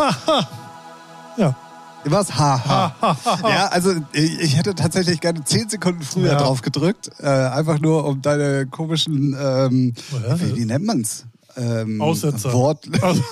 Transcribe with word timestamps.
ja. 1.36 1.56
Was? 2.04 2.34
Haha. 2.34 2.94
ja, 3.48 3.66
also 3.66 3.92
ich, 4.12 4.56
hätte 4.56 4.74
tatsächlich 4.74 5.20
gerne 5.20 5.44
zehn 5.44 5.68
Sekunden 5.68 6.02
früher 6.02 6.32
Ja. 6.32 6.38
drauf 6.38 6.62
gedrückt. 6.62 7.10
Äh, 7.18 7.26
einfach 7.28 7.78
nur 7.78 8.06
um 8.06 8.22
deine 8.22 8.66
komischen, 8.66 9.36
ähm, 9.38 9.94
Ja. 10.26 10.40
wie, 10.40 10.56
wie 10.56 10.64
nennt 10.64 10.86
man's? 10.86 11.26
Ähm, 11.56 12.00
Aussetzer. 12.00 12.52
Wort. 12.52 12.86
Also, 13.02 13.22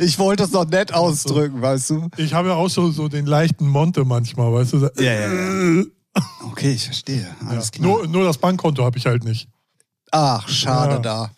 Ich 0.00 0.18
wollte 0.18 0.42
es 0.44 0.52
noch 0.52 0.66
nett 0.66 0.92
ausdrücken, 0.92 1.62
weißt 1.62 1.90
du? 1.90 2.08
ich 2.18 2.34
habe 2.34 2.48
ja 2.48 2.54
auch 2.54 2.68
so, 2.68 2.90
so 2.90 3.08
den 3.08 3.24
leichten 3.24 3.66
Monte 3.66 4.04
manchmal, 4.04 4.52
weißt 4.52 4.74
du? 4.74 4.90
Ja, 4.98 5.12
ja, 5.12 5.32
ja. 5.32 5.84
Okay, 6.50 6.72
ich 6.72 6.84
verstehe. 6.84 7.26
Alles 7.48 7.70
klar. 7.72 7.86
Nur, 7.88 8.06
nur 8.06 8.24
das 8.24 8.36
Bankkonto 8.36 8.84
habe 8.84 8.98
ich 8.98 9.06
halt 9.06 9.24
nicht. 9.24 9.48
Ach, 10.10 10.46
schade 10.46 10.96
Ja. 10.96 10.98
da. 10.98 11.30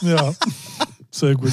Ja, 0.00 0.32
sehr 1.22 1.34
gut. 1.36 1.52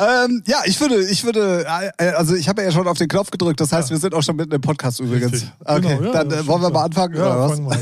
Ähm, 0.00 0.44
ja, 0.46 0.58
ich 0.64 0.80
würde, 0.80 1.04
ich 1.10 1.24
würde, 1.24 1.66
äh, 1.98 2.04
also 2.10 2.36
ich 2.36 2.48
habe 2.48 2.62
ja 2.62 2.70
schon 2.70 2.86
auf 2.86 2.98
den 2.98 3.08
Knopf 3.08 3.32
gedrückt, 3.32 3.60
das 3.60 3.72
heißt, 3.72 3.90
wir 3.90 3.96
sind 3.98 4.14
auch 4.14 4.22
schon 4.22 4.36
mitten 4.36 4.52
im 4.52 4.60
Podcast 4.60 5.00
übrigens. 5.00 5.32
Richtig. 5.32 5.50
Okay, 5.64 5.80
Genau, 5.96 6.02
ja, 6.04 6.12
dann 6.12 6.30
äh, 6.30 6.46
wollen 6.46 6.62
wir 6.62 6.70
mal 6.70 6.78
ja. 6.78 6.84
anfangen, 6.84 7.16
Ja, 7.16 7.22
oder 7.22 7.40
was? 7.40 7.50
fangen 7.50 7.64
wir 7.66 7.72
an. 7.72 7.80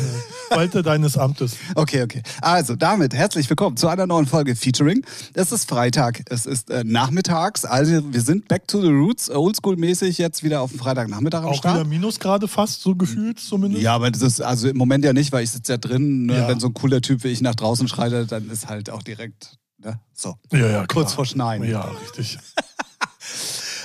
ja. 0.50 0.56
Walte 0.56 0.82
deines 0.82 1.18
Amtes. 1.18 1.56
Okay, 1.74 2.02
okay. 2.04 2.22
Also 2.40 2.74
damit 2.74 3.12
herzlich 3.12 3.50
willkommen 3.50 3.76
zu 3.76 3.88
einer 3.88 4.06
neuen 4.06 4.24
Folge 4.26 4.56
Featuring. 4.56 5.04
Es 5.34 5.52
ist 5.52 5.68
Freitag, 5.68 6.22
es 6.30 6.46
ist 6.46 6.70
äh, 6.70 6.84
nachmittags, 6.86 7.66
also 7.66 8.00
wir 8.10 8.22
sind 8.22 8.48
back 8.48 8.66
to 8.66 8.80
the 8.80 8.88
roots, 8.88 9.30
oldschool-mäßig 9.30 10.16
jetzt 10.16 10.42
wieder 10.42 10.62
auf 10.62 10.70
dem 10.70 10.78
Freitagnachmittag 10.80 11.40
am 11.40 11.46
Auch 11.48 11.62
wieder 11.62 11.74
Start. 11.74 11.86
Minusgrade 11.88 12.48
fast, 12.48 12.80
so 12.80 12.94
gefühlt 12.94 13.40
zumindest. 13.40 13.82
Ja, 13.82 13.94
aber 13.94 14.10
das 14.10 14.22
ist 14.22 14.40
also 14.40 14.68
im 14.70 14.78
Moment 14.78 15.04
ja 15.04 15.12
nicht, 15.12 15.32
weil 15.32 15.44
ich 15.44 15.50
sitze 15.50 15.72
ja 15.72 15.76
drin. 15.76 16.24
Ne? 16.24 16.38
Ja. 16.38 16.48
Wenn 16.48 16.60
so 16.60 16.68
ein 16.68 16.72
cooler 16.74 17.02
Typ 17.02 17.24
wie 17.24 17.28
ich 17.28 17.42
nach 17.42 17.56
draußen 17.56 17.88
schreitet, 17.88 18.32
dann 18.32 18.48
ist 18.48 18.68
halt 18.68 18.88
auch 18.88 19.02
direkt 19.02 19.58
ne? 19.86 20.00
so. 20.14 20.34
ja, 20.52 20.66
ja. 20.66 20.86
Kurz 20.86 21.12
vor 21.14 21.24
Schneien. 21.26 21.64
Ja, 21.64 21.82
richtig. 22.02 22.38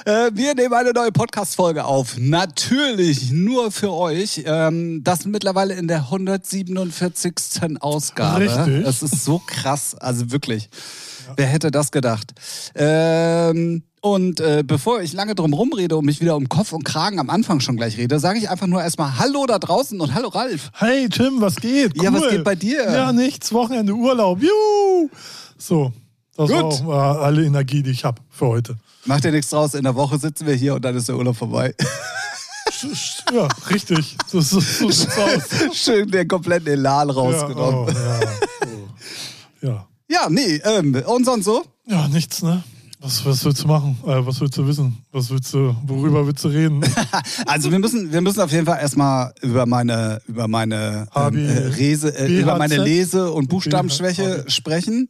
Äh, 0.03 0.31
wir 0.33 0.55
nehmen 0.55 0.73
eine 0.73 0.93
neue 0.93 1.11
Podcast-Folge 1.11 1.85
auf. 1.85 2.17
Natürlich 2.17 3.31
nur 3.31 3.71
für 3.71 3.93
euch. 3.93 4.41
Ähm, 4.45 5.03
das 5.03 5.25
mittlerweile 5.25 5.75
in 5.75 5.87
der 5.87 5.99
147. 5.99 7.33
Ausgabe. 7.79 8.45
Richtig. 8.45 8.83
Das 8.83 9.03
ist 9.03 9.23
so 9.23 9.39
krass. 9.45 9.93
Also 9.93 10.31
wirklich. 10.31 10.69
Wer 11.35 11.45
hätte 11.45 11.69
das 11.69 11.91
gedacht? 11.91 12.33
Ähm, 12.73 13.83
und 14.01 14.39
äh, 14.39 14.63
bevor 14.65 15.01
ich 15.01 15.13
lange 15.13 15.35
drum 15.35 15.53
rumrede 15.53 15.95
und 15.95 16.05
mich 16.05 16.19
wieder 16.19 16.35
um 16.35 16.49
Kopf 16.49 16.73
und 16.73 16.83
Kragen 16.83 17.19
am 17.19 17.29
Anfang 17.29 17.59
schon 17.59 17.77
gleich 17.77 17.97
rede, 17.97 18.19
sage 18.19 18.39
ich 18.39 18.49
einfach 18.49 18.65
nur 18.67 18.81
erstmal 18.81 19.19
Hallo 19.19 19.45
da 19.45 19.59
draußen 19.59 20.01
und 20.01 20.15
Hallo 20.15 20.29
Ralf. 20.29 20.71
Hey 20.73 21.07
Tim, 21.09 21.41
was 21.41 21.57
geht? 21.57 22.01
Ja, 22.01 22.11
was 22.11 22.21
Cool. 22.21 22.31
geht 22.31 22.43
bei 22.43 22.55
dir? 22.55 22.91
Ja, 22.91 23.13
nichts. 23.13 23.53
Wochenende 23.53 23.93
Urlaub. 23.93 24.41
Juhu! 24.41 25.09
So, 25.61 25.93
das 26.35 26.49
Gut. 26.49 26.87
war 26.87 27.17
auch 27.17 27.21
äh, 27.21 27.23
alle 27.25 27.45
Energie, 27.45 27.83
die 27.83 27.91
ich 27.91 28.03
habe 28.03 28.19
für 28.31 28.47
heute. 28.47 28.77
Macht 29.05 29.23
dir 29.23 29.31
nichts 29.31 29.51
draus. 29.51 29.75
In 29.75 29.83
der 29.83 29.93
Woche 29.93 30.17
sitzen 30.17 30.47
wir 30.47 30.55
hier 30.55 30.73
und 30.73 30.83
dann 30.83 30.95
ist 30.95 31.07
der 31.07 31.17
Urlaub 31.17 31.37
vorbei. 31.37 31.73
Ja, 33.31 33.47
richtig. 33.69 34.17
So, 34.25 34.41
so, 34.41 34.59
so 34.59 34.87
aus. 35.21 35.75
Schön 35.77 36.09
den 36.09 36.27
kompletten 36.27 36.67
Elan 36.67 37.11
rausgenommen. 37.11 37.93
Ja, 37.93 38.19
oh, 38.19 38.25
ja, 38.25 38.67
oh. 39.61 39.65
ja. 39.65 39.87
Ja, 40.09 40.29
nee, 40.29 40.55
ähm, 40.63 40.95
und 41.05 41.25
sonst 41.25 41.45
so? 41.45 41.63
ja, 41.85 42.07
nichts, 42.07 42.41
ne? 42.41 42.63
Was, 42.99 43.25
was 43.25 43.43
willst 43.45 43.63
du 43.63 43.67
machen? 43.67 43.97
Äh, 44.05 44.25
was 44.25 44.39
willst 44.41 44.57
du 44.57 44.67
wissen? 44.67 44.97
Was 45.11 45.29
willst 45.29 45.53
du, 45.53 45.75
worüber 45.85 46.25
willst 46.25 46.43
du 46.43 46.49
reden? 46.49 46.81
Also 47.45 47.71
wir 47.71 47.79
müssen, 47.79 48.11
wir 48.11 48.21
müssen 48.21 48.39
auf 48.41 48.51
jeden 48.51 48.65
Fall 48.65 48.79
erstmal 48.79 49.33
über 49.41 49.65
meine, 49.65 50.21
über 50.27 50.47
meine 50.47 51.07
ähm, 51.15 51.37
äh, 51.37 51.51
Rese, 51.67 52.15
äh, 52.17 52.39
über 52.39 52.57
meine? 52.57 52.77
Lese- 52.77 53.31
und 53.31 53.47
Buchstabenschwäche 53.47 54.45
sprechen. 54.47 55.09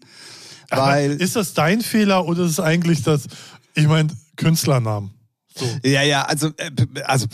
Weil, 0.71 1.11
ist 1.13 1.35
das 1.35 1.53
dein 1.53 1.81
Fehler 1.81 2.25
oder 2.25 2.43
ist 2.43 2.51
es 2.51 2.59
eigentlich 2.59 3.03
das, 3.03 3.27
ich 3.75 3.87
meine, 3.87 4.09
Künstlernamen? 4.35 5.11
So, 5.55 5.65
ja, 5.83 6.01
ja, 6.03 6.23
also, 6.23 6.47
äh, 6.57 6.71
also, 7.03 7.27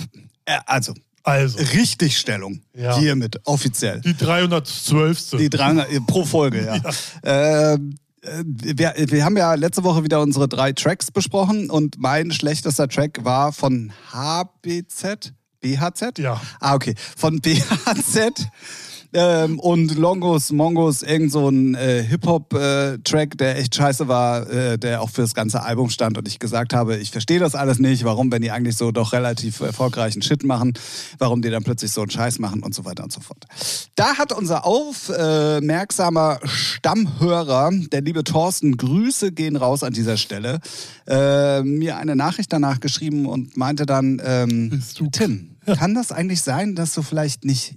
äh, 0.46 0.58
also, 0.66 0.94
also, 1.24 1.60
Richtigstellung. 1.60 2.62
Ja. 2.74 2.98
Hiermit, 2.98 3.40
offiziell. 3.46 4.02
die 4.02 4.16
312. 4.16 5.32
Die 5.38 5.50
300, 5.50 5.92
äh, 5.92 6.00
pro 6.02 6.26
Folge, 6.26 6.66
ja. 7.24 7.74
Ähm, 7.74 7.96
äh, 8.22 8.44
wir, 8.46 8.94
wir 8.98 9.26
haben 9.26 9.38
ja 9.38 9.54
letzte 9.54 9.84
Woche 9.84 10.04
wieder 10.04 10.22
unsere 10.22 10.48
drei 10.48 10.74
Tracks 10.74 11.12
besprochen 11.12 11.70
und 11.70 11.98
mein 12.00 12.32
schlechtester 12.32 12.88
Track 12.88 13.24
war 13.24 13.54
von 13.54 13.92
HBZ, 14.12 15.34
BHZ? 15.62 16.20
Ja. 16.20 16.42
Ah, 16.60 16.76
okay. 16.76 16.96
Von 17.16 17.40
BHZ. 17.42 18.48
Ähm, 19.14 19.60
und 19.60 19.96
Longos, 19.96 20.52
Mongos, 20.52 21.02
irgend 21.02 21.32
so 21.32 21.48
ein 21.48 21.76
äh, 21.76 22.04
Hip-Hop-Track, 22.04 23.38
der 23.38 23.58
echt 23.58 23.74
scheiße 23.76 24.08
war, 24.08 24.50
äh, 24.50 24.78
der 24.78 25.02
auch 25.02 25.10
für 25.10 25.22
das 25.22 25.34
ganze 25.34 25.64
Album 25.64 25.90
stand 25.90 26.18
und 26.18 26.28
ich 26.28 26.40
gesagt 26.40 26.74
habe, 26.74 26.98
ich 26.98 27.12
verstehe 27.12 27.40
das 27.40 27.56
alles 27.56 27.80
nicht, 27.80 28.04
warum, 28.04 28.32
wenn 28.32 28.42
die 28.42 28.52
eigentlich 28.52 28.76
so 28.76 28.92
doch 28.92 29.14
relativ 29.14 29.62
erfolgreichen 29.62 30.22
Shit 30.22 30.44
machen, 30.44 30.74
warum 31.20 31.42
die 31.42 31.50
dann 31.50 31.64
plötzlich 31.64 31.92
so 31.92 32.02
einen 32.02 32.10
Scheiß 32.10 32.40
machen 32.40 32.64
und 32.64 32.76
so 32.76 32.84
weiter 32.84 33.04
und 33.04 33.14
so 33.14 33.22
fort. 33.22 33.46
Da 33.96 34.18
hat 34.18 34.34
unser 34.34 34.66
aufmerksamer 34.66 36.40
Stammhörer, 36.44 37.72
der 37.92 38.02
liebe 38.02 38.24
Thorsten, 38.26 38.76
Grüße 38.76 39.32
gehen 39.32 39.56
raus 39.56 39.84
an 39.84 39.94
dieser 39.94 40.18
Stelle, 40.18 40.60
äh, 41.08 41.62
mir 41.64 41.98
eine 41.98 42.16
Nachricht 42.16 42.52
danach 42.52 42.82
geschrieben 42.82 43.26
und 43.26 43.56
meinte 43.56 43.86
dann, 43.86 44.22
ähm, 44.24 44.84
Tim, 45.12 45.58
kann 45.66 45.96
das 45.96 46.12
eigentlich 46.12 46.42
sein, 46.42 46.76
dass 46.76 46.94
du 46.94 47.02
vielleicht 47.02 47.46
nicht 47.46 47.76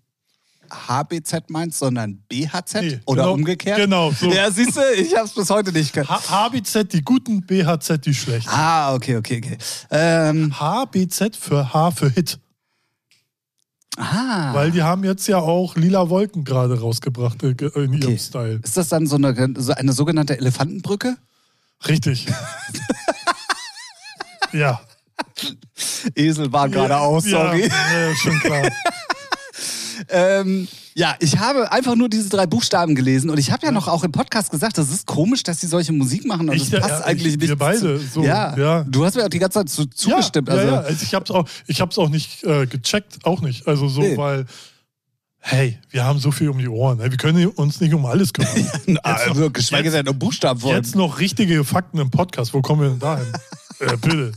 HBZ 0.71 1.49
meinst, 1.51 1.79
sondern 1.79 2.19
BHZ 2.29 2.75
Nee, 2.81 3.01
oder 3.07 3.23
genau- 3.23 3.35
umgekehrt? 3.35 3.77
genau, 3.79 4.11
so. 4.13 4.31
Ja, 4.33 4.51
siehst 4.51 4.77
du, 4.77 4.81
ich 4.97 5.15
habe 5.17 5.27
es 5.27 5.35
bis 5.35 5.51
heute 5.51 5.73
nicht 5.73 5.93
gehört. 5.93 6.31
HBZ 6.31 6.93
die 6.93 7.03
guten, 7.03 7.45
BHZ 7.47 7.99
die 8.05 8.15
schlechten. 8.15 8.49
Ah, 8.51 8.95
okay, 8.95 9.17
okay, 9.17 9.39
okay. 9.45 9.59
Ähm, 9.91 10.59
HBZ 10.59 11.37
für 11.37 11.73
H 11.75 11.91
für 11.91 12.11
Hit. 12.11 12.39
ah, 13.97 14.55
Weil 14.55 14.71
die 14.71 14.83
haben 14.83 15.05
jetzt 15.05 15.27
ja 15.27 15.39
auch 15.39 15.77
Lila 15.77 16.09
Wolken 16.09 16.45
gerade 16.45 16.81
rausgebracht 16.81 17.43
äh, 17.43 17.49
in 17.51 17.93
ihrem 17.93 17.95
Okay. 18.03 18.19
Style. 18.19 18.61
ist 18.63 18.77
das 18.77 18.89
dann 18.89 19.07
so 19.07 19.17
eine, 19.17 19.55
so 19.57 19.73
eine 19.73 19.93
sogenannte 19.93 20.39
Elefantenbrücke? 20.39 21.17
Richtig. 21.89 22.27
ja. 24.53 24.81
Esel 26.15 26.53
war 26.53 26.69
geradeaus, 26.69 27.25
sorry. 27.25 27.69
Ja, 27.69 28.09
ja, 28.09 28.15
schon 28.17 28.39
klar. 28.41 28.63
Ähm, 30.09 30.67
ja, 30.95 31.15
ich 31.21 31.39
habe 31.39 31.71
einfach 31.73 31.95
nur 31.95 32.09
diese 32.09 32.29
drei 32.29 32.47
Buchstaben 32.47 32.95
gelesen 32.95 33.31
und 33.31 33.39
ich 33.39 33.51
habe 33.53 33.67
ja 33.67 33.73
noch 33.73 33.89
auch 33.89 34.03
im 34.05 34.13
Podcast 34.13 34.51
gesagt, 34.51 34.79
das 34.79 34.91
ist 34.91 35.07
komisch, 35.07 35.43
dass 35.43 35.61
sie 35.61 35.67
solche 35.67 35.93
Musik 35.93 36.25
machen 36.27 36.49
und 36.49 36.57
Ich, 36.57 36.71
das 36.71 36.81
passt 36.81 37.01
ja, 37.01 37.05
eigentlich 37.07 37.35
ich, 37.35 37.39
nicht. 37.41 37.49
wir 37.49 37.57
beide, 37.57 37.99
so, 37.99 38.23
ja, 38.23 38.57
ja. 38.57 38.85
du 38.85 39.05
hast 39.05 39.17
mir 39.17 39.25
auch 39.25 39.29
die 39.29 39.39
ganze 39.39 39.59
Zeit 39.61 39.69
zu, 39.69 39.87
zugestimmt. 39.87 40.49
Ja, 40.49 40.55
also, 40.55 40.67
ja, 40.67 40.73
ja. 40.75 40.81
Also 40.81 41.03
ich 41.03 41.15
hab's 41.15 41.31
auch, 41.31 41.49
ich 41.67 41.81
hab's 41.81 41.99
auch 41.99 42.09
nicht 42.09 42.43
äh, 42.45 42.67
gecheckt, 42.67 43.19
auch 43.25 43.41
nicht. 43.41 43.67
Also 43.69 43.89
so, 43.89 44.01
Nee. 44.01 44.17
weil, 44.17 44.47
hey, 45.39 45.79
wir 45.91 46.05
haben 46.05 46.19
so 46.19 46.31
viel 46.33 46.49
um 46.49 46.59
die 46.59 46.69
Ohren. 46.69 46.99
ne? 46.99 47.11
Wir 47.11 47.17
können 47.19 47.47
uns 47.47 47.81
nicht 47.81 47.95
um 47.95 48.05
alles 48.07 48.33
kümmern. 48.33 48.69
Noch- 48.87 49.05
also, 49.05 49.51
geschweige 49.51 49.85
jetzt- 49.89 49.95
denn 49.97 50.09
um 50.09 50.19
Buchstaben 50.19 50.61
wollen. 50.63 50.77
Jetzt 50.77 50.95
noch 50.97 51.19
richtige 51.19 51.65
Fakten 51.65 51.99
im 51.99 52.11
Podcast. 52.11 52.53
Wo 52.55 52.63
kommen 52.63 52.83
wir 52.83 52.89
denn 52.91 52.99
dahin? 52.99 53.27
äh, 53.81 53.97
bitte. 53.97 54.33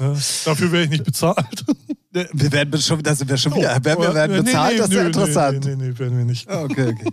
Ne? 0.00 0.16
Dafür 0.44 0.72
wäre 0.72 0.84
ich 0.84 0.90
nicht 0.90 1.04
bezahlt. 1.04 1.64
Wir 2.12 2.52
werden 2.52 2.80
schon, 2.80 3.02
da 3.02 3.14
sind 3.14 3.30
wir 3.30 3.38
schon 3.38 3.54
wieder. 3.54 3.74
Oh, 3.80 3.84
werden 3.84 4.02
wir 4.02 4.14
werden 4.14 4.36
nee, 4.36 4.42
bezahlt, 4.42 4.72
nee, 4.72 4.78
das 4.78 4.88
ist 4.88 4.94
ja 4.94 5.06
interessant. 5.06 5.64
Nee, 5.64 5.76
nee, 5.76 5.88
nee, 5.88 5.98
werden 5.98 6.18
wir 6.18 6.24
nicht. 6.26 6.46
Okay, 6.46 6.88
okay. 6.92 7.08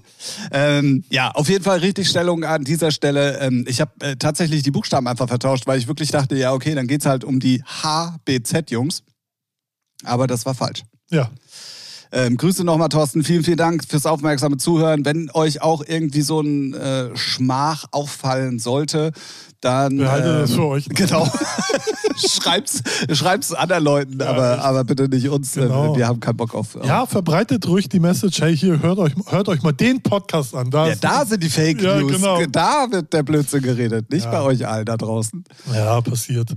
ähm, 0.52 1.06
ja, 1.10 1.32
auf 1.32 1.48
jeden 1.48 1.64
Fall 1.64 1.80
richtig 1.80 2.10
Stellung 2.10 2.44
an 2.44 2.66
dieser 2.66 2.92
Stelle. 2.92 3.40
Ähm, 3.40 3.64
ich 3.68 3.80
habe 3.80 3.92
äh, 4.02 4.18
tatsächlich 4.18 4.62
die 4.62 4.72
Buchstaben 4.72 5.08
einfach 5.08 5.30
vertauscht, 5.30 5.68
weil 5.68 5.80
ich 5.80 5.88
wirklich 5.88 6.12
dachte, 6.12 6.36
ja, 6.36 6.52
okay, 6.52 6.76
dann 6.76 6.88
geht's 6.88 7.06
halt 7.06 7.24
um 7.24 7.40
die 7.40 7.64
HBZ-Jungs. 7.64 9.04
Aber 10.04 10.28
das 10.28 10.46
war 10.46 10.54
falsch. 10.54 10.84
Ja. 11.10 11.30
Ähm, 12.12 12.38
Grüße 12.38 12.64
nochmal, 12.64 12.90
Thorsten. 12.90 13.24
Vielen, 13.24 13.44
vielen 13.44 13.58
Dank 13.58 13.84
fürs 13.88 14.06
aufmerksame 14.06 14.58
Zuhören. 14.58 15.06
Wenn 15.06 15.30
euch 15.32 15.62
auch 15.62 15.84
irgendwie 15.86 16.22
so 16.22 16.42
ein 16.42 16.74
äh, 16.74 17.16
Schmach 17.16 17.86
auffallen 17.92 18.60
sollte, 18.60 19.12
dann. 19.62 19.98
Behaltet 19.98 20.32
ähm, 20.32 20.40
das 20.42 20.52
für 20.52 20.66
euch. 20.66 20.90
Genau. 20.96 21.32
Schreibt's, 22.20 22.82
schreib's 23.12 23.54
anderen 23.54 23.84
Leuten, 23.84 24.22
aber, 24.22 24.54
echt. 24.56 24.64
aber 24.64 24.84
bitte 24.84 25.08
nicht 25.10 25.28
uns. 25.30 25.56
Äh, 25.58 25.62
Genau. 25.62 25.96
Wir 25.96 26.08
haben 26.08 26.20
keinen 26.20 26.38
Bock 26.38 26.54
auf. 26.56 26.78
Ja, 26.84 27.06
verbreitet 27.06 27.68
ruhig 27.68 27.90
die 27.90 28.00
Message, 28.00 28.42
hey, 28.42 28.56
hier, 28.58 28.82
hört 28.82 28.98
euch, 29.00 29.14
hört 29.28 29.48
euch 29.50 29.62
mal 29.62 29.72
den 29.72 30.02
Podcast 30.02 30.56
an. 30.56 30.70
Da, 30.72 30.88
Ja, 30.90 30.96
da 30.96 31.26
sind 31.26 31.44
die 31.44 31.50
Fake 31.50 31.82
Ja, 31.82 32.00
News. 32.00 32.12
genau. 32.14 32.46
Da 32.48 32.88
wird 32.90 33.12
der 33.14 33.24
Blödsinn 33.24 33.62
geredet, 33.62 34.10
nicht 34.12 34.26
Ja. 34.26 34.32
bei 34.32 34.42
euch 34.42 34.68
allen 34.68 34.86
da 34.86 34.98
draußen. 34.98 35.44
Ja, 35.74 36.02
passiert. 36.02 36.50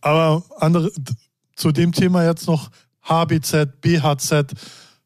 Aber 0.00 0.42
andere, 0.58 0.90
zu 1.56 1.72
dem 1.72 1.92
Thema 1.92 2.24
jetzt 2.24 2.46
noch 2.46 2.70
HBZ, 3.02 3.80
BHZ, 3.80 4.52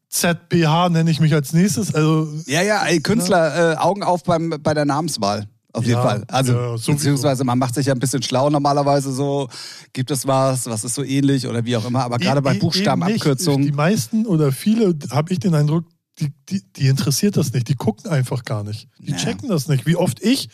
ZBH 0.09 0.89
nenne 0.89 1.09
ich 1.09 1.19
mich 1.19 1.33
als 1.33 1.53
nächstes. 1.53 1.93
Also 1.95 2.27
Ja, 2.45 2.61
ja, 2.61 2.83
ey, 2.85 2.99
Künstler, 2.99 3.73
äh, 3.73 3.75
Augen 3.77 4.03
auf 4.03 4.23
beim, 4.23 4.49
bei 4.61 4.73
der 4.73 4.85
Namenswahl. 4.85 5.47
Auf 5.73 5.85
jeden 5.85 5.97
Ja, 5.97 6.03
Fall. 6.03 6.23
Also, 6.27 6.53
ja, 6.53 6.75
beziehungsweise 6.93 7.43
man 7.45 7.57
macht 7.57 7.75
sich 7.75 7.85
ja 7.85 7.93
ein 7.93 7.99
bisschen 7.99 8.21
schlau 8.21 8.49
normalerweise 8.49 9.11
so. 9.13 9.47
Gibt 9.93 10.11
es 10.11 10.27
was, 10.27 10.65
was 10.65 10.83
ist 10.83 10.95
so 10.95 11.03
ähnlich 11.03 11.47
oder 11.47 11.63
wie 11.63 11.77
auch 11.77 11.85
immer. 11.85 12.03
Aber 12.03 12.17
gerade 12.17 12.41
bei 12.41 12.49
E- 12.49 12.51
e- 12.51 12.53
nicht. 12.55 12.61
Die 12.61 12.65
Buchstabenabkürzungen. 12.79 13.75
meisten 13.75 14.25
oder 14.25 14.51
viele, 14.51 14.93
habe 15.11 15.31
ich 15.31 15.39
den 15.39 15.55
Eindruck, 15.55 15.85
die, 16.19 16.33
die, 16.49 16.61
die 16.75 16.87
interessiert 16.87 17.37
das 17.37 17.53
nicht. 17.53 17.69
Die 17.69 17.75
gucken 17.75 18.11
einfach 18.11 18.43
gar 18.43 18.63
nicht. 18.63 18.89
Die 18.99 19.11
Ja. 19.11 19.17
checken 19.17 19.47
das 19.49 19.67
nicht. 19.69 19.85
Wie 19.85 19.95
oft 19.95 20.21
ich 20.21 20.49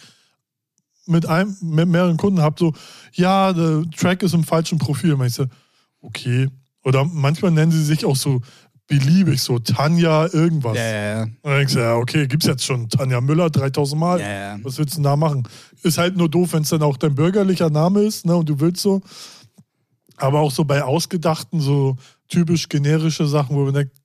mit 1.08 1.26
einem, 1.26 1.56
mit 1.62 1.88
mehreren 1.88 2.18
Kunden 2.18 2.42
habe, 2.42 2.56
so, 2.60 2.74
ja, 3.14 3.54
der 3.54 3.84
Track 3.96 4.22
ist 4.24 4.34
im 4.34 4.44
falschen 4.44 4.78
Profil. 4.78 5.14
Und 5.14 5.26
ich 5.26 5.34
so, 5.34 5.46
okay. 6.02 6.50
Oder 6.84 7.06
manchmal 7.06 7.52
nennen 7.52 7.72
sie 7.72 7.84
sich 7.84 8.06
auch 8.06 8.16
so 8.16 8.42
beliebig, 8.88 9.42
so 9.42 9.60
Tanja 9.60 10.28
irgendwas. 10.34 10.78
Ja, 10.78 10.84
ja, 10.84 11.18
ja. 11.18 11.24
Und 11.24 11.38
dann 11.44 11.58
denkst 11.58 11.74
du, 11.74 11.80
ja, 11.80 11.96
okay, 11.96 12.28
gibt's 12.28 12.46
jetzt 12.46 12.66
schon 12.66 12.90
Tanja 12.90 13.22
Müller 13.22 13.50
3000 13.50 14.00
Mal. 14.00 14.20
Ja, 14.20 14.28
ja. 14.28 14.60
Was 14.64 14.78
willst 14.78 14.94
du 14.94 14.98
denn 14.98 15.04
da 15.04 15.16
machen? 15.16 15.48
Ist 15.84 15.98
halt 15.98 16.18
nur 16.18 16.30
doof, 16.30 16.54
wenn 16.54 16.64
es 16.64 16.70
dann 16.70 16.82
auch 16.82 16.98
dein 16.98 17.16
bürgerlicher 17.16 17.70
Name 17.70 18.02
ist, 18.02 18.26
ne, 18.26 18.36
und 18.36 18.48
du 18.50 18.60
willst 18.60 18.82
so. 18.82 19.02
Aber 20.16 20.40
auch 20.40 20.52
so 20.52 20.64
bei 20.64 20.84
ausgedachten, 20.84 21.60
so 21.60 21.98
typisch 22.28 22.70
generische 22.70 23.28
Sachen, 23.28 23.56
wo 23.56 23.66
man 23.66 23.74
denkt, 23.74 23.96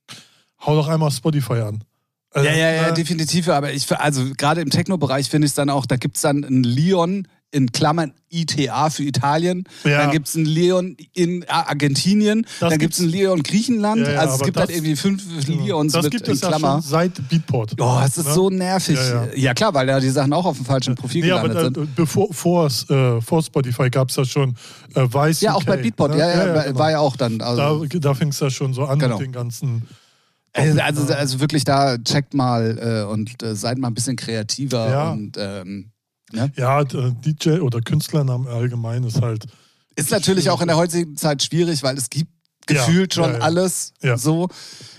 hau 0.61 0.75
doch 0.75 0.88
einmal 0.88 1.11
Spotify 1.11 1.61
an. 1.61 1.84
Also, 2.31 2.49
Ja, 2.49 2.55
ja, 2.55 2.70
ja, 2.73 2.87
ne, 2.88 2.93
definitiv. 2.93 3.49
Aber 3.49 3.73
ich, 3.73 3.90
also 3.93 4.25
gerade 4.37 4.61
im 4.61 4.70
Techno-Bereich 4.70 5.29
finde 5.29 5.46
ich 5.46 5.52
es 5.52 5.55
dann 5.55 5.70
auch, 5.70 5.87
da 5.87 5.96
gibt 5.96 6.17
es 6.17 6.23
dann 6.23 6.44
einen 6.44 6.64
Leon 6.64 7.29
in 7.53 7.71
Klammern 7.71 8.13
ITA 8.31 8.89
für 8.91 9.03
Italien, 9.05 9.65
Ja. 9.85 9.99
dann 9.99 10.11
gibt 10.11 10.27
es 10.27 10.35
einen 10.37 10.47
Leon 10.47 10.97
in 11.13 11.45
Argentinien, 11.49 12.47
Das 12.61 12.71
dann 12.71 12.79
gibt 12.79 12.95
es 12.95 13.01
einen 13.01 13.11
Leon 13.11 13.43
Griechenland. 13.43 14.01
Ja, 14.07 14.13
ja, 14.13 14.19
also 14.21 14.31
es 14.35 14.41
aber 14.41 14.45
gibt 14.47 14.57
halt 14.57 14.69
das- 14.71 14.77
irgendwie 14.77 14.97
fünf 14.97 15.23
Leons 15.47 15.93
das 15.93 16.05
mit 16.05 16.13
gibt 16.13 16.29
in 16.29 16.35
es 16.35 16.41
ja 16.41 16.49
Klammer. 16.49 16.73
schon 16.81 16.83
seit 16.83 17.29
Beatport. 17.29 17.75
Oh, 17.79 18.01
es 18.05 18.17
ist 18.17 18.27
Ne? 18.27 18.33
so 18.35 18.49
nervig. 18.51 18.97
Ja, 18.99 19.25
Ja, 19.27 19.29
ja. 19.37 19.55
klar, 19.55 19.75
weil 19.75 19.87
da 19.87 20.01
die 20.01 20.09
Sachen 20.09 20.33
auch 20.33 20.47
auf 20.47 20.57
dem 20.57 20.65
falschen 20.67 20.95
Profil 20.95 21.25
Nee, 21.25 21.31
aber 21.33 21.49
gelandet 21.51 21.77
da, 21.77 21.81
sind. 21.83 21.95
bevor 21.95 22.33
vor, 22.33 22.67
äh, 22.89 23.21
vor 23.21 23.43
Spotify 23.43 23.91
gab 23.91 24.09
es 24.09 24.17
ja 24.17 24.25
schon 24.25 24.57
äh, 24.95 25.03
Weiß. 25.13 25.41
Ja, 25.43 25.55
auch 25.55 25.65
bei 25.65 25.77
Beatport, 25.77 26.13
ne? 26.13 26.19
ja, 26.19 26.31
ja, 26.31 26.55
war- 26.55 26.65
genau. 26.65 26.79
war 26.79 26.91
ja 26.91 26.99
auch 27.01 27.17
dann. 27.17 27.41
Also, 27.43 27.85
Da, 27.85 27.99
da 27.99 28.15
fing 28.15 28.29
es 28.29 28.41
ja 28.41 28.51
schon 28.51 28.73
so 28.75 28.85
an 28.85 28.99
Genau. 28.99 29.19
mit 29.19 29.27
den 29.27 29.33
ganzen. 29.33 29.83
also, 30.55 30.81
also, 30.81 31.15
also 31.15 31.41
wirklich 31.41 31.65
da, 31.65 31.97
checkt 31.99 32.35
mal 32.35 33.05
äh, 33.07 33.11
und 33.11 33.43
äh, 33.43 33.55
seid 33.55 33.79
mal 33.79 33.89
ein 33.89 33.95
bisschen 33.95 34.17
kreativer 34.17 34.91
Ja. 34.91 35.11
und 35.13 35.37
ähm, 35.39 35.92
ne? 36.32 36.52
Ja, 36.56 36.81
äh, 36.82 37.12
DJ 37.25 37.61
oder 37.61 37.81
Künstlernamen 37.81 38.46
allgemein 38.46 39.05
ist 39.05 39.20
halt. 39.20 39.46
Ist 39.96 40.11
natürlich 40.11 40.50
auch 40.50 40.61
in 40.61 40.69
der 40.69 40.76
heutigen 40.76 41.17
Zeit 41.17 41.43
schwierig, 41.43 41.82
weil 41.82 41.96
es 41.99 42.08
gibt 42.11 42.31
gefühlt 42.67 43.14
Ja, 43.14 43.23
schon 43.23 43.32
ja, 43.32 43.38
ja. 43.38 43.44
alles 43.44 43.93
so. 44.17 44.49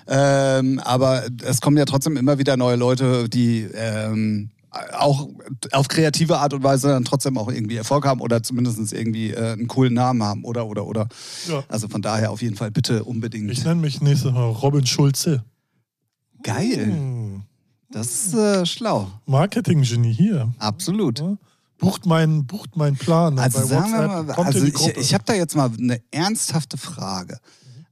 Ähm, 0.08 0.80
aber 0.80 1.24
es 1.44 1.62
kommen 1.62 1.78
ja 1.78 1.86
trotzdem 1.86 2.18
immer 2.18 2.38
wieder 2.38 2.58
neue 2.58 2.76
Leute, 2.76 3.30
die 3.30 3.62
ähm, 3.74 4.52
auch 4.92 5.30
auf 5.72 5.88
kreative 5.88 6.40
Art 6.40 6.54
und 6.54 6.64
Weise 6.64 6.90
dann 6.90 7.06
trotzdem 7.06 7.38
auch 7.38 7.50
irgendwie 7.50 7.78
Erfolg 7.78 8.06
haben 8.06 8.22
oder 8.22 8.44
zumindest 8.44 8.92
irgendwie 8.92 9.32
äh, 9.32 9.54
einen 9.54 9.68
coolen 9.68 9.94
Namen 9.94 10.24
haben 10.24 10.44
oder 10.44 10.66
oder 10.68 10.86
oder. 10.86 11.08
Also 11.70 11.88
von 11.88 12.02
daher 12.02 12.32
auf 12.32 12.42
jeden 12.42 12.56
Fall 12.56 12.72
bitte 12.72 13.04
unbedingt. 13.04 13.52
Ich 13.52 13.64
nenne 13.64 13.82
mich 13.82 14.02
nächstes 14.02 14.32
Mal 14.32 14.50
Robin 14.50 14.86
Schulze. 14.86 15.44
Geil. 16.44 16.88
Hm. 16.88 17.44
Das 17.94 18.08
ist 18.08 18.34
äh, 18.34 18.66
schlau. 18.66 19.12
Marketing-Genie 19.28 20.14
hier. 20.14 20.52
Absolut. 20.58 21.20
Ja. 21.20 21.38
Bucht 21.78 22.06
meinen 22.06 22.46
bucht 22.46 22.76
mein 22.76 22.96
Plan. 22.96 23.38
Also 23.38 23.66
sagen 23.66 23.92
wir 23.92 24.00
WhatsApp. 24.00 24.28
mal, 24.28 24.34
Kommt 24.36 24.48
also 24.48 24.66
ich, 24.66 24.98
ich 24.98 25.14
habe 25.14 25.24
da 25.26 25.34
jetzt 25.34 25.56
mal 25.56 25.70
eine 25.78 26.02
ernsthafte 26.12 26.78
Frage. 26.78 27.38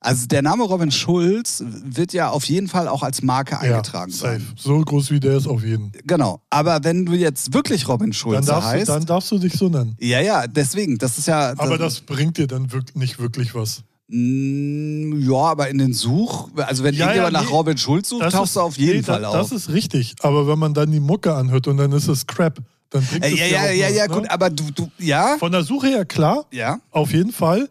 Also 0.04 0.26
der 0.26 0.42
Name 0.42 0.64
Robin 0.64 0.90
Schulz 0.92 1.64
wird 1.68 2.12
ja 2.14 2.32
auf 2.32 2.46
jeden 2.46 2.68
Fall 2.68 2.88
auch 2.88 3.04
als 3.04 3.22
Marke 3.22 3.60
eingetragen 3.60 4.12
ja, 4.12 4.18
safe. 4.18 4.40
sein. 4.40 4.48
So 4.58 4.82
groß 4.82 5.12
wie 5.12 5.20
der 5.20 5.38
ist 5.38 5.46
auf 5.46 5.64
jeden. 5.64 5.92
Genau. 6.06 6.42
Aber 6.50 6.84
wenn 6.84 7.06
du 7.06 7.14
jetzt 7.14 7.54
wirklich 7.54 7.88
Robin 7.88 8.08
Dann 8.08 8.14
Schulz 8.14 8.46
du, 8.48 8.64
heißt. 8.64 8.90
dann 8.90 9.06
darfst 9.06 9.30
du 9.30 9.38
dich 9.38 9.54
so 9.54 9.70
nennen. 9.70 9.96
ja, 10.00 10.20
ja, 10.20 10.48
deswegen. 10.48 10.98
Das 10.98 11.20
ist 11.20 11.28
ja. 11.28 11.54
Aber 11.58 11.78
das 11.78 12.02
bringt 12.02 12.38
dir 12.38 12.48
dann 12.48 12.72
wirk 12.72 12.96
nicht 12.96 13.20
wirklich 13.20 13.54
was. 13.54 13.84
Mm, 14.12 15.22
Ja, 15.30 15.38
aber 15.52 15.70
in 15.70 15.78
den 15.78 15.94
Such. 15.94 16.50
Also 16.58 16.84
wenn 16.84 16.94
Ja, 16.96 17.06
irgendjemand 17.06 17.34
ja, 17.34 17.40
nach 17.42 17.50
nee. 17.50 17.56
Robin 17.56 17.78
Schulz 17.78 18.10
sucht, 18.10 18.24
Das 18.24 18.34
tauchst 18.34 18.56
du 18.56 18.60
auf 18.62 18.78
jeden 18.78 18.98
nee, 18.98 19.04
Fall 19.04 19.22
da, 19.22 19.30
auf. 19.30 19.34
Das 19.36 19.52
ist 19.52 19.70
richtig. 19.70 20.16
Aber 20.22 20.48
wenn 20.48 20.60
man 20.60 20.74
dann 20.74 20.92
die 20.92 21.00
Mucke 21.00 21.34
anhört 21.34 21.68
und 21.68 21.78
dann 21.78 21.92
ist 21.92 22.08
es 22.08 22.28
Crap, 22.28 22.58
dann 22.90 23.04
bringt 23.06 23.24
Äh, 23.24 23.34
es 23.34 23.40
ja, 23.40 23.46
ja, 23.48 23.72
ja, 23.72 23.88
was, 23.88 23.96
ja, 23.96 24.08
ne? 24.08 24.14
gut, 24.14 24.30
aber 24.30 24.50
du, 24.50 24.64
du, 24.76 24.92
ja, 25.00 25.38
Von 25.40 25.52
der 25.52 25.64
Suche 25.64 25.88
her 25.88 26.06
klar, 26.06 26.46
ja. 26.52 26.80
auf 26.92 27.14
jeden 27.14 27.32
Fall. 27.32 27.70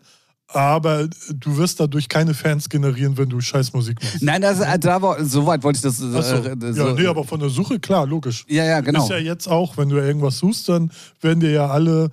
Aber 0.52 1.06
du 1.32 1.56
wirst 1.58 1.78
dadurch 1.78 2.08
keine 2.08 2.34
Fans 2.34 2.68
generieren, 2.68 3.16
wenn 3.16 3.28
du 3.28 3.40
Scheißmusik 3.40 4.02
machst. 4.02 4.20
Nein, 4.20 4.42
das, 4.42 4.58
äh, 4.58 4.78
da 4.80 5.00
war, 5.00 5.24
so 5.24 5.46
weit 5.46 5.62
wollte 5.62 5.76
ich 5.76 5.82
das. 5.82 6.00
Äh, 6.00 6.06
Ach 6.12 6.22
so. 6.24 6.34
äh, 6.36 6.72
Ja, 6.76 6.92
nee, 6.94 7.06
aber 7.06 7.22
von 7.22 7.38
der 7.38 7.50
Suche, 7.50 7.78
klar, 7.78 8.04
logisch. 8.04 8.44
ja, 8.48 8.64
ja, 8.64 8.80
genau. 8.80 9.04
Ist 9.04 9.10
ja 9.10 9.18
jetzt 9.18 9.46
auch, 9.46 9.76
wenn 9.76 9.88
du 9.90 9.98
irgendwas 9.98 10.38
suchst, 10.38 10.68
dann 10.68 10.90
werden 11.20 11.38
dir 11.38 11.52
ja 11.52 11.68
alle, 11.68 12.10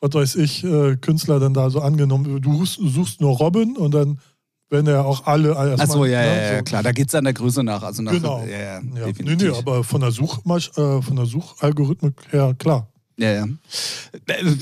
was 0.00 0.14
weiß 0.14 0.34
ich, 0.36 0.64
äh, 0.64 0.96
Künstler 0.96 1.38
dann 1.40 1.54
da 1.54 1.70
so 1.70 1.80
angenommen. 1.80 2.40
Du 2.40 2.64
suchst, 2.64 3.20
nur 3.20 3.36
Robin 3.36 3.76
und 3.76 3.92
dann 3.92 4.18
werden 4.70 4.86
ja 4.86 5.02
auch 5.02 5.26
alle 5.26 5.48
erstmal. 5.48 5.80
Achso, 5.80 6.04
ja, 6.04 6.20
ne, 6.20 6.52
ja, 6.52 6.58
so. 6.58 6.64
klar. 6.64 6.82
Da 6.82 6.92
geht 6.92 7.08
es 7.08 7.14
an 7.14 7.24
der 7.24 7.32
Größe 7.34 7.62
nach. 7.62 7.82
Also 7.82 8.02
nach 8.02 8.12
Genau. 8.12 8.44
Ja, 8.44 8.58
ja, 8.58 8.80
Ja. 8.80 9.06
Nee, 9.18 9.36
nee, 9.36 9.48
aber 9.48 9.84
von 9.84 10.00
der, 10.00 10.12
Suchmasch 10.12 10.70
äh, 10.76 11.02
von 11.02 11.16
der 11.16 11.26
Suchalgorithmik 11.26 12.14
her, 12.30 12.54
klar. 12.58 12.88
Ja, 13.18 13.32
ja. 13.32 13.44
Äh, 14.26 14.54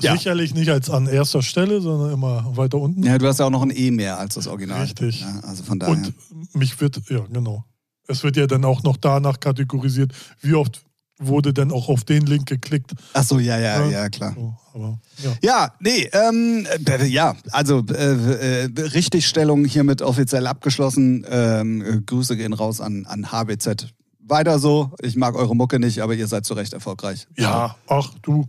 Ja. 0.00 0.16
Sicherlich 0.16 0.54
nicht 0.54 0.70
als 0.70 0.88
an 0.88 1.06
erster 1.06 1.42
Stelle, 1.42 1.82
sondern 1.82 2.14
immer 2.14 2.56
weiter 2.56 2.78
unten. 2.78 3.02
ja, 3.02 3.18
du 3.18 3.26
hast 3.26 3.40
ja 3.40 3.46
auch 3.46 3.50
noch 3.50 3.62
ein 3.62 3.70
E 3.70 3.90
mehr 3.90 4.18
als 4.18 4.34
das 4.34 4.46
Original. 4.46 4.80
Richtig. 4.82 5.20
Ja, 5.20 5.40
also 5.42 5.62
von 5.64 5.78
daher. 5.78 5.92
Und 5.92 6.14
mich 6.54 6.80
wird, 6.80 6.98
ja, 7.10 7.20
genau. 7.30 7.64
Es 8.08 8.24
wird 8.24 8.36
ja 8.36 8.46
dann 8.46 8.64
auch 8.64 8.82
noch 8.82 8.96
danach 8.96 9.38
kategorisiert, 9.38 10.12
wie 10.40 10.54
oft 10.54 10.82
wurde 11.18 11.52
denn 11.52 11.70
auch 11.72 11.88
auf 11.88 12.04
den 12.04 12.26
Link 12.26 12.46
geklickt. 12.46 12.92
Achso, 13.12 13.38
ja, 13.38 13.58
ja, 13.58 13.84
Ja. 13.84 13.90
ja, 13.90 14.08
klar. 14.08 14.34
So, 14.34 14.54
aber 14.74 14.98
ja. 15.22 15.32
Ja, 15.42 15.72
nee, 15.80 16.08
ähm, 16.12 16.66
äh, 16.88 17.04
ja, 17.06 17.36
also 17.50 17.84
äh, 17.90 18.64
äh, 18.64 18.70
Richtigstellung 18.80 19.64
hiermit 19.64 20.02
offiziell 20.02 20.46
abgeschlossen. 20.46 21.24
Ähm, 21.28 21.82
äh, 21.82 22.00
Grüße 22.00 22.36
gehen 22.36 22.52
raus 22.52 22.80
an, 22.80 23.06
an 23.06 23.30
HBZ. 23.30 23.88
Weiter 24.24 24.58
so. 24.58 24.92
Ich 25.02 25.16
mag 25.16 25.34
eure 25.34 25.54
Mucke 25.54 25.78
nicht, 25.78 26.00
aber 26.00 26.14
ihr 26.14 26.26
seid 26.26 26.46
zu 26.46 26.54
Recht 26.54 26.72
erfolgreich. 26.72 27.26
Ja, 27.36 27.76
ach 27.88 28.10
du. 28.22 28.48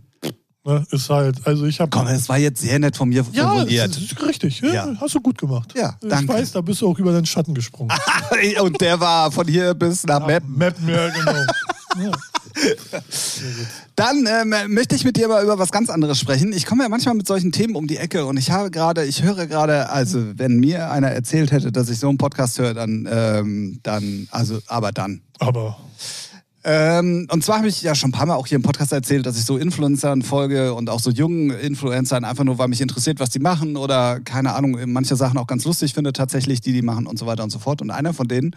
Ne, 0.66 0.82
ist 0.92 1.10
halt, 1.10 1.46
also 1.46 1.66
ich 1.66 1.78
habe. 1.78 1.90
Komm, 1.90 2.06
es 2.06 2.26
war 2.30 2.38
jetzt 2.38 2.62
sehr 2.62 2.78
nett 2.78 2.96
von 2.96 3.10
mir 3.10 3.22
Ja, 3.32 3.48
formuliert. 3.50 3.98
richtig. 4.26 4.60
Ja, 4.62 4.72
Ja. 4.72 4.94
Hast 4.98 5.14
du 5.14 5.20
gut 5.20 5.36
gemacht. 5.36 5.74
Ja, 5.76 5.98
ich 6.02 6.08
danke. 6.08 6.32
weiß, 6.32 6.52
da 6.52 6.62
bist 6.62 6.80
du 6.80 6.88
auch 6.88 6.98
über 6.98 7.12
deinen 7.12 7.26
Schatten 7.26 7.52
gesprungen. 7.54 7.92
Und 8.62 8.80
der 8.80 8.98
war 8.98 9.30
von 9.30 9.46
hier 9.46 9.74
bis 9.74 10.04
nach 10.04 10.26
Meppen. 10.26 10.56
Mappen, 10.56 10.88
ja, 10.88 11.10
genau. 11.10 11.32
Dann 13.96 14.26
ähm, 14.26 14.72
möchte 14.72 14.94
ich 14.94 15.04
mit 15.04 15.16
dir 15.16 15.28
mal 15.28 15.42
über 15.42 15.58
was 15.58 15.72
ganz 15.72 15.90
anderes 15.90 16.18
sprechen. 16.18 16.52
Ich 16.52 16.66
komme 16.66 16.84
ja 16.84 16.88
manchmal 16.88 17.14
mit 17.14 17.26
solchen 17.26 17.52
Themen 17.52 17.74
um 17.74 17.86
die 17.86 17.96
Ecke 17.96 18.26
und 18.26 18.36
ich 18.36 18.50
habe 18.50 18.70
gerade, 18.70 19.04
ich 19.04 19.22
höre 19.22 19.46
gerade, 19.46 19.90
also 19.90 20.38
wenn 20.38 20.58
mir 20.58 20.90
einer 20.90 21.08
erzählt 21.08 21.52
hätte, 21.52 21.72
dass 21.72 21.88
ich 21.88 21.98
so 21.98 22.08
einen 22.08 22.18
Podcast 22.18 22.58
höre, 22.58 22.74
dann, 22.74 23.08
ähm, 23.10 23.80
dann, 23.82 24.28
also, 24.30 24.60
aber 24.66 24.92
dann. 24.92 25.22
Aber 25.38 25.76
Ähm, 26.66 27.26
und 27.30 27.44
zwar 27.44 27.58
habe 27.58 27.68
ich 27.68 27.82
ja 27.82 27.94
schon 27.94 28.08
ein 28.08 28.12
paar 28.12 28.24
Mal 28.24 28.36
auch 28.36 28.46
hier 28.46 28.56
im 28.56 28.62
Podcast 28.62 28.92
erzählt, 28.92 29.26
dass 29.26 29.36
ich 29.36 29.44
so 29.44 29.58
Influencern 29.58 30.22
folge 30.22 30.72
und 30.72 30.88
auch 30.88 31.00
so 31.00 31.10
jungen 31.10 31.50
Influencern 31.50 32.24
einfach 32.24 32.44
nur, 32.44 32.56
weil 32.56 32.68
mich 32.68 32.80
interessiert, 32.80 33.20
was 33.20 33.28
die 33.28 33.38
machen 33.38 33.76
oder 33.76 34.20
keine 34.20 34.54
Ahnung, 34.54 34.78
manche 34.86 35.14
Sachen 35.14 35.36
auch 35.36 35.46
ganz 35.46 35.66
lustig 35.66 35.92
finde 35.92 36.14
tatsächlich, 36.14 36.62
die 36.62 36.72
die 36.72 36.80
machen 36.80 37.06
und 37.06 37.18
so 37.18 37.26
weiter 37.26 37.44
und 37.44 37.50
so 37.50 37.58
fort. 37.58 37.82
Und 37.82 37.90
einer 37.90 38.14
von 38.14 38.28
denen, 38.28 38.56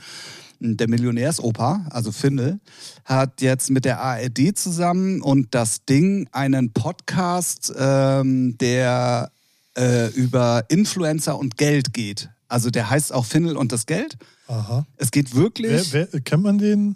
der 0.60 0.90
Millionärsopa, 0.90 1.86
also 1.90 2.14
Findel, 2.14 2.60
hat 3.04 3.42
jetzt 3.42 3.70
mit 3.72 3.84
der 3.84 4.00
ARD 4.00 4.58
zusammen 4.58 5.22
und 5.22 5.54
das 5.54 5.84
Ding 5.84 6.30
einen 6.32 6.72
Podcast, 6.72 7.74
ähm, 7.78 8.58
der 8.58 9.32
äh, 9.78 10.08
über 10.14 10.64
Influencer 10.70 11.38
und 11.38 11.58
Geld 11.58 11.94
geht. 11.94 12.30
Also 12.48 12.70
der 12.70 12.90
heißt 12.90 13.14
auch 13.14 13.26
Findel 13.26 13.58
und 13.58 13.74
das 13.74 13.86
Geld. 13.86 14.18
aha. 14.48 14.86
Es 14.96 15.12
geht 15.12 15.36
wirklich. 15.36 15.92
Wer, 15.92 16.08
wer, 16.12 16.22
kennt 16.22 16.44
man 16.44 16.58
den 16.58 16.96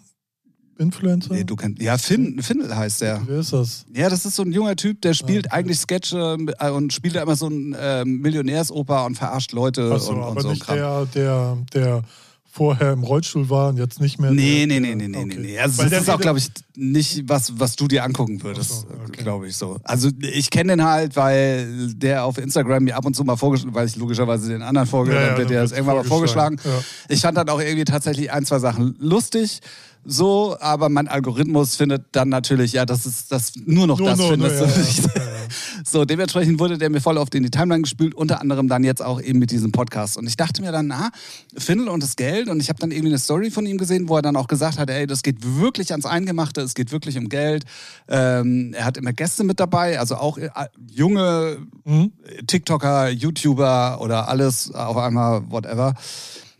Influencer? 0.77 1.33
Nee, 1.33 1.43
du 1.43 1.55
kennst. 1.55 1.81
Ja, 1.81 1.97
Finn, 1.97 2.41
Findel 2.41 2.75
heißt 2.75 3.01
der. 3.01 3.21
Wer 3.27 3.39
ist 3.39 3.53
das? 3.53 3.85
Ja, 3.93 4.09
das 4.09 4.25
ist 4.25 4.35
so 4.35 4.43
ein 4.43 4.51
junger 4.51 4.75
Typ, 4.75 5.01
der 5.01 5.13
spielt 5.13 5.47
Ah, 5.47 5.49
okay. 5.53 5.59
eigentlich 5.59 5.79
Sketche 5.79 6.37
äh, 6.59 6.69
und 6.71 6.91
spielt 6.93 7.15
da 7.15 7.21
immer 7.23 7.35
so 7.35 7.47
ein 7.47 7.75
ähm, 7.79 8.19
Millionärsoper 8.21 9.05
und 9.05 9.15
verarscht 9.15 9.51
Leute 9.51 9.91
Achso, 9.91 10.11
und, 10.13 10.17
und 10.19 10.23
aber 10.23 10.41
so 10.41 10.49
nicht 10.49 10.63
Kram. 10.63 10.75
der, 10.77 11.05
der, 11.13 11.57
der 11.73 12.01
vorher 12.53 12.91
im 12.91 13.03
Rollstuhl 13.03 13.49
war 13.49 13.69
und 13.69 13.77
jetzt 13.77 14.01
nicht 14.01 14.19
mehr. 14.19 14.31
Nee, 14.31 14.65
der, 14.65 14.79
nee, 14.79 14.79
nee, 14.81 14.95
nee, 14.95 15.07
nee, 15.07 15.23
nee, 15.23 15.33
okay. 15.33 15.37
nee. 15.41 15.59
Also 15.59 15.77
Weil 15.83 15.89
das 15.89 16.01
ist 16.03 16.09
auch, 16.09 16.19
glaube 16.19 16.39
ich, 16.39 16.49
nicht 16.75 17.29
was, 17.29 17.57
was 17.59 17.77
du 17.77 17.87
dir 17.87 18.03
angucken 18.03 18.43
würdest, 18.43 18.81
so, 18.81 18.87
okay. 19.07 19.23
glaube 19.23 19.47
ich 19.47 19.55
so. 19.55 19.77
Also 19.83 20.09
ich 20.19 20.49
kenne 20.49 20.73
den 20.75 20.83
halt, 20.83 21.15
weil 21.15 21.93
der 21.93 22.25
auf 22.25 22.37
Instagram 22.37 22.83
mir 22.83 22.97
ab 22.97 23.05
und 23.05 23.15
zu 23.15 23.23
mal 23.23 23.37
vorgeschlagen, 23.37 23.73
weil 23.73 23.87
ich 23.87 23.95
logischerweise 23.95 24.49
den 24.49 24.63
anderen 24.63 24.85
folge, 24.87 25.13
Ja, 25.13 25.37
ja, 25.37 25.45
der 25.45 25.61
das 25.61 25.71
irgendwann 25.71 25.95
mal 25.97 26.03
vorgeschlagen. 26.03 26.57
vorgeschlagen, 26.57 26.85
Ich 27.07 27.21
fand 27.21 27.37
dann 27.37 27.47
auch 27.47 27.61
irgendwie 27.61 27.85
tatsächlich 27.85 28.31
ein, 28.33 28.45
zwei 28.45 28.59
Sachen 28.59 28.95
lustig. 28.99 29.59
So, 30.03 30.57
aber 30.59 30.89
mein 30.89 31.07
Algorithmus 31.07 31.75
findet 31.75 32.05
dann 32.11 32.29
natürlich, 32.29 32.73
ja, 32.73 32.85
das 32.85 33.05
ist 33.05 33.31
das 33.31 33.53
nur 33.65 33.87
noch 33.87 33.99
Nur, 33.99 34.09
das 34.09 34.19
nur, 34.19 34.29
findest 34.29 34.59
du 34.59 34.65
ja, 34.65 34.77
nicht. 34.77 34.97
ja, 34.99 35.11
ja. 35.15 35.31
So, 35.85 36.05
dementsprechend 36.05 36.59
wurde 36.59 36.77
der 36.77 36.89
mir 36.89 37.01
voll 37.01 37.17
oft 37.17 37.35
in 37.35 37.43
die 37.43 37.49
Timeline 37.49 37.81
gespült, 37.81 38.15
unter 38.15 38.39
anderem 38.39 38.67
dann 38.67 38.83
jetzt 38.83 39.01
auch 39.01 39.21
eben 39.21 39.39
mit 39.39 39.51
diesem 39.51 39.71
Podcast. 39.71 40.17
Und 40.17 40.27
ich 40.27 40.37
dachte 40.37 40.61
mir 40.61 40.71
dann, 40.71 40.87
na, 40.87 41.09
Findel 41.57 41.89
und 41.89 42.01
das 42.01 42.15
Geld. 42.15 42.47
Und 42.49 42.61
ich 42.61 42.69
habe 42.69 42.79
dann 42.79 42.91
irgendwie 42.91 43.09
eine 43.09 43.19
Story 43.19 43.51
von 43.51 43.65
ihm 43.65 43.77
gesehen, 43.77 44.07
wo 44.07 44.15
er 44.15 44.21
dann 44.21 44.35
auch 44.37 44.47
gesagt 44.47 44.77
hat, 44.79 44.89
ey, 44.89 45.07
das 45.07 45.23
geht 45.23 45.37
wirklich 45.59 45.91
ans 45.91 46.05
Eingemachte, 46.05 46.61
es 46.61 46.73
geht 46.73 46.91
wirklich 46.91 47.17
um 47.17 47.27
Geld. 47.29 47.65
Ähm, 48.07 48.73
er 48.73 48.85
hat 48.85 48.97
immer 48.97 49.11
Gäste 49.13 49.43
mit 49.43 49.59
dabei, 49.59 49.99
also 49.99 50.15
auch 50.15 50.37
äh, 50.37 50.49
junge 50.89 51.57
Mhm. 51.83 52.11
TikToker, 52.47 53.09
YouTuber 53.09 53.99
oder 54.01 54.27
alles 54.27 54.71
auf 54.73 54.97
einmal, 54.97 55.41
whatever. 55.49 55.95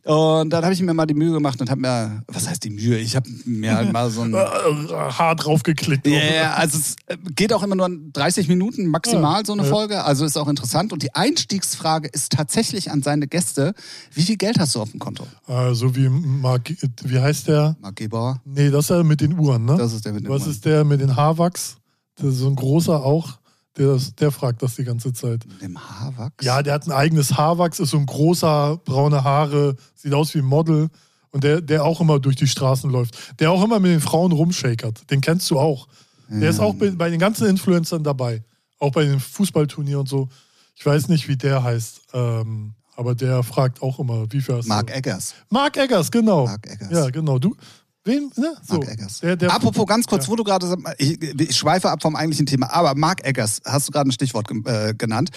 Und 0.04 0.50
dann 0.50 0.64
habe 0.64 0.74
ich 0.74 0.82
mir 0.82 0.94
mal 0.94 1.06
die 1.06 1.14
Mühe 1.14 1.32
gemacht 1.32 1.62
und 1.62 1.70
habe 1.70 1.80
mir, 1.80 2.24
was 2.28 2.50
heißt 2.50 2.64
die 2.64 2.72
Mühe? 2.72 2.98
Ich 2.98 3.16
habe 3.16 3.30
mir 3.46 3.76
halt 3.76 3.94
mal 3.94 4.10
so 4.10 4.22
ein. 4.22 4.34
Haar 4.92 5.36
draufgeklickt. 5.36 6.08
Ja, 6.08 6.14
yeah, 6.14 6.54
also 6.56 6.78
es 6.78 6.96
äh, 7.06 7.18
geht 7.36 7.54
auch 7.54 7.62
immer 7.62 7.76
nur 7.76 7.90
30 8.14 8.48
Minuten 8.48 8.88
maximal 8.88 9.46
so 9.46 9.54
eine 9.54 9.62
ja. 9.62 9.70
Folge. 9.70 10.04
Also 10.04 10.26
ist 10.26 10.38
auch 10.38 10.48
interessant. 10.48 10.92
Und 10.92 11.04
die 11.04 11.14
Einstiegsfrage 11.14 12.08
ist 12.08 12.32
tatsächlich 12.32 12.90
an 12.90 13.04
seine 13.04 13.28
Gäste: 13.28 13.74
Wie 14.12 14.24
viel 14.24 14.38
Geld 14.38 14.58
hast 14.58 14.74
du 14.74 14.82
auf 14.82 14.90
dem 14.90 15.00
Konto? 15.00 15.28
Äh, 15.48 15.74
so 15.74 15.96
wie 15.96 16.10
Mark, 16.10 16.74
wie 17.04 17.20
heißt 17.20 17.48
der? 17.48 17.76
Mark 17.80 17.98
Gebauer. 17.98 18.42
Nee, 18.44 18.72
das 18.72 18.86
ist 18.86 18.90
der 18.90 19.04
mit 19.04 19.22
den 19.22 19.38
Uhren, 19.38 19.66
ne? 19.66 19.78
Das 19.78 19.94
ist 19.94 20.06
der 20.06 20.14
mit 20.14 20.24
den 20.24 20.32
Was 20.32 20.44
Uhren. 20.44 20.52
ist 20.52 20.66
der 20.66 20.84
mit 20.84 21.02
den 21.02 21.16
Haarwachs? 21.16 21.78
Das 22.16 22.34
ist 22.34 22.40
so 22.40 22.48
ein 22.48 22.56
großer 22.56 23.04
auch. 23.04 23.38
Der, 23.78 23.98
der 24.20 24.32
fragt 24.32 24.62
das 24.62 24.76
die 24.76 24.84
ganze 24.84 25.14
Zeit. 25.14 25.46
Dem 25.62 25.78
Haarwachs? 25.78 26.44
Ja, 26.44 26.62
der 26.62 26.74
hat 26.74 26.88
ein 26.88 26.92
eigenes 26.92 27.38
Haarwachs, 27.38 27.80
ist 27.80 27.92
so 27.92 27.98
ein 27.98 28.06
großer, 28.06 28.82
braune 28.84 29.24
Haare, 29.24 29.78
sieht 29.96 30.14
aus 30.14 30.34
wie 30.36 30.40
ein 30.40 30.46
Model. 30.46 30.90
Und 31.32 31.46
der, 31.46 31.62
der 31.62 31.86
auch 31.86 32.02
immer 32.02 32.20
durch 32.20 32.36
die 32.36 32.48
Straßen 32.48 32.90
läuft. 32.90 33.40
Der 33.40 33.52
auch 33.52 33.64
immer 33.64 33.80
mit 33.80 33.92
den 33.92 34.02
Frauen 34.02 34.34
rumshakert. 34.34 35.10
Den 35.10 35.22
kennst 35.22 35.50
du 35.50 35.60
auch. 35.60 35.88
Der 36.28 36.50
ist 36.50 36.60
auch 36.60 36.74
bei, 36.76 36.92
bei 36.92 37.10
den 37.10 37.20
ganzen 37.20 37.48
Influencern 37.48 38.04
dabei. 38.04 38.44
Auch 38.80 38.92
bei 38.92 39.04
den 39.04 39.20
Fußballturnieren 39.20 40.02
und 40.02 40.10
so. 40.10 40.30
Ich 40.76 40.86
weiß 40.86 41.10
nicht, 41.10 41.28
wie 41.28 41.36
der 41.36 41.62
heißt. 41.64 42.02
Ähm, 42.14 42.74
aber 42.96 43.16
der 43.16 43.44
fragt 43.44 43.82
auch 43.82 44.00
immer, 44.00 44.32
wie 44.32 44.42
viel 44.42 44.56
hast 44.56 44.68
Mark 44.68 44.88
du? 44.88 44.94
Eggers. 44.94 45.34
Mark 45.50 45.76
Eggers, 45.78 46.12
genau. 46.12 46.46
Mark 46.46 46.68
Eggers. 46.68 46.92
Ja, 46.92 47.10
genau. 47.10 47.40
Du, 47.40 47.56
wen? 48.04 48.32
Ne? 48.36 48.54
So. 48.68 48.76
Mark 48.76 48.90
Eggers. 48.92 49.20
Der, 49.20 49.36
der, 49.36 49.54
Apropos 49.54 49.86
ganz 49.86 50.08
kurz, 50.08 50.26
Ja. 50.26 50.32
wo 50.32 50.36
du 50.36 50.44
gerade 50.44 50.76
ich, 50.98 51.22
ich 51.22 51.56
schweife 51.56 51.90
ab 51.90 52.02
vom 52.02 52.16
eigentlichen 52.16 52.46
Thema, 52.46 52.72
aber 52.74 52.96
Mark 52.96 53.26
Eggers, 53.26 53.62
hast 53.66 53.88
du 53.88 53.92
gerade 53.92 54.10
ein 54.10 54.12
Stichwort 54.12 54.50
äh, 54.66 54.94
genannt. 54.94 55.30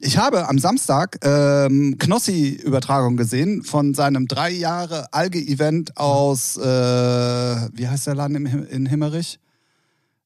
Ich 0.00 0.18
habe 0.18 0.48
am 0.48 0.58
Samstag 0.58 1.18
ähm, 1.24 1.96
Knossi-Übertragung 1.98 3.16
gesehen 3.16 3.62
von 3.62 3.94
seinem 3.94 4.26
drei 4.26 4.50
Jahre 4.50 5.12
Alge-Event 5.12 5.96
aus, 5.96 6.56
äh, 6.56 6.60
wie 6.62 7.88
heißt 7.88 8.06
der 8.06 8.14
Laden 8.14 8.36
im, 8.36 8.66
in 8.66 8.86
Himmerich? 8.86 9.38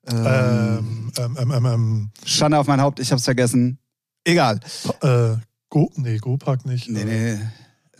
Ähm, 0.06 1.12
ähm, 1.16 1.36
ähm, 1.38 1.52
ähm, 1.52 1.64
ähm, 1.66 2.10
Schande 2.24 2.58
auf 2.58 2.66
mein 2.66 2.80
Haupt, 2.80 2.98
ich 3.00 3.12
hab's 3.12 3.24
vergessen. 3.24 3.78
Egal. 4.24 4.60
äh, 5.02 5.36
Go, 5.68 5.90
nee, 5.96 6.18
Go-Park 6.18 6.66
nicht. 6.66 6.88
Nee, 6.90 7.04
nee. 7.04 7.38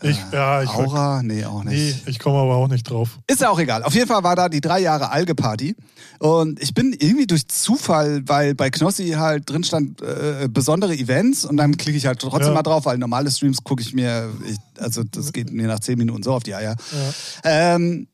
Ich, 0.03 0.19
ja, 0.31 0.61
ich, 0.63 0.69
Aura? 0.69 1.23
Nee, 1.23 1.45
auch 1.45 1.63
nicht. 1.63 2.05
nee, 2.05 2.11
ich 2.11 2.19
komme 2.19 2.37
aber 2.37 2.55
auch 2.55 2.67
nicht 2.67 2.83
drauf. 2.89 3.19
Ist 3.27 3.41
ja 3.41 3.49
auch 3.49 3.59
egal. 3.59 3.83
Auf 3.83 3.93
jeden 3.95 4.07
Fall 4.07 4.23
war 4.23 4.35
da 4.35 4.49
die 4.49 4.61
drei 4.61 4.79
Jahre 4.79 5.11
Alge-Party. 5.11 5.75
Und 6.19 6.61
ich 6.61 6.73
bin 6.73 6.93
irgendwie 6.97 7.25
durch 7.27 7.47
Zufall, 7.47 8.21
weil 8.25 8.53
bei 8.55 8.69
Knossi 8.69 9.09
halt 9.11 9.49
drin 9.49 9.63
stand 9.63 10.01
äh, 10.01 10.47
besondere 10.49 10.93
Events 10.95 11.43
und 11.45 11.57
dann 11.57 11.75
klicke 11.77 11.97
ich 11.97 12.05
halt 12.05 12.19
trotzdem 12.19 12.49
Ja. 12.49 12.53
mal 12.53 12.63
drauf, 12.63 12.85
weil 12.85 12.97
normale 12.97 13.29
Streams 13.31 13.63
gucke 13.63 13.81
ich 13.81 13.93
mir, 13.93 14.29
ich, 14.47 14.57
also 14.81 15.03
das 15.03 15.33
geht 15.33 15.51
mir 15.51 15.67
nach 15.67 15.79
zehn 15.79 15.97
Minuten 15.97 16.23
so 16.23 16.33
auf 16.33 16.43
die 16.43 16.53
Eier. 16.55 16.75
Ja. 17.43 17.75
Ähm, 17.75 18.07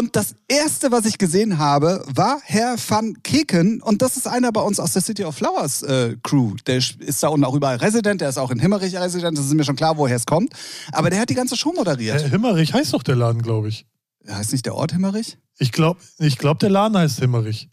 und 0.00 0.16
das 0.16 0.34
erste, 0.48 0.90
was 0.90 1.04
ich 1.04 1.18
gesehen 1.18 1.58
habe, 1.58 2.02
war 2.14 2.40
Herr 2.44 2.76
van 2.88 3.22
Keken. 3.22 3.82
Und 3.82 4.00
das 4.02 4.16
ist 4.16 4.26
einer 4.26 4.50
bei 4.50 4.62
uns 4.62 4.80
aus 4.80 4.94
der 4.94 5.02
City 5.02 5.24
of 5.24 5.36
Flowers 5.36 5.82
äh, 5.82 6.16
Crew. 6.22 6.54
Der 6.66 6.78
ist 6.78 7.22
da 7.22 7.28
unten 7.28 7.44
auch 7.44 7.54
überall 7.54 7.76
Resident, 7.76 8.20
der 8.22 8.30
ist 8.30 8.38
auch 8.38 8.50
in 8.50 8.58
Himmerich 8.58 8.96
Resident. 8.96 9.36
Das 9.36 9.44
ist 9.44 9.52
mir 9.54 9.64
schon 9.64 9.76
klar, 9.76 9.98
woher 9.98 10.16
es 10.16 10.24
kommt. 10.24 10.54
Aber 10.92 11.10
der 11.10 11.20
hat 11.20 11.28
die 11.28 11.34
ganze 11.34 11.54
Show 11.56 11.72
moderiert. 11.74 12.22
Äh, 12.24 12.30
Himmerich 12.30 12.72
heißt 12.72 12.92
doch 12.94 13.02
der 13.02 13.14
Laden, 13.16 13.42
glaube 13.42 13.68
ich. 13.68 13.86
Heißt 14.28 14.52
nicht 14.52 14.64
der 14.66 14.74
Ort 14.74 14.92
Himmerich? 14.92 15.38
Ich 15.58 15.70
glaube, 15.72 16.00
ich 16.18 16.38
glaub, 16.38 16.58
der 16.58 16.70
Laden 16.70 16.96
heißt 16.96 17.18
Himmerich. 17.20 17.68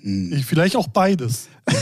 Hm. 0.00 0.32
Ich, 0.32 0.46
vielleicht 0.46 0.76
auch 0.76 0.88
beides. 0.88 1.48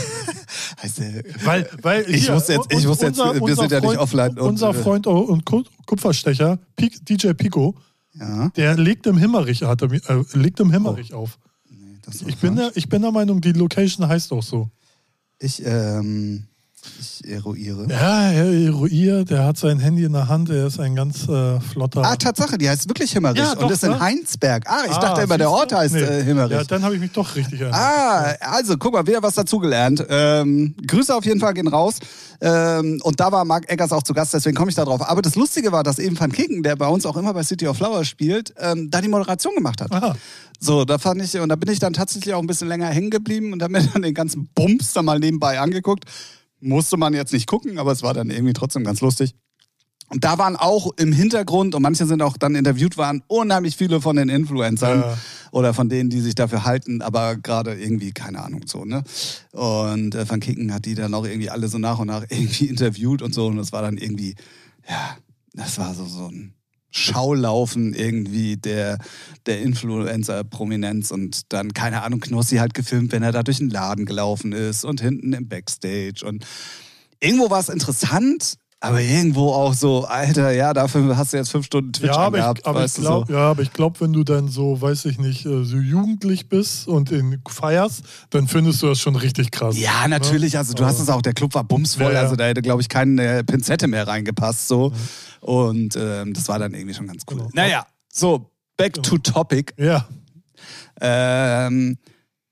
Heißt 0.81 0.99
der, 0.99 1.23
Weil, 1.43 1.69
weil 1.81 2.09
Ich 2.09 2.25
hier, 2.25 2.33
muss 2.33 2.47
jetzt- 2.47 2.67
ich 2.69 2.79
un- 2.79 2.87
muss 2.87 3.01
jetzt- 3.01 3.17
wir 3.17 3.55
sind 3.55 3.71
ja 3.71 3.79
nicht 3.79 3.87
Freund, 3.87 3.99
offline 3.99 4.31
und, 4.39 4.49
unser 4.49 4.69
äh, 4.69 4.73
Freund 4.73 5.07
und 5.07 5.45
Ku- 5.45 5.63
Kupferstecher, 5.85 6.59
DJ 6.79 7.33
Pico, 7.33 7.75
ja. 8.13 8.49
der 8.49 8.77
legt 8.77 9.07
im 9.07 9.17
Himmerich, 9.17 9.63
hat 9.63 9.81
er, 9.81 9.91
äh, 9.91 10.23
legt 10.33 10.59
im 10.59 10.71
Himmerich 10.71 11.13
auf. 11.13 11.39
Nee, 11.69 11.97
Ich 12.27 12.37
bin, 12.37 12.55
der, 12.55 12.71
ich 12.75 12.89
bin 12.89 13.01
der 13.01 13.11
Meinung, 13.11 13.41
die 13.41 13.53
Location 13.53 14.07
heißt 14.07 14.31
auch 14.31 14.43
so. 14.43 14.69
Ich, 15.39 15.61
ähm, 15.65 16.45
ich 16.99 17.29
eruiere. 17.29 17.85
Ja, 17.89 18.27
Herr 18.27 18.51
Eruier, 18.51 19.23
der 19.25 19.45
hat 19.45 19.57
sein 19.57 19.79
Handy 19.79 20.03
in 20.03 20.13
der 20.13 20.27
Hand, 20.27 20.49
er 20.49 20.67
ist 20.67 20.79
ein 20.79 20.95
ganz 20.95 21.27
äh, 21.27 21.59
flotter. 21.59 22.01
Ah, 22.03 22.15
Tatsache, 22.15 22.57
die 22.57 22.69
heißt 22.69 22.87
wirklich 22.89 23.11
Himmerich 23.11 23.39
Ja, 23.39 23.53
und 23.53 23.61
doch, 23.63 23.71
ist 23.71 23.83
in 23.83 23.91
ne? 23.91 23.99
Heinsberg. 23.99 24.63
Ah, 24.67 24.83
ich 24.85 24.91
Ah, 24.91 24.99
dachte 24.99 25.21
immer, 25.21 25.37
der 25.37 25.49
Ort 25.49 25.71
du? 25.71 25.77
heißt 25.77 25.93
Nee. 25.95 26.01
äh, 26.01 26.23
Himmerich. 26.23 26.51
Ja, 26.57 26.63
dann 26.63 26.83
habe 26.83 26.95
ich 26.95 27.01
mich 27.01 27.11
doch 27.11 27.35
richtig 27.35 27.61
erinnert. 27.61 27.79
Ah, 27.79 28.35
also 28.41 28.77
guck 28.77 28.93
mal, 28.93 29.05
wieder 29.07 29.23
was 29.23 29.35
dazugelernt. 29.35 30.05
Ähm, 30.09 30.75
Grüße 30.85 31.15
auf 31.15 31.25
jeden 31.25 31.39
Fall 31.39 31.53
gehen 31.53 31.67
raus. 31.67 31.95
Ähm, 32.41 32.99
und 33.03 33.19
da 33.19 33.31
war 33.31 33.45
Mark 33.45 33.71
Eggers 33.71 33.91
auch 33.93 34.03
zu 34.03 34.13
Gast, 34.13 34.33
deswegen 34.33 34.55
komme 34.55 34.69
ich 34.69 34.75
da 34.75 34.83
drauf. 34.83 35.01
Aber 35.09 35.21
das 35.21 35.35
Lustige 35.35 35.71
war, 35.71 35.83
dass 35.83 35.99
eben 35.99 36.19
Van 36.19 36.31
Kicken, 36.31 36.61
der 36.63 36.75
bei 36.75 36.87
uns 36.87 37.05
auch 37.05 37.15
immer 37.15 37.33
bei 37.33 37.43
City 37.43 37.67
of 37.67 37.77
Flowers 37.77 38.07
spielt, 38.07 38.53
ähm, 38.59 38.89
da 38.91 38.99
die 39.01 39.07
Moderation 39.07 39.55
gemacht 39.55 39.79
hat. 39.81 39.91
Aha. 39.91 40.15
So, 40.59 40.85
da 40.85 40.97
fand 40.97 41.21
ich, 41.21 41.37
und 41.39 41.49
da 41.49 41.55
bin 41.55 41.69
ich 41.71 41.79
dann 41.79 41.91
tatsächlich 41.93 42.33
auch 42.33 42.39
ein 42.39 42.47
bisschen 42.47 42.67
länger 42.69 42.87
hängen 42.87 43.09
geblieben 43.09 43.51
und 43.53 43.61
habe 43.61 43.73
mir 43.73 43.83
dann 43.93 44.01
den 44.01 44.13
ganzen 44.13 44.49
Bums 44.55 44.93
da 44.93 45.01
mal 45.01 45.19
nebenbei 45.19 45.59
angeguckt. 45.59 46.05
Musste 46.63 46.97
man 46.97 47.13
jetzt 47.13 47.33
nicht 47.33 47.45
gucken, 47.47 47.77
aber 47.77 47.91
es 47.91 48.03
war 48.03 48.13
dann 48.13 48.29
irgendwie 48.29 48.53
trotzdem 48.53 48.83
ganz 48.83 49.01
lustig. 49.01 49.35
Und 50.09 50.23
da 50.23 50.37
waren 50.37 50.55
auch 50.55 50.91
im 50.97 51.11
Hintergrund, 51.11 51.73
und 51.75 51.81
manche 51.81 52.05
sind 52.05 52.21
auch 52.21 52.37
dann 52.37 52.55
interviewt, 52.55 52.97
waren 52.97 53.23
unheimlich 53.27 53.75
viele 53.77 53.99
von 53.99 54.15
den 54.15 54.29
Influencern 54.29 54.99
Ja. 55.01 55.17
oder 55.51 55.73
von 55.73 55.89
denen, 55.89 56.09
die 56.09 56.21
sich 56.21 56.35
dafür 56.35 56.65
halten, 56.65 57.01
aber 57.01 57.35
gerade 57.35 57.73
irgendwie, 57.75 58.11
keine 58.11 58.43
Ahnung, 58.43 58.61
so, 58.67 58.85
ne? 58.85 59.03
Und 59.51 60.13
äh, 60.13 60.29
Van 60.29 60.39
Kicken 60.39 60.73
hat 60.73 60.85
die 60.85 60.93
dann 60.95 61.13
auch 61.13 61.25
irgendwie 61.25 61.49
alle 61.49 61.67
so 61.67 61.79
nach 61.79 61.99
und 61.99 62.07
nach 62.07 62.23
irgendwie 62.29 62.67
interviewt 62.67 63.21
und 63.21 63.33
so. 63.33 63.47
Und 63.47 63.57
das 63.57 63.71
war 63.71 63.81
dann 63.81 63.97
irgendwie, 63.97 64.35
ja, 64.87 65.17
das 65.53 65.77
war 65.79 65.93
so, 65.95 66.05
so 66.05 66.27
ein 66.27 66.53
Schaulaufen 66.95 67.93
irgendwie 67.93 68.55
der, 68.55 68.99
der 69.47 69.61
Influencer-Prominenz 69.61 71.11
und 71.11 71.51
dann, 71.51 71.73
keine 71.73 72.03
Ahnung, 72.03 72.19
Knossi 72.19 72.57
halt 72.57 72.73
gefilmt, 72.73 73.11
wenn 73.11 73.23
er 73.23 73.31
da 73.31 73.41
durch 73.43 73.57
den 73.57 73.69
Laden 73.69 74.05
gelaufen 74.05 74.51
ist 74.51 74.85
und 74.85 75.01
hinten 75.01 75.33
im 75.33 75.47
Backstage 75.47 76.23
und 76.25 76.45
irgendwo 77.19 77.49
war 77.49 77.59
es 77.59 77.69
interessant, 77.69 78.55
aber 78.79 78.99
irgendwo 78.99 79.53
auch 79.53 79.73
so, 79.73 80.03
Alter, 80.03 80.51
ja, 80.51 80.73
dafür 80.73 81.15
hast 81.15 81.31
du 81.31 81.37
jetzt 81.37 81.49
fünf 81.51 81.65
Stunden 81.65 81.93
Twitch 81.93 82.09
Ja, 82.11 82.17
aber 82.17 82.37
angehabt, 82.39 82.59
ich, 82.59 82.65
aber 82.67 82.83
ich 82.83 82.93
glaube, 82.93 83.27
so. 83.27 83.33
ja, 83.33 83.49
aber 83.51 83.61
ich 83.61 83.71
glaub, 83.71 84.01
wenn 84.01 84.11
du 84.11 84.25
dann 84.25 84.49
so, 84.49 84.81
weiß 84.81 85.05
ich 85.05 85.19
nicht, 85.19 85.45
äh, 85.45 85.63
so 85.63 85.77
jugendlich 85.77 86.49
bist 86.49 86.89
und 86.89 87.09
in 87.09 87.39
feierst, 87.47 88.03
dann 88.29 88.49
findest 88.49 88.83
du 88.83 88.87
das 88.87 88.99
schon 88.99 89.15
richtig 89.15 89.51
krass. 89.51 89.79
Ja, 89.79 90.09
natürlich. 90.09 90.57
Also 90.57 90.73
du 90.73 90.83
hast 90.85 90.99
es 90.99 91.07
auch, 91.07 91.21
der 91.21 91.33
Club 91.33 91.55
war 91.55 91.63
bumsvoll, 91.63 92.07
Ja, 92.07 92.11
ja. 92.11 92.19
also 92.23 92.35
da 92.35 92.43
hätte, 92.43 92.61
glaube 92.61 92.81
ich, 92.81 92.89
keine 92.89 93.45
Pinzette 93.45 93.87
mehr 93.87 94.05
reingepasst. 94.05 94.67
so. 94.67 94.91
Und 95.43 95.95
ähm, 95.97 96.33
das 96.33 96.47
war 96.47 96.57
dann 96.57 96.73
irgendwie 96.73 96.93
schon 96.93 97.07
ganz 97.07 97.23
cool. 97.29 97.37
Genau. 97.37 97.49
Naja, 97.53 97.85
so, 98.07 98.49
back 98.77 98.93
to 99.03 99.17
topic. 99.17 99.73
Ja. 99.77 100.07
Ähm, 101.01 101.97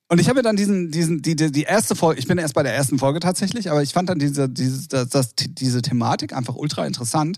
und 0.10 0.20
ich 0.20 0.28
habe 0.28 0.40
mir 0.40 0.44
dann 0.44 0.58
diesen, 0.58 0.92
diesen, 0.92 1.22
die, 1.22 1.38
die, 1.38 1.54
die 1.54 1.64
erste 1.64 1.96
Folge, 1.96 2.20
ich 2.20 2.28
bin 2.28 2.38
erst 2.38 2.54
bei 2.54 2.64
der 2.64 2.76
ersten 2.76 3.00
Folge 3.00 3.22
tatsächlich, 3.22 3.72
aber 3.72 3.82
ich 3.82 3.94
fand 3.94 4.10
dann 4.10 4.20
diese, 4.20 4.50
diese, 4.50 4.90
das, 4.90 5.08
das, 5.08 5.36
diese 5.38 5.82
Thematik 5.82 6.36
einfach 6.36 6.56
ultra 6.56 6.86
interessant. 6.86 7.38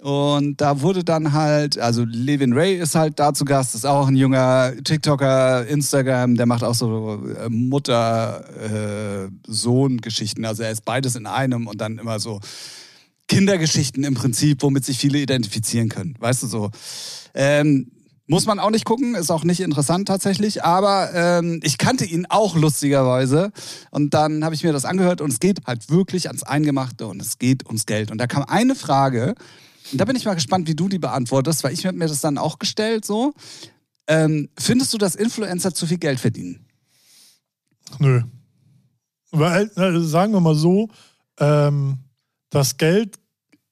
Und 0.00 0.58
da 0.60 0.80
wurde 0.80 1.02
dann 1.04 1.34
halt, 1.34 1.78
also 1.78 2.04
Levin 2.04 2.54
Ray 2.54 2.78
ist 2.78 2.94
halt 2.94 3.18
da 3.18 3.34
zu 3.34 3.44
Gast, 3.44 3.74
ist 3.74 3.84
auch 3.84 4.06
ein 4.06 4.16
junger 4.16 4.72
TikToker, 4.84 5.66
Instagram, 5.66 6.36
der 6.36 6.46
macht 6.46 6.64
auch 6.64 6.76
so 6.76 7.20
äh, 7.26 7.50
Mutter-Sohn-Geschichten. 7.50 10.46
also 10.46 10.62
er 10.62 10.70
ist 10.70 10.84
beides 10.84 11.16
in 11.16 11.26
einem 11.26 11.66
und 11.66 11.80
dann 11.80 11.98
immer 11.98 12.20
so 12.20 12.38
Kindergeschichten 13.28 14.04
im 14.04 14.14
Prinzip, 14.14 14.62
womit 14.62 14.84
sich 14.84 14.98
viele 14.98 15.18
identifizieren 15.18 15.88
können. 15.88 16.16
Weißt 16.18 16.42
du 16.42 16.46
so. 16.46 16.70
Ähm, 17.34 17.90
muss 18.26 18.44
man 18.44 18.58
auch 18.58 18.70
nicht 18.70 18.84
gucken, 18.84 19.14
ist 19.14 19.30
auch 19.30 19.42
nicht 19.42 19.60
interessant 19.60 20.06
tatsächlich, 20.06 20.62
aber 20.62 21.14
ähm, 21.14 21.60
ich 21.62 21.78
kannte 21.78 22.04
ihn 22.04 22.26
auch 22.28 22.56
lustigerweise 22.56 23.52
und 23.90 24.12
dann 24.12 24.44
habe 24.44 24.54
ich 24.54 24.62
mir 24.64 24.72
das 24.72 24.84
angehört 24.84 25.22
und 25.22 25.32
es 25.32 25.40
geht 25.40 25.66
halt 25.66 25.88
wirklich 25.88 26.26
ans 26.26 26.42
Eingemachte 26.42 27.06
und 27.06 27.22
es 27.22 27.38
geht 27.38 27.64
ums 27.66 27.86
Geld. 27.86 28.10
Und 28.10 28.18
da 28.18 28.26
kam 28.26 28.44
eine 28.44 28.74
Frage 28.74 29.34
und 29.92 29.98
da 29.98 30.04
bin 30.04 30.14
ich 30.14 30.26
mal 30.26 30.34
gespannt, 30.34 30.68
wie 30.68 30.74
du 30.74 30.90
die 30.90 30.98
beantwortest, 30.98 31.64
weil 31.64 31.72
ich 31.72 31.84
mir 31.84 32.06
das 32.06 32.20
dann 32.20 32.36
auch 32.36 32.58
gestellt 32.58 33.06
so. 33.06 33.32
Ähm, 34.06 34.50
findest 34.58 34.92
du, 34.92 34.98
dass 34.98 35.14
Influencer 35.14 35.72
zu 35.72 35.86
viel 35.86 35.98
Geld 35.98 36.20
verdienen? 36.20 36.66
Nö. 37.98 38.22
Weil, 39.30 39.70
sagen 39.74 40.32
wir 40.34 40.40
mal 40.40 40.54
so, 40.54 40.88
ähm, 41.38 41.98
das 42.50 42.76
Geld 42.76 43.18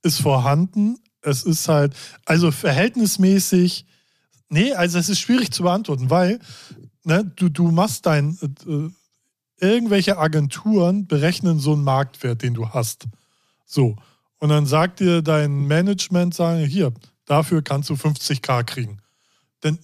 ist 0.03 0.21
vorhanden. 0.21 0.99
Es 1.23 1.43
ist 1.45 1.69
halt, 1.69 1.95
also 2.25 2.51
verhältnismäßig, 2.51 3.87
nee, 4.49 4.73
also 4.73 4.99
es 4.99 5.09
ist 5.09 5.21
schwierig 5.21 5.51
zu 5.51 5.65
beantworten, 5.65 6.11
weil 6.11 6.41
ne, 7.05 7.25
du, 7.37 7.49
du 7.49 7.71
machst 7.71 8.07
dein, 8.07 8.39
äh, 8.67 8.91
irgendwelche 9.65 10.19
Agenturen 10.19 11.07
berechnen 11.07 11.59
so 11.59 11.73
einen 11.73 11.85
Marktwert, 11.85 12.43
den 12.43 12.55
du 12.55 12.69
hast. 12.71 13.07
So. 13.65 13.97
Und 14.39 14.51
dann 14.51 14.67
sagt 14.67 15.01
dir 15.01 15.23
dein 15.23 15.67
Management, 15.67 16.35
sagen, 16.35 16.65
hier, 16.67 16.93
dafür 17.25 17.63
kannst 17.63 17.89
du 17.91 17.95
50k 17.95 18.65
kriegen. 18.65 19.01
Denn 19.63 19.79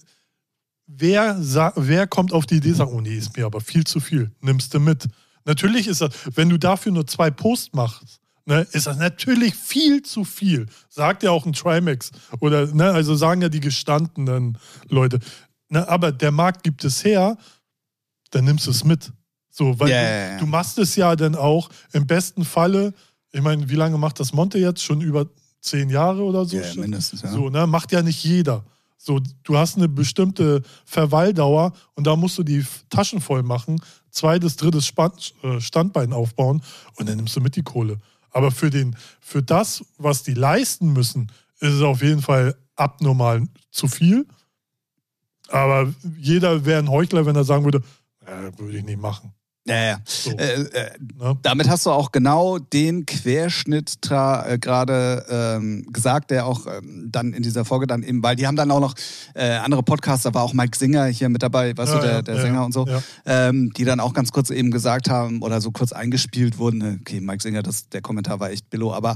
wer, 0.85 1.37
wer 1.75 2.07
kommt 2.07 2.33
auf 2.33 2.45
die 2.45 2.57
Idee, 2.57 2.73
sagt, 2.73 2.91
oh 2.91 3.01
nee, 3.01 3.17
ist 3.17 3.35
mir 3.35 3.45
aber 3.45 3.61
viel 3.61 3.83
zu 3.83 3.99
viel, 3.99 4.31
nimmst 4.41 4.73
du 4.73 4.79
mit. 4.79 5.07
Natürlich 5.45 5.87
ist 5.87 6.01
das, 6.01 6.13
wenn 6.35 6.49
du 6.49 6.57
dafür 6.57 6.91
nur 6.91 7.07
zwei 7.07 7.31
Posts 7.31 7.73
machst, 7.73 8.21
ne, 8.45 8.67
ist 8.71 8.87
das 8.87 8.97
natürlich 8.97 9.55
viel 9.55 10.01
zu 10.01 10.23
viel. 10.23 10.67
Sagt 10.89 11.23
ja 11.23 11.31
auch 11.31 11.45
ein 11.45 11.53
Trimax. 11.53 12.11
Oder, 12.39 12.67
ne, 12.67 12.91
also 12.91 13.15
sagen 13.15 13.41
ja 13.41 13.49
die 13.49 13.59
gestandenen 13.59 14.57
Leute. 14.89 15.19
Ne, 15.69 15.87
aber 15.87 16.11
der 16.11 16.31
Markt 16.31 16.63
gibt 16.63 16.83
es 16.83 17.03
her, 17.03 17.37
dann 18.31 18.45
nimmst 18.45 18.67
du 18.67 18.71
es 18.71 18.83
mit. 18.83 19.11
So, 19.49 19.79
weil 19.79 19.89
Ja, 19.89 20.37
du, 20.37 20.45
du 20.45 20.45
machst 20.47 20.77
es 20.79 20.95
ja 20.95 21.15
dann 21.15 21.35
auch 21.35 21.69
im 21.91 22.07
besten 22.07 22.43
Falle, 22.43 22.93
ich 23.31 23.41
meine, 23.41 23.69
wie 23.69 23.75
lange 23.75 23.97
macht 23.97 24.19
das 24.19 24.33
Monte 24.33 24.57
jetzt? 24.57 24.83
Schon 24.83 25.01
über 25.01 25.27
zehn 25.61 25.89
Jahre 25.89 26.23
oder 26.23 26.45
so? 26.45 26.57
Ja, 26.57 26.73
mindestens, 26.75 27.21
ja. 27.21 27.31
So, 27.31 27.49
ne? 27.49 27.65
Macht 27.67 27.91
ja 27.91 28.01
nicht 28.01 28.23
jeder. 28.23 28.63
So, 28.97 29.19
du 29.43 29.57
hast 29.57 29.75
eine 29.77 29.89
bestimmte 29.89 30.61
Verweildauer 30.85 31.73
und 31.95 32.07
da 32.07 32.15
musst 32.15 32.37
du 32.37 32.43
die 32.43 32.65
Taschen 32.89 33.19
voll 33.19 33.43
machen, 33.43 33.81
zweites, 34.11 34.55
drittes 34.55 34.93
äh, 35.43 35.59
Standbein 35.59 36.13
aufbauen 36.13 36.61
und 36.95 37.09
dann 37.09 37.17
nimmst 37.17 37.35
du 37.35 37.41
mit 37.41 37.55
die 37.55 37.63
Kohle. 37.63 37.97
Aber 38.33 38.51
für, 38.51 38.69
den, 38.69 38.95
für 39.21 39.41
das, 39.41 39.85
was 39.97 40.23
die 40.23 40.33
leisten 40.33 40.91
müssen, 40.91 41.31
ist 41.59 41.73
es 41.73 41.81
auf 41.81 42.01
jeden 42.01 42.21
Fall 42.21 42.55
abnormal 42.75 43.47
zu 43.71 43.87
viel. 43.87 44.27
Aber 45.47 45.93
jeder 46.17 46.65
wäre 46.65 46.79
ein 46.79 46.89
Heuchler, 46.89 47.25
wenn 47.25 47.35
er 47.35 47.43
sagen 47.43 47.63
würde, 47.63 47.83
äh, 48.25 48.51
würde 48.57 48.77
ich 48.77 48.83
nicht 48.83 48.99
machen. 48.99 49.33
Ja, 49.65 49.81
ja. 49.81 49.97
So, 50.05 50.31
Äh, 50.31 50.61
äh, 50.63 50.89
ne? 51.17 51.37
damit 51.41 51.69
hast 51.69 51.85
du 51.85 51.91
auch 51.91 52.11
genau 52.11 52.59
den 52.59 53.05
Querschnitt 53.05 53.95
äh, 54.09 54.57
gerade 54.59 55.25
ähm, 55.29 55.85
gesagt, 55.93 56.31
der 56.31 56.45
auch 56.45 56.67
ähm, 56.67 57.07
dann 57.09 57.31
in 57.31 57.43
dieser 57.43 57.63
Folge 57.63 57.87
dann 57.87 58.03
eben, 58.03 58.21
weil 58.23 58.35
die 58.35 58.45
haben 58.45 58.57
dann 58.57 58.71
auch 58.71 58.81
noch 58.81 58.93
äh, 59.35 59.51
andere 59.51 59.81
Podcasts, 59.81 60.23
da 60.23 60.33
war 60.33 60.43
auch 60.43 60.53
Mike 60.53 60.77
Singer 60.77 61.05
hier 61.05 61.29
mit 61.29 61.43
dabei, 61.43 61.77
weißt 61.77 61.93
Ja, 61.93 61.99
du, 61.99 62.05
der, 62.05 62.13
ja, 62.15 62.21
der 62.21 62.35
ja, 62.35 62.41
Sänger 62.41 62.55
ja, 62.55 62.63
und 62.63 62.73
so, 62.73 62.85
ja. 62.85 63.01
ähm, 63.25 63.71
die 63.77 63.85
dann 63.85 64.01
auch 64.01 64.13
ganz 64.13 64.33
kurz 64.33 64.49
eben 64.49 64.69
gesagt 64.69 65.09
haben 65.09 65.41
oder 65.41 65.61
so 65.61 65.71
kurz 65.71 65.93
eingespielt 65.93 66.57
wurden, 66.57 66.81
äh, 66.81 66.97
okay, 66.99 67.21
Mike 67.21 67.41
Singer, 67.41 67.63
das, 67.63 67.87
der 67.87 68.01
Kommentar 68.01 68.41
war 68.41 68.49
echt 68.51 68.69
billo, 68.69 68.93
aber 68.93 69.15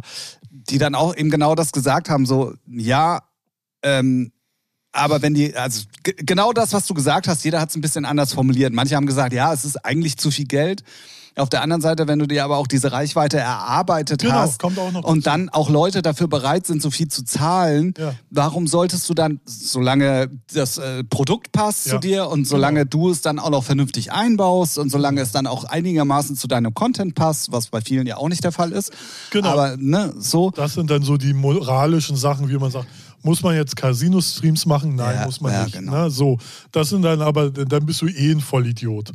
die 0.50 0.78
dann 0.78 0.96
auch 0.96 1.14
eben 1.14 1.30
genau 1.30 1.56
das 1.56 1.74
gesagt 1.74 2.10
haben, 2.10 2.26
so, 2.26 2.54
ja, 2.68 3.20
ähm, 3.84 4.32
aber 4.98 5.22
wenn 5.22 5.34
die, 5.34 5.56
also 5.56 5.84
genau 6.04 6.52
das, 6.54 6.74
was 6.74 6.86
du 6.88 6.94
gesagt 6.94 7.28
hast, 7.28 7.44
jeder 7.46 7.60
hat 7.62 7.70
es 7.70 7.76
ein 7.76 7.82
bisschen 7.82 8.06
anders 8.06 8.34
formuliert. 8.34 8.74
Manche 8.74 8.96
haben 8.96 9.06
gesagt, 9.08 9.34
ja, 9.34 9.54
es 9.54 9.64
ist 9.66 9.86
eigentlich 9.86 10.18
zu 10.18 10.32
viel 10.32 10.46
Geld. 10.46 10.84
Auf 11.36 11.50
der 11.50 11.62
anderen 11.62 11.84
Seite, 11.84 12.08
wenn 12.08 12.18
du 12.18 12.26
dir 12.26 12.44
aber 12.44 12.58
auch 12.58 12.66
diese 12.66 12.92
Reichweite 12.92 13.38
erarbeitet 13.38 14.22
Genau, 14.22 14.34
hast 14.34 14.64
und 14.64 15.28
dann 15.28 15.50
auch 15.50 15.70
Leute 15.70 16.02
dafür 16.02 16.28
bereit 16.28 16.66
sind, 16.66 16.82
so 16.82 16.90
viel 16.90 17.10
zu 17.10 17.24
zahlen, 17.24 17.94
Ja. 17.96 18.16
warum 18.32 18.66
solltest 18.66 19.08
du 19.08 19.14
dann, 19.14 19.40
solange 19.46 20.32
das 20.52 20.80
äh, 20.80 21.04
Produkt 21.04 21.52
passt 21.52 21.86
Ja, 21.86 21.92
zu 21.94 22.00
dir 22.00 22.28
und 22.30 22.48
solange 22.48 22.88
genau. 22.88 22.90
du 23.06 23.12
es 23.12 23.22
dann 23.22 23.38
auch 23.38 23.52
noch 23.52 23.64
vernünftig 23.64 24.12
einbaust 24.12 24.80
und 24.80 24.90
solange 24.90 25.22
es 25.22 25.32
dann 25.32 25.46
auch 25.46 25.64
einigermaßen 25.66 26.36
zu 26.36 26.48
deinem 26.48 26.74
Content 26.74 27.14
passt, 27.14 27.52
was 27.52 27.68
bei 27.68 27.82
vielen 27.82 28.08
ja 28.08 28.18
auch 28.18 28.30
nicht 28.30 28.44
der 28.44 28.52
Fall 28.52 28.72
ist. 28.72 28.92
Genau. 29.30 29.50
Aber 29.50 29.78
ne, 29.78 30.16
so. 30.18 30.50
Das 30.50 30.74
sind 30.74 30.90
dann 30.90 31.04
so 31.04 31.18
die 31.18 31.34
moralischen 31.34 32.16
Sachen, 32.16 32.50
wie 32.50 32.58
man 32.58 32.72
sagt, 32.72 32.88
muss 33.24 33.44
man 33.44 33.56
jetzt 33.56 33.76
Casino-Streams 33.76 34.66
machen? 34.66 34.96
Nein, 34.96 35.16
Ja, 35.16 35.26
muss 35.26 35.42
man 35.42 35.52
ja, 35.52 35.64
nicht. 35.64 35.76
genau. 35.76 36.04
Ne? 36.06 36.10
So, 36.10 36.38
das 36.72 36.90
sind 36.90 37.02
dann 37.02 37.22
aber, 37.22 37.50
dann 37.52 37.86
bist 37.86 38.02
du 38.02 38.08
eh 38.08 38.32
ein 38.32 38.42
Vollidiot. 38.42 39.12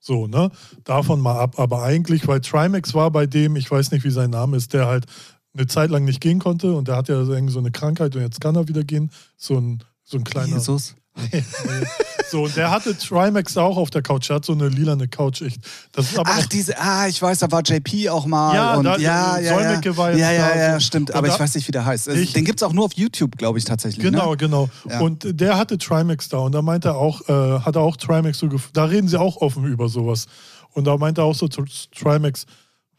So, 0.00 0.26
ne? 0.26 0.50
Davon 0.84 1.20
mal 1.20 1.38
ab. 1.38 1.58
Aber 1.58 1.82
eigentlich, 1.82 2.26
weil 2.28 2.40
Trimax 2.40 2.94
war 2.94 3.10
bei 3.10 3.26
dem, 3.26 3.56
ich 3.56 3.70
weiß 3.70 3.90
nicht, 3.90 4.04
wie 4.04 4.10
sein 4.10 4.30
Name 4.30 4.56
ist, 4.56 4.72
der 4.72 4.86
halt 4.86 5.06
eine 5.54 5.66
Zeit 5.66 5.90
lang 5.90 6.04
nicht 6.04 6.20
gehen 6.20 6.38
konnte 6.38 6.72
und 6.72 6.88
der 6.88 6.96
hat 6.96 7.08
ja 7.08 7.16
irgendwie 7.16 7.52
so 7.52 7.58
eine 7.58 7.70
Krankheit 7.70 8.14
und 8.14 8.22
jetzt 8.22 8.40
kann 8.40 8.54
er 8.54 8.68
wieder 8.68 8.84
gehen. 8.84 9.10
So 9.36 9.58
ein, 9.58 9.82
so 10.04 10.16
ein 10.18 10.24
kleiner. 10.24 10.54
Jesus. 10.56 10.94
So, 12.30 12.44
und 12.44 12.54
der 12.56 12.70
hatte 12.70 12.94
Trimax 12.96 13.56
auch 13.56 13.78
auf 13.78 13.88
der 13.88 14.02
Couch. 14.02 14.28
Er 14.28 14.36
hat 14.36 14.44
so 14.44 14.52
eine 14.52 14.68
lilane 14.68 15.08
Couch. 15.08 15.40
Echt. 15.40 15.60
Das 15.92 16.10
ist 16.10 16.18
aber 16.18 16.28
Ach, 16.30 16.44
diese, 16.44 16.78
ah, 16.78 17.08
ich 17.08 17.22
weiß, 17.22 17.38
da 17.38 17.50
war 17.50 17.62
JP 17.62 18.10
auch 18.10 18.26
mal. 18.26 18.54
Ja, 18.54 18.74
und 18.74 18.84
da- 18.84 18.98
ja, 18.98 19.38
ja, 19.38 19.54
Solmecke 19.54 19.88
ja. 19.90 19.96
war 19.96 20.10
jetzt 20.10 20.20
ja, 20.20 20.32
ja, 20.32 20.56
ja, 20.56 20.78
stimmt. 20.80 21.08
Und 21.08 21.16
Aber 21.16 21.28
da- 21.28 21.34
ich 21.34 21.40
weiß 21.40 21.54
nicht, 21.54 21.66
wie 21.68 21.72
der 21.72 21.86
heißt. 21.86 22.06
Also, 22.10 22.20
Ich- 22.20 22.34
Den 22.34 22.44
gibt's 22.44 22.62
auch 22.62 22.74
nur 22.74 22.84
auf 22.84 22.92
YouTube, 22.92 23.38
glaube 23.38 23.58
ich, 23.58 23.64
tatsächlich. 23.64 24.04
Genau, 24.04 24.32
Ne? 24.32 24.36
genau. 24.36 24.68
Ja. 24.86 25.00
Und 25.00 25.40
der 25.40 25.56
hatte 25.56 25.78
Trimax 25.78 26.28
da 26.28 26.36
und 26.38 26.52
da 26.52 26.60
meinte 26.60 26.88
er 26.88 26.96
auch, 26.96 27.26
äh, 27.30 27.60
hat 27.60 27.76
er 27.76 27.80
auch 27.82 27.96
Trimax 27.96 28.38
so 28.40 28.48
Da 28.74 28.84
reden 28.84 29.08
sie 29.08 29.18
auch 29.18 29.38
offen 29.38 29.64
über 29.64 29.88
sowas. 29.88 30.26
Und 30.74 30.84
da 30.84 30.98
meinte 30.98 31.22
er 31.22 31.24
auch 31.24 31.34
so 31.34 31.48
zu 31.48 31.64
Trimax, 31.98 32.44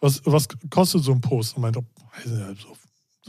was, 0.01 0.21
was 0.25 0.47
kostet 0.71 1.03
so 1.03 1.11
ein 1.11 1.21
Post? 1.21 1.55
Und 1.55 1.61
meinte, 1.61 1.81
weiß 2.15 2.25
nicht, 2.25 2.61
so, 2.63 2.69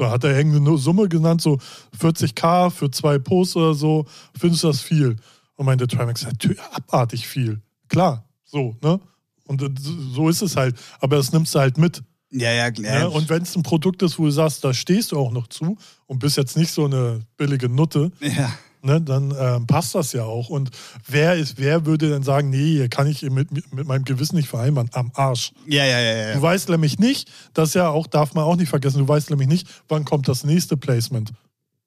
so 0.00 0.10
hat 0.10 0.24
er 0.24 0.34
irgendeine 0.34 0.78
Summe 0.78 1.10
genannt, 1.10 1.42
so 1.42 1.58
40k 2.00 2.70
für 2.70 2.90
zwei 2.90 3.18
Posts 3.18 3.56
oder 3.56 3.74
so. 3.74 4.06
Findest 4.38 4.64
du 4.64 4.68
das 4.68 4.80
viel? 4.80 5.16
Und 5.56 5.66
meinte 5.66 5.86
Trimax, 5.86 6.24
natürlich 6.24 6.58
abartig 6.72 7.28
viel. 7.28 7.60
Klar, 7.88 8.24
so, 8.44 8.76
ne? 8.82 8.98
Und 9.44 9.60
äh, 9.60 9.68
so 9.78 10.30
ist 10.30 10.40
es 10.40 10.56
halt. 10.56 10.74
Aber 11.00 11.16
das 11.16 11.32
nimmst 11.32 11.54
du 11.54 11.58
halt 11.58 11.76
mit. 11.76 12.02
Ja, 12.30 12.50
ja, 12.50 12.68
ja. 12.68 13.00
Ne? 13.00 13.10
Und 13.10 13.28
wenn 13.28 13.42
es 13.42 13.54
ein 13.54 13.62
Produkt 13.62 14.00
ist, 14.02 14.18
wo 14.18 14.24
du 14.24 14.30
sagst, 14.30 14.64
da 14.64 14.72
stehst 14.72 15.12
du 15.12 15.18
auch 15.18 15.32
noch 15.32 15.48
zu 15.48 15.76
und 16.06 16.18
bist 16.18 16.38
jetzt 16.38 16.56
nicht 16.56 16.72
so 16.72 16.86
eine 16.86 17.20
billige 17.36 17.68
Nutte, 17.68 18.10
ja. 18.20 18.50
Ne, 18.82 19.00
dann 19.00 19.34
ähm, 19.38 19.66
passt 19.66 19.94
das 19.94 20.12
ja 20.12 20.24
auch. 20.24 20.48
Und 20.48 20.70
wer 21.06 21.34
ist, 21.34 21.58
wer 21.58 21.86
würde 21.86 22.08
denn 22.10 22.22
sagen, 22.22 22.50
nee, 22.50 22.74
hier 22.74 22.88
kann 22.88 23.06
ich 23.06 23.22
mit, 23.22 23.50
mit 23.74 23.86
meinem 23.86 24.04
Gewissen 24.04 24.36
nicht 24.36 24.48
vereinbaren? 24.48 24.90
Am 24.92 25.10
Arsch. 25.14 25.52
Ja, 25.66 25.84
ja, 25.84 26.00
ja, 26.00 26.14
ja. 26.28 26.34
Du 26.34 26.42
weißt 26.42 26.68
nämlich 26.68 26.98
nicht, 26.98 27.30
das 27.54 27.74
ja 27.74 27.88
auch, 27.88 28.06
darf 28.06 28.34
man 28.34 28.44
auch 28.44 28.56
nicht 28.56 28.68
vergessen, 28.68 28.98
du 28.98 29.08
weißt 29.08 29.30
nämlich 29.30 29.48
nicht, 29.48 29.68
wann 29.88 30.04
kommt 30.04 30.28
das 30.28 30.44
nächste 30.44 30.76
Placement. 30.76 31.32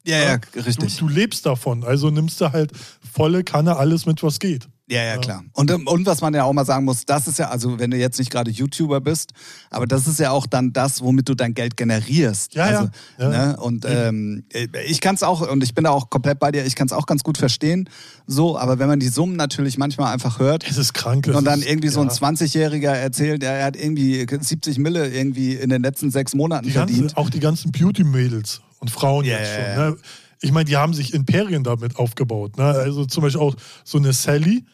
Ja, 0.05 0.17
ja, 0.17 0.37
Du, 0.37 0.59
richtig. 0.59 0.97
du 0.97 1.07
lebst 1.07 1.45
davon, 1.45 1.83
also 1.85 2.09
nimmst 2.09 2.41
du 2.41 2.51
halt 2.51 2.71
volle 3.13 3.43
Kanne 3.43 3.77
alles 3.77 4.05
mit, 4.05 4.21
was 4.21 4.39
geht. 4.39 4.67
Ja, 4.93 5.03
ja, 5.03 5.17
klar. 5.17 5.43
Und, 5.53 5.71
und 5.71 6.05
was 6.05 6.21
man 6.21 6.33
ja 6.33 6.43
auch 6.43 6.53
mal 6.53 6.65
sagen 6.65 6.85
muss, 6.85 7.05
das 7.05 7.27
ist 7.27 7.39
ja, 7.39 7.49
also 7.49 7.79
wenn 7.79 7.89
du 7.89 7.97
jetzt 7.97 8.19
nicht 8.19 8.29
gerade 8.29 8.51
YouTuber 8.51 9.01
bist, 9.01 9.31
aber 9.71 9.87
das 9.87 10.07
ist 10.07 10.19
ja 10.19 10.31
auch 10.31 10.45
dann 10.45 10.73
das, 10.73 11.01
womit 11.01 11.29
du 11.29 11.33
dein 11.35 11.53
Geld 11.53 11.77
generierst. 11.77 12.53
Ja, 12.53 12.69
ja. 12.69 12.77
also, 12.79 12.91
Ja. 13.17 13.29
Ne? 13.29 13.57
Und 13.57 13.85
ähm, 13.87 14.43
ich 14.85 15.01
kann 15.01 15.15
es 15.15 15.23
auch, 15.23 15.49
und 15.49 15.63
ich 15.63 15.73
bin 15.73 15.85
da 15.85 15.89
auch 15.91 16.09
komplett 16.09 16.37
bei 16.39 16.51
dir, 16.51 16.65
ich 16.65 16.75
kann 16.75 16.87
es 16.87 16.93
auch 16.93 17.05
ganz 17.05 17.23
gut 17.23 17.37
verstehen, 17.37 17.89
so, 18.27 18.57
aber 18.57 18.77
wenn 18.77 18.87
man 18.87 18.99
die 18.99 19.07
Summen 19.07 19.35
natürlich 19.35 19.77
manchmal 19.77 20.13
einfach 20.13 20.39
hört, 20.39 20.69
Es 20.69 20.77
ist 20.77 20.93
krank. 20.93 21.27
und 21.33 21.45
dann 21.45 21.59
ist, 21.61 21.69
irgendwie 21.69 21.89
so 21.89 22.01
ein 22.01 22.09
ja. 22.09 22.13
20-Jähriger 22.13 22.91
erzählt, 22.91 23.41
er 23.43 23.53
er 23.53 23.65
hat 23.67 23.75
irgendwie 23.77 24.25
70 24.29 24.77
Mille 24.79 25.07
irgendwie 25.09 25.53
in 25.53 25.69
den 25.69 25.81
letzten 25.81 26.11
sechs 26.11 26.33
Monaten 26.35 26.67
die 26.67 26.73
ganze, 26.73 26.93
verdient. 26.93 27.17
auch 27.17 27.29
die 27.29 27.39
ganzen 27.39 27.71
Beauty-Mädels 27.71 28.61
und 28.79 28.91
Frauen 28.91 29.25
Ja, 29.25 29.37
jetzt 29.37 29.49
ja, 29.49 29.55
schon. 29.55 29.83
ja. 29.83 29.89
Ne? 29.91 29.97
Ich 30.41 30.51
meine, 30.51 30.65
die 30.65 30.75
haben 30.75 30.93
sich 30.93 31.13
Imperien 31.13 31.63
damit 31.63 31.95
aufgebaut. 31.95 32.57
Ne? 32.57 32.65
Also 32.65 33.05
zum 33.05 33.23
Beispiel 33.23 33.39
auch 33.41 33.55
so 33.85 33.97
eine 33.97 34.11
Sally, 34.11 34.65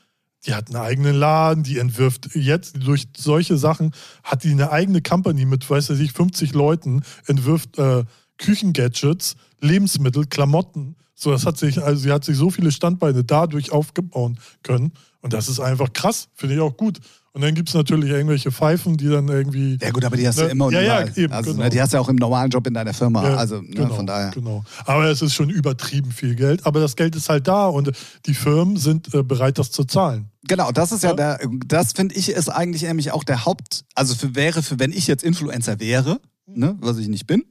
die 0.46 0.54
hat 0.54 0.68
einen 0.68 0.78
eigenen 0.78 1.16
Laden, 1.16 1.64
die 1.64 1.80
entwirft 1.80 2.36
jetzt 2.36 2.78
durch 2.86 3.08
solche 3.18 3.58
Sachen, 3.58 3.94
hat 4.24 4.44
die 4.44 4.52
eine 4.52 4.72
eigene 4.72 5.02
Company 5.02 5.46
mit, 5.46 5.70
weiß 5.70 5.90
ich, 5.92 6.14
50 6.14 6.54
Leuten, 6.54 7.04
entwirft 7.26 7.78
äh, 7.78 8.06
Küchengadgets, 8.38 9.36
Lebensmittel, 9.60 10.26
Klamotten. 10.26 10.96
So, 11.14 11.32
das 11.32 11.46
hat 11.46 11.58
sich, 11.58 11.84
also 11.84 12.02
sie 12.02 12.12
hat 12.12 12.24
sich 12.24 12.38
so 12.38 12.50
viele 12.50 12.72
Standbeine 12.72 13.26
dadurch 13.26 13.72
aufgebaut 13.74 14.38
können. 14.64 14.94
Und 15.22 15.34
das 15.34 15.50
ist 15.50 15.60
einfach 15.60 15.92
krass, 15.92 16.30
finde 16.34 16.56
ich 16.56 16.62
auch 16.62 16.78
gut. 16.78 17.00
Und 17.40 17.46
dann 17.46 17.56
gibt 17.56 17.70
es 17.70 17.76
natürlich 17.76 18.10
irgendwelche 18.10 18.52
Pfeifen, 18.52 18.98
die 18.98 19.08
dann 19.08 19.30
irgendwie. 19.30 19.78
Ja 19.82 19.92
gut, 19.92 20.04
aber 20.04 20.18
die 20.18 20.28
hast 20.28 20.40
du 20.40 20.44
Ne? 20.44 20.50
immer 20.50 20.66
und 20.66 20.74
Ja, 20.74 20.82
ja, 20.82 21.02
überall. 21.04 21.18
eben, 21.18 21.32
also, 21.32 21.52
genau. 21.52 21.64
ne, 21.64 21.70
die 21.70 21.82
hast 21.82 21.94
du 21.94 21.98
ja 21.98 22.02
auch 22.02 22.10
im 22.10 22.18
normalen 22.18 22.50
Job 22.52 22.68
in 22.68 22.74
deiner 22.74 22.94
Firma. 22.94 23.24
Ja, 23.24 23.36
also 23.38 23.62
ne, 23.62 23.70
genau, 23.70 23.96
von 23.96 24.06
daher. 24.06 24.32
Genau. 24.32 24.66
Aber 24.84 25.06
es 25.06 25.22
ist 25.22 25.34
schon 25.34 25.50
übertrieben 25.50 26.12
viel 26.12 26.36
Geld. 26.36 26.66
Aber 26.66 26.82
das 26.82 26.98
Geld 26.98 27.16
ist 27.16 27.30
halt 27.30 27.48
da 27.48 27.68
und 27.68 27.94
die 28.26 28.34
Firmen 28.34 28.76
sind 28.76 29.14
äh, 29.14 29.24
bereit, 29.24 29.58
das 29.58 29.72
zu 29.72 29.86
zahlen. 29.86 30.30
Genau, 30.50 30.74
das 30.74 30.92
ist 30.92 31.04
ja, 31.04 31.12
Ja. 31.12 31.38
der, 31.38 31.40
das 31.66 31.94
finde 31.94 32.14
ich 32.16 32.28
ist 32.28 32.50
eigentlich 32.50 32.82
nämlich 32.82 33.14
auch 33.14 33.24
der 33.24 33.46
Haupt, 33.46 33.86
also 33.96 34.16
für 34.16 34.36
wäre, 34.36 34.62
für 34.62 34.78
wenn 34.78 34.92
ich 34.92 35.08
jetzt 35.08 35.24
Influencer 35.24 35.80
wäre, 35.80 36.20
ne, 36.46 36.76
was 36.82 36.98
ich 36.98 37.08
nicht 37.08 37.26
bin, 37.26 37.46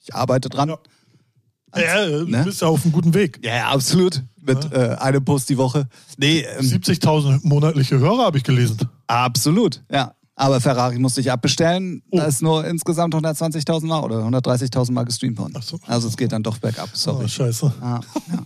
ich 0.00 0.12
arbeite 0.12 0.48
dran. 0.48 0.70
Ja. 0.70 0.78
Als- 1.70 1.84
ja, 1.84 2.06
du 2.06 2.24
ne? 2.26 2.42
bist 2.44 2.60
ja 2.62 2.66
auf 2.66 2.82
einem 2.84 2.90
guten 2.92 3.14
Weg. 3.14 3.38
Ja, 3.44 3.54
ja, 3.54 3.68
absolut. 3.70 4.24
Mit 4.40 4.72
äh, 4.72 4.96
einem 4.98 5.24
Post 5.24 5.48
die 5.48 5.56
Woche. 5.56 5.88
Nee, 6.18 6.40
ähm, 6.58 6.66
70.000 6.66 7.40
monatliche 7.44 7.98
Hörer 7.98 8.24
habe 8.26 8.36
ich 8.38 8.44
gelesen. 8.44 8.76
Absolut, 9.06 9.82
ja. 9.90 10.14
Aber 10.36 10.60
Ferrari 10.60 10.98
musste 10.98 11.20
ich 11.20 11.30
abbestellen, 11.30 12.02
Oh. 12.10 12.16
da 12.16 12.24
ist 12.24 12.42
nur 12.42 12.66
insgesamt 12.66 13.14
120.000 13.14 13.86
Mal 13.86 14.00
oder 14.00 14.24
130.000 14.26 14.90
Mal 14.92 15.04
gestreamt 15.04 15.38
worden. 15.38 15.54
Ach 15.56 15.62
so. 15.62 15.78
Also 15.86 16.08
es 16.08 16.16
geht 16.16 16.32
dann 16.32 16.42
doch 16.42 16.58
bergab, 16.58 16.88
sorry. 16.92 17.24
Oh, 17.26 17.28
scheiße. 17.28 17.72
Ah, 17.80 18.00
ja. 18.32 18.38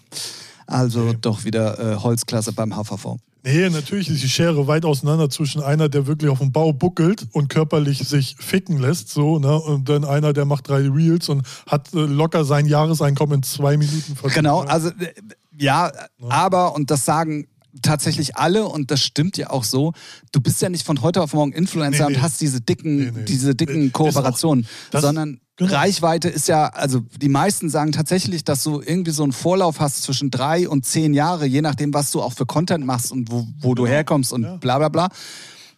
Also 0.66 1.14
doch 1.14 1.44
wieder 1.44 1.78
äh, 1.78 1.96
Holzklasse 1.96 2.52
beim 2.52 2.74
HVV. 2.76 3.16
Nee, 3.42 3.70
natürlich 3.70 4.10
ist 4.10 4.22
die 4.22 4.28
Schere 4.28 4.66
weit 4.66 4.84
auseinander 4.84 5.30
zwischen 5.30 5.62
einer, 5.62 5.88
der 5.88 6.06
wirklich 6.06 6.30
auf 6.30 6.40
dem 6.40 6.52
Bau 6.52 6.74
buckelt 6.74 7.26
und 7.32 7.48
körperlich 7.48 8.06
sich 8.06 8.36
ficken 8.38 8.76
lässt, 8.78 9.08
so, 9.08 9.38
ne? 9.38 9.58
Und 9.58 9.88
dann 9.88 10.04
einer, 10.04 10.34
der 10.34 10.44
macht 10.44 10.68
drei 10.68 10.86
Reels 10.90 11.30
und 11.30 11.46
hat 11.66 11.94
äh, 11.94 12.00
locker 12.00 12.44
sein 12.44 12.66
Jahreseinkommen 12.66 13.36
in 13.36 13.42
zwei 13.44 13.78
Minuten 13.78 14.14
verdient. 14.16 14.34
Genau, 14.34 14.60
also 14.62 14.88
äh, 14.90 15.14
ja, 15.56 15.90
aber, 16.28 16.74
und 16.74 16.90
das 16.90 17.06
sagen 17.06 17.46
tatsächlich 17.83 18.37
alle, 18.37 18.66
und 18.66 18.90
das 18.90 19.00
stimmt 19.00 19.37
ja 19.37 19.50
auch 19.50 19.64
so, 19.64 19.92
du 20.33 20.40
bist 20.40 20.62
ja 20.62 20.68
nicht 20.68 20.87
von 20.87 21.02
heute 21.02 21.22
auf 21.22 21.35
morgen 21.35 21.52
Influencer 21.52 22.04
Nee, 22.04 22.11
nee. 22.12 22.16
und 22.16 22.22
hast 22.22 22.40
diese 22.40 22.61
dicken, 22.61 22.96
Nee, 22.96 23.24
diese 23.24 23.54
dicken 23.54 23.92
Kooperationen, 23.92 24.66
sondern 24.92 25.40
genau. 25.57 25.74
Reichweite 25.74 26.28
ist 26.28 26.48
ja, 26.48 26.68
also 26.68 27.00
die 27.20 27.28
meisten 27.28 27.68
sagen 27.70 27.92
tatsächlich, 27.92 28.44
dass 28.44 28.62
du 28.62 28.81
irgendwie 28.81 29.11
so 29.11 29.22
einen 29.22 29.33
Vorlauf 29.33 29.81
hast 29.81 30.02
zwischen 30.02 30.31
drei 30.31 30.68
und 30.68 30.87
zehn 30.87 31.14
Jahre, 31.14 31.46
je 31.46 31.62
nachdem, 31.62 31.92
was 31.94 32.11
du 32.11 32.22
auch 32.22 32.33
für 32.33 32.46
Content 32.46 32.85
machst 32.85 33.12
und 33.12 33.31
wo, 33.31 33.46
wo 33.61 33.74
du 33.74 33.83
Genau, 33.83 33.94
herkommst 33.94 34.33
und 34.33 34.42
ja. 34.42 34.57
bla 34.57 34.78
bla 34.78 34.88
bla. 34.88 35.09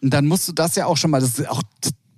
Und 0.01 0.11
dann 0.11 0.25
musst 0.27 0.47
du 0.47 0.53
das 0.53 0.75
ja 0.75 0.87
auch 0.87 0.97
schon 0.97 1.11
mal, 1.11 1.21
das 1.21 1.37
ist 1.37 1.49
auch 1.49 1.61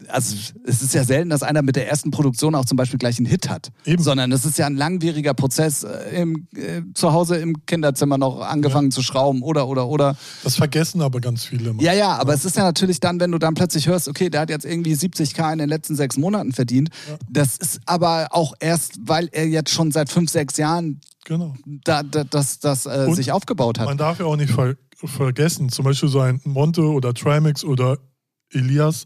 also 0.10 0.36
es 0.66 0.82
ist 0.82 0.94
ja 0.94 1.04
selten, 1.04 1.30
dass 1.30 1.44
einer 1.44 1.62
mit 1.62 1.76
der 1.76 1.89
ersten 1.89 2.12
Produktion 2.12 2.56
auch 2.56 2.66
zum 2.66 2.76
Beispiel 2.76 3.00
gleich 3.00 3.18
einen 3.18 3.26
Hit 3.26 3.50
hat. 3.50 3.72
Eben. 3.86 4.04
Sondern 4.04 4.32
es 4.32 4.46
ist 4.46 4.58
ja 4.58 4.66
ein 4.66 4.76
langwieriger 4.76 5.34
Prozess, 5.34 5.84
äh, 5.84 6.22
im, 6.22 6.48
äh, 6.56 6.82
zu 6.94 7.13
Hause 7.13 7.38
im 7.38 7.66
Kinderzimmer 7.66 8.18
noch 8.18 8.42
angefangen 8.42 8.92
zu 8.92 9.02
schrauben 9.02 9.42
oder, 9.42 9.68
oder, 9.68 9.88
oder. 9.88 10.16
Das 10.44 10.56
vergessen 10.56 11.02
aber 11.02 11.22
ganz 11.22 11.44
viele 11.46 11.72
immer. 11.72 11.82
Ja, 11.82 11.94
ja, 11.94 12.18
aber 12.18 12.34
es 12.34 12.46
ist 12.46 12.58
ja 12.58 12.63
natürlich 12.63 13.00
dann, 13.00 13.20
wenn 13.20 13.32
du 13.32 13.38
dann 13.38 13.54
plötzlich 13.54 13.88
hörst, 13.88 14.08
okay, 14.08 14.30
der 14.30 14.42
hat 14.42 14.50
jetzt 14.50 14.66
irgendwie 14.66 14.94
70k 14.94 15.54
in 15.54 15.60
den 15.60 15.70
letzten 15.70 15.96
sechs 15.96 16.18
Monaten 16.18 16.52
verdient. 16.52 16.89
Das 17.30 17.58
ist 17.58 17.82
aber 17.86 18.28
auch 18.32 18.54
erst, 18.60 18.98
weil 19.02 19.30
er 19.32 19.48
jetzt 19.48 19.72
schon 19.72 19.92
seit 19.92 20.10
fünf, 20.10 20.30
sechs 20.30 20.58
Jahren 20.58 21.00
Genau. 21.26 21.56
da, 21.66 22.04
da, 22.04 22.24
das, 22.24 22.60
das 22.60 22.86
äh, 22.86 23.10
sich 23.13 23.32
aufgebaut 23.32 23.80
hat. 23.80 23.86
Man 23.86 23.98
darf 23.98 24.20
ja 24.20 24.26
auch 24.26 24.36
nicht 24.36 24.52
ver 24.52 24.76
vergessen, 25.06 25.70
zum 25.70 25.84
Beispiel 25.84 26.08
so 26.08 26.22
ein 26.22 26.39
Monte 26.46 26.82
oder 26.84 27.13
Trimax 27.13 27.66
oder 27.66 27.98
Elias, 28.52 29.04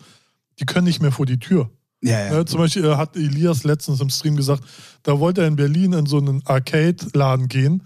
die 0.59 0.65
können 0.65 0.85
nicht 0.85 1.01
mehr 1.01 1.11
vor 1.11 1.25
die 1.25 1.39
Tür. 1.39 1.69
Ja, 2.01 2.25
ja. 2.25 2.31
Ne, 2.31 2.45
zum 2.45 2.59
Beispiel 2.59 2.85
äh, 2.85 2.95
hat 2.95 3.15
Elias 3.15 3.63
letztens 3.63 3.99
im 4.01 4.09
Stream 4.09 4.35
gesagt, 4.35 4.63
da 5.03 5.19
wollte 5.19 5.41
er 5.41 5.47
in 5.47 5.55
Berlin 5.55 5.93
in 5.93 6.05
so 6.05 6.17
einen 6.17 6.45
Arcade-Laden 6.45 7.47
gehen. 7.47 7.83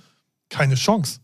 Keine 0.50 0.76
Chance. 0.76 1.20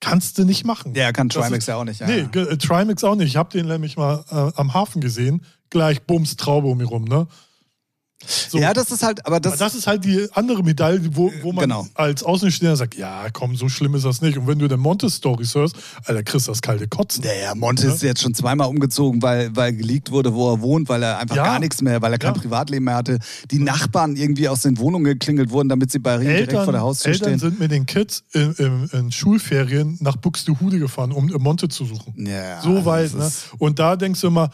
Kannst 0.00 0.38
du 0.38 0.44
nicht 0.44 0.64
machen. 0.64 0.94
Ja, 0.96 1.12
kann 1.12 1.28
Trimax 1.28 1.66
ja 1.66 1.76
auch 1.76 1.84
nicht. 1.84 2.00
Ja, 2.00 2.08
nee, 2.08 2.26
ja. 2.34 2.42
äh, 2.42 2.58
Trimax 2.58 3.04
auch 3.04 3.14
nicht. 3.14 3.28
Ich 3.28 3.36
habe 3.36 3.50
den 3.50 3.66
nämlich 3.66 3.96
mal 3.96 4.24
äh, 4.30 4.58
am 4.58 4.74
Hafen 4.74 5.00
gesehen. 5.00 5.44
Gleich 5.70 6.02
Bums 6.02 6.36
Traube 6.36 6.66
um 6.66 6.80
ihn 6.80 6.86
rum, 6.86 7.04
ne? 7.04 7.28
So. 8.26 8.58
ja, 8.58 8.72
das 8.72 8.90
ist 8.90 9.02
halt, 9.02 9.24
aber 9.26 9.40
das, 9.40 9.56
das, 9.58 9.74
ist 9.74 9.86
halt 9.86 10.04
die 10.04 10.26
andere 10.32 10.62
Medaille, 10.62 11.00
wo, 11.16 11.32
wo 11.42 11.52
man 11.52 11.62
Genau. 11.62 11.86
als 11.94 12.22
Außenstehender 12.22 12.76
sagt, 12.76 12.94
ja, 12.94 13.26
komm, 13.32 13.56
so 13.56 13.68
schlimm 13.68 13.94
ist 13.94 14.04
das 14.04 14.20
nicht. 14.22 14.38
Und 14.38 14.46
wenn 14.46 14.58
du 14.58 14.68
den 14.68 14.80
Monte-Stories 14.80 15.54
hörst, 15.54 15.76
Alter, 16.04 16.22
kriegst 16.22 16.46
du 16.46 16.52
das 16.52 16.62
kalte 16.62 16.86
Kotzen. 16.88 17.24
Ja, 17.24 17.32
ja, 17.32 17.54
Monte 17.54 17.86
ist 17.86 18.02
jetzt 18.02 18.22
schon 18.22 18.34
zweimal 18.34 18.68
umgezogen, 18.68 19.22
weil, 19.22 19.54
weil 19.56 19.72
geleakt 19.72 20.10
wurde, 20.10 20.34
wo 20.34 20.52
er 20.52 20.60
wohnt, 20.60 20.88
weil 20.88 21.02
er 21.02 21.18
einfach 21.18 21.36
Ja. 21.36 21.44
gar 21.44 21.58
nichts 21.58 21.82
mehr, 21.82 22.00
weil 22.02 22.12
er 22.12 22.18
kein 22.18 22.34
Ja. 22.34 22.40
Privatleben 22.40 22.84
mehr 22.84 22.94
hatte. 22.96 23.18
Die 23.50 23.58
Nachbarn 23.58 24.16
irgendwie 24.16 24.48
aus 24.48 24.62
den 24.62 24.78
Wohnungen 24.78 25.04
geklingelt 25.04 25.50
wurden, 25.50 25.68
damit 25.68 25.90
sie 25.92 25.98
bei 25.98 26.16
Rien 26.16 26.28
direkt 26.46 26.52
vor 26.52 26.72
der 26.72 26.82
Haustür 26.82 27.12
Eltern 27.12 27.28
stehen. 27.30 27.38
sind 27.38 27.60
mit 27.60 27.70
den 27.70 27.86
Kids 27.86 28.24
in, 28.32 28.52
in, 28.54 28.88
in 28.92 29.12
Schulferien 29.12 29.96
nach 30.00 30.16
Buxtehude 30.16 30.78
gefahren, 30.78 31.12
um 31.12 31.26
Monte 31.42 31.68
zu 31.68 31.84
suchen. 31.84 32.14
Ja, 32.26 32.60
so 32.62 32.84
weit. 32.84 33.14
Ne? 33.14 33.30
Und 33.58 33.78
da 33.78 33.96
denkst 33.96 34.20
du 34.20 34.28
immer, 34.28 34.50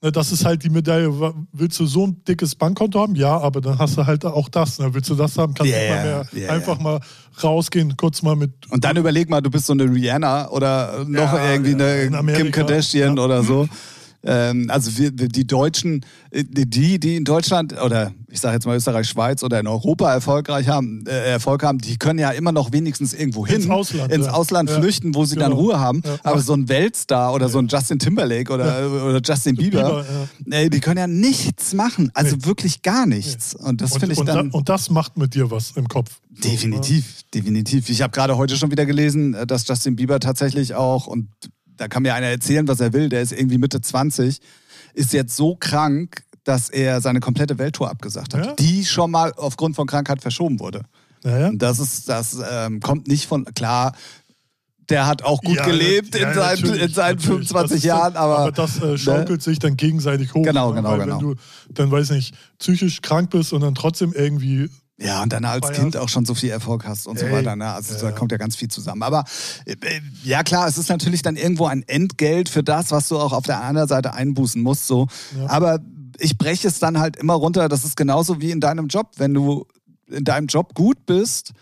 das 0.00 0.30
ist 0.30 0.44
halt 0.44 0.62
die 0.62 0.70
Medaille. 0.70 1.10
Willst 1.52 1.80
du 1.80 1.86
so 1.86 2.06
ein 2.06 2.22
dickes 2.26 2.54
Bankkonto 2.54 3.00
haben? 3.00 3.16
Ja, 3.16 3.36
aber 3.38 3.60
dann 3.60 3.78
hast 3.78 3.96
du 3.96 4.06
halt 4.06 4.24
auch 4.24 4.48
das. 4.48 4.78
Ne? 4.78 4.94
Willst 4.94 5.10
du 5.10 5.16
das 5.16 5.36
haben, 5.36 5.54
kannst 5.54 5.72
Ja, 5.72 5.78
du 5.78 5.88
mal 5.88 6.28
ja, 6.40 6.50
einfach 6.50 6.78
mal 6.78 7.00
rausgehen, 7.42 7.96
kurz 7.96 8.22
mal 8.22 8.36
mit. 8.36 8.52
Und 8.70 8.84
dann 8.84 8.96
überleg 8.96 9.28
mal, 9.28 9.40
du 9.40 9.50
bist 9.50 9.66
so 9.66 9.72
eine 9.72 9.84
Rihanna 9.84 10.50
oder 10.50 11.04
noch 11.06 11.32
Ja, 11.32 11.52
irgendwie 11.52 11.74
eine 11.74 12.16
Amerika, 12.16 12.42
Kim 12.44 12.52
Kardashian 12.52 13.16
ja. 13.16 13.22
oder 13.24 13.42
so. 13.42 13.68
Ähm, 14.24 14.68
also 14.68 14.98
wir, 14.98 15.12
die 15.12 15.46
Deutschen, 15.46 16.04
äh, 16.30 16.44
die, 16.44 16.98
die 16.98 17.16
in 17.16 17.24
Deutschland 17.24 17.80
oder 17.80 18.12
ich 18.30 18.40
sage 18.40 18.54
jetzt 18.54 18.66
mal 18.66 18.76
Österreich, 18.76 19.08
Schweiz 19.08 19.42
oder 19.42 19.60
in 19.60 19.66
Europa 19.66 20.12
erfolgreich 20.12 20.68
haben, 20.68 21.04
äh, 21.06 21.30
Erfolg 21.30 21.62
haben, 21.62 21.78
die 21.78 21.96
können 21.98 22.18
ja 22.18 22.30
immer 22.30 22.50
noch 22.52 22.72
wenigstens 22.72 23.14
irgendwo 23.14 23.46
hin, 23.46 23.56
Ins 23.56 23.70
Ausland, 23.70 24.12
ins 24.12 24.26
ja. 24.26 24.32
Ausland 24.32 24.70
Ja, 24.70 24.80
flüchten, 24.80 25.14
wo 25.14 25.24
sie 25.24 25.36
dann 25.36 25.50
genau. 25.50 25.62
Ruhe 25.62 25.80
haben. 25.80 26.02
Ja. 26.04 26.16
Aber 26.24 26.40
so 26.40 26.52
ein 26.52 26.68
Weltstar 26.68 27.32
oder 27.32 27.48
so 27.48 27.58
ein 27.58 27.68
Justin 27.68 27.98
Timberlake 27.98 28.52
oder, 28.52 28.90
oder 28.90 29.20
Justin 29.24 29.56
Bieber, 29.56 30.04
Bieber, 30.04 30.56
äh, 30.56 30.68
die 30.68 30.80
können 30.80 30.98
ja 30.98 31.06
nichts 31.06 31.72
machen. 31.72 32.10
Also 32.14 32.44
wirklich 32.44 32.82
gar 32.82 33.06
nichts. 33.06 33.54
Und 33.54 33.80
das 33.80 33.96
finde 33.96 34.14
ich 34.14 34.18
und, 34.18 34.26
dann. 34.26 34.50
da, 34.50 34.58
und 34.58 34.68
das 34.68 34.90
macht 34.90 35.16
mit 35.16 35.34
dir 35.34 35.50
was 35.50 35.72
im 35.76 35.86
Kopf. 35.86 36.20
Definitiv, 36.30 37.22
definitiv. 37.34 37.88
Ich 37.88 38.02
habe 38.02 38.12
gerade 38.12 38.36
heute 38.36 38.56
schon 38.56 38.70
wieder 38.70 38.84
gelesen, 38.84 39.34
äh, 39.34 39.46
dass 39.46 39.66
Justin 39.66 39.96
Bieber 39.96 40.18
tatsächlich 40.18 40.74
auch, 40.74 41.06
und 41.06 41.28
da 41.78 41.88
kann 41.88 42.02
mir 42.02 42.14
einer 42.14 42.26
erzählen, 42.26 42.68
was 42.68 42.80
er 42.80 42.92
will, 42.92 43.08
der 43.08 43.22
ist 43.22 43.32
irgendwie 43.32 43.58
Mitte 43.58 43.80
20, 43.80 44.40
ist 44.94 45.12
jetzt 45.12 45.34
so 45.36 45.56
krank, 45.58 46.22
dass 46.44 46.68
er 46.70 47.00
seine 47.00 47.20
komplette 47.20 47.58
Welttour 47.58 47.90
abgesagt 47.90 48.34
hat, 48.34 48.44
Ja. 48.46 48.52
die 48.54 48.84
schon 48.84 49.10
mal 49.10 49.32
aufgrund 49.36 49.76
von 49.76 49.86
Krankheit 49.86 50.20
verschoben 50.22 50.60
wurde. 50.60 50.82
Ja, 51.24 51.38
ja. 51.38 51.48
Und 51.48 51.58
das 51.62 51.78
ist, 51.78 52.08
das 52.08 52.38
ähm, 52.50 52.80
kommt 52.80 53.08
nicht 53.08 53.26
von, 53.26 53.44
klar, 53.54 53.94
der 54.88 55.06
hat 55.06 55.22
auch 55.22 55.42
gut 55.42 55.56
Ja, 55.56 55.66
gelebt 55.66 56.14
ja, 56.14 56.28
in, 56.28 56.34
seinen, 56.34 56.60
natürlich, 56.62 56.82
in 56.82 56.94
seinen 56.94 57.16
natürlich. 57.16 57.48
25 57.48 57.70
Das 57.70 57.78
ist- 57.78 57.84
Jahren, 57.84 58.16
aber, 58.16 58.38
aber 58.38 58.52
das 58.52 58.80
äh, 58.80 58.96
schaukelt 58.96 59.42
sich 59.42 59.58
dann 59.58 59.76
gegenseitig 59.76 60.32
hoch. 60.32 60.42
Genau, 60.44 60.70
ne? 60.70 60.76
genau, 60.76 60.90
Weil 60.92 61.00
genau. 61.00 61.20
Wenn 61.20 61.26
du 61.28 61.34
dann, 61.74 61.90
weiß 61.90 62.10
nicht, 62.10 62.34
psychisch 62.58 63.02
krank 63.02 63.28
bist 63.30 63.52
und 63.52 63.60
dann 63.60 63.74
trotzdem 63.74 64.12
irgendwie 64.14 64.70
Ja, 65.00 65.22
und 65.22 65.32
dann 65.32 65.44
als. 65.44 65.70
Kind 65.72 65.96
auch 65.96 66.08
schon 66.08 66.24
so 66.24 66.34
viel 66.34 66.50
Erfolg 66.50 66.84
hast 66.84 67.06
und 67.06 67.18
so 67.18 67.26
Ey. 67.26 67.32
weiter. 67.32 67.54
Ne? 67.54 67.72
Also 67.72 67.94
da 67.94 68.06
Ja. 68.06 68.12
kommt 68.12 68.32
ja 68.32 68.38
ganz 68.38 68.56
viel 68.56 68.68
zusammen. 68.68 69.02
Aber 69.04 69.24
äh, 69.64 69.72
äh, 69.72 70.00
ja 70.24 70.42
klar, 70.42 70.66
es 70.66 70.76
ist 70.76 70.88
natürlich 70.88 71.22
dann 71.22 71.36
irgendwo 71.36 71.66
ein 71.66 71.82
Entgelt 71.86 72.48
für 72.48 72.64
das, 72.64 72.90
was 72.90 73.08
du 73.08 73.18
auch 73.18 73.32
auf 73.32 73.44
der 73.44 73.62
anderen 73.62 73.88
Seite 73.88 74.14
einbußen 74.14 74.60
musst. 74.60 74.86
So. 74.88 75.06
Ja. 75.38 75.48
Aber 75.50 75.78
ich 76.18 76.36
breche 76.36 76.66
es 76.66 76.80
dann 76.80 76.98
halt 76.98 77.16
immer 77.16 77.34
runter. 77.34 77.68
Das 77.68 77.84
ist 77.84 77.96
genauso 77.96 78.40
wie 78.40 78.50
in 78.50 78.58
deinem 78.60 78.88
Job. 78.88 79.12
Wenn 79.18 79.34
du 79.34 79.66
in 80.08 80.24
deinem 80.24 80.48
Job 80.48 80.74
gut 80.74 81.06
bist 81.06 81.52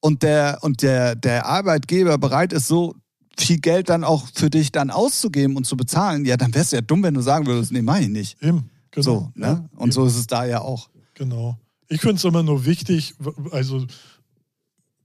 und 0.00 0.22
der, 0.22 0.58
und 0.60 0.82
der, 0.82 1.16
der 1.16 1.46
Arbeitgeber 1.46 2.18
bereit 2.18 2.52
ist, 2.52 2.68
so 2.68 2.94
viel 3.36 3.58
Geld 3.58 3.88
dann 3.88 4.04
auch 4.04 4.26
für 4.32 4.48
dich 4.48 4.70
dann 4.70 4.90
auszugeben 4.90 5.56
und 5.56 5.64
zu 5.66 5.76
bezahlen, 5.76 6.24
ja, 6.24 6.36
dann 6.36 6.54
wärst 6.54 6.70
du 6.72 6.76
ja 6.76 6.82
dumm, 6.82 7.02
wenn 7.02 7.14
du 7.14 7.20
sagen 7.20 7.46
würdest, 7.46 7.72
nee, 7.72 7.82
mach 7.82 7.98
ich 7.98 8.08
nicht. 8.08 8.40
eben. 8.42 8.70
Genau. 8.92 9.02
So, 9.04 9.32
ne? 9.34 9.46
Ja, 9.46 9.78
Und 9.78 9.92
so 9.92 10.06
ist 10.06 10.16
es 10.16 10.26
da 10.26 10.44
ja 10.46 10.60
auch. 10.60 10.88
Genau. 11.14 11.58
Ich 11.88 12.00
finde 12.00 12.16
es 12.16 12.24
immer 12.24 12.42
nur 12.42 12.64
wichtig, 12.64 13.14
also 13.52 13.86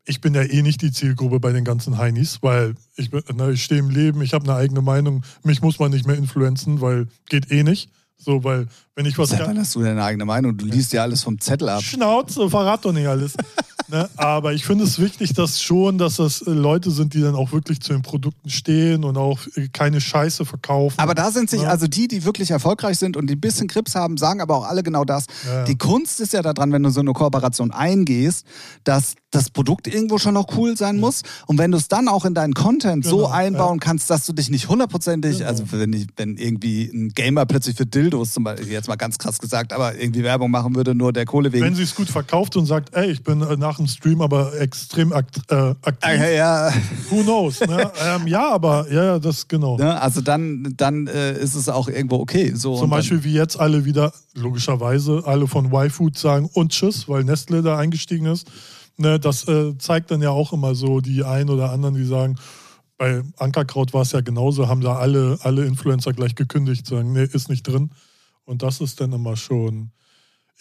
ich 0.06 0.20
bin 0.20 0.34
ja 0.34 0.42
eh 0.42 0.62
nicht 0.62 0.82
die 0.82 0.92
Zielgruppe 0.92 1.40
bei 1.40 1.52
den 1.52 1.64
ganzen 1.64 1.98
Heinis, 1.98 2.40
weil 2.42 2.76
ich, 2.96 3.12
ne, 3.12 3.52
ich 3.52 3.64
stehe 3.64 3.80
im 3.80 3.90
Leben, 3.90 4.22
ich 4.22 4.34
habe 4.34 4.46
eine 4.46 4.56
eigene 4.56 4.82
Meinung, 4.82 5.24
mich 5.44 5.62
muss 5.62 5.80
man 5.80 5.92
nicht 5.92 6.08
mehr 6.08 6.18
influenzen, 6.18 6.82
weil 6.82 7.08
geht 7.30 7.52
eh 7.52 7.64
nicht. 7.64 7.90
So, 8.18 8.44
weil 8.44 8.68
wenn 8.96 9.06
ich 9.08 9.18
was 9.18 9.30
Seit 9.30 9.48
wann 9.48 9.58
hast 9.58 9.74
du 9.74 9.82
deine 9.82 10.04
eigene 10.04 10.26
Meinung? 10.26 10.56
Du 10.56 10.66
liest 10.66 10.94
ja 10.94 11.02
alles 11.02 11.24
vom 11.24 11.40
Zettel 11.40 11.70
ab. 11.70 11.82
Schnauze, 11.82 12.50
verrat 12.50 12.86
doch 12.86 12.92
nicht 12.92 13.08
alles. 13.08 13.34
ne? 13.92 14.10
Aber 14.18 14.54
ich 14.54 14.66
finde 14.66 14.84
es 14.86 15.00
wichtig, 15.00 15.34
dass 15.34 15.62
schon, 15.62 15.98
dass 15.98 16.16
das 16.16 16.42
äh, 16.42 16.50
Leute 16.52 16.90
sind, 16.92 17.14
die 17.14 17.22
dann 17.22 17.36
auch 17.36 17.52
wirklich 17.52 17.82
zu 17.82 17.94
den 17.94 18.02
Produkten 18.02 18.50
stehen 18.50 19.04
und 19.04 19.18
auch 19.18 19.40
äh, 19.56 19.68
keine 19.72 20.02
Scheiße 20.02 20.46
verkaufen. 20.46 20.96
Aber 21.00 21.14
da 21.14 21.30
sind 21.32 21.50
sich, 21.50 21.62
Ja. 21.62 21.70
also 21.70 21.88
die, 21.88 22.08
die 22.08 22.24
wirklich 22.26 22.52
erfolgreich 22.52 22.98
sind 22.98 23.18
und 23.18 23.28
die 23.28 23.36
ein 23.36 23.42
bisschen 23.42 23.68
Krips 23.68 23.94
haben, 23.96 24.18
sagen 24.18 24.42
aber 24.42 24.56
auch 24.58 24.66
alle 24.68 24.82
genau 24.84 25.04
das. 25.06 25.26
Ja, 25.46 25.54
ja. 25.60 25.64
Die 25.66 25.78
Kunst 25.78 26.20
ist 26.22 26.34
ja 26.34 26.42
daran, 26.42 26.72
wenn 26.72 26.82
du 26.84 26.90
so 26.90 27.02
eine 27.02 27.14
Kooperation 27.14 27.72
eingehst, 27.72 28.46
dass 28.84 29.16
das 29.30 29.50
Produkt 29.50 29.88
irgendwo 29.88 30.18
schon 30.18 30.34
noch 30.34 30.48
cool 30.58 30.76
sein 30.76 31.00
muss. 31.00 31.22
Und 31.48 31.58
wenn 31.58 31.72
du 31.72 31.78
es 31.78 31.88
dann 31.88 32.08
auch 32.10 32.26
in 32.26 32.34
deinen 32.34 32.54
Content 32.54 33.06
so 33.06 33.18
Genau, 33.18 33.30
einbauen 33.30 33.80
kannst, 33.80 34.10
dass 34.10 34.26
du 34.26 34.34
dich 34.34 34.50
nicht 34.50 34.68
hundertprozentig, 34.68 35.38
Genau. 35.38 35.50
also 35.50 35.64
wenn, 35.72 35.94
ich, 35.94 36.08
wenn 36.18 36.36
irgendwie 36.38 36.86
ein 36.94 37.10
Gamer 37.10 37.46
plötzlich 37.46 37.76
für 37.78 37.86
Dildos 37.86 38.32
zum 38.34 38.44
Beispiel, 38.44 38.68
jetzt 38.72 38.88
mal 38.90 38.96
ganz 38.98 39.18
krass 39.18 39.40
gesagt, 39.40 39.72
aber 39.74 39.96
irgendwie 39.98 40.24
Werbung 40.24 40.52
machen 40.52 40.76
würde, 40.76 40.96
nur 40.96 41.14
der 41.14 41.26
Kohle 41.26 41.52
wegen. 41.54 41.64
wenn 41.64 41.76
sie 41.76 41.84
es 41.84 41.96
gut 41.96 42.10
verkauft 42.10 42.56
und 42.58 42.66
sagt, 42.66 42.94
ey, 42.94 43.10
ich 43.10 43.24
bin 43.24 43.42
äh, 43.42 43.56
nach 43.56 43.80
dem 43.82 43.88
Stream 43.88 44.22
aber 44.22 44.60
extrem 44.60 45.14
akt, 45.14 45.40
äh, 45.50 45.76
aktiv, 45.82 46.10
äh, 46.10 46.38
ja, 46.38 46.72
who 47.10 47.24
knows? 47.24 47.60
Ne? 47.62 47.92
ähm, 48.04 48.28
ja, 48.28 48.52
aber 48.52 48.92
ja, 48.92 49.04
ja, 49.04 49.20
das 49.20 49.48
genau. 49.48 49.78
ne? 49.78 50.00
also 50.02 50.22
dann, 50.22 50.74
dann 50.78 51.08
äh, 51.08 51.38
ist 51.40 51.56
es 51.56 51.70
auch 51.70 51.88
irgendwo 51.88 52.18
okay. 52.18 52.54
So, 52.56 52.74
Zum 52.74 52.74
und 52.74 52.80
dann- 52.82 52.90
Beispiel 53.00 53.24
wie 53.24 53.34
jetzt 53.34 53.60
alle 53.60 53.86
wieder, 53.86 54.14
logischerweise, 54.36 55.24
alle 55.26 55.48
von 55.48 55.74
Y-Food 55.74 56.18
sagen 56.18 56.50
und 56.54 56.72
Tschüss, 56.72 57.08
weil 57.10 57.24
Nestle 57.24 57.62
da 57.62 57.78
eingestiegen 57.78 58.26
ist. 58.28 58.48
Ne, 58.98 59.20
das 59.20 59.48
äh, 59.48 59.78
zeigt 59.78 60.12
dann 60.12 60.22
ja 60.22 60.30
auch 60.30 60.54
immer 60.54 60.76
so 60.76 61.00
die 61.00 61.24
einen 61.24 61.50
oder 61.50 61.72
anderen, 61.72 61.96
die 61.96 62.06
sagen, 62.06 62.36
bei 62.98 63.24
Ankerkraut 63.38 63.94
war 63.94 64.04
es 64.04 64.12
ja 64.12 64.22
genauso, 64.22 64.68
haben 64.68 64.82
da 64.82 64.98
alle, 64.98 65.40
alle 65.42 65.66
Influencer 65.66 66.14
gleich 66.14 66.36
gekündigt, 66.36 66.86
sagen, 66.86 67.14
nee, 67.14 67.24
ist 67.24 67.50
nicht 67.50 67.64
drin. 67.64 67.90
Und 68.46 68.62
das 68.62 68.80
ist 68.80 69.02
dann 69.02 69.12
immer 69.12 69.36
schon. 69.38 69.92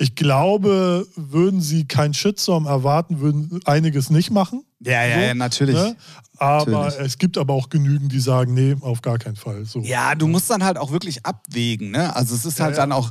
Ich 0.00 0.14
glaube, 0.14 1.06
würden 1.14 1.60
sie 1.60 1.84
keinen 1.84 2.14
Shitstorm 2.14 2.64
erwarten, 2.66 3.20
würden 3.20 3.60
einiges 3.66 4.08
nicht 4.08 4.30
machen. 4.30 4.64
Ja, 4.80 5.04
ja, 5.04 5.14
So, 5.14 5.20
ja, 5.20 5.34
natürlich. 5.34 5.74
Ne? 5.74 5.94
Aber 6.38 6.84
Natürlich. 6.84 7.06
es 7.06 7.18
gibt 7.18 7.36
aber 7.36 7.52
auch 7.52 7.68
genügend, 7.68 8.10
die 8.10 8.18
sagen, 8.20 8.54
nee, 8.54 8.74
auf 8.80 9.02
gar 9.02 9.18
keinen 9.18 9.36
Fall. 9.36 9.66
So. 9.66 9.80
Ja, 9.80 10.14
du 10.14 10.26
musst 10.26 10.48
dann 10.48 10.64
halt 10.64 10.78
auch 10.78 10.90
wirklich 10.90 11.26
abwägen. 11.26 11.90
Ne? 11.90 12.16
Also 12.16 12.34
es 12.34 12.46
ist 12.46 12.58
Ja, 12.58 12.64
halt 12.64 12.76
ja. 12.76 12.82
dann 12.82 12.92
auch 12.92 13.10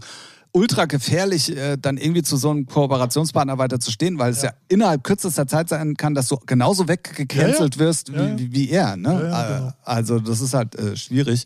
ultra 0.51 0.85
gefährlich, 0.85 1.55
äh, 1.55 1.77
dann 1.79 1.97
irgendwie 1.97 2.23
zu 2.23 2.35
so 2.35 2.49
einem 2.49 2.65
Kooperationspartner 2.65 3.57
weiter 3.59 3.79
zu 3.79 3.91
stehen, 3.91 4.17
weil 4.17 4.31
es 4.31 4.41
ja, 4.41 4.51
innerhalb 4.67 5.03
kürzester 5.03 5.45
Zeit 5.47 5.69
sein 5.69 5.95
kann, 5.95 6.15
dass 6.15 6.27
du 6.27 6.37
genauso 6.45 6.87
weggecancelt 6.87 7.75
Ja, 7.75 7.81
ja. 7.81 7.87
wirst 7.87 8.11
wie, 8.13 8.51
wie, 8.51 8.69
er. 8.69 8.97
Ne? 8.97 9.27
Ja, 9.29 9.43
Äh, 9.45 9.57
genau. 9.59 9.73
Also 9.83 10.19
das 10.19 10.41
ist 10.41 10.53
halt 10.55 10.73
äh, 10.75 10.95
schwierig. 10.95 11.45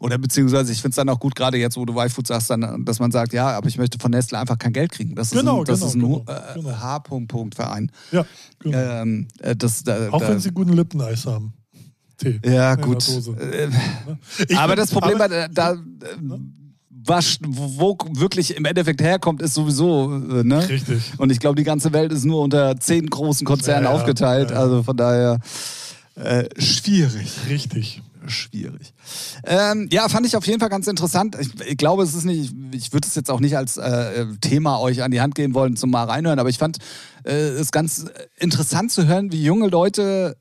Oder 0.00 0.18
beziehungsweise 0.18 0.70
ich 0.72 0.78
finde 0.82 0.90
es 0.90 0.96
dann 0.96 1.08
auch 1.08 1.18
gut, 1.20 1.34
gerade 1.34 1.56
jetzt, 1.56 1.76
wo 1.76 1.84
du 1.86 1.98
Y-Food 1.98 2.26
sagst, 2.26 2.50
dann, 2.50 2.84
dass 2.84 2.98
man 2.98 3.10
sagt, 3.10 3.32
ja, 3.32 3.48
aber 3.56 3.68
ich 3.68 3.78
möchte 3.78 3.98
von 3.98 4.10
Nestle 4.10 4.38
einfach 4.38 4.58
kein 4.58 4.72
Geld 4.72 4.92
kriegen. 4.92 5.14
Das 5.14 5.32
ist 5.32 5.38
Genau, 5.38 5.60
ein, 5.60 5.64
das 5.64 5.78
genau, 5.80 5.88
ist 5.88 5.94
ein 5.94 6.00
genau, 6.00 6.24
äh, 6.26 6.54
genau. 6.60 6.70
H-Punkt-Punkt-Verein. 6.80 7.90
Ja, 8.10 8.26
genau. 8.58 8.78
Ähm, 8.78 9.28
äh, 9.40 9.56
das, 9.56 9.82
da, 9.84 10.10
Auch 10.10 10.20
da, 10.20 10.28
wenn 10.28 10.40
sie 10.40 10.50
guten 10.50 10.72
Lippeneis 10.74 11.24
haben. 11.24 11.54
Tee. 12.18 12.38
Ja, 12.44 12.74
gut. 12.74 13.08
Äh, 13.08 13.68
aber 14.56 14.76
das 14.76 14.90
Problem, 14.90 15.20
aber- 15.20 15.28
bei, 15.28 15.48
da, 15.48 15.72
äh, 15.72 15.76
was, 17.04 17.38
wo 17.46 17.96
wirklich 18.12 18.56
im 18.56 18.64
Endeffekt 18.64 19.02
herkommt, 19.02 19.42
ist 19.42 19.54
sowieso, 19.54 20.12
äh, 20.12 20.44
ne? 20.44 20.68
Richtig. 20.68 21.12
Und 21.18 21.30
ich 21.32 21.40
glaube, 21.40 21.56
die 21.56 21.64
ganze 21.64 21.92
Welt 21.92 22.12
ist 22.12 22.24
nur 22.24 22.40
unter 22.42 22.78
zehn 22.78 23.08
großen 23.08 23.46
Konzernen 23.46 23.84
Ja, 23.84 23.90
ja, 23.90 23.96
aufgeteilt. 23.96 24.50
ja, 24.50 24.56
ja. 24.56 24.62
Also 24.62 24.82
von 24.82 24.96
daher 24.96 25.38
äh, 26.14 26.44
schwierig. 26.60 27.30
Richtig. 27.48 28.02
schwierig. 28.26 28.92
Ähm, 29.44 29.88
ja, 29.90 30.08
fand 30.08 30.26
ich 30.26 30.36
auf 30.36 30.46
jeden 30.46 30.60
Fall 30.60 30.68
ganz 30.68 30.86
interessant. 30.86 31.36
Ich, 31.40 31.48
ich 31.66 31.76
glaube, 31.76 32.04
es 32.04 32.14
ist 32.14 32.24
nicht, 32.24 32.54
ich 32.72 32.92
würde 32.92 33.08
es 33.08 33.14
jetzt 33.16 33.30
auch 33.30 33.40
nicht 33.40 33.56
als 33.56 33.78
äh, 33.78 34.26
Thema 34.40 34.78
euch 34.80 35.02
an 35.02 35.10
die 35.10 35.20
Hand 35.20 35.34
geben 35.34 35.54
wollen 35.54 35.74
zum 35.76 35.90
mal 35.90 36.04
reinhören, 36.04 36.38
aber 36.38 36.48
ich 36.48 36.58
fand 36.58 36.78
äh, 37.24 37.32
es 37.32 37.72
ganz 37.72 38.04
interessant 38.38 38.92
zu 38.92 39.06
hören, 39.06 39.32
wie 39.32 39.42
junge 39.42 39.66
Leute 39.68 40.36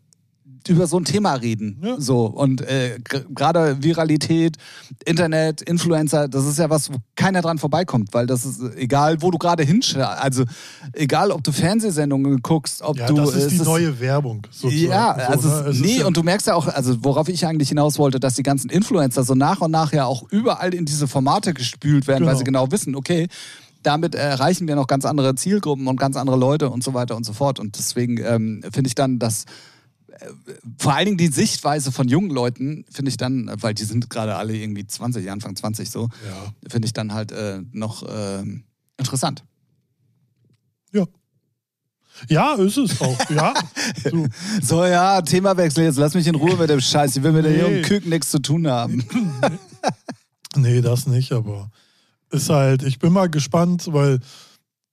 über 0.72 0.88
so 0.88 0.98
ein 0.98 1.06
Thema 1.06 1.34
reden. 1.34 1.82
Ja. 1.84 2.00
So 2.00 2.26
und 2.26 2.62
äh, 2.62 2.98
gerade 3.04 3.84
Viralität, 3.84 4.56
Internet, 5.06 5.62
Influencer, 5.62 6.28
das 6.28 6.46
ist 6.46 6.58
ja 6.58 6.70
was, 6.70 6.92
wo 6.92 6.98
keiner 7.16 7.42
dran 7.42 7.58
vorbeikommt, 7.58 8.14
weil 8.14 8.26
das 8.26 8.46
ist 8.46 8.62
egal, 8.76 9.22
wo 9.22 9.32
du 9.32 9.38
gerade 9.38 9.64
hinschaust. 9.64 10.22
Also 10.22 10.46
egal, 10.94 11.32
ob 11.32 11.44
du 11.44 11.52
Fernsehsendungen 11.52 12.42
guckst, 12.42 12.82
ob 12.82 12.98
ja, 12.98 13.08
du. 13.08 13.18
Das 13.18 13.36
ist 13.36 13.52
die 13.52 13.58
neue 13.58 14.00
Werbung. 14.00 14.48
Sozusagen. 14.50 14.90
Ja, 14.90 15.12
also 15.12 15.50
so, 15.50 15.64
ne? 15.64 15.74
nee, 15.74 16.00
ja 16.00 16.06
und 16.06 16.16
du 16.16 16.24
merkst 16.24 16.48
ja 16.48 16.56
auch, 16.56 16.68
also 16.68 17.04
worauf 17.04 17.28
ich 17.28 17.46
eigentlich 17.46 17.70
hinaus 17.70 18.00
wollte, 18.00 18.20
dass 18.20 18.36
die 18.36 18.44
ganzen 18.44 18.70
Influencer 18.70 19.24
so 19.24 19.36
nach 19.36 19.60
und 19.62 19.72
nach 19.72 19.92
ja 19.92 20.06
auch 20.06 20.24
überall 20.32 20.74
in 20.74 20.86
diese 20.86 21.08
Formate 21.08 21.54
gespült 21.54 22.08
werden, 22.08 22.20
genau. 22.20 22.32
weil 22.32 22.38
sie 22.38 22.46
genau 22.46 22.72
wissen, 22.72 22.96
okay, 22.96 23.28
damit 23.84 24.16
erreichen 24.16 24.68
wir 24.68 24.76
noch 24.76 24.88
ganz 24.88 25.06
andere 25.06 25.36
Zielgruppen 25.36 25.88
und 25.88 26.00
ganz 26.00 26.16
andere 26.16 26.38
Leute 26.38 26.70
und 26.70 26.84
so 26.84 26.94
weiter 26.94 27.16
und 27.16 27.26
so 27.26 27.34
fort. 27.34 27.60
Und 27.60 27.78
deswegen 27.78 28.18
ähm, 28.24 28.62
finde 28.72 28.88
ich 28.88 28.96
dann, 28.96 29.20
dass 29.20 29.46
vor 30.78 30.94
allen 30.94 31.06
Dingen 31.06 31.18
die 31.18 31.28
Sichtweise 31.28 31.92
von 31.92 32.08
jungen 32.08 32.30
Leuten 32.30 32.86
finde 32.92 33.10
ich 33.10 33.18
dann, 33.18 33.52
weil 33.56 33.74
die 33.74 33.84
sind 33.84 34.10
gerade 34.10 34.36
alle 34.36 34.56
irgendwie 34.56 34.86
20, 34.86 35.30
Anfang 35.30 35.56
20 35.56 35.90
so, 35.90 36.10
ja. 36.28 36.54
finde 36.70 36.86
ich 36.86 36.94
dann 36.94 37.14
halt 37.14 37.32
äh, 37.32 37.62
noch 37.72 38.04
äh, 38.04 38.44
interessant. 38.98 39.44
Ja. 40.92 41.06
Ja, 42.28 42.54
ist 42.56 42.78
es 42.78 43.02
auch. 43.02 43.30
Ja. 43.30 43.54
So. 44.04 44.28
so. 44.62 44.86
ja, 44.86 45.22
Themawechsel 45.22 45.84
jetzt. 45.84 45.98
Lass 45.98 46.14
mich 46.14 46.28
in 46.28 46.36
Ruhe 46.36 46.56
mit 46.56 46.70
dem 46.70 46.80
Scheiß. 46.80 47.16
Ich 47.16 47.24
will 47.24 47.32
mit 47.32 47.46
nee. 47.46 47.54
der 47.54 47.68
jungen 47.68 47.82
Küken 47.84 48.10
nichts 48.10 48.32
zu 48.32 48.40
tun 48.40 48.68
haben. 48.68 49.06
nee, 50.56 50.82
das 50.82 51.08
nicht, 51.08 51.32
aber 51.32 51.72
ist 52.30 52.50
halt, 52.50 52.84
ich 52.84 53.00
bin 53.00 53.12
mal 53.12 53.30
gespannt, 53.30 53.88
weil 53.92 54.20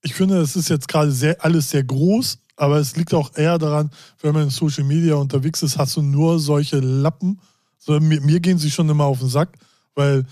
ich 0.03 0.15
finde, 0.15 0.41
es 0.41 0.57
ist 0.57 0.69
jetzt 0.69 0.89
gerade 0.89 1.13
sehr, 1.13 1.45
alles 1.45 1.71
sehr 1.71 1.85
groß 1.85 2.39
aber 2.59 2.79
es 2.79 2.97
liegt 2.97 3.15
auch 3.15 3.37
eher 3.37 3.59
daran, 3.59 3.91
wenn 4.21 4.35
man 4.35 4.45
in 4.45 4.51
Social 4.51 4.85
Media 4.85 5.15
unterwegs 5.15 5.63
ist, 5.63 5.79
hast 5.79 5.97
du 5.97 6.03
nur 6.03 6.39
solche 6.39 6.81
Lappen. 6.81 7.41
So, 7.79 7.99
mir, 8.01 8.21
mir 8.21 8.41
gehen 8.41 8.59
sie 8.59 8.71
schon 8.71 8.89
immer 8.89 9.05
auf 9.05 9.21
den 9.21 9.29
Sack, 9.29 9.51
weil, 9.95 10.27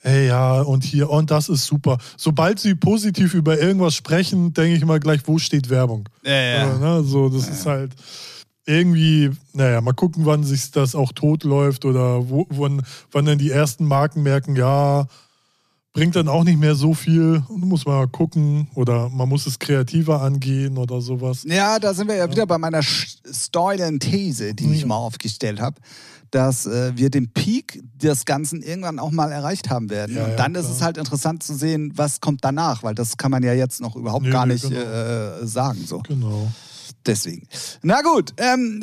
ey, 0.00 0.28
ja, 0.28 0.62
und 0.62 0.84
hier, 0.84 1.10
und 1.10 1.30
das 1.30 1.48
ist 1.48 1.66
super. 1.66 1.98
Sobald 2.16 2.58
sie 2.58 2.74
positiv 2.74 3.34
über 3.34 3.60
irgendwas 3.60 3.94
sprechen, 3.94 4.54
denke 4.54 4.76
ich 4.76 4.82
immer 4.82 4.98
gleich, 4.98 5.20
wo 5.26 5.38
steht 5.38 5.68
Werbung? 5.68 6.08
Ja, 6.24 6.32
ja. 6.32 6.72
So, 6.72 6.78
ne? 6.78 7.04
so 7.04 7.28
das 7.28 7.46
ja, 7.46 7.52
ist 7.52 7.66
halt 7.66 7.92
irgendwie, 8.66 9.30
naja, 9.52 9.80
mal 9.80 9.92
gucken, 9.92 10.26
wann 10.26 10.42
sich 10.42 10.70
das 10.72 10.94
auch 10.94 11.12
tot 11.12 11.44
läuft 11.44 11.84
oder 11.84 12.28
wo, 12.28 12.46
wann, 12.50 12.82
wann 13.12 13.26
dann 13.26 13.38
die 13.38 13.50
ersten 13.50 13.84
Marken 13.84 14.22
merken, 14.22 14.56
ja, 14.56 15.06
bringt 15.96 16.14
dann 16.14 16.28
auch 16.28 16.44
nicht 16.44 16.58
mehr 16.58 16.74
so 16.74 16.92
viel. 16.92 17.42
Muss 17.48 17.86
man 17.86 17.96
mal 17.96 18.06
gucken 18.06 18.68
oder 18.74 19.08
man 19.08 19.28
muss 19.28 19.46
es 19.46 19.58
kreativer 19.58 20.20
angehen 20.20 20.76
oder 20.76 21.00
sowas. 21.00 21.44
Ja, 21.48 21.78
da 21.78 21.94
sind 21.94 22.08
wir 22.08 22.16
ja, 22.16 22.26
ja. 22.26 22.30
wieder 22.30 22.46
bei 22.46 22.58
meiner 22.58 22.82
steulen 22.82 23.98
These, 23.98 24.52
die 24.52 24.66
ja. 24.66 24.72
ich 24.72 24.84
mal 24.84 24.96
aufgestellt 24.96 25.58
habe, 25.58 25.80
dass 26.30 26.66
äh, 26.66 26.92
wir 26.96 27.08
den 27.08 27.32
Peak 27.32 27.82
des 27.94 28.26
Ganzen 28.26 28.60
irgendwann 28.60 28.98
auch 28.98 29.10
mal 29.10 29.32
erreicht 29.32 29.70
haben 29.70 29.88
werden. 29.88 30.16
Ja, 30.16 30.26
Und 30.26 30.38
dann 30.38 30.54
ist 30.54 30.68
es 30.68 30.82
halt 30.82 30.98
interessant 30.98 31.42
zu 31.42 31.54
sehen, 31.54 31.92
was 31.96 32.20
kommt 32.20 32.44
danach, 32.44 32.82
weil 32.82 32.94
das 32.94 33.16
kann 33.16 33.30
man 33.30 33.42
ja 33.42 33.54
jetzt 33.54 33.80
noch 33.80 33.96
überhaupt 33.96 34.26
nee, 34.26 34.30
gar 34.30 34.44
nicht 34.44 34.68
genau. 34.68 34.78
äh, 34.78 35.46
sagen. 35.46 35.82
So. 35.86 36.00
Genau. 36.00 36.52
Deswegen. 37.06 37.46
Na 37.82 38.02
gut, 38.02 38.34
ähm, 38.36 38.82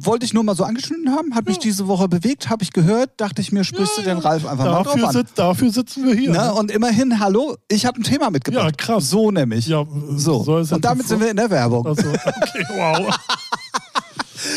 wollte 0.00 0.24
ich 0.24 0.32
nur 0.32 0.44
mal 0.44 0.54
so 0.54 0.64
angeschnitten 0.64 1.10
haben, 1.10 1.34
hat 1.34 1.44
ja. 1.44 1.50
mich 1.50 1.58
diese 1.58 1.88
Woche 1.88 2.08
bewegt, 2.08 2.48
habe 2.48 2.62
ich 2.62 2.72
gehört, 2.72 3.20
dachte 3.20 3.42
ich 3.42 3.50
mir, 3.50 3.64
sprichst 3.64 3.98
ja, 3.98 4.04
du 4.04 4.08
den 4.10 4.18
Ralf 4.18 4.46
einfach 4.46 4.64
mal 4.64 4.82
drauf 4.84 5.16
an. 5.16 5.26
dafür 5.34 5.70
sitzen 5.70 6.06
wir 6.06 6.14
hier. 6.14 6.30
Na, 6.30 6.50
und 6.50 6.70
immerhin, 6.70 7.18
hallo, 7.18 7.56
ich 7.68 7.84
habe 7.84 8.00
ein 8.00 8.04
Thema 8.04 8.30
mitgebracht. 8.30 8.76
Ja, 8.80 8.86
krass. 8.86 9.10
So 9.10 9.30
nämlich. 9.30 9.66
Ja, 9.66 9.84
so. 10.10 10.36
Und 10.38 10.84
damit 10.84 11.08
sind 11.08 11.20
wir 11.20 11.30
in 11.30 11.36
der 11.36 11.50
Werbung. 11.50 11.86
Also, 11.86 12.08
okay, 12.08 12.64
wow. 12.74 13.18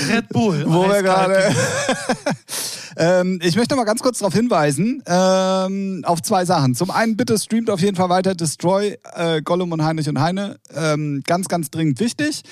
Red 0.10 0.30
Bull. 0.30 0.64
Wo 0.68 0.88
wir 0.88 1.02
gerade. 1.02 1.56
Ähm, 2.98 3.40
ich 3.42 3.56
möchte 3.56 3.76
mal 3.76 3.84
ganz 3.86 4.02
kurz 4.02 4.20
darauf 4.20 4.34
hinweisen, 4.34 5.02
ähm, 5.06 6.04
auf 6.06 6.22
zwei 6.22 6.46
Sachen. 6.46 6.76
Zum 6.76 6.92
einen, 6.92 7.16
bitte 7.16 7.38
streamt 7.38 7.70
auf 7.70 7.80
jeden 7.80 7.96
Fall 7.96 8.10
weiter 8.10 8.36
Destroy, 8.36 8.98
äh, 9.16 9.42
Gollum 9.42 9.72
und 9.72 9.84
Heinrich 9.84 10.10
und 10.10 10.20
Heine. 10.20 10.60
Ähm, 10.76 11.24
ganz, 11.26 11.48
ganz 11.48 11.72
dringend 11.72 12.00
wichtig. 12.00 12.44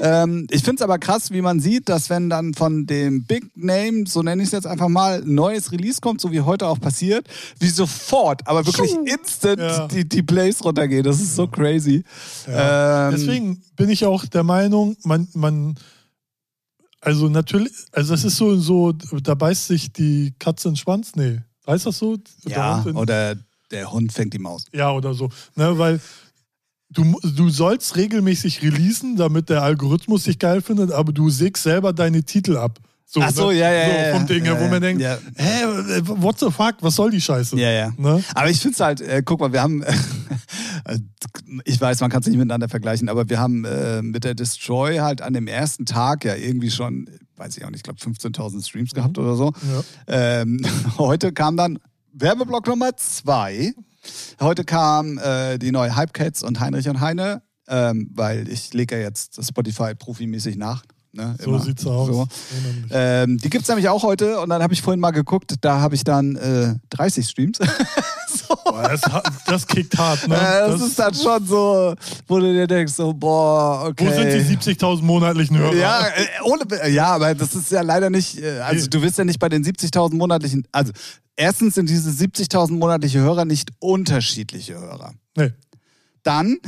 Ähm, 0.00 0.46
ich 0.50 0.62
finde 0.62 0.76
es 0.76 0.82
aber 0.82 0.98
krass, 0.98 1.30
wie 1.30 1.40
man 1.40 1.60
sieht, 1.60 1.88
dass 1.88 2.10
wenn 2.10 2.28
dann 2.28 2.54
von 2.54 2.86
dem 2.86 3.24
Big 3.24 3.44
Name, 3.56 4.04
so 4.06 4.22
nenne 4.22 4.42
ich 4.42 4.48
es 4.48 4.52
jetzt 4.52 4.66
einfach 4.66 4.88
mal, 4.88 5.22
ein 5.22 5.34
neues 5.34 5.72
Release 5.72 6.00
kommt, 6.00 6.20
so 6.20 6.30
wie 6.30 6.42
heute 6.42 6.66
auch 6.66 6.80
passiert, 6.80 7.26
wie 7.58 7.68
sofort, 7.68 8.46
aber 8.46 8.66
wirklich 8.66 8.94
instant 9.06 9.60
ja. 9.60 9.88
die, 9.88 10.08
die 10.08 10.22
Plays 10.22 10.62
runtergehen. 10.64 11.04
Das 11.04 11.20
ist 11.20 11.36
so 11.36 11.46
crazy. 11.46 12.04
Ja. 12.46 13.08
Ähm, 13.08 13.14
Deswegen 13.16 13.62
bin 13.76 13.88
ich 13.88 14.04
auch 14.04 14.26
der 14.26 14.42
Meinung, 14.42 14.96
man, 15.04 15.28
man 15.34 15.76
also 17.06 17.28
natürlich, 17.28 17.72
also 17.92 18.14
es 18.14 18.24
ist 18.24 18.36
so, 18.36 18.56
so, 18.56 18.90
da 18.90 19.36
beißt 19.36 19.68
sich 19.68 19.92
die 19.92 20.34
Katze 20.40 20.66
in 20.66 20.74
den 20.74 20.76
Schwanz. 20.76 21.14
Nee, 21.14 21.40
heißt 21.64 21.86
das 21.86 21.98
so? 21.98 22.18
Ja, 22.48 22.80
der 22.80 22.96
oder 22.96 23.36
der 23.70 23.92
Hund 23.92 24.12
fängt 24.12 24.34
die 24.34 24.40
Maus. 24.40 24.64
Ja, 24.72 24.90
oder 24.90 25.14
so. 25.14 25.30
Ne, 25.54 25.78
weil 25.78 26.00
du, 26.90 27.16
du 27.22 27.48
sollst 27.48 27.94
regelmäßig 27.94 28.60
releasen, 28.60 29.14
damit 29.14 29.50
der 29.50 29.62
Algorithmus 29.62 30.24
dich 30.24 30.40
geil 30.40 30.60
findet, 30.60 30.90
aber 30.90 31.12
du 31.12 31.30
sägst 31.30 31.62
selber 31.62 31.92
deine 31.92 32.24
Titel 32.24 32.56
ab. 32.56 32.80
So, 33.08 33.20
Ach 33.22 33.30
so, 33.30 33.50
ne? 33.50 33.58
ja, 33.58 33.72
ja. 33.72 34.12
So, 34.12 34.18
vom 34.18 34.26
Ding 34.26 34.44
her, 34.44 34.54
ja, 34.54 34.60
wo 34.60 34.68
man 34.68 34.82
denkt, 34.82 35.00
ja. 35.00 35.16
hä, 35.36 35.64
what 36.06 36.40
the 36.40 36.50
fuck, 36.50 36.74
was 36.80 36.96
soll 36.96 37.10
die 37.12 37.20
Scheiße? 37.20 37.56
Ja, 37.56 37.70
ja. 37.70 37.92
Ne? 37.96 38.22
Aber 38.34 38.50
ich 38.50 38.58
finde 38.58 38.74
es 38.74 38.80
halt, 38.80 39.00
äh, 39.00 39.22
guck 39.24 39.38
mal, 39.38 39.52
wir 39.52 39.62
haben, 39.62 39.84
ich 41.64 41.80
weiß, 41.80 42.00
man 42.00 42.10
kann 42.10 42.20
es 42.20 42.26
nicht 42.26 42.36
miteinander 42.36 42.68
vergleichen, 42.68 43.08
aber 43.08 43.28
wir 43.28 43.38
haben 43.38 43.64
äh, 43.64 44.02
mit 44.02 44.24
der 44.24 44.34
Destroy 44.34 44.98
halt 44.98 45.22
an 45.22 45.34
dem 45.34 45.46
ersten 45.46 45.86
Tag 45.86 46.24
ja 46.24 46.34
irgendwie 46.34 46.70
schon, 46.70 47.08
weiß 47.36 47.56
ich 47.56 47.64
auch 47.64 47.70
nicht, 47.70 47.78
ich 47.78 47.82
glaube 47.84 48.00
15.000 48.00 48.66
Streams 48.66 48.90
mhm. 48.90 48.96
gehabt 48.96 49.18
oder 49.18 49.36
so. 49.36 49.52
Ja. 50.08 50.40
Ähm, 50.40 50.66
heute 50.98 51.32
kam 51.32 51.56
dann 51.56 51.78
Werbeblock 52.12 52.66
Nummer 52.66 52.96
zwei. 52.96 53.72
Heute 54.40 54.64
kam 54.64 55.18
äh, 55.18 55.58
die 55.58 55.70
neue 55.70 55.96
Hypecats 55.96 56.42
und 56.42 56.58
Heinrich 56.58 56.88
und 56.88 57.00
Heine, 57.00 57.42
ähm, 57.68 58.10
weil 58.14 58.48
ich 58.48 58.74
lege 58.74 58.96
ja 58.96 59.02
jetzt 59.02 59.44
Spotify 59.44 59.94
profimäßig 59.94 60.56
nach. 60.56 60.82
Ne, 61.16 61.34
so 61.42 61.58
sieht's 61.58 61.86
aus. 61.86 62.08
So. 62.08 62.26
Ähm, 62.90 63.38
die 63.38 63.48
gibt 63.48 63.62
es 63.62 63.68
nämlich 63.68 63.88
auch 63.88 64.02
heute 64.02 64.38
und 64.38 64.50
dann 64.50 64.62
habe 64.62 64.74
ich 64.74 64.82
vorhin 64.82 65.00
mal 65.00 65.12
geguckt, 65.12 65.54
da 65.62 65.80
habe 65.80 65.94
ich 65.94 66.04
dann 66.04 66.36
äh, 66.36 66.74
30 66.90 67.26
Streams. 67.26 67.58
so. 68.28 68.54
boah, 68.64 68.82
das, 68.82 69.00
das, 69.46 69.66
kickt 69.66 69.96
hart, 69.96 70.28
ne? 70.28 70.34
Äh, 70.34 70.38
das, 70.38 70.72
das, 70.72 70.88
ist 70.88 70.98
dann 70.98 71.14
schon 71.14 71.46
so, 71.46 71.94
wo 72.26 72.38
du 72.38 72.52
dir 72.52 72.66
denkst, 72.66 72.92
so, 72.92 73.14
boah, 73.14 73.86
okay. 73.88 74.06
Wo 74.06 74.10
sind 74.12 74.30
die 74.30 74.74
70.000 74.74 75.02
monatlichen 75.02 75.56
Hörer? 75.56 75.74
Ja, 75.74 76.06
äh, 76.06 76.26
ohne, 76.44 76.90
ja, 76.90 77.06
aber 77.06 77.34
das 77.34 77.54
ist 77.54 77.70
ja 77.70 77.80
leider 77.80 78.10
nicht, 78.10 78.38
äh, 78.38 78.58
also 78.58 78.86
du 78.86 79.00
wirst 79.00 79.16
ja 79.16 79.24
nicht 79.24 79.38
bei 79.38 79.48
den 79.48 79.64
70.000 79.64 80.16
monatlichen, 80.16 80.68
also 80.70 80.92
erstens 81.34 81.76
sind 81.76 81.88
diese 81.88 82.10
70.000 82.10 82.72
monatliche 82.72 83.20
Hörer 83.20 83.46
nicht 83.46 83.70
unterschiedliche 83.78 84.78
Hörer. 84.78 85.14
Nee. 85.34 85.52
Dann 86.22 86.58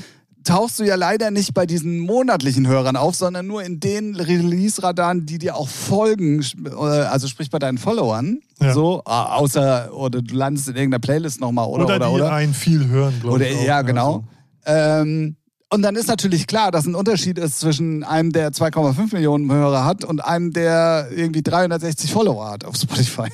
tauchst 0.45 0.79
du 0.79 0.85
ja 0.85 0.95
leider 0.95 1.31
nicht 1.31 1.55
bei 1.55 1.67
diesen 1.67 1.99
monatlichen 1.99 2.67
Hörern 2.67 2.97
auf, 2.97 3.15
sondern 3.15 3.47
nur 3.47 3.63
in 3.63 3.81
den 3.81 4.17
Release-Radaren, 4.17 5.27
die 5.27 5.39
dir 5.39 5.57
auch 5.57 5.69
folgen, 5.69 6.43
äh, 6.65 6.71
also 6.71 7.29
sprich 7.29 7.51
bei 7.51 7.59
deinen 7.59 7.79
Followern. 7.79 8.41
Ja. 8.61 8.73
So, 8.73 9.03
außer, 9.05 9.95
oder 9.95 10.23
du 10.23 10.35
landest 10.35 10.69
in 10.69 10.77
irgendeiner 10.77 11.01
Playlist 11.01 11.41
nochmal, 11.41 11.67
oder? 11.67 11.85
Oder, 11.85 11.97
oder 11.97 12.07
die 12.07 12.13
oder? 12.15 12.33
einen 12.33 12.55
viel 12.55 12.89
hören, 12.89 13.15
glaube 13.21 13.47
ich. 13.47 13.57
Auch, 13.57 13.65
ja, 13.65 13.83
genau. 13.83 14.25
Also. 14.65 15.03
Ähm, 15.03 15.37
und 15.71 15.83
dann 15.83 15.97
ist 15.97 16.09
natürlich 16.09 16.47
klar, 16.47 16.71
dass 16.71 16.87
ein 16.87 16.95
Unterschied 16.95 17.39
ist 17.39 17.61
zwischen 17.61 18.03
einem, 18.03 18.33
der 18.33 18.53
2,5 18.53 19.13
Millionen 19.13 19.53
Hörer 19.53 19.85
hat 19.85 20.05
und 20.05 20.25
einem, 20.25 20.53
der 20.53 21.09
irgendwie 21.15 21.43
360 21.43 22.11
Follower 22.11 22.51
hat 22.51 22.65
auf 22.65 22.77
Spotify. 22.77 23.29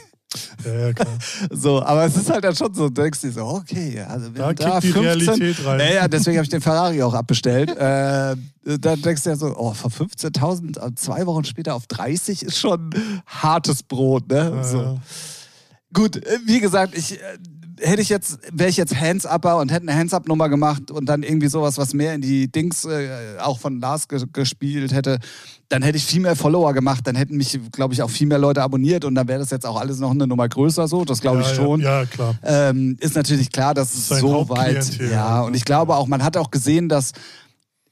Ja, 0.64 0.92
klar. 0.92 1.18
So, 1.50 1.82
aber 1.82 2.04
es 2.04 2.16
ist 2.16 2.30
halt 2.30 2.44
dann 2.44 2.54
schon 2.54 2.72
so, 2.74 2.88
du 2.88 3.02
denkst 3.02 3.20
dir 3.20 3.32
so, 3.32 3.44
okay, 3.44 4.00
also 4.08 4.28
da, 4.30 4.52
da 4.52 4.80
15, 4.80 4.92
die 4.92 4.98
Realität 4.98 5.64
rein. 5.64 5.78
Naja, 5.78 6.08
deswegen 6.08 6.36
habe 6.36 6.44
ich 6.44 6.50
den 6.50 6.60
Ferrari 6.60 7.02
auch 7.02 7.14
abbestellt. 7.14 7.70
äh, 7.76 8.36
da 8.64 8.96
denkst 8.96 9.22
du 9.22 9.30
ja 9.30 9.36
so, 9.36 9.54
oh, 9.56 9.74
von 9.74 9.90
15.000 9.90 10.78
äh, 10.78 10.94
zwei 10.94 11.26
Wochen 11.26 11.44
später 11.44 11.74
auf 11.74 11.86
30 11.86 12.42
ist 12.42 12.58
schon 12.58 12.90
hartes 13.26 13.82
Brot, 13.82 14.28
ne? 14.28 14.52
Ja, 14.54 14.64
so. 14.64 14.78
Ja. 14.78 14.96
Gut, 15.92 16.16
äh, 16.16 16.38
wie 16.44 16.60
gesagt, 16.60 16.96
ich 16.96 17.20
äh, 17.20 17.38
hätte 17.84 18.02
ich 18.02 18.08
jetzt, 18.08 18.38
wäre 18.52 18.70
ich 18.70 18.76
jetzt 18.76 18.98
Hands-Upper 18.98 19.58
und 19.58 19.70
hätte 19.70 19.86
eine 19.86 19.96
Hands-Up-Nummer 19.96 20.48
gemacht 20.48 20.90
und 20.90 21.06
dann 21.06 21.22
irgendwie 21.22 21.48
sowas, 21.48 21.78
was 21.78 21.94
mehr 21.94 22.14
in 22.14 22.20
die 22.20 22.50
Dings 22.50 22.84
äh, 22.84 23.38
auch 23.40 23.58
von 23.58 23.80
Lars 23.80 24.08
ge 24.08 24.24
gespielt 24.32 24.92
hätte, 24.92 25.18
dann 25.68 25.82
hätte 25.82 25.96
ich 25.96 26.04
viel 26.04 26.20
mehr 26.20 26.36
Follower 26.36 26.72
gemacht, 26.72 27.06
dann 27.06 27.16
hätten 27.16 27.36
mich, 27.36 27.58
glaube 27.72 27.94
ich, 27.94 28.02
auch 28.02 28.10
viel 28.10 28.26
mehr 28.26 28.38
Leute 28.38 28.62
abonniert 28.62 29.04
und 29.04 29.14
dann 29.14 29.28
wäre 29.28 29.38
das 29.38 29.50
jetzt 29.50 29.66
auch 29.66 29.78
alles 29.78 29.98
noch 29.98 30.10
eine 30.10 30.26
Nummer 30.26 30.48
größer 30.48 30.88
so, 30.88 31.04
das 31.04 31.20
glaube 31.20 31.42
ich 31.42 31.48
ja, 31.48 31.54
schon. 31.54 31.80
Ja, 31.80 32.00
ja 32.00 32.06
klar. 32.06 32.34
Ähm, 32.42 32.96
ist 33.00 33.16
natürlich 33.16 33.50
klar, 33.50 33.74
dass 33.74 33.94
es 33.94 34.08
so 34.08 34.48
weit, 34.48 34.98
ja, 34.98 35.42
und 35.42 35.54
ich 35.54 35.64
glaube 35.64 35.94
auch, 35.96 36.06
man 36.06 36.22
hat 36.22 36.36
auch 36.36 36.50
gesehen, 36.50 36.88
dass 36.88 37.12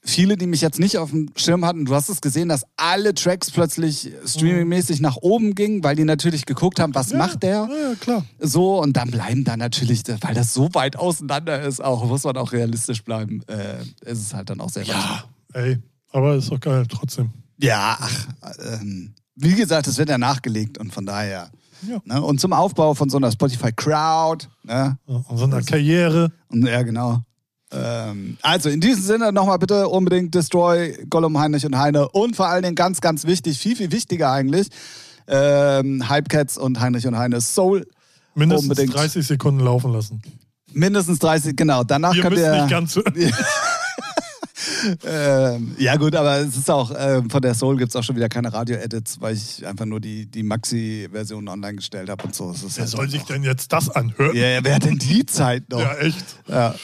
viele, 0.05 0.37
die 0.37 0.47
mich 0.47 0.61
jetzt 0.61 0.79
nicht 0.79 0.99
auf 0.99 1.11
dem 1.11 1.31
Schirm 1.37 1.65
hatten, 1.65 1.85
du 1.85 1.95
hast 1.95 2.09
es 2.09 2.21
gesehen, 2.21 2.49
dass 2.49 2.65
alle 2.77 3.15
Tracks 3.15 3.51
plötzlich 3.51 4.13
streamingmäßig 4.27 5.01
nach 5.01 5.17
oben 5.17 5.55
gingen, 5.55 5.85
weil 5.85 5.97
die 5.97 6.05
natürlich 6.05 6.45
geguckt 6.45 6.81
haben, 6.81 6.95
was 6.95 7.11
Ja, 7.13 7.19
macht 7.19 7.43
der? 7.43 7.69
Ja, 7.71 7.95
klar. 8.01 8.25
So, 8.39 8.81
und 8.81 8.97
dann 8.97 9.11
bleiben 9.11 9.45
da 9.45 9.57
natürlich, 9.57 10.03
weil 10.21 10.35
das 10.35 10.53
so 10.55 10.69
weit 10.75 10.97
auseinander 10.97 11.63
ist, 11.63 11.83
auch 11.83 12.05
muss 12.05 12.25
man 12.25 12.37
auch 12.37 12.53
realistisch 12.53 13.05
bleiben. 13.05 13.43
Äh, 13.47 13.83
ist 14.11 14.21
es 14.21 14.35
halt 14.35 14.51
dann 14.51 14.61
auch 14.61 14.71
sehr 14.71 14.85
Ja, 14.85 15.25
ey, 15.53 15.79
aber 16.11 16.35
ist 16.35 16.51
doch 16.51 16.61
geil, 16.61 16.85
trotzdem. 16.89 17.31
Ja, 17.59 17.97
ach, 18.01 18.27
ähm, 18.81 19.15
wie 19.37 19.55
gesagt, 19.55 19.87
es 19.87 19.99
wird 19.99 20.09
ja 20.09 20.19
nachgelegt 20.19 20.79
und 20.79 20.93
von 20.93 21.07
daher. 21.07 21.51
Ja. 21.89 22.01
Ne? 22.05 22.23
Und 22.23 22.41
zum 22.41 22.53
Aufbau 22.53 22.95
von 22.95 23.09
so 23.09 23.17
einer 23.17 23.33
Spotify 23.33 23.73
Crowd. 23.73 24.47
Ne? 24.63 24.99
Und 25.07 25.37
so 25.37 25.45
einer 25.45 25.63
Karriere. 25.63 26.33
Und, 26.49 26.67
ja, 26.67 26.83
genau. 26.83 27.23
Ähm, 27.73 28.37
also 28.43 28.69
in 28.69 28.81
diesem 28.81 29.03
Sinne 29.03 29.33
nochmal 29.33 29.59
bitte 29.59 29.89
unbedingt 29.89 30.35
Destroy, 30.35 30.97
Gollum, 31.09 31.39
Heinrich 31.39 31.65
und 31.65 31.77
Heine 31.79 32.09
und 32.09 32.37
vor 32.37 32.49
allen 32.49 32.63
Dingen 32.63 32.75
ganz, 32.75 33.01
ganz 33.01 33.25
wichtig, 33.27 33.59
viel, 33.59 33.77
viel 33.77 33.91
wichtiger 33.93 34.31
eigentlich, 34.31 34.69
ähm, 35.27 36.09
Hypecats 36.09 36.59
und 36.59 36.81
Heinrich 36.81 37.07
und 37.07 37.17
Heine 37.17 37.41
Soul. 37.41 37.87
Mindestens 38.35 38.71
Unbedingt. 38.71 38.95
30 38.95 39.27
Sekunden 39.27 39.61
laufen 39.61 39.93
lassen. 39.93 40.23
Mindestens 40.73 41.19
30, 41.19 41.55
genau. 41.57 41.85
Danach 41.85 42.15
Ihr 42.15 42.23
könnt 42.23 42.37
müsst 42.37 42.47
ihr. 42.47 42.63
nicht 42.63 42.71
ganz. 42.71 42.95
Ähm, 45.05 45.75
ja, 45.79 45.97
gut, 45.97 46.15
aber 46.15 46.39
es 46.39 46.57
ist 46.57 46.71
auch, 46.71 46.93
ähm, 46.97 47.31
von 47.31 47.43
der 47.43 47.55
Soul 47.55 47.77
gibt 47.77 47.91
es 47.91 47.97
auch 47.97 48.03
schon 48.03 48.17
wieder 48.17 48.29
keine 48.29 48.53
Radio-Edits, 48.53 49.21
weil 49.21 49.35
ich 49.35 49.67
einfach 49.67 49.85
nur 49.85 50.01
die, 50.01 50.27
die 50.27 50.43
Maxi-Version 50.43 51.49
online 51.49 51.77
gestellt 51.77 52.09
habe 52.11 52.25
und 52.25 52.35
so. 52.35 52.55
Wer 52.55 52.71
halt 52.79 52.89
soll 52.89 53.09
sich 53.09 53.23
denn 53.23 53.43
jetzt 53.43 53.73
das 53.73 53.91
anhören? 53.91 54.37
Ja, 54.37 54.63
wer 54.63 54.75
hat 54.75 54.85
denn 54.85 54.99
die 54.99 55.25
Zeit 55.27 55.69
noch? 55.71 55.81
Ja, 55.81 55.97
echt. 55.97 56.25
Ja. 56.49 56.75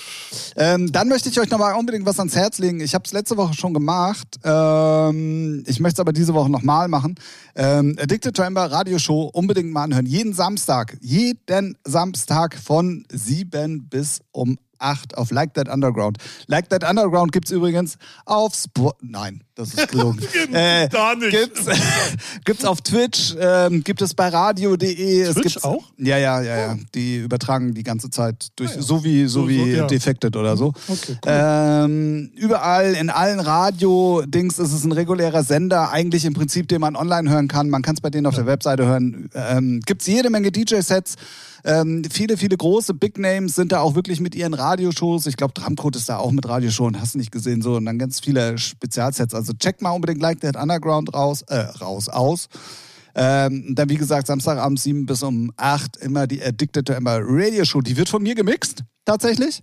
Ähm, 0.56 0.92
dann 0.92 1.08
möchte 1.08 1.28
ich 1.28 1.40
euch 1.40 1.50
nochmal 1.50 1.74
unbedingt 1.74 2.06
was 2.06 2.18
ans 2.18 2.37
Herz 2.37 2.58
legen. 2.58 2.80
Ich 2.80 2.94
habe 2.94 3.04
es 3.04 3.12
letzte 3.12 3.37
Woche 3.37 3.54
schon 3.54 3.74
gemacht. 3.74 4.28
Ähm, 4.44 5.64
ich 5.66 5.80
möchte 5.80 5.96
es 5.96 6.00
aber 6.00 6.12
diese 6.12 6.34
Woche 6.34 6.50
nochmal 6.50 6.88
machen. 6.88 7.16
Ähm, 7.54 7.96
Addicted 8.00 8.37
to 8.37 8.42
Amber 8.42 8.70
Radioshow 8.70 9.30
unbedingt 9.32 9.72
mal 9.72 9.84
anhören. 9.84 10.06
Jeden 10.06 10.32
Samstag. 10.32 10.96
Jeden 11.00 11.76
Samstag 11.84 12.56
von 12.56 13.04
7 13.11 13.88
bis 13.88 14.20
um 14.32 14.58
8 14.78 15.16
auf 15.16 15.30
Like 15.30 15.54
That 15.54 15.68
Underground. 15.68 16.18
Like 16.46 16.68
That 16.70 16.88
Underground 16.88 17.32
gibt 17.32 17.46
es 17.46 17.52
übrigens 17.52 17.96
auf 18.24 18.54
Spo 18.54 18.92
Nein, 19.00 19.42
das 19.54 19.74
ist 19.74 19.88
gelogen. 19.88 20.18
Gibt's 20.32 20.48
da 20.92 21.14
nicht. 21.14 21.30
Gibt's, 21.30 21.66
gibt's 22.44 22.64
auf 22.64 22.80
Twitch, 22.82 23.34
ähm, 23.40 23.82
gibt 23.84 24.02
es 24.02 24.14
bei 24.14 24.28
radio.de. 24.28 25.20
es 25.22 25.34
Twitch 25.34 25.42
gibt's, 25.54 25.64
auch? 25.64 25.84
Ja, 25.98 26.16
ja, 26.18 26.40
ja, 26.42 26.56
ja. 26.56 26.76
Die 26.94 27.16
übertragen 27.16 27.74
die 27.74 27.82
ganze 27.82 28.10
Zeit 28.10 28.48
durch, 28.56 28.70
Ah, 28.72 28.76
ja. 28.76 28.82
so 28.82 29.04
wie, 29.04 29.22
so, 29.26 29.42
So- 29.42 29.48
wie 29.48 29.58
so, 29.72 29.76
ja. 29.78 29.86
Defected 29.86 30.36
oder 30.36 30.56
so. 30.56 30.68
Okay, 30.88 31.12
cool. 31.12 31.16
Ähm, 31.26 32.30
überall, 32.36 32.94
in 32.94 33.10
allen 33.10 33.40
Radio-Dings 33.40 34.58
ist 34.58 34.72
es 34.72 34.84
ein 34.84 34.92
regulärer 34.92 35.42
Sender, 35.42 35.90
eigentlich 35.90 36.24
im 36.24 36.34
Prinzip, 36.34 36.68
den 36.68 36.80
man 36.80 36.96
online 36.96 37.30
hören 37.30 37.48
kann. 37.48 37.68
Man 37.70 37.82
kann 37.82 37.94
es 37.94 38.00
bei 38.00 38.10
denen 38.10 38.26
auf 38.26 38.34
der 38.34 38.46
Webseite 38.46 38.86
hören. 38.86 39.30
Ähm, 39.34 39.80
Gibt 39.86 40.02
es 40.02 40.06
jede 40.08 40.30
Menge 40.30 40.50
DJ-Sets. 40.52 41.16
Ähm, 41.64 42.04
viele, 42.10 42.36
viele 42.36 42.56
große 42.56 42.94
Big 42.94 43.18
Names 43.18 43.54
sind 43.54 43.72
da 43.72 43.80
auch 43.80 43.94
wirklich 43.94 44.20
mit 44.20 44.34
ihren 44.34 44.54
Radioshows. 44.54 45.26
Ich 45.26 45.36
glaube, 45.36 45.54
Drumcode 45.54 45.96
ist 45.96 46.08
da 46.08 46.18
auch 46.18 46.30
mit 46.30 46.48
Radioshow 46.48 46.86
und 46.86 47.00
hast 47.00 47.14
du 47.14 47.18
nicht 47.18 47.32
gesehen 47.32 47.62
so. 47.62 47.76
Und 47.76 47.86
dann 47.86 47.98
ganz 47.98 48.20
viele 48.20 48.58
Spezialsets. 48.58 49.34
Also 49.34 49.52
check 49.52 49.82
mal 49.82 49.90
unbedingt 49.90 50.20
Like 50.20 50.40
That 50.40 50.56
Underground 50.56 51.12
raus, 51.14 51.42
äh, 51.42 51.56
raus, 51.56 52.08
aus. 52.08 52.48
Ähm, 53.14 53.74
dann, 53.74 53.88
wie 53.88 53.96
gesagt, 53.96 54.28
Samstagabend 54.28 54.78
7 54.78 55.06
bis 55.06 55.22
um 55.22 55.52
8 55.56 55.96
immer 55.96 56.26
die 56.26 56.42
Addicted 56.42 56.86
to 56.86 56.92
Ember 56.92 57.20
Radio 57.22 57.64
Show. 57.64 57.80
Die 57.80 57.96
wird 57.96 58.08
von 58.08 58.22
mir 58.22 58.34
gemixt, 58.34 58.84
tatsächlich. 59.04 59.62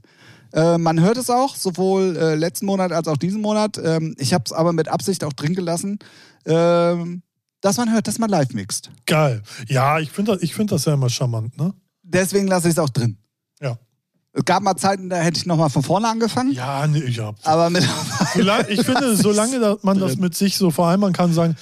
Äh, 0.51 0.77
man 0.77 0.99
hört 0.99 1.17
es 1.17 1.29
auch, 1.29 1.55
sowohl 1.55 2.17
äh, 2.17 2.35
letzten 2.35 2.65
Monat 2.65 2.91
als 2.91 3.07
auch 3.07 3.17
diesen 3.17 3.41
Monat. 3.41 3.79
Ähm, 3.81 4.15
ich 4.17 4.33
habe 4.33 4.43
es 4.45 4.51
aber 4.51 4.73
mit 4.73 4.87
Absicht 4.87 5.23
auch 5.23 5.33
drin 5.33 5.53
gelassen, 5.53 5.99
ähm, 6.45 7.23
dass 7.61 7.77
man 7.77 7.91
hört, 7.93 8.07
dass 8.07 8.19
man 8.19 8.29
live 8.29 8.53
mixt. 8.53 8.91
Geil. 9.05 9.41
Ja, 9.67 9.99
ich 9.99 10.11
finde 10.11 10.37
das, 10.37 10.49
find 10.51 10.71
das 10.71 10.85
ja 10.85 10.93
immer 10.93 11.09
charmant, 11.09 11.57
ne? 11.57 11.73
Deswegen 12.07 12.47
lasse 12.47 12.67
ich 12.67 12.73
es 12.73 12.79
auch 12.79 12.89
drin. 12.89 13.17
Ja. 13.61 13.77
Es 14.33 14.45
gab 14.45 14.61
mal 14.63 14.75
Zeiten, 14.75 15.09
da 15.09 15.17
hätte 15.17 15.39
ich 15.39 15.45
nochmal 15.45 15.69
von 15.69 15.81
vorne 15.83 16.07
angefangen. 16.07 16.51
Ja, 16.51 16.85
nee, 16.87 17.05
ja. 17.07 17.33
Aber 17.43 17.69
mit 17.69 17.87
Solange, 18.33 18.69
ich 18.69 18.81
finde, 18.85 19.15
solange 19.17 19.77
man 19.81 19.99
das 19.99 20.17
mit 20.17 20.35
sich 20.35 20.57
so 20.57 20.71
vereinbaren 20.71 21.13
kann, 21.13 21.33
sagen, 21.33 21.55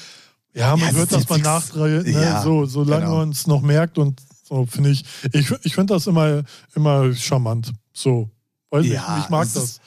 ja, 0.53 0.75
man 0.75 0.93
Ja, 0.95 1.01
ist 1.03 1.11
das 1.11 1.29
mal 1.29 1.39
nachdrehen, 1.39 2.03
ne? 2.03 2.11
Ja, 2.11 2.41
so, 2.41 2.65
solange 2.65 3.05
genau. 3.05 3.17
man 3.17 3.29
es 3.29 3.47
noch 3.47 3.61
merkt 3.61 3.97
und 3.97 4.19
so, 4.43 4.65
finde 4.65 4.89
ich, 4.91 5.03
ich, 5.31 5.49
ich 5.63 5.73
finde 5.75 5.93
das 5.93 6.07
immer, 6.07 6.43
immer 6.75 7.13
charmant. 7.15 7.71
So. 7.93 8.29
Weiß 8.69 8.85
Ja, 8.85 9.17
ich, 9.17 9.23
ich 9.25 9.29
mag 9.29 9.47
das. 9.53 9.63
ist- 9.63 9.81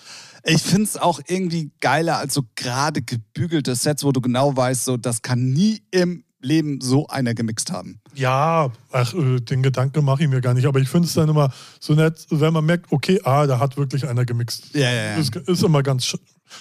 Ich 0.44 0.62
finde 0.62 0.84
es 0.84 0.96
auch 0.96 1.20
irgendwie 1.26 1.72
geiler 1.80 2.18
als 2.18 2.34
so 2.34 2.42
gerade 2.54 3.02
gebügelte 3.02 3.74
Sets, 3.74 4.04
wo 4.04 4.12
du 4.12 4.20
genau 4.20 4.56
weißt, 4.56 4.84
so 4.84 4.96
das 4.96 5.22
kann 5.22 5.50
nie 5.52 5.82
im 5.90 6.22
Leben 6.40 6.80
so 6.80 7.06
einer 7.08 7.34
gemixt 7.34 7.72
haben. 7.72 8.00
Ja, 8.14 8.70
ach, 8.92 9.14
äh, 9.14 9.40
den 9.40 9.62
Gedanken 9.62 10.04
mache 10.04 10.24
ich 10.24 10.28
mir 10.28 10.40
gar 10.40 10.54
nicht, 10.54 10.66
aber 10.66 10.80
ich 10.80 10.88
finde 10.88 11.08
es 11.08 11.14
dann 11.14 11.28
immer 11.28 11.52
so 11.80 11.94
nett, 11.94 12.26
wenn 12.30 12.52
man 12.52 12.64
merkt, 12.64 12.92
okay, 12.92 13.20
ah, 13.24 13.46
da 13.46 13.58
hat 13.58 13.76
wirklich 13.76 14.06
einer 14.06 14.24
gemixt. 14.24 14.74
Ja, 14.74 14.90
ja, 14.90 15.02
ja. 15.04 15.16
Ist, 15.16 15.34
ist 15.34 15.62
immer 15.62 15.82
ganz 15.82 16.04
sch 16.04 16.16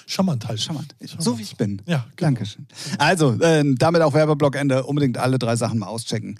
charmant 0.07 0.47
halt. 0.47 0.59
Charmant. 0.59 0.95
So 1.19 1.37
wie 1.37 1.43
ich 1.43 1.57
bin. 1.57 1.81
Ja, 1.85 2.05
genau. 2.15 2.31
Dankeschön. 2.31 2.67
Also, 2.97 3.37
ähm, 3.41 3.75
damit 3.77 4.01
auch 4.01 4.13
Werbeblockende. 4.13 4.83
Unbedingt 4.83 5.17
alle 5.17 5.37
drei 5.37 5.55
Sachen 5.55 5.79
mal 5.79 5.87
auschecken. 5.87 6.39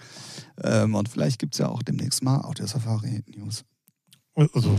Ähm, 0.63 0.95
und 0.95 1.10
vielleicht 1.10 1.39
gibt 1.39 1.54
es 1.54 1.60
ja 1.60 1.67
auch 1.67 1.84
demnächst 1.84 2.24
mal 2.24 2.41
Audio 2.41 2.65
Safari 2.65 3.24
News. 3.28 3.63
Also, 4.34 4.76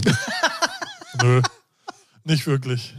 nö, 1.22 1.40
nicht 2.24 2.46
wirklich. 2.46 2.94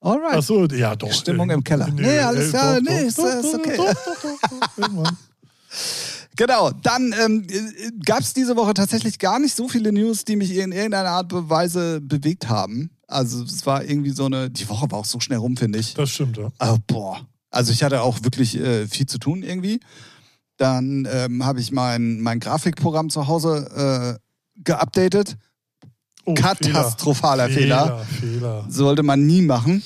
Alright. 0.00 0.36
Ach 0.36 0.42
so, 0.42 0.64
ja, 0.66 0.94
doch. 0.94 1.12
Stimmung 1.12 1.50
äh, 1.50 1.54
im 1.54 1.64
Keller. 1.64 1.88
Nee, 1.88 2.18
alles 2.20 2.50
klar, 2.50 2.76
doch, 2.80 2.82
nee, 2.82 3.00
doch, 3.00 3.06
ist- 3.06 3.18
doch, 3.18 3.24
ist 3.44 3.54
okay. 3.54 3.76
Doch, 3.76 3.94
doch, 3.94 4.22
doch, 4.22 4.50
doch, 4.50 4.78
irgendwann. 4.78 5.16
Genau, 6.36 6.70
dann 6.70 7.12
ähm, 7.20 7.44
gab 8.06 8.20
es 8.20 8.32
diese 8.32 8.54
Woche 8.54 8.72
tatsächlich 8.72 9.18
gar 9.18 9.40
nicht 9.40 9.56
so 9.56 9.66
viele 9.68 9.90
News, 9.92 10.24
die 10.24 10.36
mich 10.36 10.52
in 10.56 10.70
irgendeiner 10.70 11.08
Art 11.10 11.32
und 11.32 11.50
Weise 11.50 12.00
bewegt 12.00 12.48
haben. 12.48 12.90
Also 13.08 13.42
es 13.42 13.66
war 13.66 13.82
irgendwie 13.84 14.10
so 14.10 14.26
eine, 14.26 14.48
die 14.48 14.68
Woche 14.68 14.88
war 14.92 15.00
auch 15.00 15.04
so 15.04 15.18
schnell 15.18 15.38
rum, 15.38 15.56
finde 15.56 15.80
ich. 15.80 15.94
Das 15.94 16.10
stimmt, 16.10 16.36
ja. 16.36 16.48
Oh, 16.60 16.76
boah. 16.86 17.26
Also 17.50 17.72
ich 17.72 17.82
hatte 17.82 18.02
auch 18.02 18.22
wirklich 18.22 18.56
äh, 18.56 18.86
viel 18.86 19.06
zu 19.06 19.18
tun 19.18 19.42
irgendwie. 19.42 19.80
Dann 20.58 21.08
ähm, 21.10 21.44
habe 21.44 21.58
ich 21.60 21.72
mein, 21.72 22.20
mein 22.20 22.38
Grafikprogramm 22.38 23.10
zu 23.10 23.26
Hause 23.26 24.18
äh, 24.56 24.62
geupdatet. 24.62 25.36
Oh, 26.30 26.34
Katastrophaler 26.34 27.48
Fehler. 27.48 28.04
Fehler. 28.06 28.30
Fehler. 28.32 28.66
Sollte 28.68 29.02
man 29.02 29.26
nie 29.26 29.42
machen. 29.42 29.82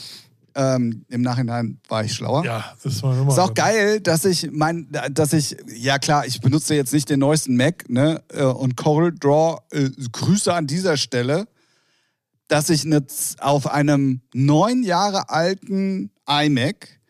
Ähm, 0.55 1.07
Im 1.09 1.23
Nachhinein 1.23 1.81
war 1.89 2.05
ich 2.05 2.13
schlauer. 2.13 2.45
Ja, 2.45 2.75
ist 2.85 3.03
man 3.03 3.19
immer. 3.19 3.33
Ist 3.33 3.39
auch 3.39 3.55
geil, 3.55 4.01
dass 4.01 4.27
ich 4.27 4.51
mein, 4.53 4.87
dass 5.11 5.33
ich, 5.33 5.57
ja 5.75 5.99
klar, 5.99 6.27
ich 6.27 6.41
benutze 6.43 6.75
jetzt 6.75 6.93
nicht 6.93 7.09
den 7.09 7.21
neuesten 7.21 7.57
Mac, 7.57 7.89
ne? 7.89 8.23
äh, 8.35 8.43
Und 8.43 8.77
Corel 8.77 9.15
Draw, 9.19 9.61
äh, 9.71 9.89
Grüße 10.13 10.53
an 10.53 10.67
dieser 10.67 10.99
Stelle, 10.99 11.47
dass 12.49 12.69
ich 12.69 12.85
jetzt 12.85 13.41
auf 13.43 13.67
einem 13.67 14.21
neun 14.35 14.83
Jahre 14.83 15.31
alten 15.31 16.11
iMac 16.29 17.01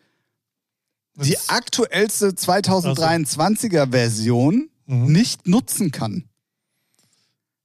die 1.15 1.33
Das- 1.33 1.49
aktuellste 1.49 2.29
2023er 2.35 3.91
Version 3.91 4.69
Mhm. 4.85 5.11
nicht 5.11 5.47
nutzen 5.47 5.91
kann, 5.91 6.23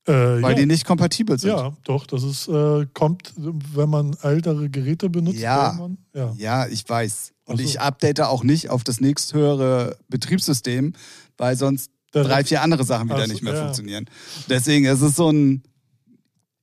äh, 0.08 0.42
weil 0.42 0.52
ja. 0.52 0.54
die 0.54 0.66
nicht 0.66 0.86
kompatibel 0.86 1.38
sind. 1.38 1.50
Ja, 1.50 1.76
doch, 1.84 2.06
das 2.06 2.22
ist, 2.22 2.48
äh, 2.48 2.86
kommt, 2.94 3.34
wenn 3.36 3.90
man 3.90 4.16
ältere 4.22 4.70
Geräte 4.70 5.10
benutzt. 5.10 5.38
Ja. 5.38 5.66
irgendwann. 5.66 5.98
ja. 6.14 6.34
Ja, 6.36 6.66
ich 6.66 6.88
weiß. 6.88 7.32
Und 7.44 7.58
so. 7.58 7.62
ich 7.62 7.80
update 7.80 8.20
auch 8.22 8.42
nicht 8.42 8.70
auf 8.70 8.84
das 8.84 9.00
nächsthöhere 9.00 9.98
Betriebssystem, 10.08 10.94
weil 11.36 11.56
sonst 11.56 11.90
Der- 12.14 12.24
drei, 12.24 12.42
vier 12.42 12.62
andere 12.62 12.84
Sachen 12.84 13.08
wieder 13.08 13.18
Ach 13.18 13.26
so, 13.26 13.32
nicht 13.32 13.42
mehr 13.42 13.54
ja. 13.54 13.62
funktionieren. 13.62 14.06
Deswegen 14.48 14.86
es 14.86 15.02
ist 15.02 15.16
so 15.16 15.30
ein 15.30 15.62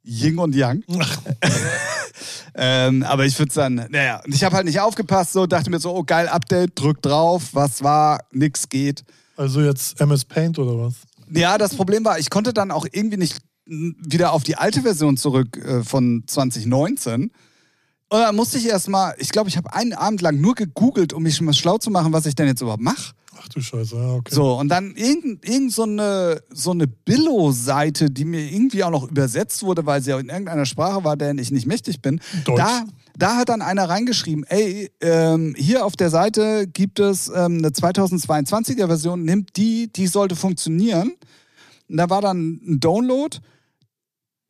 Yin 0.03 0.37
und 0.39 0.55
Yang. 0.55 0.83
ähm, 2.55 3.03
aber 3.03 3.25
ich 3.25 3.37
würde 3.37 3.53
dann, 3.53 3.75
naja, 3.89 4.21
und 4.25 4.33
ich 4.33 4.43
habe 4.43 4.55
halt 4.55 4.65
nicht 4.65 4.79
aufgepasst, 4.79 5.33
so 5.33 5.45
dachte 5.45 5.69
mir 5.69 5.79
so, 5.79 5.95
oh 5.95 6.03
geil, 6.03 6.27
Update, 6.27 6.79
drück 6.79 7.01
drauf, 7.01 7.49
was 7.53 7.83
war, 7.83 8.21
nix 8.31 8.69
geht. 8.69 9.03
Also 9.37 9.61
jetzt 9.61 9.99
MS 9.99 10.25
Paint 10.25 10.59
oder 10.59 10.79
was? 10.79 10.95
Ja, 11.31 11.57
das 11.57 11.75
Problem 11.75 12.05
war, 12.05 12.19
ich 12.19 12.29
konnte 12.29 12.53
dann 12.53 12.71
auch 12.71 12.85
irgendwie 12.91 13.17
nicht 13.17 13.37
wieder 13.65 14.33
auf 14.33 14.43
die 14.43 14.57
alte 14.57 14.81
Version 14.81 15.17
zurück 15.17 15.57
äh, 15.57 15.83
von 15.83 16.23
2019. 16.27 17.31
Und 18.09 18.19
dann 18.19 18.35
musste 18.35 18.57
ich 18.57 18.67
erstmal, 18.67 19.15
ich 19.17 19.29
glaube, 19.29 19.49
ich 19.49 19.57
habe 19.57 19.73
einen 19.73 19.93
Abend 19.93 20.21
lang 20.21 20.39
nur 20.39 20.53
gegoogelt, 20.53 21.13
um 21.13 21.23
mich 21.23 21.35
schon 21.35 21.45
mal 21.45 21.53
schlau 21.53 21.77
zu 21.79 21.89
machen, 21.89 22.13
was 22.13 22.25
ich 22.27 22.35
denn 22.35 22.47
jetzt 22.47 22.61
überhaupt 22.61 22.83
mache. 22.83 23.13
Ach 23.37 23.49
du 23.49 23.59
Scheiße, 23.59 23.95
ja, 23.95 24.13
okay. 24.13 24.33
So, 24.33 24.57
und 24.57 24.69
dann 24.69 24.95
irgend, 24.95 25.47
irgend 25.47 25.73
so 25.73 25.83
eine, 25.83 26.41
so 26.51 26.71
eine 26.71 26.87
Billo-Seite, 26.87 28.09
die 28.09 28.23
mir 28.23 28.41
irgendwie 28.41 28.83
auch 28.83 28.91
noch 28.91 29.09
übersetzt 29.09 29.63
wurde, 29.63 29.85
weil 29.85 30.01
sie 30.01 30.13
auch 30.13 30.19
in 30.19 30.29
irgendeiner 30.29 30.65
Sprache 30.65 31.03
war, 31.03 31.17
deren 31.17 31.37
ich 31.37 31.51
nicht 31.51 31.65
mächtig 31.65 32.01
bin. 32.01 32.21
Deutsch. 32.45 32.57
Da, 32.57 32.85
da 33.17 33.37
hat 33.37 33.49
dann 33.49 33.61
einer 33.61 33.87
reingeschrieben, 33.87 34.43
ey, 34.45 34.91
ähm, 35.01 35.55
hier 35.57 35.85
auf 35.85 35.95
der 35.95 36.09
Seite 36.09 36.67
gibt 36.67 36.99
es 36.99 37.29
ähm, 37.29 37.59
eine 37.59 37.69
2022er 37.69 38.87
Version, 38.87 39.23
nimmt 39.23 39.55
die, 39.57 39.91
die 39.91 40.07
sollte 40.07 40.35
funktionieren. 40.35 41.13
Und 41.89 41.97
da 41.97 42.09
war 42.09 42.21
dann 42.21 42.59
ein 42.65 42.79
Download. 42.79 43.37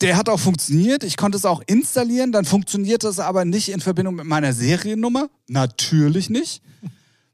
Der 0.01 0.17
hat 0.17 0.29
auch 0.29 0.39
funktioniert. 0.39 1.03
Ich 1.03 1.15
konnte 1.15 1.37
es 1.37 1.45
auch 1.45 1.61
installieren. 1.67 2.31
Dann 2.31 2.45
funktionierte 2.45 3.07
es 3.07 3.19
aber 3.19 3.45
nicht 3.45 3.69
in 3.69 3.81
Verbindung 3.81 4.15
mit 4.15 4.25
meiner 4.25 4.53
Seriennummer. 4.53 5.29
Natürlich 5.47 6.29
nicht. 6.29 6.61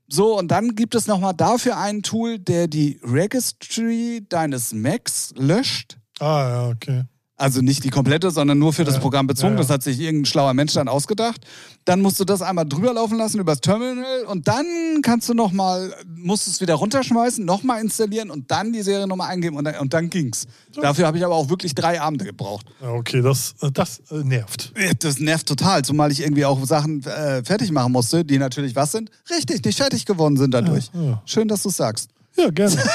So, 0.08 0.38
und 0.38 0.50
dann 0.50 0.76
gibt 0.76 0.94
es 0.94 1.08
nochmal 1.08 1.34
dafür 1.34 1.78
ein 1.78 2.04
Tool, 2.04 2.38
der 2.38 2.68
die 2.68 3.00
Registry 3.02 4.26
deines 4.28 4.74
Macs 4.74 5.34
löscht. 5.38 5.98
Ah, 6.20 6.50
ja, 6.50 6.70
okay. 6.70 7.04
Also 7.42 7.62
nicht 7.62 7.84
die 7.84 7.90
komplette, 7.90 8.30
sondern 8.30 8.60
nur 8.60 8.72
für 8.72 8.84
das 8.84 9.00
Programm 9.00 9.26
bezogen. 9.26 9.58
Das 9.58 9.72
hat 9.72 9.82
sich 9.82 10.00
irgendein 10.00 10.26
schlauer 10.26 10.54
Mensch 10.54 10.74
dann 10.74 10.88
ausgedacht. 10.88 11.42
Dann 11.86 12.00
musst 12.00 12.20
du 12.20 12.24
das 12.24 12.44
einmal 12.44 12.68
drüber 12.68 12.94
laufen 12.94 13.18
lassen 13.18 13.40
übers 13.40 13.62
Terminal 13.62 14.26
und 14.26 14.48
dann 14.48 15.00
kannst 15.02 15.28
du 15.28 15.34
nochmal, 15.34 15.92
musst 16.08 16.46
du 16.46 16.52
es 16.52 16.62
wieder 16.62 16.76
runterschmeißen, 16.76 17.44
nochmal 17.44 17.82
installieren 17.82 18.30
und 18.30 18.52
dann 18.52 18.72
die 18.72 18.84
Seriennummer 18.84 19.26
eingeben 19.26 19.58
und 19.58 19.64
dann, 19.64 19.76
und 19.78 19.92
dann 19.92 20.12
ging's. 20.12 20.46
Dafür 20.80 21.08
habe 21.08 21.18
ich 21.18 21.26
aber 21.26 21.34
auch 21.34 21.50
wirklich 21.50 21.74
drei 21.74 22.00
Abende 22.00 22.26
gebraucht. 22.26 22.68
Okay, 22.80 23.24
das, 23.24 23.56
äh, 23.62 23.72
das 23.72 24.04
äh, 24.12 24.24
nervt. 24.24 24.72
Das 25.00 25.20
nervt 25.20 25.48
total, 25.48 25.84
zumal 25.84 26.12
ich 26.12 26.22
irgendwie 26.22 26.46
auch 26.46 26.64
Sachen 26.68 27.04
äh, 27.06 27.44
fertig 27.44 27.72
machen 27.72 27.92
musste, 27.92 28.24
die 28.24 28.38
natürlich 28.38 28.76
was 28.76 28.92
sind? 28.92 29.10
Richtig, 29.32 29.66
nicht 29.66 29.78
fertig 29.78 30.06
geworden 30.06 30.38
sind 30.38 30.54
dadurch. 30.54 30.92
Ja, 30.94 31.02
ja. 31.02 31.22
Schön, 31.26 31.48
dass 31.48 31.64
du 31.64 31.70
sagst. 31.70 32.12
Ja, 32.38 32.52
gerne. 32.52 32.78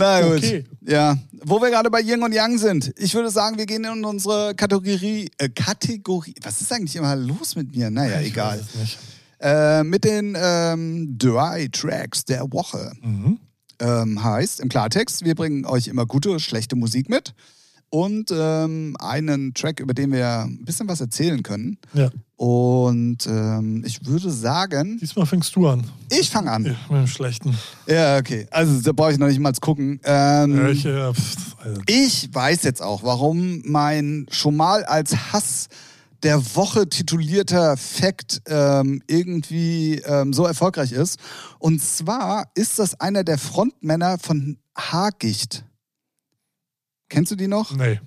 Na 0.00 0.20
gut. 0.22 0.38
Okay. 0.38 0.64
Ja, 0.82 1.16
wo 1.44 1.60
wir 1.60 1.70
gerade 1.70 1.90
bei 1.90 2.00
Yin 2.00 2.22
und 2.22 2.32
Yang 2.32 2.58
sind. 2.58 2.92
Ich 2.96 3.14
würde 3.14 3.30
sagen, 3.30 3.58
wir 3.58 3.66
gehen 3.66 3.84
in 3.84 4.04
unsere 4.04 4.54
Kategorie. 4.54 5.30
Äh, 5.38 5.48
Kategorie. 5.50 6.34
Was 6.42 6.60
ist 6.60 6.72
eigentlich 6.72 6.96
immer 6.96 7.14
los 7.16 7.56
mit 7.56 7.74
mir? 7.74 7.90
Naja, 7.90 8.20
Ich 8.20 8.28
egal. 8.28 8.64
Äh, 9.40 9.84
mit 9.84 10.04
den 10.04 10.36
ähm, 10.38 11.16
Dry 11.18 11.68
Tracks 11.70 12.24
der 12.24 12.52
Woche. 12.52 12.92
Mhm. 13.02 13.38
Ähm, 13.78 14.22
heißt 14.22 14.60
im 14.60 14.68
Klartext, 14.68 15.24
wir 15.24 15.34
bringen 15.34 15.64
euch 15.64 15.88
immer 15.88 16.04
gute, 16.04 16.38
schlechte 16.38 16.76
Musik 16.76 17.08
mit 17.08 17.34
und 17.88 18.30
ähm, 18.30 18.94
einen 19.00 19.54
Track, 19.54 19.80
über 19.80 19.94
den 19.94 20.12
wir 20.12 20.42
ein 20.42 20.64
bisschen 20.64 20.88
was 20.88 21.00
erzählen 21.00 21.42
können. 21.42 21.78
Ja, 21.94 22.10
Und 22.40 23.26
ähm, 23.26 23.82
ich 23.84 24.06
würde 24.06 24.30
sagen, 24.30 24.96
diesmal 24.96 25.26
fängst 25.26 25.54
du 25.54 25.68
an. 25.68 25.84
ich 26.10 26.30
fange 26.30 26.50
an. 26.50 26.64
Ja, 26.64 26.74
mit 26.88 27.00
dem 27.00 27.06
Schlechten. 27.06 27.54
Ja, 27.86 28.16
okay. 28.16 28.46
Also 28.50 28.80
da 28.80 28.92
brauche 28.92 29.12
ich 29.12 29.18
noch 29.18 29.26
nicht 29.26 29.40
mal 29.40 29.52
gucken. 29.60 30.00
Ähm, 30.04 30.68
ich, 30.68 30.86
äh, 30.86 31.12
pff, 31.12 31.56
also, 31.62 31.82
Ich 31.86 32.30
weiß 32.32 32.62
jetzt 32.62 32.80
auch, 32.80 33.02
warum 33.02 33.60
mein 33.66 34.24
schon 34.30 34.56
mal 34.56 34.84
als 34.84 35.34
Hass 35.34 35.68
der 36.22 36.38
Woche 36.56 36.88
titulierter 36.88 37.76
Fact 37.76 38.40
ähm, 38.46 39.02
irgendwie 39.06 39.96
ähm, 40.06 40.32
so 40.32 40.46
erfolgreich 40.46 40.92
ist. 40.92 41.18
Und 41.58 41.82
zwar 41.82 42.50
ist 42.54 42.78
das 42.78 42.98
einer 43.00 43.22
der 43.22 43.36
Frontmänner 43.36 44.16
von 44.18 44.56
Haargicht. 44.74 45.66
Kennst 47.10 47.32
du 47.32 47.36
die 47.36 47.48
noch? 47.48 47.76
nee. 47.76 48.00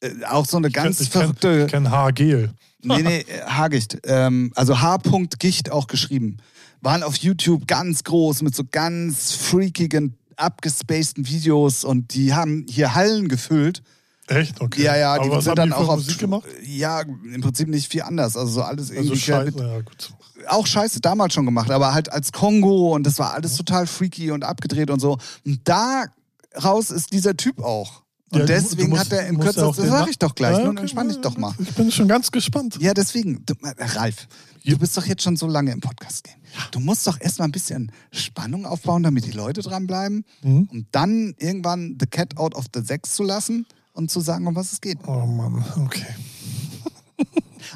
Äh, 0.00 0.24
auch 0.24 0.46
so 0.46 0.56
eine 0.56 0.70
ganz 0.70 1.00
ich 1.00 1.12
kenn, 1.12 1.22
verrückte. 1.22 1.62
Ich 1.66 1.70
kenne 1.70 1.92
Haargel. 1.92 2.52
Nee, 2.82 3.02
nee, 3.02 3.24
Haargicht. 3.46 3.98
Ähm, 4.04 4.52
also 4.54 4.80
H-Gicht 4.80 5.70
auch 5.70 5.86
geschrieben. 5.86 6.36
Waren 6.80 7.02
auf 7.02 7.16
YouTube 7.16 7.66
ganz 7.66 8.04
groß 8.04 8.42
mit 8.42 8.54
so 8.54 8.62
ganz 8.70 9.32
freakigen, 9.32 10.16
abgespaceden 10.36 11.26
Videos 11.26 11.82
und 11.82 12.14
die 12.14 12.34
haben 12.34 12.66
hier 12.68 12.94
Hallen 12.94 13.28
gefüllt. 13.28 13.82
Echt? 14.28 14.60
Okay. 14.60 14.82
Ja, 14.82 14.96
ja, 14.96 15.18
die 15.18 15.42
sind 15.42 15.58
dann 15.58 15.70
die 15.70 15.74
auch 15.74 15.88
auf 15.88 15.96
Musik 15.96 16.18
gemacht? 16.18 16.44
Ja, 16.62 17.00
im 17.00 17.40
Prinzip 17.40 17.66
nicht 17.68 17.90
viel 17.90 18.02
anders. 18.02 18.36
Also 18.36 18.52
so 18.52 18.62
alles 18.62 18.90
Also 18.90 19.02
irgendwie 19.02 19.20
quer 19.20 19.44
scheiße, 19.44 19.56
mit, 19.56 19.66
ja 19.66 19.80
gut. 19.80 20.12
auch 20.48 20.66
scheiße 20.66 21.00
damals 21.00 21.34
schon 21.34 21.46
gemacht, 21.46 21.70
aber 21.70 21.94
halt 21.94 22.12
als 22.12 22.30
Kongo 22.30 22.94
und 22.94 23.04
das 23.04 23.18
war 23.18 23.32
alles 23.32 23.56
total 23.56 23.86
freaky 23.86 24.30
und 24.30 24.44
abgedreht 24.44 24.90
und 24.90 25.00
so. 25.00 25.18
Und 25.46 25.60
daraus 25.64 26.90
ist 26.90 27.12
dieser 27.12 27.36
Typ 27.36 27.60
auch. 27.60 28.02
Und 28.30 28.40
Ja, 28.40 28.46
deswegen 28.46 28.90
musst- 28.90 29.10
hat 29.10 29.12
er 29.12 29.30
auch 29.66 29.74
das 29.74 29.76
den 29.76 29.88
sag 29.90 30.08
ich 30.10 30.18
doch 30.18 30.34
gleich, 30.34 30.52
Ja, 30.58 30.64
nun 30.64 30.72
okay. 30.72 30.80
entspann 30.82 31.08
dich 31.08 31.18
doch 31.18 31.38
mal. 31.38 31.54
Ich 31.58 31.74
bin 31.74 31.90
schon 31.90 32.08
ganz 32.08 32.30
gespannt. 32.30 32.76
Ja, 32.80 32.92
deswegen, 32.92 33.42
du, 33.46 33.54
äh, 33.62 33.72
Ralf, 33.96 34.28
du 34.66 34.76
bist 34.76 34.96
doch 34.98 35.06
jetzt 35.06 35.22
schon 35.22 35.36
so 35.36 35.46
lange 35.46 35.72
im 35.72 35.80
Podcast 35.80 36.24
game. 36.24 36.34
Du 36.72 36.78
musst 36.80 37.06
doch 37.06 37.18
erstmal 37.20 37.48
ein 37.48 37.52
bisschen 37.52 37.90
Spannung 38.12 38.66
aufbauen, 38.66 39.02
damit 39.02 39.24
die 39.24 39.30
Leute 39.30 39.62
dranbleiben, 39.62 40.24
Mhm. 40.42 40.68
um 40.70 40.86
dann 40.92 41.34
irgendwann 41.38 41.96
the 41.98 42.06
cat 42.06 42.36
out 42.36 42.54
of 42.54 42.66
the 42.74 42.82
sechs 42.82 43.14
zu 43.14 43.22
lassen 43.22 43.64
und 43.94 44.10
zu 44.10 44.20
sagen, 44.20 44.46
um 44.46 44.54
was 44.54 44.72
es 44.72 44.80
geht. 44.82 44.98
Oh 45.06 45.24
Mann, 45.26 45.64
okay. 45.84 46.06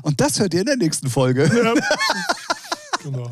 Und 0.03 0.21
das 0.21 0.39
hört 0.39 0.55
ihr 0.55 0.61
in 0.61 0.67
der 0.67 0.77
nächsten 0.77 1.09
Folge. 1.11 1.45
Ja. 1.45 1.75
genau. 3.03 3.31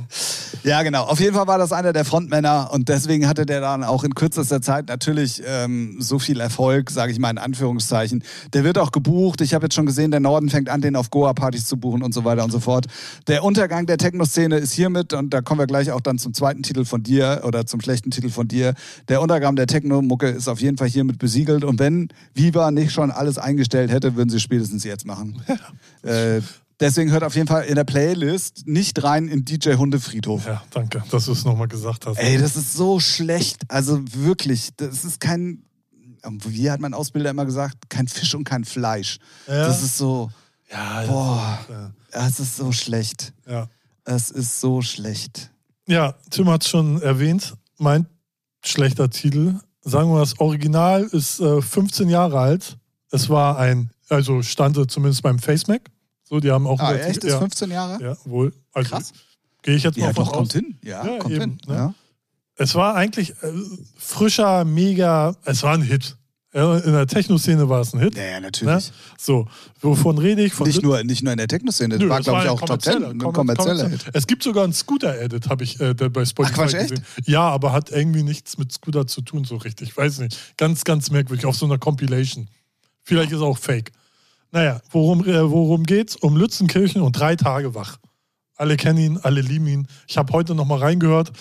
Ja, 0.62 0.82
genau. 0.82 1.04
Auf 1.04 1.20
jeden 1.20 1.34
Fall 1.34 1.46
war 1.46 1.58
das 1.58 1.72
einer 1.72 1.92
der 1.92 2.04
Frontmänner 2.04 2.70
und 2.72 2.88
deswegen 2.88 3.26
hatte 3.26 3.46
der 3.46 3.60
dann 3.60 3.84
auch 3.84 4.04
in 4.04 4.14
kürzester 4.14 4.60
Zeit 4.60 4.88
natürlich 4.88 5.42
ähm, 5.46 5.96
so 6.00 6.18
viel 6.18 6.40
Erfolg, 6.40 6.90
sage 6.90 7.12
ich 7.12 7.18
mal 7.18 7.30
in 7.30 7.38
Anführungszeichen. 7.38 8.22
Der 8.52 8.64
wird 8.64 8.76
auch 8.76 8.92
gebucht. 8.92 9.40
Ich 9.40 9.54
habe 9.54 9.66
jetzt 9.66 9.74
schon 9.74 9.86
gesehen, 9.86 10.10
der 10.10 10.20
Norden 10.20 10.50
fängt 10.50 10.68
an, 10.68 10.80
den 10.80 10.96
auf 10.96 11.10
Goa-Partys 11.10 11.64
zu 11.66 11.76
buchen 11.76 12.02
und 12.02 12.12
so 12.12 12.24
weiter 12.24 12.44
und 12.44 12.50
so 12.50 12.60
fort. 12.60 12.86
Der 13.26 13.42
Untergang 13.44 13.86
der 13.86 13.96
Techno-Szene 13.96 14.58
ist 14.58 14.72
hiermit 14.72 15.12
und 15.12 15.30
da 15.32 15.40
kommen 15.40 15.60
wir 15.60 15.66
gleich 15.66 15.90
auch 15.92 16.00
dann 16.00 16.18
zum 16.18 16.34
zweiten 16.34 16.62
Titel 16.62 16.84
von 16.84 17.02
dir 17.02 17.42
oder 17.44 17.64
zum 17.66 17.80
schlechten 17.80 18.10
Titel 18.10 18.28
von 18.28 18.48
dir. 18.48 18.74
Der 19.08 19.22
Untergang 19.22 19.56
der 19.56 19.66
Techno-Mucke 19.66 20.28
ist 20.28 20.48
auf 20.48 20.60
jeden 20.60 20.76
Fall 20.76 20.88
hiermit 20.88 21.18
besiegelt 21.18 21.64
und 21.64 21.78
wenn 21.78 22.08
Viva 22.34 22.70
nicht 22.70 22.92
schon 22.92 23.10
alles 23.10 23.38
eingestellt 23.38 23.90
hätte, 23.90 24.16
würden 24.16 24.30
sie 24.30 24.40
spätestens 24.40 24.84
jetzt 24.84 25.06
machen. 25.06 25.40
äh, 26.02 26.40
Deswegen 26.80 27.10
hört 27.10 27.22
auf 27.22 27.36
jeden 27.36 27.46
Fall 27.46 27.64
in 27.64 27.74
der 27.74 27.84
Playlist 27.84 28.66
nicht 28.66 29.02
rein 29.02 29.28
in 29.28 29.44
DJ 29.44 29.74
Hundefriedhof. 29.74 30.46
Ja, 30.46 30.62
danke, 30.70 31.04
dass 31.10 31.26
du 31.26 31.32
es 31.32 31.44
nochmal 31.44 31.68
gesagt 31.68 32.06
hast. 32.06 32.16
Ey, 32.16 32.38
das 32.38 32.56
ist 32.56 32.72
so 32.72 32.98
schlecht. 33.00 33.62
Also 33.68 34.00
wirklich, 34.14 34.70
das 34.76 35.04
ist 35.04 35.20
kein, 35.20 35.62
wie 36.24 36.70
hat 36.70 36.80
mein 36.80 36.94
Ausbilder 36.94 37.30
immer 37.30 37.44
gesagt, 37.44 37.90
kein 37.90 38.08
Fisch 38.08 38.34
und 38.34 38.44
kein 38.44 38.64
Fleisch. 38.64 39.18
Ja. 39.46 39.66
Das 39.66 39.82
ist 39.82 39.98
so, 39.98 40.30
ja, 40.72 41.04
boah, 41.06 41.58
ja. 41.68 41.92
es 42.26 42.40
ist 42.40 42.56
so 42.56 42.72
schlecht. 42.72 43.34
ja. 43.46 43.68
Es 44.04 44.30
ist 44.30 44.60
so 44.60 44.82
schlecht. 44.82 45.50
Ja, 45.86 46.14
Tim 46.30 46.48
hat 46.48 46.64
es 46.64 46.70
schon 46.70 47.00
erwähnt. 47.02 47.54
Mein 47.78 48.06
schlechter 48.64 49.10
Titel. 49.10 49.60
Sagen 49.82 50.10
wir, 50.10 50.18
das 50.18 50.40
Original 50.40 51.04
ist 51.04 51.40
äh, 51.40 51.60
15 51.60 52.08
Jahre 52.08 52.40
alt. 52.40 52.78
Es 53.10 53.28
war 53.28 53.58
ein, 53.58 53.90
also 54.08 54.42
stande 54.42 54.86
zumindest 54.86 55.22
beim 55.22 55.38
FaceMac. 55.38 55.90
So, 56.30 56.38
die 56.40 56.50
haben 56.50 56.66
auch 56.66 56.78
Ah, 56.80 56.94
echt? 56.94 57.24
Ist 57.24 57.32
ja, 57.32 57.38
15 57.40 57.70
Jahre? 57.72 58.02
ja, 58.02 58.16
wohl. 58.24 58.52
Also, 58.72 58.90
Krass. 58.90 59.12
Gehe 59.62 59.74
ich 59.74 59.82
jetzt 59.82 59.98
mal 59.98 60.06
Ja, 60.06 60.14
von 60.14 60.24
doch, 60.24 60.30
aus. 60.32 60.38
kommt 60.38 60.52
hin. 60.52 60.78
Ja, 60.82 61.04
Ja, 61.04 61.18
kommt 61.18 61.34
eben, 61.34 61.40
hin. 61.42 61.58
ne? 61.66 61.74
Ja. 61.74 61.94
Es 62.56 62.74
war 62.76 62.94
eigentlich 62.94 63.30
äh, 63.42 63.52
frischer, 63.98 64.64
mega, 64.64 65.34
es 65.44 65.62
war 65.62 65.74
ein 65.74 65.82
Hit. 65.82 66.16
Ja, 66.52 66.78
in 66.78 66.92
der 66.92 67.06
Techno-Szene 67.06 67.68
war 67.68 67.80
es 67.80 67.92
ein 67.94 68.00
Hit. 68.00 68.16
ja, 68.16 68.22
ja, 68.24 68.34
Ne? 68.40 68.46
natürlich. 68.46 68.90
So, 69.18 69.46
wovon 69.80 70.18
rede 70.18 70.42
ich? 70.44 70.52
Von 70.52 70.66
Nicht, 70.66 70.82
nur, 70.82 71.02
nicht 71.04 71.22
nur 71.22 71.32
in 71.32 71.38
der 71.38 71.46
Techno-Szene, 71.48 71.94
das 71.94 72.02
Nö, 72.02 72.08
war, 72.08 72.16
das 72.18 72.26
glaube 72.26 72.42
ich, 72.44 72.48
auch 72.48 72.60
Top 72.60 72.82
10, 72.82 72.92
kommerzieller- 72.94 73.10
ein 73.10 73.18
kommer- 73.18 73.32
kommerzieller. 73.32 73.88
Hit. 73.88 74.04
Es 74.12 74.26
gibt 74.26 74.42
sogar 74.42 74.64
einen 74.64 74.72
Scooter-Edit, 74.72 75.48
habe 75.48 75.62
ich 75.64 75.80
äh, 75.80 75.94
bei 75.94 76.24
Spotify 76.24 76.52
Ach, 76.52 76.58
Quatsch, 76.64 76.74
echt? 76.74 76.90
gesehen. 76.90 77.04
Ja, 77.26 77.42
aber 77.48 77.72
hat 77.72 77.90
irgendwie 77.90 78.22
nichts 78.22 78.56
mit 78.58 78.72
Scooter 78.72 79.06
zu 79.06 79.20
tun, 79.22 79.44
so 79.44 79.56
richtig. 79.56 79.96
Weiß 79.96 80.18
nicht. 80.18 80.56
Ganz, 80.56 80.84
ganz 80.84 81.10
merkwürdig, 81.10 81.46
auf 81.46 81.56
so 81.56 81.66
einer 81.66 81.78
Compilation. 81.78 82.48
Vielleicht 83.04 83.30
ist 83.30 83.36
es 83.38 83.42
auch 83.42 83.58
fake. 83.58 83.92
Naja, 84.52 84.80
worum, 84.90 85.24
äh, 85.24 85.50
worum 85.50 85.84
geht's? 85.84 86.16
Um 86.16 86.36
Lützenkirchen 86.36 87.02
und 87.02 87.18
drei 87.18 87.36
Tage 87.36 87.74
wach. 87.74 87.98
Alle 88.56 88.76
kennen 88.76 88.98
ihn, 88.98 89.18
alle 89.22 89.40
lieben 89.40 89.66
ihn. 89.66 89.86
Ich 90.06 90.18
habe 90.18 90.32
heute 90.32 90.54
nochmal 90.54 90.78
reingehört. 90.78 91.32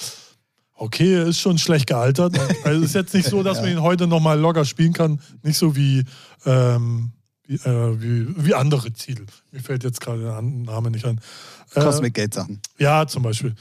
Okay, 0.75 1.15
er 1.15 1.25
ist 1.25 1.39
schon 1.39 1.57
schlecht 1.57 1.87
gealtert. 1.87 2.39
Also 2.63 2.79
es 2.79 2.89
ist 2.89 2.95
jetzt 2.95 3.13
nicht 3.13 3.27
so, 3.27 3.43
dass 3.43 3.59
man 3.61 3.71
ihn 3.71 3.81
heute 3.81 4.07
nochmal 4.07 4.39
locker 4.39 4.63
spielen 4.63 4.93
kann. 4.93 5.19
Nicht 5.43 5.57
so 5.57 5.75
wie, 5.75 6.05
ähm, 6.45 7.11
wie, 7.45 7.55
äh, 7.55 8.01
wie, 8.01 8.45
wie 8.45 8.53
andere 8.53 8.91
Titel. 8.91 9.25
Mir 9.51 9.59
fällt 9.59 9.83
jetzt 9.83 9.99
gerade 9.99 10.21
der 10.21 10.41
Name 10.41 10.91
nicht 10.91 11.05
an. 11.05 11.19
Äh, 11.75 11.81
Cosmic 11.81 12.13
Gate 12.13 12.33
Sachen. 12.33 12.61
ja, 12.77 13.05
zum 13.05 13.23
Beispiel. 13.23 13.53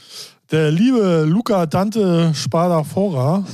Der 0.51 0.71
liebe 0.71 1.25
Luca 1.27 1.65
Dante 1.65 2.33
Spada 2.33 2.83
Fora 2.83 3.45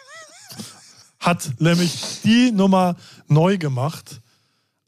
hat 1.18 1.50
nämlich 1.58 2.20
die 2.22 2.52
Nummer 2.52 2.94
neu 3.26 3.58
gemacht 3.58 4.21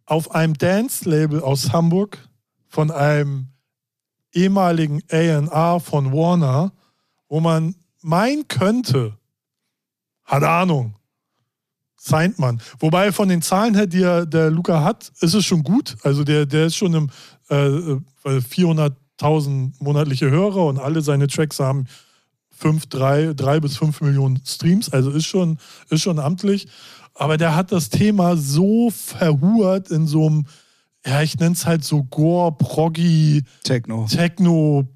auf 0.06 0.34
einem 0.34 0.54
Dance-Label 0.54 1.40
aus 1.42 1.72
Hamburg 1.72 2.18
von 2.68 2.90
einem 2.90 3.48
ehemaligen 4.32 5.02
A&R 5.10 5.80
von 5.80 6.12
Warner, 6.12 6.72
wo 7.28 7.40
man 7.40 7.74
meinen 8.00 8.46
könnte, 8.48 9.16
hat 10.24 10.42
Ahnung, 10.42 10.96
signed 11.96 12.38
man. 12.38 12.60
Wobei 12.78 13.12
von 13.12 13.28
den 13.28 13.42
Zahlen 13.42 13.74
her, 13.74 13.86
die 13.86 14.02
er, 14.02 14.26
der 14.26 14.50
Luca 14.50 14.82
hat, 14.82 15.10
ist 15.20 15.34
es 15.34 15.44
schon 15.44 15.62
gut. 15.62 15.96
Also 16.02 16.24
der, 16.24 16.46
der 16.46 16.66
ist 16.66 16.76
schon 16.76 16.94
im 16.94 17.10
äh, 17.50 17.66
äh, 17.66 18.00
400.000 18.24 19.72
monatliche 19.78 20.30
Hörer 20.30 20.66
und 20.66 20.78
alle 20.78 21.00
seine 21.00 21.28
Tracks 21.28 21.60
haben 21.60 21.86
5, 22.50 22.86
3, 22.86 23.34
3 23.34 23.60
bis 23.60 23.76
5 23.76 24.00
Millionen 24.02 24.40
Streams. 24.44 24.88
Also 24.90 25.10
ist 25.10 25.26
schon, 25.26 25.58
ist 25.88 26.02
schon 26.02 26.18
amtlich. 26.18 26.68
Aber 27.14 27.36
der 27.36 27.54
hat 27.54 27.70
das 27.72 27.88
Thema 27.88 28.36
so 28.36 28.90
verhurt 28.90 29.90
in 29.90 30.06
so 30.06 30.26
einem, 30.26 30.46
ja, 31.06 31.22
ich 31.22 31.38
nenne 31.38 31.54
es 31.54 31.64
halt 31.66 31.84
so 31.84 32.02
Gore, 32.04 32.52
Proggy, 32.56 33.44
Techno. 33.62 34.06
Techno-Style. 34.06 34.90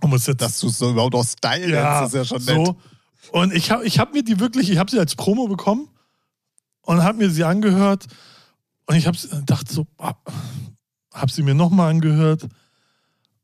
Um 0.00 0.14
es 0.14 0.26
jetzt 0.26 0.40
Dass 0.40 0.60
du 0.60 0.68
es 0.68 0.78
so 0.78 0.92
überhaupt 0.92 1.16
auch 1.16 1.26
Style 1.26 1.68
ja, 1.68 2.02
nennst, 2.02 2.14
ist 2.14 2.18
ja 2.18 2.24
schon 2.24 2.44
nett. 2.44 2.66
so. 2.66 2.76
Und 3.32 3.52
ich 3.52 3.72
habe 3.72 3.84
ich 3.84 3.98
hab 3.98 4.14
mir 4.14 4.22
die 4.22 4.38
wirklich, 4.38 4.70
ich 4.70 4.78
habe 4.78 4.88
sie 4.90 4.98
als 5.00 5.16
Promo 5.16 5.48
bekommen 5.48 5.88
und 6.82 7.02
habe 7.02 7.18
mir 7.18 7.30
sie 7.30 7.42
angehört 7.44 8.06
und 8.86 8.94
ich 8.94 9.06
habe 9.06 9.18
dachte 9.44 9.74
so, 9.74 9.86
ah, 9.98 10.14
habe 11.12 11.32
sie 11.32 11.42
mir 11.42 11.54
nochmal 11.54 11.90
angehört. 11.90 12.46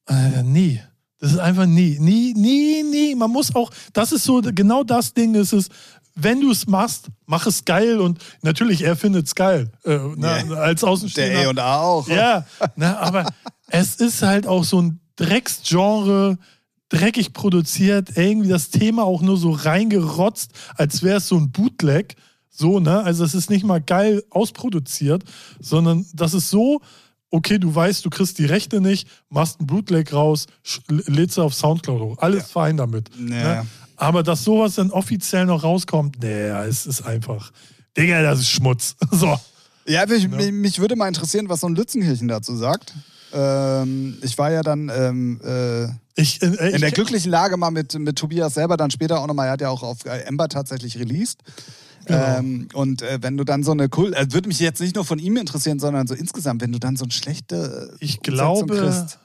Äh, 0.07 0.43
nee, 0.43 0.81
das 1.25 1.33
ist 1.33 1.39
einfach 1.39 1.65
nie, 1.65 1.97
nie, 1.99 2.35
nie, 2.35 2.83
nie. 2.83 3.15
Man 3.15 3.31
muss 3.31 3.55
auch, 3.55 3.71
das 3.95 4.13
ist 4.13 4.25
so, 4.25 4.43
genau 4.43 4.85
das 4.85 5.15
Ding 5.15 5.35
ist 5.35 5.55
es, 5.55 5.69
wenn 6.15 6.43
du 6.43 6.51
es 6.51 6.67
machst, 6.67 7.07
mach 7.25 7.47
es 7.47 7.65
geil 7.65 7.99
und 7.99 8.19
natürlich, 8.43 8.83
er 8.83 8.95
findet 8.95 9.27
es 9.29 9.35
geil. 9.35 9.71
Äh, 9.85 9.99
na, 10.17 10.45
Ja. 10.45 10.55
als 10.57 10.85
Außenstehender. 10.85 11.35
Der 11.39 11.45
E 11.45 11.47
und 11.49 11.59
A 11.59 11.81
auch. 11.81 12.07
Ja, 12.09 12.45
na, 12.77 12.99
aber 12.99 13.25
es 13.69 13.95
ist 13.95 14.21
halt 14.21 14.47
auch 14.47 14.65
so 14.65 14.83
ein 14.83 15.01
Drecksgenre, 15.17 16.37
dreckig 16.91 17.33
produziert, 17.33 18.19
irgendwie 18.19 18.51
das 18.51 18.69
Thema 18.69 19.05
auch 19.05 19.23
nur 19.23 19.39
so 19.39 19.51
reingerotzt, 19.53 20.51
als 20.77 21.03
wäre 21.03 21.17
es 21.17 21.29
so 21.29 21.37
ein 21.37 21.51
Bootleg. 21.53 22.17
So, 22.51 22.81
ne? 22.81 23.01
Also 23.03 23.25
es 23.25 23.35
ist 23.35 23.49
nicht 23.49 23.65
mal 23.65 23.81
geil 23.81 24.23
ausproduziert, 24.29 25.25
sondern 25.59 26.05
das 26.13 26.35
ist 26.35 26.51
so, 26.51 26.83
okay, 27.35 27.59
du 27.59 27.75
weißt, 27.75 28.05
du 28.05 28.11
kriegst 28.11 28.39
die 28.39 28.47
Rechte 28.47 28.81
nicht, 28.81 29.09
machst 29.29 29.61
ein 29.61 29.67
Bootleg 29.67 30.13
raus, 30.13 30.47
lädst 30.89 31.37
du 31.37 31.43
auf 31.43 31.55
Soundcloud 31.55 32.01
hoch. 32.01 32.19
Alles 32.19 32.51
fein 32.51 32.77
damit. 32.77 33.11
Ja. 33.19 33.63
Ne? 33.63 33.67
Aber 33.97 34.23
dass 34.23 34.45
sowas 34.45 34.77
dann 34.77 34.91
offiziell 34.91 35.47
noch 35.47 35.63
rauskommt, 35.63 36.23
nee, 36.23 36.49
es 36.49 36.87
ist 36.87 37.03
einfach. 37.03 37.53
Digga, 37.97 38.23
das 38.23 38.41
ist 38.41 38.51
Schmutz. 38.51 38.97
So. 39.11 39.39
Ja, 39.87 40.07
mich, 40.07 40.29
mich, 40.29 40.51
mich 40.51 40.79
würde 40.79 40.97
mal 40.97 41.09
interessieren, 41.09 41.49
was 41.49 41.61
so 41.61 41.67
ein 41.67 41.75
Lützenkirchen 41.75 42.27
dazu 42.27 42.57
sagt. 42.57 42.95
Ähm, 43.35 44.17
ich 44.23 44.39
war 44.39 44.51
ja 44.51 44.63
dann 44.63 44.91
ähm, 44.95 45.41
äh, 45.45 45.85
Ich, 46.15 46.41
äh, 46.41 46.69
ich, 46.69 46.75
in 46.75 46.81
der 46.81 46.91
glücklichen 46.91 47.31
Lage 47.31 47.57
mal 47.57 47.71
mit, 47.71 47.99
mit 47.99 48.17
Tobias 48.17 48.55
selber, 48.55 48.77
dann 48.77 48.91
später 48.91 49.21
auch 49.21 49.27
nochmal, 49.27 49.49
er 49.49 49.53
hat 49.53 49.61
ja 49.61 49.69
auch 49.69 49.83
auf 49.83 50.07
äh, 50.07 50.21
Ember 50.21 50.49
tatsächlich 50.49 50.99
released. 50.99 51.41
Genau. 52.07 52.39
Ähm, 52.39 52.69
und 52.75 53.03
äh, 53.03 53.19
wenn 53.23 53.37
du 53.37 53.45
dann 53.45 53.63
so 53.63 53.73
eine 53.73 53.89
cool, 53.97 54.13
äh, 54.15 54.27
würde 54.31 54.49
mich 54.49 54.59
jetzt 54.59 54.81
nicht 54.81 54.95
nur 54.95 55.05
von 55.05 55.19
ihm 55.19 55.37
interessieren, 55.37 55.79
sondern 55.79 56.07
so 56.07 56.15
insgesamt, 56.15 56.63
wenn 56.63 56.73
du 56.73 56.79
dann 56.79 56.97
so 56.97 57.05
eine 57.05 57.13
schlechte 57.13 57.95
Ich 58.01 58.19
Umsetzung 58.19 58.35
glaube, 58.35 58.77
kriegst. 58.77 59.19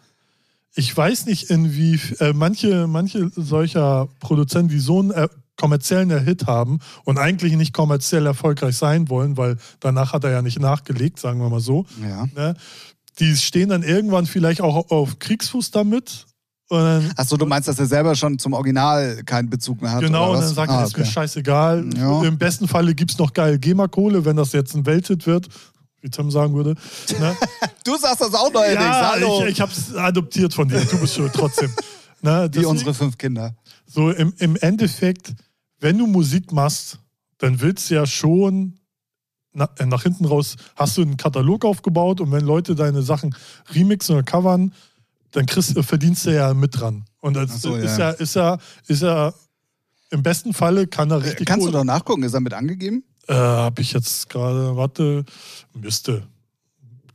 ich 0.76 0.96
weiß 0.96 1.26
nicht, 1.26 1.50
inwie 1.50 2.00
äh, 2.20 2.34
manche, 2.34 2.88
manche 2.88 3.32
solcher 3.36 4.08
Produzenten, 4.20 4.70
die 4.70 4.80
so 4.80 5.00
einen 5.00 5.12
äh, 5.12 5.28
kommerziellen 5.58 6.24
Hit 6.24 6.48
haben 6.48 6.80
und 7.04 7.18
eigentlich 7.18 7.54
nicht 7.58 7.74
kommerziell 7.74 8.26
erfolgreich 8.26 8.78
sein 8.78 9.10
wollen, 9.10 9.36
weil 9.36 9.58
danach 9.82 10.14
hat 10.14 10.24
er 10.24 10.32
ja 10.32 10.42
nicht 10.42 10.60
nachgelegt, 10.60 11.20
sagen 11.20 11.40
wir 11.42 11.50
mal 11.50 11.60
so. 11.60 11.86
Ja. 12.02 12.28
Ne? 12.34 12.56
Die 13.20 13.36
stehen 13.36 13.70
dann 13.70 13.84
irgendwann 13.84 14.26
vielleicht 14.26 14.62
auch 14.62 14.90
auf 14.90 15.20
Kriegsfuß 15.20 15.72
damit. 15.72 16.28
Achso, 16.72 17.36
du 17.36 17.46
meinst, 17.48 17.68
dass 17.68 17.80
er 17.80 17.88
selber 17.88 18.16
schon 18.16 18.38
zum 18.38 18.54
Original 18.54 19.24
keinen 19.26 19.50
Bezug 19.50 19.82
mehr 19.82 19.92
hat? 19.92 20.02
genau, 20.02 20.34
und 20.34 20.42
dann 20.42 20.54
sagt 20.54 20.72
ah, 20.72 20.82
er, 20.82 20.86
ist 20.86 20.96
mir 20.96 21.04
okay. 21.04 21.12
scheißegal. 21.12 21.90
Ja. 21.98 22.24
Im 22.24 22.38
besten 22.38 22.68
Falle 22.68 22.94
gibt 22.94 23.12
es 23.12 23.18
noch 23.18 23.34
geil 23.34 23.58
GEMA-Kohle, 23.58 24.24
wenn 24.24 24.36
das 24.36 24.52
jetzt 24.52 24.76
ein 24.76 24.86
Welthit 24.86 25.26
wird, 25.26 25.48
wie 26.02 26.10
Tim 26.10 26.30
sagen 26.30 26.54
würde. 26.54 26.76
Ne? 27.20 27.36
Du 27.84 27.98
sagst 27.98 28.22
das 28.22 28.34
auch 28.36 28.52
neuerdings, 28.54 28.84
ja, 28.84 29.12
hallo. 29.14 29.42
ich, 29.46 29.54
ich 29.54 29.62
habe 29.62 29.72
es 29.72 29.96
adoptiert 29.96 30.54
von 30.54 30.68
dir. 30.68 30.80
Du 30.82 31.00
bist 31.00 31.16
schuld 31.16 31.34
trotzdem. 31.34 31.72
Ne? 32.22 32.48
Wie 32.54 32.66
unsere 32.66 32.94
fünf 32.94 33.18
Kinder. 33.18 33.56
So 33.88 34.12
im, 34.12 34.34
im 34.38 34.56
Endeffekt, 34.58 35.34
wenn 35.80 35.98
du 35.98 36.06
Musik 36.06 36.52
machst, 36.52 37.00
dann 37.40 37.62
willst 37.62 37.90
du 37.90 37.96
ja 37.96 38.06
schon 38.06 38.80
na, 39.54 39.70
äh, 39.78 39.86
nach 39.86 40.04
hinten 40.04 40.26
raus, 40.26 40.56
hast 40.76 40.98
du 40.98 41.02
einen 41.02 41.18
Katalog 41.18 41.66
aufgebaut 41.66 42.22
und 42.22 42.32
wenn 42.32 42.46
Leute 42.46 42.76
deine 42.76 43.02
Sachen 43.02 43.36
remixen 43.74 44.16
oder 44.16 44.24
covern, 44.24 44.74
dann 45.32 45.46
kriegst, 45.46 45.76
äh, 45.78 45.84
verdienst 45.84 46.26
du 46.26 46.34
ja 46.36 46.54
mit 46.54 46.80
dran. 46.80 47.06
Und 47.22 47.36
das 47.36 47.62
so, 47.62 47.76
ist, 47.76 47.98
ja. 47.98 48.10
ist 48.12 48.36
ja, 48.36 48.58
ist 48.88 49.02
ja, 49.02 49.34
im 50.12 50.24
besten 50.24 50.54
Falle 50.54 50.88
kann 50.88 51.12
er 51.12 51.24
richtig 51.24 51.46
Kannst 51.48 51.66
du 51.66 51.70
Kohle- 51.72 51.80
doch 51.80 51.84
nachgucken, 51.84 52.24
ist 52.24 52.34
er 52.34 52.40
mit 52.40 52.54
angegeben? 52.54 53.04
Äh, 53.28 53.34
Habe 53.36 53.82
ich 53.82 53.94
jetzt 53.94 54.30
gerade, 54.30 54.76
warte, 54.76 55.24
müsste. 55.74 56.24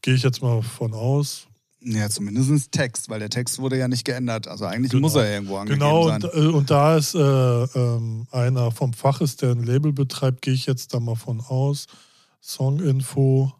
Gehe 0.02 0.14
ich 0.14 0.22
jetzt 0.22 0.42
mal 0.42 0.62
von 0.62 0.92
aus. 0.94 1.46
Ja, 1.86 2.08
zumindest 2.08 2.72
Text, 2.72 3.08
weil 3.10 3.18
der 3.18 3.28
Text 3.30 3.58
wurde 3.58 3.76
ja 3.78 3.88
nicht 3.88 4.04
geändert. 4.04 4.48
Also 4.48 4.64
eigentlich 4.64 4.90
Genau. 4.92 5.02
muss 5.02 5.16
er 5.16 5.26
ja 5.26 5.32
irgendwo 5.34 5.56
angegeben 5.56 5.80
Genau, 5.80 6.08
sein. 6.08 6.22
und, 6.22 6.34
äh, 6.34 6.46
und 6.46 6.70
da 6.70 6.96
es 6.96 7.14
äh, 7.14 7.18
ähm, 7.18 8.26
einer 8.30 8.70
vom 8.70 8.92
Fach 8.94 9.20
ist, 9.20 9.42
der 9.42 9.50
ein 9.50 9.64
Label 9.64 9.92
betreibt, 9.92 10.40
gehe 10.42 10.54
ich 10.54 10.64
jetzt 10.66 10.94
da 10.94 11.00
mal 11.00 11.16
von 11.16 11.40
aus. 11.42 11.86
Songinfo. 12.40 13.52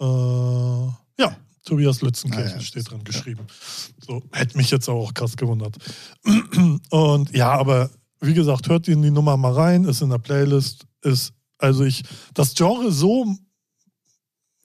Äh, 0.00 0.04
ja, 0.04 1.36
Tobias 1.64 2.02
Lützenkirchen 2.02 2.52
Ah, 2.52 2.56
ja, 2.56 2.60
steht 2.60 2.90
dran 2.90 2.98
ja. 2.98 3.04
geschrieben. 3.04 3.46
So, 4.06 4.22
hätte 4.32 4.56
mich 4.56 4.70
jetzt 4.70 4.88
auch 4.88 5.14
krass 5.14 5.36
gewundert. 5.36 5.76
Und 6.90 7.34
ja, 7.34 7.52
aber 7.52 7.90
wie 8.20 8.34
gesagt, 8.34 8.68
hört 8.68 8.88
in 8.88 9.02
die 9.02 9.10
Nummer 9.10 9.36
mal 9.36 9.52
rein, 9.52 9.84
ist 9.84 10.02
in 10.02 10.10
der 10.10 10.18
Playlist, 10.18 10.86
ist, 11.02 11.32
also 11.58 11.84
ich, 11.84 12.02
das 12.34 12.54
Genre 12.54 12.90
so 12.92 13.26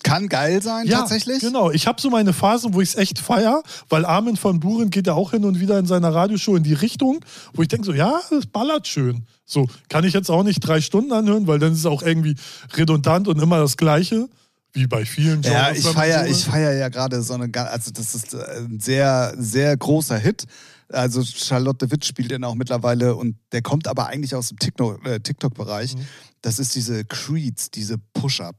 Kann 0.02 0.30
geil 0.30 0.62
sein, 0.62 0.88
ja, 0.88 1.00
tatsächlich. 1.00 1.42
Genau, 1.42 1.72
ich 1.72 1.86
habe 1.86 2.00
so 2.00 2.10
meine 2.10 2.32
Phasen, 2.32 2.74
wo 2.74 2.80
ich 2.80 2.90
es 2.90 2.96
echt 2.96 3.20
feier, 3.20 3.62
weil 3.90 4.06
Armin 4.06 4.38
von 4.38 4.62
Buren 4.62 4.90
geht 4.90 5.08
ja 5.08 5.14
auch 5.14 5.32
hin 5.32 5.44
und 5.44 5.60
wieder 5.60 5.78
in 5.78 5.86
seiner 5.86 6.14
Radioshow 6.14 6.56
in 6.56 6.64
die 6.64 6.74
Richtung, 6.74 7.20
wo 7.54 7.62
ich 7.62 7.68
denke 7.68 7.86
so, 7.86 7.94
ja, 7.94 8.22
das 8.30 8.46
ballert 8.46 8.88
schön. 8.88 9.26
So, 9.46 9.68
kann 9.90 10.06
ich 10.06 10.14
jetzt 10.14 10.32
auch 10.32 10.44
nicht 10.44 10.62
drei 10.62 10.80
Stunden 10.80 11.12
anhören, 11.12 11.48
weil 11.48 11.60
dann 11.60 11.74
ist 11.74 11.80
es 11.80 11.86
auch 11.86 12.02
irgendwie 12.02 12.36
redundant 12.78 13.28
und 13.28 13.42
immer 13.42 13.58
das 13.60 13.76
Gleiche, 13.76 14.30
wie 14.74 14.88
bei 14.88 15.06
vielen 15.06 15.42
Ja, 15.42 15.66
Genres, 15.66 15.80
ich 15.80 15.86
wenn 15.86 15.94
man 15.94 16.04
feier, 16.04 16.26
so 16.26 16.32
ich 16.32 16.46
feier 16.46 16.74
ja 16.74 16.90
gerade 16.90 17.22
so 17.22 17.34
eine, 17.34 17.50
also 17.70 17.92
das 17.92 18.16
ist 18.16 18.34
äh, 18.34 18.38
ein 18.60 18.80
sehr, 18.80 19.34
sehr 19.38 19.76
großer 19.76 20.18
Hit. 20.18 20.46
Also 20.92 21.24
Charlotte 21.24 21.92
Witt 21.92 22.06
spielt 22.06 22.32
den 22.32 22.44
auch 22.44 22.56
mittlerweile 22.56 23.16
und 23.16 23.38
der 23.52 23.62
kommt 23.62 23.88
aber 23.88 24.08
eigentlich 24.08 24.34
aus 24.36 24.50
dem 24.50 24.58
äh, 25.06 25.20
TikTok-Bereich. 25.20 25.96
Mhm. 25.96 26.08
Das 26.42 26.58
ist 26.58 26.76
diese 26.76 27.06
Creeds, 27.06 27.70
diese 27.70 27.98
Push-Up. 28.14 28.56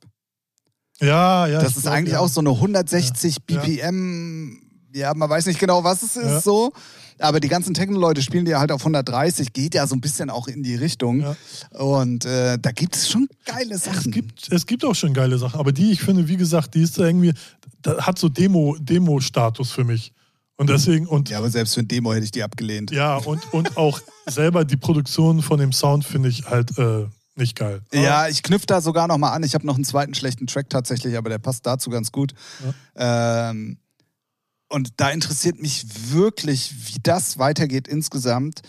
Ja, 1.01 1.47
ja. 1.47 1.61
Das 1.61 1.71
ich 1.71 1.77
ist 1.79 1.83
glaub, 1.83 1.95
eigentlich 1.95 2.15
ja. 2.15 2.21
auch 2.21 2.29
so 2.29 2.41
eine 2.41 2.51
160 2.51 3.37
Ja. 3.49 3.61
BPM, 3.61 4.61
ja, 4.93 5.14
man 5.14 5.28
weiß 5.30 5.47
nicht 5.47 5.59
genau, 5.61 5.84
was 5.84 6.03
es 6.03 6.16
ist 6.16 6.24
Ja. 6.24 6.41
so. 6.41 6.72
Aber 7.18 7.38
die 7.38 7.49
ganzen 7.49 7.74
Techno-Leute 7.74 8.22
spielen 8.22 8.47
die 8.47 8.55
halt 8.55 8.72
auf 8.72 8.80
130, 8.80 9.53
geht 9.53 9.74
ja 9.74 9.86
so 9.86 9.95
ein 9.95 10.01
bisschen 10.01 10.30
auch 10.30 10.49
in 10.49 10.62
die 10.62 10.74
Richtung. 10.74 11.20
Ja. 11.20 11.36
Und 11.78 12.24
äh, 12.24 12.59
da 12.59 12.72
gibt 12.72 12.97
es 12.97 13.11
schon 13.11 13.28
geile 13.45 13.76
Sachen. 13.76 13.99
Es 14.09 14.11
gibt, 14.11 14.53
es 14.53 14.66
gibt 14.66 14.84
auch 14.86 14.95
schon 14.95 15.12
geile 15.12 15.36
Sachen, 15.36 15.61
aber 15.61 15.72
die, 15.72 15.93
ich 15.93 16.01
finde, 16.01 16.28
wie 16.28 16.38
gesagt, 16.38 16.74
die 16.74 16.82
ist 16.82 16.99
da 16.99 17.05
irgendwie, 17.05 17.34
da 17.82 18.07
hat 18.07 18.18
so 18.18 18.30
Demo, 18.30 18.74
Demo-Status 18.80 19.70
für 19.70 19.84
mich. 19.84 20.14
Und 20.57 20.70
deswegen, 20.70 21.07
und 21.07 21.28
ja, 21.28 21.38
aber 21.38 21.51
selbst 21.51 21.74
für 21.74 21.80
ein 21.80 21.88
Demo 21.88 22.12
hätte 22.14 22.24
ich 22.24 22.32
die 22.32 22.43
abgelehnt. 22.43 22.91
Ja, 22.91 23.16
und, 23.16 23.53
und 23.53 23.76
auch 23.76 24.01
selber 24.26 24.64
die 24.64 24.76
Produktion 24.78 25.43
von 25.43 25.59
dem 25.59 25.72
Sound 25.72 26.05
finde 26.07 26.30
ich 26.30 26.47
halt 26.47 26.76
äh, 26.78 27.07
nicht 27.34 27.55
geil. 27.57 27.80
Ja, 27.93 28.28
ich 28.28 28.43
knüpfe 28.43 28.66
da 28.66 28.80
sogar 28.80 29.09
noch 29.09 29.16
mal 29.18 29.32
an. 29.32 29.43
Ich 29.43 29.55
habe 29.55 29.66
noch 29.66 29.74
einen 29.74 29.84
zweiten 29.84 30.14
schlechten 30.14 30.47
Track 30.47 30.70
tatsächlich, 30.70 31.16
aber 31.18 31.28
der 31.28 31.38
passt 31.38 31.66
dazu 31.66 31.88
ganz 31.91 32.12
gut. 32.12 32.32
Ähm, 32.97 33.78
und 34.71 34.93
da 34.97 35.11
interessiert 35.11 35.61
mich 35.61 35.85
wirklich, 36.12 36.73
wie 36.87 36.99
das 37.03 37.39
weitergeht 37.39 37.89
insgesamt. 37.89 38.62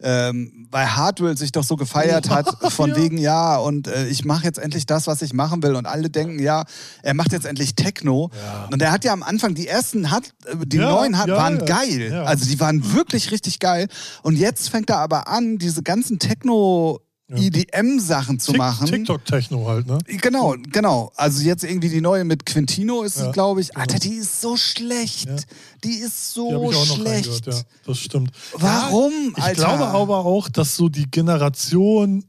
Ähm, 0.00 0.68
weil 0.70 0.94
Hardwell 0.94 1.36
sich 1.36 1.50
doch 1.50 1.64
so 1.64 1.74
gefeiert 1.74 2.30
hat, 2.30 2.72
von 2.72 2.90
ja. 2.90 2.96
wegen, 2.96 3.18
ja, 3.18 3.56
und 3.56 3.88
äh, 3.88 4.06
ich 4.06 4.24
mache 4.24 4.44
jetzt 4.44 4.60
endlich 4.60 4.86
das, 4.86 5.08
was 5.08 5.22
ich 5.22 5.32
machen 5.32 5.60
will. 5.64 5.74
Und 5.74 5.86
alle 5.86 6.08
denken, 6.08 6.38
ja, 6.38 6.66
er 7.02 7.14
macht 7.14 7.32
jetzt 7.32 7.44
endlich 7.44 7.74
Techno. 7.74 8.30
Ja. 8.40 8.68
Und 8.70 8.80
er 8.80 8.92
hat 8.92 9.04
ja 9.04 9.12
am 9.12 9.24
Anfang, 9.24 9.56
die 9.56 9.66
ersten 9.66 10.12
hat, 10.12 10.34
äh, 10.44 10.54
die 10.64 10.76
Ja, 10.76 10.90
neuen 10.92 11.18
hat, 11.18 11.28
waren 11.28 11.64
geil. 11.66 12.12
Also 12.24 12.46
die 12.46 12.60
waren 12.60 12.94
wirklich 12.94 13.32
richtig 13.32 13.58
geil. 13.58 13.88
Und 14.22 14.36
jetzt 14.36 14.68
fängt 14.68 14.88
er 14.88 14.98
aber 14.98 15.26
an, 15.26 15.58
diese 15.58 15.82
ganzen 15.82 16.20
Techno-. 16.20 17.00
EDM-Sachen 17.30 18.38
zu 18.40 18.52
Tik- 18.52 18.58
machen. 18.58 18.86
TikTok-Techno 18.86 19.66
halt, 19.68 19.86
ne? 19.86 19.98
Genau, 20.06 20.54
genau. 20.72 21.12
Also 21.16 21.42
jetzt 21.42 21.62
irgendwie 21.64 21.88
die 21.90 22.00
neue 22.00 22.24
mit 22.24 22.46
Quintino 22.46 23.02
ist 23.02 23.18
Ja, 23.18 23.26
es, 23.26 23.32
glaube 23.32 23.60
ich. 23.60 23.76
Alter, 23.76 23.98
die 23.98 24.14
ist 24.14 24.40
so 24.40 24.56
schlecht. 24.56 25.26
Ja. 25.28 25.36
Die 25.84 25.94
ist 25.98 26.30
Die 26.30 26.40
so 26.40 26.70
ich 26.70 26.76
auch 26.76 26.86
noch 26.86 26.96
schlecht. 26.96 27.46
ja. 27.46 27.54
Das 27.84 27.98
stimmt. 27.98 28.30
Warum, 28.54 29.12
Ich 29.36 29.42
Alter? 29.42 29.64
glaube 29.64 29.86
aber 29.88 30.18
auch, 30.24 30.48
dass 30.48 30.76
so 30.76 30.88
die 30.88 31.10
Generation 31.10 32.24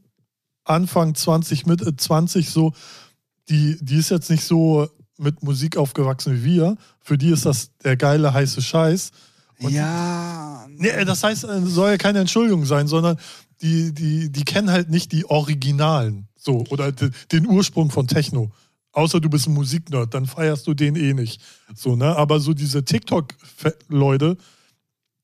Anfang 0.64 1.14
20, 1.14 1.66
Mitte 1.66 1.96
20 1.96 2.50
so, 2.50 2.72
die, 3.48 3.78
die 3.80 3.96
ist 3.96 4.10
jetzt 4.10 4.30
nicht 4.30 4.44
so 4.44 4.88
mit 5.18 5.42
Musik 5.42 5.76
aufgewachsen 5.76 6.34
wie 6.36 6.44
wir. 6.44 6.76
Für 7.00 7.16
die 7.18 7.30
ist 7.30 7.46
das 7.46 7.70
der 7.82 7.96
geile 7.96 8.32
heiße 8.32 8.60
Scheiß. 8.62 9.10
Und 9.60 9.72
ja. 9.72 10.66
Nee, 10.76 11.04
das 11.04 11.22
heißt, 11.24 11.44
äh, 11.44 11.60
soll 11.66 11.90
ja 11.90 11.96
keine 11.98 12.20
Entschuldigung 12.20 12.64
sein, 12.64 12.86
sondern 12.86 13.18
die, 13.62 13.92
die, 13.92 14.30
die 14.30 14.44
kennen 14.44 14.70
halt 14.70 14.90
nicht 14.90 15.12
die 15.12 15.24
Originalen. 15.26 16.28
So, 16.36 16.64
oder 16.70 16.92
de, 16.92 17.10
den 17.32 17.46
Ursprung 17.46 17.90
von 17.90 18.06
Techno. 18.06 18.50
Außer 18.92 19.20
du 19.20 19.28
bist 19.28 19.46
ein 19.46 19.54
Musiknerd, 19.54 20.14
dann 20.14 20.26
feierst 20.26 20.66
du 20.66 20.74
den 20.74 20.96
eh 20.96 21.12
nicht. 21.14 21.40
So, 21.74 21.94
ne? 21.96 22.16
Aber 22.16 22.40
so 22.40 22.54
diese 22.54 22.84
TikTok-Leute 22.84 24.36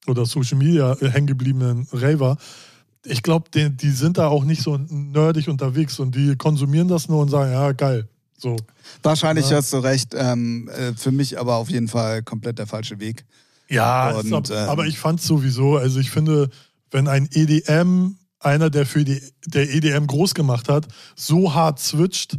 oder 0.06 0.26
Social 0.26 0.58
Media 0.58 0.92
äh, 1.00 1.08
hängengebliebenen 1.08 1.88
Raver, 1.92 2.36
ich 3.04 3.22
glaube, 3.22 3.50
die, 3.52 3.70
die 3.70 3.90
sind 3.90 4.18
da 4.18 4.28
auch 4.28 4.44
nicht 4.44 4.62
so 4.62 4.76
nerdig 4.76 5.48
unterwegs 5.48 5.98
und 5.98 6.14
die 6.14 6.36
konsumieren 6.36 6.88
das 6.88 7.08
nur 7.08 7.22
und 7.22 7.28
sagen, 7.30 7.52
ja, 7.52 7.72
geil. 7.72 8.08
So. 8.36 8.56
Wahrscheinlich 9.02 9.48
Ja. 9.50 9.56
hast 9.56 9.72
du 9.72 9.78
recht. 9.78 10.14
Ähm, 10.16 10.68
äh, 10.68 10.92
für 10.92 11.12
mich 11.12 11.38
aber 11.38 11.56
auf 11.56 11.70
jeden 11.70 11.88
Fall 11.88 12.22
komplett 12.22 12.58
der 12.58 12.66
falsche 12.66 13.00
Weg. 13.00 13.24
Ja, 13.68 14.10
Und, 14.10 14.32
ab, 14.32 14.44
ähm, 14.50 14.68
aber 14.68 14.86
ich 14.86 14.98
fand 14.98 15.20
sowieso, 15.20 15.76
also 15.76 15.98
ich 15.98 16.10
finde, 16.10 16.50
wenn 16.90 17.08
ein 17.08 17.28
EDM 17.32 18.16
einer, 18.38 18.70
der 18.70 18.86
für 18.86 19.04
die 19.04 19.20
der 19.46 19.72
EDM 19.74 20.06
groß 20.06 20.34
gemacht 20.34 20.68
hat, 20.68 20.86
so 21.14 21.54
hart 21.54 21.80
switcht. 21.80 22.36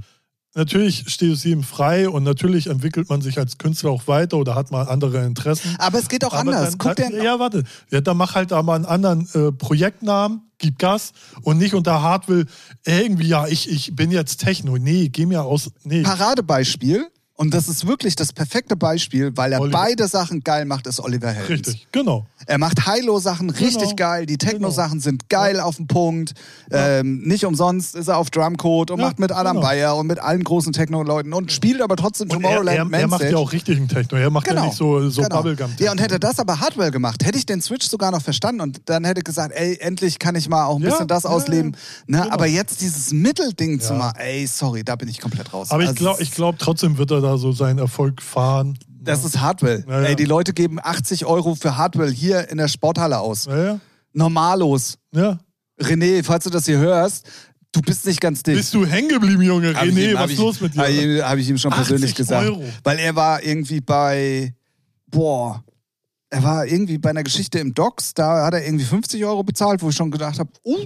Natürlich 0.58 1.08
steht 1.08 1.34
es 1.34 1.46
ihm 1.46 1.62
frei 1.62 2.10
und 2.10 2.24
natürlich 2.24 2.66
entwickelt 2.66 3.10
man 3.10 3.22
sich 3.22 3.38
als 3.38 3.60
Künstler 3.60 3.92
auch 3.92 4.08
weiter 4.08 4.38
oder 4.38 4.56
hat 4.56 4.72
mal 4.72 4.88
andere 4.88 5.24
Interessen. 5.24 5.76
Aber 5.78 6.00
es 6.00 6.10
geht 6.10 6.26
auch 6.26 6.34
Aber 6.34 6.50
anders. 6.50 6.72
Dann, 6.72 6.78
Guck 6.80 6.96
dann, 6.96 7.24
ja, 7.24 7.38
warte. 7.38 7.64
Ja, 7.92 8.02
dann 8.02 8.18
mach 8.18 8.34
halt 8.34 8.52
aber 8.52 8.74
einen 8.74 8.86
anderen 8.86 9.30
äh, 9.36 9.52
Projektnamen, 9.52 10.42
gib 10.58 10.80
Gas 10.80 11.14
und 11.44 11.60
nicht 11.60 11.76
unter 11.76 12.02
Hardwill 12.02 12.48
irgendwie, 12.86 13.28
ja, 13.28 13.46
ich, 13.46 13.70
ich 13.70 13.96
bin 13.96 14.10
jetzt 14.10 14.38
Techno. 14.38 14.78
Nee, 14.78 15.10
geh 15.10 15.28
mir 15.28 15.44
aus. 15.44 15.70
Nee. 15.84 16.02
Paradebeispiel. 16.02 17.08
Und 17.40 17.54
das 17.54 17.68
ist 17.70 17.86
wirklich 17.86 18.16
das 18.16 18.34
perfekte 18.34 18.76
Beispiel, 18.76 19.32
weil 19.38 19.54
er 19.54 19.62
Oliver. 19.62 19.78
beide 19.78 20.08
Sachen 20.08 20.44
geil 20.44 20.66
macht, 20.66 20.88
ist 20.88 21.00
Oliver 21.00 21.30
Heldens. 21.30 21.68
Richtig, 21.68 21.88
genau. 21.92 22.26
Er 22.48 22.58
macht 22.58 22.88
High-Low-Sachen 22.88 23.52
richtig 23.52 23.82
Genau. 23.84 23.96
geil, 23.96 24.26
die 24.26 24.40
Techno-Sachen 24.40 25.00
sind 25.02 25.30
geil 25.30 25.60
auf 25.60 25.76
den 25.76 25.86
Punkt. 25.86 26.34
Ähm, 26.72 27.22
nicht 27.28 27.46
umsonst 27.46 27.96
ist 27.96 28.08
er 28.08 28.18
auf 28.18 28.32
Drumcode 28.32 28.90
und 28.90 29.00
Ja, 29.00 29.06
macht 29.06 29.20
mit 29.20 29.32
Adam 29.32 29.58
genau. 29.58 29.68
Bayer 29.68 29.96
und 29.98 30.08
mit 30.08 30.18
allen 30.18 30.44
großen 30.44 30.74
Techno-Leuten 30.74 31.32
und 31.34 31.52
spielt 31.52 31.82
aber 31.84 31.96
trotzdem 31.96 32.28
Und 32.32 32.44
er, 32.44 32.50
Tomorrowland 32.58 32.92
er, 32.94 33.00
er 33.02 33.08
macht 33.08 33.22
ja 33.22 33.38
auch 33.38 33.52
richtigen 33.52 33.88
Techno. 33.88 34.18
Er 34.18 34.32
macht 34.32 34.48
ja 34.48 34.60
nicht 34.66 34.76
so, 34.76 35.08
so 35.12 35.22
genau. 35.22 35.38
Bubblegum. 35.44 35.72
Ja, 35.78 35.92
und 35.92 36.00
hätte 36.02 36.20
das 36.20 36.40
aber 36.40 36.60
Hardwell 36.60 36.90
gemacht, 36.90 37.24
hätte 37.24 37.38
ich 37.38 37.46
den 37.46 37.62
Switch 37.62 37.88
sogar 37.88 38.10
noch 38.10 38.24
verstanden 38.24 38.62
und 38.62 38.82
dann 38.86 39.06
hätte 39.06 39.20
ich 39.20 39.26
gesagt, 39.26 39.54
ey, 39.56 39.78
endlich 39.80 40.18
kann 40.18 40.34
ich 40.34 40.50
mal 40.50 40.66
auch 40.66 40.78
ein 40.78 40.82
Ja, 40.82 40.90
bisschen 40.90 41.08
das 41.08 41.22
ja, 41.24 41.30
ausleben. 41.30 41.76
Ne? 42.08 42.22
Genau. 42.22 42.34
Aber 42.34 42.48
jetzt 42.48 42.82
dieses 42.82 43.12
Mittelding 43.14 43.80
zu 43.80 43.94
Ja. 43.94 44.00
machen, 44.00 44.16
ey, 44.18 44.48
sorry, 44.48 44.84
da 44.84 44.96
bin 44.96 45.08
ich 45.08 45.20
komplett 45.22 45.54
raus. 45.54 45.70
Aber 45.70 45.84
ich 45.84 45.90
Also, 45.90 46.00
glaube 46.00 46.24
ich 46.24 46.32
glaub, 46.32 46.58
trotzdem 46.58 46.98
wird 46.98 47.12
er 47.12 47.27
da 47.28 47.38
so 47.38 47.52
seinen 47.52 47.80
Erfolg 47.80 48.22
fahren. 48.22 48.78
Das 48.88 49.24
ist 49.24 49.40
Hardwell. 49.40 49.86
Ja. 49.88 50.02
Ey, 50.02 50.16
die 50.16 50.26
Leute 50.26 50.54
geben 50.54 50.80
80 50.82 51.26
Euro 51.26 51.56
für 51.56 51.78
Hardwell 51.78 52.12
hier 52.12 52.50
in 52.50 52.58
der 52.58 52.68
Sporthalle 52.68 53.20
aus. 53.20 53.48
Normalos. 54.14 54.98
ja. 55.14 55.38
René, 55.80 56.24
falls 56.24 56.44
du 56.44 56.50
das 56.50 56.66
hier 56.66 56.80
hörst, 56.80 57.28
du 57.72 57.82
bist 57.82 58.04
nicht 58.08 58.20
ganz 58.20 58.42
dick. 58.42 58.56
Bist 58.56 58.74
du 58.74 58.84
hängen 58.84 59.10
geblieben, 59.10 59.44
Junge? 59.44 59.76
Hab 59.76 59.84
René, 59.84 60.10
ihm- 60.14 60.18
was 60.18 60.32
ist 60.32 60.40
los 60.40 60.60
mit 60.60 60.74
dir? 60.74 60.80
Habe 60.82 60.92
ich, 60.92 61.24
hab 61.24 61.38
ich 61.38 61.50
ihm 61.50 61.58
schon 61.60 61.72
80 61.72 61.88
persönlich 61.88 62.16
gesagt. 62.16 62.44
Euro. 62.48 62.64
Weil 62.84 62.98
er 62.98 63.16
war 63.16 63.44
irgendwie 63.44 63.80
bei, 63.80 64.56
boah, 65.06 65.64
er 66.32 66.42
war 66.42 66.66
irgendwie 66.66 66.98
bei 66.98 67.12
einer 67.12 67.22
Geschichte 67.22 67.60
im 67.60 67.76
Docs, 67.76 68.16
da 68.16 68.46
hat 68.48 68.56
er 68.56 68.66
irgendwie 68.66 68.86
50 68.86 69.24
Euro 69.24 69.44
bezahlt, 69.44 69.84
wo 69.84 69.90
ich 69.90 69.96
schon 69.96 70.10
gedacht 70.10 70.40
habe, 70.40 70.50
oh, 70.64 70.86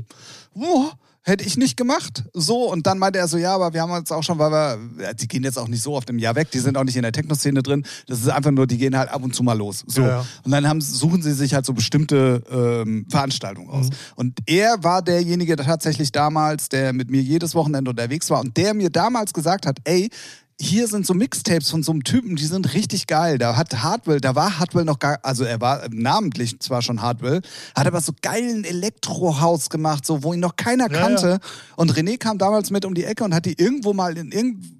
oh, 0.56 0.90
hätte 1.24 1.44
ich 1.44 1.58
nicht 1.58 1.78
gemacht. 1.78 2.24
So, 2.34 2.72
und 2.72 2.88
dann 2.88 2.98
meinte 2.98 3.20
er 3.20 3.28
so, 3.28 3.38
ja, 3.38 3.54
aber 3.54 3.74
wir 3.74 3.82
haben 3.82 3.92
uns 3.92 4.12
auch 4.12 4.24
schon, 4.24 4.40
weil 4.40 4.52
wir, 4.52 5.14
die 5.14 5.28
gehen 5.28 5.44
jetzt 5.44 5.60
auch 5.60 5.68
nicht 5.68 5.84
so 5.84 5.96
oft 5.96 6.10
im 6.10 6.18
Jahr 6.18 6.36
weg, 6.36 6.50
die 6.52 6.60
sind 6.60 6.78
auch 6.78 6.84
nicht 6.84 6.96
in 6.96 7.04
der 7.04 7.12
Techno-Szene 7.12 7.62
drin. 7.62 7.86
Das 8.08 8.20
ist 8.20 8.30
einfach 8.30 8.52
nur, 8.52 8.66
die 8.66 8.78
gehen 8.78 8.98
halt 8.98 9.10
ab 9.10 9.24
und 9.24 9.36
zu 9.36 9.44
mal 9.44 9.58
los. 9.58 9.84
So. 9.88 10.02
Ja, 10.02 10.08
ja. 10.08 10.26
Und 10.44 10.52
dann 10.52 10.68
haben, 10.68 10.82
suchen 10.82 11.22
sie 11.22 11.34
sich 11.34 11.54
halt 11.54 11.66
so 11.66 11.74
bestimmte 11.74 12.44
ähm, 12.50 13.06
Veranstaltungen 13.10 13.70
aus. 13.70 13.90
Mhm. 13.90 13.96
Und 14.16 14.40
er 14.48 14.84
war 14.84 15.02
derjenige 15.02 15.56
der 15.56 15.66
tatsächlich 15.66 16.12
damals, 16.12 16.70
der 16.70 16.94
mit 16.94 17.12
mir 17.12 17.22
jedes 17.22 17.54
Wochenende 17.54 17.92
unterwegs 17.92 18.30
war 18.30 18.42
und 18.42 18.58
der 18.58 18.74
mir 18.74 18.90
damals 18.90 19.34
gesagt 19.34 19.66
hat, 19.66 19.78
ey, 19.84 20.10
hier 20.62 20.88
sind 20.88 21.08
so 21.08 21.14
Mixtapes 21.16 21.72
von 21.72 21.82
so 21.82 21.92
einem 21.92 22.04
Typen, 22.04 22.36
die 22.36 22.46
sind 22.46 22.74
richtig 22.76 23.08
geil. 23.08 23.40
Da 23.40 23.58
hat 23.58 23.82
Hardwell, 23.82 24.22
da 24.22 24.36
war 24.36 24.60
Hardwell 24.60 24.86
noch 24.86 25.00
gar, 25.00 25.18
also 25.24 25.44
er 25.44 25.60
war 25.60 25.82
namentlich 25.92 26.60
zwar 26.60 26.84
schon 26.84 27.02
Hardwell, 27.02 27.42
hat 27.76 27.88
aber 27.88 28.00
so 28.00 28.12
geilen 28.22 28.64
Elektrohaus 28.64 29.70
gemacht, 29.72 30.06
so 30.06 30.24
wo 30.24 30.34
ihn 30.34 30.40
noch 30.40 30.56
keiner 30.56 30.92
Ja, 30.92 31.00
kannte. 31.00 31.28
ja. 31.30 31.40
Und 31.76 31.94
René 31.94 32.18
kam 32.20 32.38
damals 32.38 32.70
mit 32.70 32.86
um 32.86 32.94
die 32.94 33.06
Ecke 33.06 33.24
und 33.24 33.34
hat 33.34 33.46
die 33.46 33.60
irgendwo 33.60 33.94
mal 33.94 34.16
in 34.18 34.32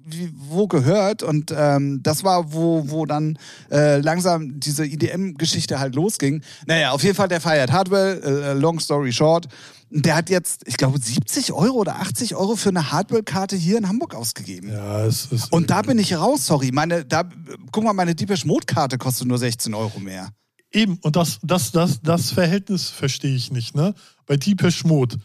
irgendwie 0.02 0.32
wo 0.34 0.66
gehört. 0.66 1.22
Und 1.22 1.54
ähm, 1.56 2.02
das 2.02 2.24
war, 2.24 2.52
wo, 2.52 2.90
wo 2.90 3.06
dann 3.06 3.38
äh, 3.70 4.00
langsam 4.00 4.60
diese 4.60 4.84
IDM-Geschichte 4.84 5.78
halt 5.78 5.94
losging. 5.94 6.42
Naja, 6.66 6.92
auf 6.92 7.02
jeden 7.02 7.14
Fall, 7.14 7.28
der 7.28 7.40
feiert 7.40 7.72
Hardwell, 7.72 8.22
äh, 8.22 8.52
long 8.54 8.80
story 8.80 9.12
short. 9.12 9.48
Der 9.90 10.16
hat 10.16 10.30
jetzt, 10.30 10.62
ich 10.66 10.78
glaube, 10.78 10.98
70 10.98 11.52
Euro 11.52 11.78
oder 11.78 11.96
80 11.96 12.34
Euro 12.34 12.56
für 12.56 12.70
eine 12.70 12.92
Hardwell-Karte 12.92 13.56
hier 13.56 13.76
in 13.76 13.88
Hamburg 13.88 14.14
ausgegeben. 14.14 14.70
Ja, 14.70 15.04
es 15.04 15.26
ist. 15.26 15.52
Und 15.52 15.70
da 15.70 15.82
bin 15.82 15.98
ich 15.98 16.16
raus, 16.16 16.46
sorry. 16.46 16.70
Meine, 16.72 17.04
da, 17.04 17.24
guck 17.70 17.84
mal, 17.84 17.92
meine 17.92 18.14
Deepesh 18.14 18.46
Mode-Karte 18.46 18.96
kostet 18.96 19.28
nur 19.28 19.38
16 19.38 19.74
Euro 19.74 20.00
mehr. 20.00 20.30
Eben, 20.72 20.98
und 21.02 21.16
das, 21.16 21.38
das, 21.42 21.72
das, 21.72 22.00
das 22.00 22.30
Verhältnis 22.30 22.88
verstehe 22.88 23.34
ich 23.36 23.52
nicht, 23.52 23.74
ne? 23.74 23.94
Bei 24.24 24.38
Deepesh 24.38 24.84
Mode, 24.84 25.16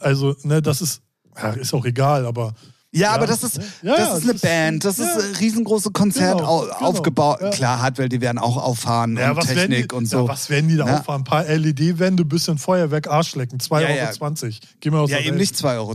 also, 0.00 0.34
ne, 0.42 0.62
das 0.62 0.80
ist, 0.80 1.02
ja, 1.36 1.50
ist 1.50 1.74
auch 1.74 1.84
egal, 1.84 2.26
aber. 2.26 2.54
Ja, 2.94 3.00
Ja, 3.08 3.10
aber 3.14 3.26
das 3.26 3.42
ist, 3.42 3.58
ja, 3.82 3.96
das 3.96 4.00
ist 4.00 4.14
das 4.16 4.22
eine 4.24 4.32
ist- 4.32 4.42
Band, 4.42 4.84
das 4.84 4.98
ja. 4.98 5.04
ist 5.06 5.24
ein 5.24 5.34
riesengroße 5.36 5.90
Konzert 5.92 6.36
Genau, 6.38 6.48
au, 6.48 6.60
genau, 6.64 6.76
aufgebaut. 6.76 7.38
Klar, 7.52 7.80
Hardwell, 7.80 8.10
die 8.10 8.20
werden 8.20 8.36
auch 8.38 8.58
auffahren 8.58 9.16
Ja, 9.16 9.30
und 9.30 9.36
was 9.38 9.48
werden, 9.48 9.70
die, 9.70 9.76
Technik 9.76 9.92
und 9.94 10.06
so. 10.06 10.28
was 10.28 10.50
werden 10.50 10.68
die 10.68 10.76
da 10.76 10.86
Ja. 10.86 10.98
auffahren? 10.98 11.22
Ein 11.22 11.24
paar 11.24 11.44
LED-Wände, 11.46 12.24
bisschen 12.26 12.58
Feuerwerk, 12.58 13.08
Arschlecken, 13.08 13.58
2,20 13.60 13.80
Ja, 13.80 13.88
Euro. 13.88 13.96
ja. 13.96 14.12
20. 14.12 14.60
Geh 14.80 14.90
mal 14.90 15.00
aus 15.00 15.10
ja, 15.10 15.18
eben 15.20 15.28
Welt. 15.30 15.38
nicht 15.40 15.54
2,20 15.56 15.78
Euro. 15.78 15.94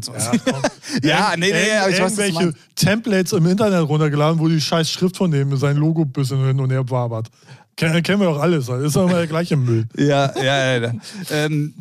Ja, 1.03 1.33
nee, 1.37 1.51
nee, 1.51 1.51
Irgend- 1.51 1.81
aber 1.81 1.89
ich 1.91 2.01
weiß, 2.01 2.17
Irgendwelche. 2.17 2.53
Templates 2.75 3.31
im 3.33 3.45
Internet 3.45 3.87
runtergeladen, 3.87 4.39
wo 4.39 4.47
die 4.47 4.59
scheiß 4.59 4.89
Schrift 4.89 5.17
von 5.17 5.29
dem 5.29 5.55
sein 5.55 5.77
Logo 5.77 6.01
ein 6.01 6.11
bisschen 6.11 6.43
hin 6.47 6.59
und 6.59 6.71
her 6.71 6.89
wabert. 6.89 7.27
Kennen, 7.75 8.03
wir 8.21 8.29
auch 8.31 8.39
alles. 8.41 8.65
Das 8.65 8.81
ist 8.81 8.95
doch 8.95 9.03
immer 9.07 9.17
der 9.19 9.27
gleiche 9.27 9.55
Müll. 9.55 9.85
Ja, 9.95 10.33
ja, 10.35 10.43
ja. 10.43 10.77
ja. 10.87 10.91
ähm, 11.29 11.75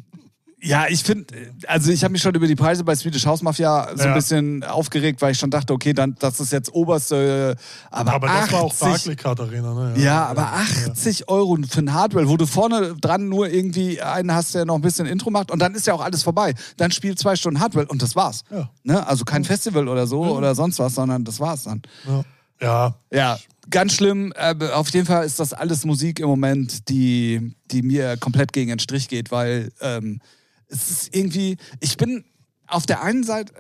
ja, 0.63 0.87
ich 0.89 1.03
finde, 1.03 1.27
also 1.69 1.91
ich 1.93 2.03
habe 2.03 2.13
mich 2.13 2.23
schon 2.23 2.35
über 2.35 2.47
die 2.47 2.55
Preise 2.57 2.83
bei 2.83 2.95
Swedish 2.95 3.27
House 3.27 3.43
Mafia 3.43 3.89
so 3.95 4.03
ein 4.03 4.09
Ja. 4.09 4.15
bisschen 4.15 4.65
aufgeregt, 4.65 5.21
weil 5.21 5.33
ich 5.33 5.39
schon 5.39 5.51
dachte, 5.51 5.73
okay, 5.75 5.93
dann 5.93 6.17
das 6.19 6.41
ist 6.41 6.51
jetzt 6.51 6.73
oberste, 6.73 7.57
aber, 7.91 8.15
Aber 8.15 8.27
das 8.27 8.37
80, 8.37 8.53
war 8.53 8.63
auch 8.63 8.75
Barclaycard 8.75 9.41
Arena, 9.41 9.75
ne? 9.75 10.01
Ja, 10.03 10.25
aber 10.27 10.53
80 10.55 11.29
Euro 11.29 11.59
für 11.69 11.81
ein 11.81 11.93
Hardware, 11.93 12.29
wo 12.29 12.37
du 12.39 12.47
vorne 12.47 12.95
dran 13.01 13.29
nur 13.29 13.49
irgendwie 13.51 14.01
einen 14.01 14.33
hast, 14.33 14.55
der 14.55 14.65
noch 14.65 14.77
ein 14.77 14.81
bisschen 14.81 15.07
Intro 15.07 15.31
macht 15.31 15.51
und 15.51 15.59
dann 15.61 15.75
ist 15.75 15.87
ja 15.87 15.93
auch 15.95 16.01
alles 16.03 16.23
vorbei. 16.23 16.55
Dann 16.79 16.91
spielt 16.91 17.19
zwei 17.19 17.37
Stunden 17.37 17.61
Hardware 17.61 17.87
und 17.87 18.01
das 18.01 18.17
war's. 18.17 18.43
Ja. 18.51 18.71
Ne? 18.83 19.07
Also 19.07 19.25
kein 19.25 19.45
Festival 19.45 19.89
oder 19.89 20.07
so 20.07 20.23
oder 20.25 20.55
sonst 20.55 20.79
was, 20.79 20.95
sondern 20.95 21.25
das 21.25 21.39
war's 21.39 21.65
dann. 21.65 21.83
Ja. 22.07 22.25
ja. 22.61 22.95
Ja, 23.13 23.39
ganz 23.71 23.93
schlimm. 23.93 24.33
Äh, 24.37 24.55
auf 24.73 24.89
jeden 24.91 25.07
Fall 25.07 25.27
ist 25.27 25.39
das 25.39 25.53
alles 25.53 25.85
Musik 25.85 26.19
im 26.19 26.29
Moment, 26.29 26.89
die, 26.89 27.55
die 27.71 27.83
mir 27.83 28.17
komplett 28.17 28.53
gegen 28.55 28.71
den 28.71 28.79
Strich 28.79 29.09
geht, 29.09 29.31
weil 29.31 29.71
ähm, 29.83 30.21
es 30.69 30.91
ist 30.91 31.15
irgendwie, 31.15 31.57
ich 31.81 31.97
bin 31.97 32.25
auf 32.67 32.87
der 32.87 33.03
einen 33.03 33.25
Seite, 33.25 33.53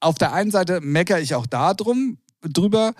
auf 0.00 0.18
der 0.18 0.32
einen 0.32 0.50
Seite 0.50 0.80
meckere 0.80 1.20
ich 1.20 1.34
auch 1.34 1.46
da 1.46 1.74
drum, 1.74 2.18
drüber. 2.42 2.94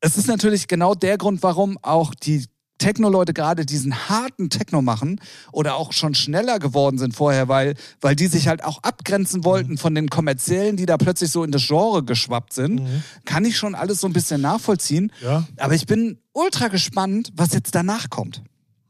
Es 0.00 0.16
ist 0.16 0.28
natürlich 0.28 0.68
genau 0.68 0.94
der 0.94 1.18
Grund, 1.18 1.42
warum 1.42 1.78
auch 1.82 2.14
die 2.14 2.46
Techno-Leute 2.78 3.32
gerade 3.32 3.64
diesen 3.64 4.08
harten 4.08 4.50
Techno 4.50 4.82
machen 4.82 5.20
oder 5.52 5.76
auch 5.76 5.92
schon 5.92 6.14
schneller 6.14 6.58
geworden 6.58 6.98
sind 6.98 7.14
vorher, 7.14 7.46
weil, 7.46 7.74
weil 8.00 8.16
die 8.16 8.26
sich 8.26 8.48
halt 8.48 8.64
auch 8.64 8.82
abgrenzen 8.82 9.44
wollten 9.44 9.78
von 9.78 9.94
den 9.94 10.10
kommerziellen, 10.10 10.76
die 10.76 10.86
da 10.86 10.96
plötzlich 10.96 11.30
so 11.30 11.44
in 11.44 11.52
das 11.52 11.66
Genre 11.66 12.02
geschwappt 12.02 12.52
sind. 12.52 12.82
Kann 13.24 13.44
ich 13.44 13.56
schon 13.56 13.76
alles 13.76 14.00
so 14.00 14.08
ein 14.08 14.12
bisschen 14.12 14.40
nachvollziehen. 14.40 15.12
Ja. 15.22 15.46
Aber 15.58 15.74
ich 15.74 15.86
bin 15.86 16.18
ultra 16.32 16.68
gespannt, 16.68 17.30
was 17.36 17.52
jetzt 17.52 17.74
danach 17.74 18.10
kommt. 18.10 18.42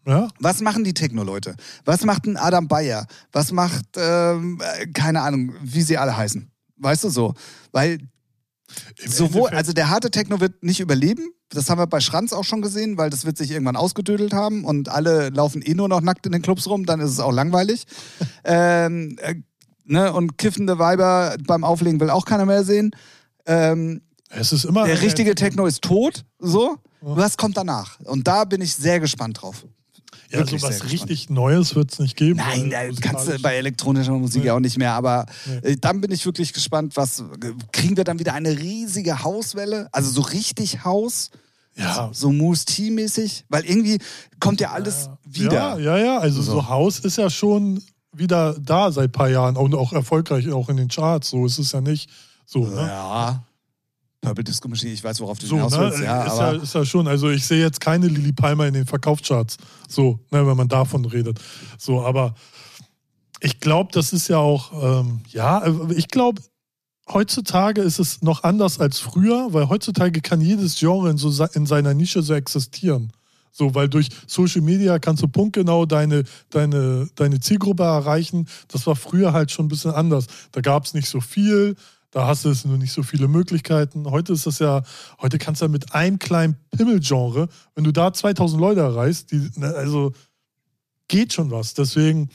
Ja. 0.06 0.28
Was 0.40 0.60
machen 0.60 0.84
die 0.84 0.94
Techno-Leute? 0.94 1.54
Was 1.84 2.04
macht 2.04 2.26
ein 2.26 2.36
Adam 2.36 2.66
Bayer? 2.68 3.06
Was 3.32 3.52
macht, 3.52 3.84
ähm, 3.96 4.60
äh, 4.78 4.86
keine 4.88 5.20
Ahnung, 5.22 5.54
wie 5.62 5.82
sie 5.82 5.96
alle 5.98 6.16
heißen? 6.16 6.50
Weißt 6.78 7.04
du 7.04 7.08
so? 7.10 7.34
Weil 7.70 7.98
Im 9.04 9.10
sowohl, 9.10 9.26
Endeffekt- 9.48 9.54
also 9.56 9.72
der 9.72 9.90
harte 9.90 10.10
Techno 10.10 10.40
wird 10.40 10.62
nicht 10.64 10.80
überleben. 10.80 11.30
Das 11.50 11.68
haben 11.70 11.78
wir 11.78 11.86
bei 11.86 12.00
Schranz 12.00 12.32
auch 12.32 12.44
schon 12.44 12.62
gesehen, 12.62 12.96
weil 12.96 13.10
das 13.10 13.24
wird 13.26 13.36
sich 13.36 13.50
irgendwann 13.50 13.76
ausgedödelt 13.76 14.32
haben 14.32 14.64
und 14.64 14.88
alle 14.88 15.28
laufen 15.28 15.60
eh 15.62 15.74
nur 15.74 15.88
noch 15.88 16.00
nackt 16.00 16.24
in 16.26 16.32
den 16.32 16.42
Clubs 16.42 16.66
rum, 16.66 16.86
dann 16.86 16.98
ist 17.00 17.10
es 17.10 17.20
auch 17.20 17.32
langweilig. 17.32 17.84
ähm, 18.44 19.16
äh, 19.20 19.34
ne? 19.84 20.12
Und 20.12 20.38
kiffende 20.38 20.78
Weiber 20.78 21.36
beim 21.46 21.62
Auflegen 21.62 22.00
will 22.00 22.10
auch 22.10 22.24
keiner 22.24 22.46
mehr 22.46 22.64
sehen. 22.64 22.90
Ähm, 23.46 24.00
es 24.30 24.52
ist 24.52 24.64
immer. 24.64 24.86
der 24.86 25.00
richtige 25.02 25.34
Techno 25.34 25.66
ist 25.66 25.82
tot, 25.82 26.24
so. 26.38 26.76
Was 27.02 27.36
kommt 27.36 27.56
danach? 27.56 27.98
Und 28.00 28.26
da 28.28 28.44
bin 28.44 28.60
ich 28.60 28.74
sehr 28.74 28.98
gespannt 29.00 29.42
drauf. 29.42 29.66
Ja, 30.32 30.46
so 30.46 30.60
was 30.62 30.84
richtig 30.90 31.30
Neues 31.30 31.74
wird 31.74 31.92
es 31.92 31.98
nicht 31.98 32.16
geben. 32.16 32.36
Nein, 32.36 32.70
da 32.70 32.78
kannst 33.00 33.28
du 33.28 33.38
bei 33.40 33.56
elektronischer 33.56 34.12
Musik 34.12 34.40
Nee. 34.42 34.48
ja 34.48 34.54
auch 34.54 34.60
nicht 34.60 34.78
mehr. 34.78 34.92
Aber 34.94 35.26
Nee. 35.46 35.72
äh, 35.72 35.76
dann 35.76 36.00
bin 36.00 36.10
ich 36.10 36.24
wirklich 36.26 36.52
gespannt, 36.52 36.96
was 36.96 37.22
kriegen 37.72 37.96
wir 37.96 38.04
dann 38.04 38.18
wieder 38.18 38.34
eine 38.34 38.58
riesige 38.58 39.22
Hauswelle? 39.22 39.88
Also 39.92 40.10
so 40.10 40.20
richtig 40.22 40.84
Haus, 40.84 41.30
Ja. 41.76 42.10
so 42.12 42.32
Moose 42.32 42.64
T-mäßig, 42.66 43.44
weil 43.48 43.64
irgendwie 43.64 43.98
kommt 44.40 44.60
ja 44.60 44.72
alles 44.72 45.08
wieder. 45.24 45.78
Ja, 45.78 45.78
ja, 45.78 45.98
ja. 45.98 46.18
Also 46.18 46.42
so. 46.42 46.52
So. 46.52 46.68
Haus 46.68 46.98
ist 46.98 47.16
ja 47.18 47.30
schon 47.30 47.82
wieder 48.14 48.54
da 48.60 48.92
seit 48.92 49.08
ein 49.08 49.12
paar 49.12 49.28
Jahren 49.30 49.56
und 49.56 49.74
auch 49.74 49.92
erfolgreich 49.92 50.50
auch 50.52 50.68
in 50.68 50.76
den 50.76 50.88
Charts. 50.88 51.30
So 51.30 51.46
ist 51.46 51.58
es 51.58 51.72
ja 51.72 51.80
nicht. 51.80 52.10
So, 52.44 52.66
ne? 52.66 52.76
Ja. 52.88 53.42
Purple 54.22 54.44
Disco 54.44 54.68
Machine, 54.68 54.92
ich 54.92 55.02
weiß, 55.02 55.20
worauf 55.20 55.38
du 55.38 55.46
So, 55.46 55.56
hinaus 55.56 55.72
ne? 55.72 55.80
willst. 55.80 56.00
Ja, 56.00 56.22
ist, 56.24 56.38
ja, 56.38 56.50
ist 56.52 56.74
ja 56.74 56.84
schon. 56.84 57.08
Also 57.08 57.28
ich 57.28 57.44
sehe 57.44 57.60
jetzt 57.60 57.80
keine 57.80 58.06
Lily 58.06 58.32
Palmer 58.32 58.68
in 58.68 58.74
den 58.74 58.86
Verkaufscharts. 58.86 59.56
So, 59.88 60.20
ne, 60.30 60.46
wenn 60.46 60.56
man 60.56 60.68
davon 60.68 61.04
redet. 61.04 61.40
So, 61.76 62.02
aber 62.02 62.34
ich 63.40 63.58
glaube, 63.58 63.90
das 63.92 64.12
ist 64.12 64.28
ja 64.28 64.38
auch, 64.38 65.00
ähm, 65.00 65.22
ja, 65.28 65.64
äh, 65.66 65.94
ich 65.94 66.06
glaube, 66.06 66.40
heutzutage 67.12 67.82
ist 67.82 67.98
es 67.98 68.22
noch 68.22 68.44
anders 68.44 68.78
als 68.78 69.00
früher, 69.00 69.48
weil 69.52 69.68
heutzutage 69.68 70.20
kann 70.20 70.40
jedes 70.40 70.78
Genre 70.78 71.10
in, 71.10 71.18
so, 71.18 71.44
in 71.54 71.66
seiner 71.66 71.92
Nische 71.92 72.22
so 72.22 72.32
existieren. 72.34 73.12
So, 73.50 73.74
weil 73.74 73.88
durch 73.88 74.08
Social 74.28 74.62
Media 74.62 75.00
kannst 75.00 75.22
du 75.24 75.28
punktgenau 75.28 75.84
deine, 75.84 76.22
deine, 76.50 77.08
deine 77.16 77.40
Zielgruppe 77.40 77.82
erreichen. 77.82 78.46
Das 78.68 78.86
war 78.86 78.94
früher 78.94 79.32
halt 79.32 79.50
schon 79.50 79.66
ein 79.66 79.68
bisschen 79.68 79.90
anders. 79.90 80.26
Da 80.52 80.60
gab 80.60 80.84
es 80.86 80.94
nicht 80.94 81.08
so 81.08 81.20
viel, 81.20 81.74
da 82.12 82.26
hast 82.26 82.44
du 82.44 82.50
es 82.50 82.64
nur 82.64 82.78
nicht 82.78 82.92
so 82.92 83.02
viele 83.02 83.26
Möglichkeiten. 83.26 84.08
Heute 84.08 84.34
ist 84.34 84.46
das 84.46 84.58
ja, 84.60 84.82
heute 85.20 85.38
kannst 85.38 85.60
du 85.60 85.64
ja 85.64 85.68
mit 85.70 85.94
einem 85.94 86.18
kleinen 86.18 86.56
Pimmelgenre, 86.70 87.48
wenn 87.74 87.84
du 87.84 87.90
da 87.92 88.12
2000 88.12 88.60
Leute 88.60 88.80
erreichst, 88.80 89.32
die, 89.32 89.50
ne, 89.56 89.74
also 89.74 90.12
geht 91.08 91.32
schon 91.32 91.50
was. 91.50 91.74
Deswegen, 91.74 92.28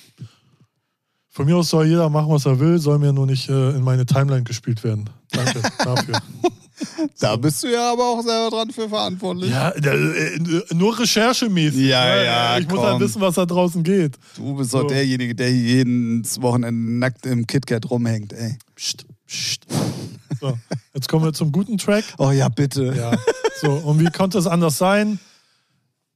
von 1.30 1.46
mir 1.46 1.56
aus 1.58 1.70
soll 1.70 1.86
jeder 1.86 2.10
machen, 2.10 2.30
was 2.32 2.46
er 2.48 2.60
will, 2.60 2.80
soll 2.80 2.98
mir 3.00 3.14
nur 3.14 3.28
nicht 3.28 3.48
äh, 3.50 3.70
in 3.72 3.84
meine 3.84 4.06
Timeline 4.06 4.44
gespielt 4.44 4.84
werden. 4.84 5.10
Danke 5.32 5.62
dafür. 5.78 6.18
Da 7.20 7.36
bist 7.36 7.64
du 7.64 7.68
ja 7.72 7.92
aber 7.92 8.04
auch 8.04 8.22
selber 8.24 8.56
dran 8.56 8.72
für 8.72 8.88
verantwortlich. 8.90 9.50
Ja, 9.52 9.70
äh, 9.70 10.40
nur 10.74 11.00
recherchemäßig. 11.00 11.88
Ja, 11.88 12.04
ne? 12.06 12.26
ja, 12.26 12.58
Ich 12.60 12.68
muss 12.68 12.78
komm. 12.80 12.86
halt 12.86 13.00
wissen, 13.00 13.22
was 13.22 13.36
da 13.36 13.46
draußen 13.46 13.84
geht. 13.84 14.18
Du 14.36 14.56
bist 14.56 14.74
doch 14.74 14.82
So. 14.82 14.88
derjenige, 14.88 15.36
der 15.36 15.52
jedes 15.52 16.42
Wochenende 16.42 16.80
nackt 17.00 17.26
im 17.28 17.46
KitKat 17.46 17.90
rumhängt, 17.90 18.34
ey. 18.34 18.58
Psst. 18.76 19.06
So, 20.40 20.58
jetzt 20.94 21.10
kommen 21.10 21.26
wir 21.26 21.34
zum 21.34 21.52
guten 21.52 21.78
Track. 21.78 22.04
Oh 22.18 22.32
ja, 22.32 22.50
bitte. 22.50 22.94
Ja. 22.96 23.12
So, 23.62 23.72
und 23.72 24.00
wie 24.00 24.06
konnte 24.12 24.38
es 24.38 24.48
anders 24.48 24.78
sein? 24.78 25.20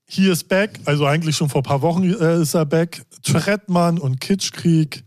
Hier 0.07 0.34
ist 0.34 0.47
Back, 0.49 0.80
also 0.86 1.05
eigentlich 1.05 1.36
schon 1.38 1.49
vor 1.49 1.62
ein 1.62 1.64
paar 1.64 1.82
Wochen 1.82 2.03
äh, 2.03 2.41
ist 2.41 2.53
er 2.53 2.66
back. 2.66 3.03
Trettmann 3.24 3.97
und 3.97 4.20
Kitschkrieg. 4.20 5.03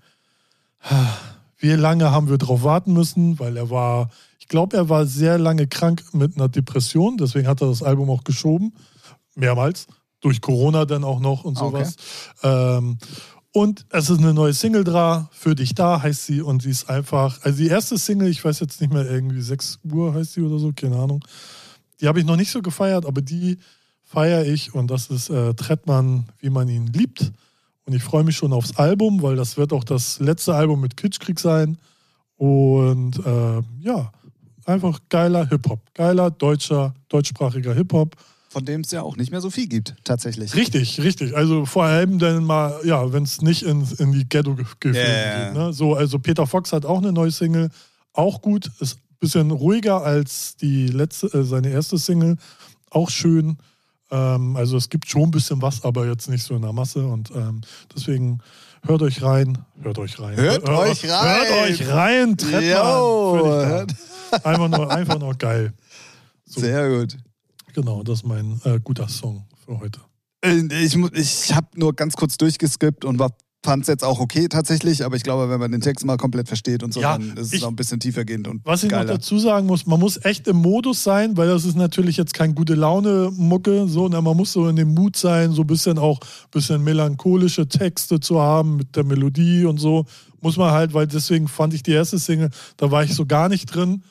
Wie 1.59 1.71
lange 1.73 2.11
haben 2.11 2.29
wir 2.29 2.39
drauf 2.39 2.63
warten 2.63 2.93
müssen? 2.93 3.39
Weil 3.39 3.57
er 3.57 3.71
war, 3.71 4.11
ich 4.39 4.49
glaube, 4.49 4.77
er 4.77 4.89
war 4.89 5.07
sehr 5.07 5.39
lange 5.39 5.67
krank 5.67 6.03
mit 6.13 6.37
einer 6.37 6.49
Depression, 6.49 7.17
deswegen 7.19 7.47
hat 7.49 7.61
er 7.61 7.69
das 7.69 7.83
Album 7.83 8.11
auch 8.11 8.25
geschoben. 8.25 8.75
Mehrmals. 9.35 9.87
Durch 10.21 10.41
Corona 10.41 10.87
dann 10.87 11.05
auch 11.05 11.21
noch 11.21 11.45
und 11.45 11.59
Ah, 11.59 11.63
okay. 11.65 11.85
sowas. 11.85 11.97
Ähm, 12.43 12.99
und 13.55 13.87
es 13.91 14.11
ist 14.11 14.19
eine 14.19 14.35
neue 14.35 14.53
Single 14.53 14.83
da, 14.83 15.29
für 15.31 15.55
dich 15.55 15.77
da 15.77 16.03
heißt 16.03 16.27
sie 16.27 16.43
und 16.43 16.63
sie 16.63 16.71
ist 16.71 16.91
einfach, 16.91 17.41
also 17.43 17.57
die 17.57 17.69
erste 17.69 17.97
Single, 17.97 18.29
ich 18.29 18.45
weiß 18.45 18.59
jetzt 18.59 18.81
nicht 18.81 18.93
mehr, 18.93 19.09
irgendwie 19.09 19.41
6 19.41 19.79
Uhr 19.85 20.13
heißt 20.13 20.33
sie 20.33 20.41
oder 20.41 20.59
so, 20.59 20.73
keine 20.75 20.97
Ahnung. 20.97 21.25
Die 22.01 22.09
habe 22.09 22.19
ich 22.19 22.27
noch 22.27 22.35
nicht 22.35 22.51
so 22.51 22.63
gefeiert, 22.63 23.07
aber 23.07 23.23
die 23.23 23.59
feiere 24.03 24.45
ich 24.45 24.75
und 24.75 24.91
das 24.91 25.07
ist 25.07 25.31
äh, 25.31 25.55
Trettmann, 25.55 26.27
wie 26.41 26.51
man 26.51 26.69
ihn 26.69 26.89
liebt. 26.89 27.31
Und 27.85 27.95
ich 27.95 28.03
freue 28.03 28.25
mich 28.25 28.37
schon 28.37 28.53
aufs 28.53 28.77
Album, 28.77 29.23
weil 29.23 29.37
das 29.37 29.57
wird 29.57 29.73
auch 29.73 29.85
das 29.85 30.19
letzte 30.19 30.57
Album 30.57 30.81
mit 30.81 30.97
Kitschkrieg 30.97 31.39
sein. 31.39 31.79
Und 32.37 33.25
äh, 33.25 33.63
ja, 33.83 34.11
einfach 34.65 34.99
geiler 35.09 35.49
Hip-Hop. 35.49 35.81
Geiler 35.95 36.33
deutscher, 36.33 36.93
deutschsprachiger 37.09 37.73
Hip-Hop. 37.73 38.17
Von 38.55 38.65
dem 38.65 38.83
es 38.83 38.93
ja 38.93 39.03
auch 39.03 39.17
nicht 39.17 39.33
mehr 39.33 39.41
so 39.41 39.51
viel 39.51 39.67
gibt, 39.67 39.97
tatsächlich. 40.05 40.55
Richtig, 40.55 41.01
richtig. 41.01 41.37
Also 41.37 41.67
vor 41.67 41.85
allem 41.85 42.21
dann 42.21 42.45
mal, 42.45 42.79
ja, 42.85 43.13
wenn 43.13 43.25
es 43.25 43.43
nicht 43.43 43.63
in, 43.65 43.85
in 43.99 44.13
die 44.13 44.29
Ghetto-Gefühle 44.29 44.97
Ja, 44.97 45.05
ja, 45.09 45.11
ja. 45.11 45.45
geht. 45.47 45.55
Ne? 45.57 45.73
So, 45.73 45.95
also 45.95 46.21
Peter 46.21 46.47
Fox 46.47 46.73
hat 46.73 46.87
auch 46.87 46.99
eine 46.99 47.13
neue 47.13 47.33
Single, 47.33 47.69
auch 48.13 48.41
gut, 48.41 48.71
ist 48.79 48.97
ein 48.97 49.17
bisschen 49.19 49.51
ruhiger 49.51 50.03
als 50.05 50.55
die 50.57 50.87
letzte, 50.87 51.27
äh, 51.37 51.43
seine 51.43 51.71
erste 51.71 51.99
Single, 51.99 52.37
auch 52.91 53.11
schön. 53.11 53.59
Ähm, 54.13 54.55
also 54.57 54.77
es 54.77 54.89
gibt 54.89 55.09
schon 55.09 55.23
ein 55.25 55.31
bisschen 55.33 55.61
was, 55.61 55.83
aber 55.85 56.07
jetzt 56.07 56.29
nicht 56.31 56.45
so 56.45 56.55
in 56.55 56.63
der 56.63 56.73
Masse 56.73 57.05
und 57.05 57.33
ähm, 57.33 57.63
deswegen 57.95 58.39
hört 58.87 59.03
euch 59.03 59.21
rein, 59.21 59.59
hört 59.83 59.99
euch 59.99 60.21
rein. 60.21 60.37
Hört 60.37 60.69
euch 60.69 61.11
rein. 61.11 61.47
Hört 61.49 61.71
euch 61.71 61.89
rein, 61.89 62.37
Trettmann. 62.37 63.87
Da. 64.31 64.39
Einfach 64.45 64.69
nur, 64.69 64.91
einfach 64.91 65.19
nur 65.19 65.35
geil. 65.35 65.73
So. 66.47 66.61
Sehr 66.61 66.89
gut. 66.91 67.17
Genau, 67.75 68.03
das 68.03 68.21
ist 68.21 68.27
mein 68.27 68.61
äh, 68.65 68.81
guter 68.83 69.09
Song 69.09 69.45
für 69.67 69.79
heute. 69.81 70.01
Äh, 70.45 70.61
Ich, 70.85 70.97
ich 70.97 71.55
habe 71.55 71.67
nur 71.77 71.93
ganz 71.95 72.15
kurz 72.15 72.37
durchgeskippt 72.39 73.05
und 73.05 73.21
fand 73.65 73.81
es 73.83 73.89
jetzt 73.89 74.05
auch 74.05 74.21
okay 74.21 74.47
tatsächlich, 74.49 75.05
aber 75.07 75.17
ich 75.17 75.23
glaube, 75.23 75.49
wenn 75.49 75.59
man 75.59 75.73
den 75.73 75.81
Text 75.81 76.05
mal 76.05 76.19
komplett 76.19 76.49
versteht 76.49 76.83
und 76.83 76.93
so, 76.93 77.01
Ja, 77.01 77.17
dann 77.17 77.35
ist 77.39 77.47
es 77.47 77.53
ich- 77.55 77.65
auch 77.65 77.69
ein 77.69 77.77
bisschen 77.77 77.99
tiefergehend 77.99 78.47
und 78.47 78.61
Was 78.65 78.83
ich 78.85 78.91
noch 78.91 78.99
geiler. 78.99 79.15
dazu 79.15 79.39
sagen 79.39 79.67
muss, 79.67 79.87
man 79.87 79.99
muss 79.99 80.23
echt 80.23 80.47
im 80.49 80.57
Modus 80.57 81.03
sein, 81.03 81.37
weil 81.39 81.49
das 81.49 81.65
ist 81.65 81.75
natürlich 81.75 82.19
jetzt 82.19 82.35
kein 82.35 82.55
gute 82.55 82.75
Laune-Mucke. 82.75 83.89
So, 83.89 84.09
ne? 84.09 84.21
Man 84.21 84.37
muss 84.37 84.53
so 84.53 84.69
in 84.69 84.77
dem 84.77 84.93
Mut 84.95 85.17
sein, 85.17 85.53
so 85.53 85.63
ein 85.63 85.67
bisschen 85.67 85.99
auch 85.99 86.21
ein 86.21 86.51
bisschen 86.53 86.85
melancholische 86.85 87.67
Texte 87.67 88.21
zu 88.21 88.39
haben 88.41 88.77
mit 88.77 88.95
der 88.97 89.05
Melodie 89.05 89.65
und 89.65 89.79
so. 89.79 90.05
Muss 90.43 90.59
man 90.59 90.73
halt, 90.73 90.93
weil 90.93 91.07
deswegen 91.07 91.49
fand 91.49 91.73
ich 91.73 91.83
die 91.83 91.93
erste 91.93 92.19
Single, 92.19 92.51
da 92.77 92.91
war 92.91 93.03
ich 93.03 93.15
so 93.15 93.25
gar 93.25 93.49
nicht 93.49 93.75
drin. 93.75 94.03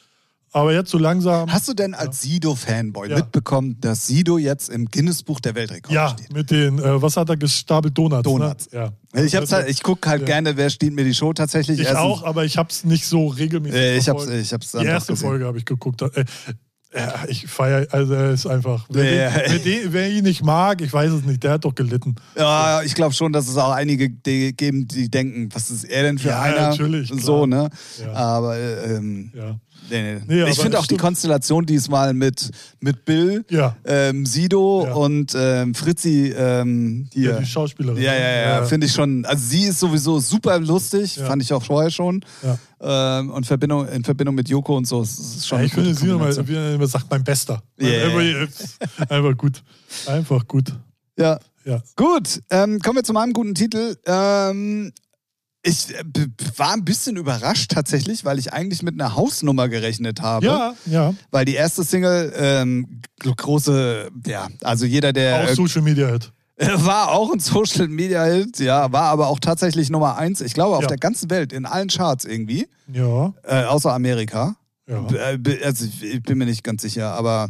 Aber 0.56 0.72
jetzt 0.72 0.92
so 0.92 1.00
langsam. 1.00 1.52
Hast 1.52 1.68
du 1.68 1.74
denn 1.74 1.96
als 1.96 2.22
Sido-Fanboy 2.22 3.10
Ja. 3.10 3.16
mitbekommen, 3.18 3.78
dass 3.82 4.06
Sido 4.08 4.38
jetzt 4.38 4.70
im 4.70 4.86
Guinness-Buch 4.86 5.40
der 5.40 5.56
Weltrekorde 5.56 5.96
ja, 5.96 6.10
steht? 6.10 6.32
mit 6.32 6.52
den, 6.52 6.78
äh, 6.78 7.02
was 7.02 7.18
hat 7.18 7.28
er 7.30 7.38
gestapelt? 7.38 7.98
Donuts. 7.98 8.24
Donuts. 8.24 8.72
Ne? 8.72 8.94
Ja. 9.16 9.24
Ich, 9.24 9.36
hab's 9.36 9.52
halt, 9.52 9.68
ich 9.68 9.82
gucke 9.82 10.08
halt 10.08 10.22
Ja. 10.22 10.28
gerne, 10.28 10.56
wer 10.56 10.70
steht 10.70 10.94
mir 10.94 11.04
die 11.04 11.14
Show 11.16 11.34
tatsächlich. 11.34 11.80
Ich 11.80 11.86
Erstens- 11.88 12.00
auch, 12.06 12.24
aber 12.24 12.46
ich 12.46 12.58
hab's 12.58 12.84
nicht 12.84 13.06
so 13.08 13.28
regelmäßig. 13.28 13.78
Äh, 13.80 13.98
ich 13.98 14.08
hab's, 14.10 14.24
verfolgt. 14.26 14.46
ich 14.46 14.54
hab's 14.54 14.72
Die 14.72 14.86
erste. 14.86 15.16
Folge 15.16 15.46
habe 15.46 15.58
ich 15.58 15.66
geguckt. 15.66 16.02
Äh, 16.04 16.24
ja, 16.96 17.14
ich 17.28 17.48
feiere, 17.48 17.88
also 17.92 18.14
er 18.14 18.32
ist 18.32 18.46
einfach. 18.46 18.86
Wer, 18.90 19.14
Ja. 19.14 19.30
den, 19.30 19.42
wer, 19.52 19.60
den, 19.60 19.94
wer 19.94 20.10
ihn 20.12 20.24
nicht 20.24 20.44
mag, 20.44 20.82
ich 20.82 20.92
weiß 20.94 21.12
es 21.12 21.24
nicht, 21.24 21.44
der 21.44 21.52
hat 21.54 21.66
doch 21.66 21.76
gelitten. 21.76 22.16
Ja, 22.38 22.82
ich 22.84 22.94
glaube 22.96 23.14
schon, 23.14 23.34
dass 23.34 23.48
es 23.48 23.58
auch 23.58 23.72
einige 23.72 24.10
die 24.10 24.56
geben, 24.56 24.88
die 24.88 25.10
denken, 25.10 25.50
was 25.54 25.72
ist 25.72 25.84
er 25.86 26.04
denn 26.04 26.18
für 26.20 26.30
Ja, 26.30 26.42
einer? 26.42 26.70
natürlich, 26.70 27.12
So, 27.16 27.46
ne? 27.46 27.70
Ja. 28.02 28.14
Aber 28.14 28.56
äh, 28.58 28.96
ähm, 28.96 29.32
Ja. 29.36 29.56
nee, 29.90 30.16
nee. 30.16 30.22
Nee, 30.44 30.50
ich 30.50 30.60
finde 30.60 30.80
auch 30.80 30.86
die. 30.88 30.98
Konstellation 30.98 31.66
diesmal 31.66 32.14
mit, 32.14 32.50
mit 32.80 33.04
Bill, 33.06 33.44
Ja. 33.50 33.76
ähm, 33.86 34.26
Sido 34.26 34.86
Ja. 34.86 34.94
und 34.94 35.34
ähm, 35.36 35.74
Fritzi 35.76 36.34
ähm, 36.38 37.08
hier. 37.12 37.32
Ja, 37.32 37.40
die 37.40 37.46
Schauspielerin. 37.46 38.02
Ja, 38.02 38.14
ja, 38.14 38.20
ja, 38.20 38.42
ja. 38.60 38.64
finde 38.66 38.88
ich 38.88 38.94
schon. 38.94 39.26
Also 39.26 39.44
sie 39.48 39.64
ist 39.66 39.80
sowieso 39.80 40.20
super 40.20 40.60
lustig, 40.60 41.18
Ja. 41.18 41.26
fand 41.26 41.42
ich 41.42 41.52
auch 41.52 41.64
vorher 41.64 41.90
schon. 41.92 42.24
Ähm, 42.86 43.30
und 43.32 43.46
Verbindung, 43.46 43.88
in 43.88 44.04
Verbindung 44.04 44.36
mit 44.36 44.50
Joko 44.50 44.76
und 44.76 44.86
so, 44.86 45.02
es 45.02 45.18
ist 45.18 45.48
schon 45.48 45.60
Ja, 45.60 45.66
ich 45.66 45.74
finde 45.74 45.96
sie 45.96 46.10
immer, 46.10 46.48
wie 46.48 46.54
er 46.56 46.74
immer 46.76 46.88
sagt, 46.88 47.10
mein 47.10 47.24
Bester. 47.24 47.64
Ja, 47.80 48.08
Einfach- 49.10 49.38
gut. 49.38 49.64
Einfach 50.06 50.48
gut. 50.48 50.74
Ja. 51.18 51.40
Ja. 51.66 51.82
Gut, 51.96 52.42
ähm, 52.50 52.80
kommen 52.82 52.98
wir 52.98 53.04
zu 53.06 53.14
meinem 53.14 53.32
guten 53.32 53.56
Titel. 53.56 53.96
Ähm, 54.06 54.92
ich 55.62 55.96
äh, 55.96 56.04
war 56.58 56.74
ein 56.74 56.84
bisschen 56.84 57.16
überrascht 57.16 57.72
tatsächlich, 57.72 58.26
weil 58.26 58.38
ich 58.38 58.52
eigentlich 58.52 58.84
mit 58.84 58.96
einer 59.00 59.16
Hausnummer 59.16 59.70
gerechnet 59.70 60.20
habe. 60.22 60.46
Ja, 60.46 60.74
ja. 60.88 61.14
Weil 61.32 61.46
die 61.46 61.54
erste 61.54 61.86
Single, 61.86 62.34
ähm, 62.36 63.00
gro- 63.22 63.34
große, 63.34 64.10
ja, 64.28 64.50
also 64.62 64.86
jeder, 64.86 65.14
der 65.14 65.46
Auch 65.46 65.56
Social 65.56 65.82
Media 65.84 66.10
Hit. 66.10 66.34
War 66.86 67.12
auch 67.12 67.32
ein 67.34 67.40
Social 67.40 67.88
Media 67.88 68.24
Hit, 68.26 68.60
ja, 68.60 68.92
war 68.92 69.04
aber 69.04 69.28
auch 69.28 69.40
tatsächlich 69.40 69.90
Nummer 69.90 70.18
eins, 70.18 70.42
ich 70.42 70.54
glaube, 70.54 70.76
auf 70.78 70.84
Ja. 70.84 70.88
der 70.90 70.98
ganzen 70.98 71.30
Welt, 71.30 71.54
in 71.54 71.66
allen 71.66 71.90
Charts 71.90 72.26
irgendwie, 72.26 72.68
Ja, 72.92 73.34
äh, 73.44 73.64
außer 73.66 73.94
Amerika. 73.94 74.56
ja. 74.88 75.06
Äh, 75.12 75.40
Also 75.64 75.86
ich, 76.02 76.22
bin 76.24 76.38
mir 76.38 76.46
nicht 76.46 76.64
ganz 76.64 76.82
sicher, 76.82 77.14
aber 77.14 77.50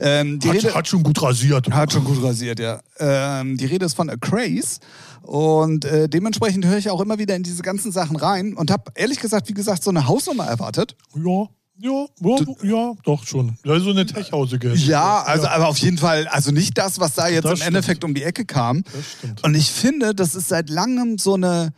ähm, 0.00 0.38
die 0.40 0.48
Rede 0.50 0.68
Hat, 0.68 0.74
hat 0.76 0.88
schon 0.88 1.02
gut 1.02 1.20
rasiert. 1.22 1.70
hat 1.70 1.92
schon 1.92 2.04
gut 2.04 2.22
rasiert, 2.22 2.60
ja. 2.60 2.80
Ähm, 2.98 3.56
die 3.56 3.66
Rede 3.66 3.86
ist 3.86 3.94
von 3.94 4.08
A 4.10 4.16
Craze. 4.16 4.80
Und 5.22 5.86
äh, 5.86 6.06
dementsprechend 6.08 6.66
höre 6.66 6.76
ich 6.76 6.90
auch 6.90 7.00
immer 7.00 7.18
wieder 7.18 7.34
in 7.34 7.42
diese 7.42 7.62
ganzen 7.62 7.90
Sachen 7.92 8.16
rein 8.16 8.52
und 8.54 8.70
habe 8.70 8.92
ehrlich 8.94 9.18
gesagt, 9.20 9.48
wie 9.48 9.54
gesagt, 9.54 9.82
so 9.82 9.88
eine 9.88 10.06
Hausnummer 10.06 10.44
erwartet. 10.44 10.96
Ja, 11.14 11.46
ja, 11.78 12.06
ja, 12.20 12.36
ja, 12.62 12.92
doch 13.04 13.26
schon. 13.26 13.56
Ja, 13.64 13.78
so 13.80 13.90
eine 13.90 14.06
Tech-Hausige. 14.06 14.72
Ja, 14.74 15.22
also 15.22 15.46
aber 15.48 15.68
auf 15.68 15.78
jeden 15.78 15.98
Fall, 15.98 16.26
also 16.28 16.50
nicht 16.52 16.78
das, 16.78 17.00
was 17.00 17.14
da 17.14 17.28
jetzt 17.28 17.44
Das 17.44 17.50
im 17.52 17.56
stimmt. 17.56 17.68
Endeffekt 17.68 18.04
um 18.04 18.14
die 18.14 18.22
Ecke 18.22 18.44
kam. 18.44 18.84
Und 19.42 19.54
ich 19.54 19.70
finde, 19.70 20.14
das 20.14 20.34
ist 20.34 20.48
seit 20.48 20.70
langem 20.70 21.18
so 21.18 21.34
eine 21.34 21.72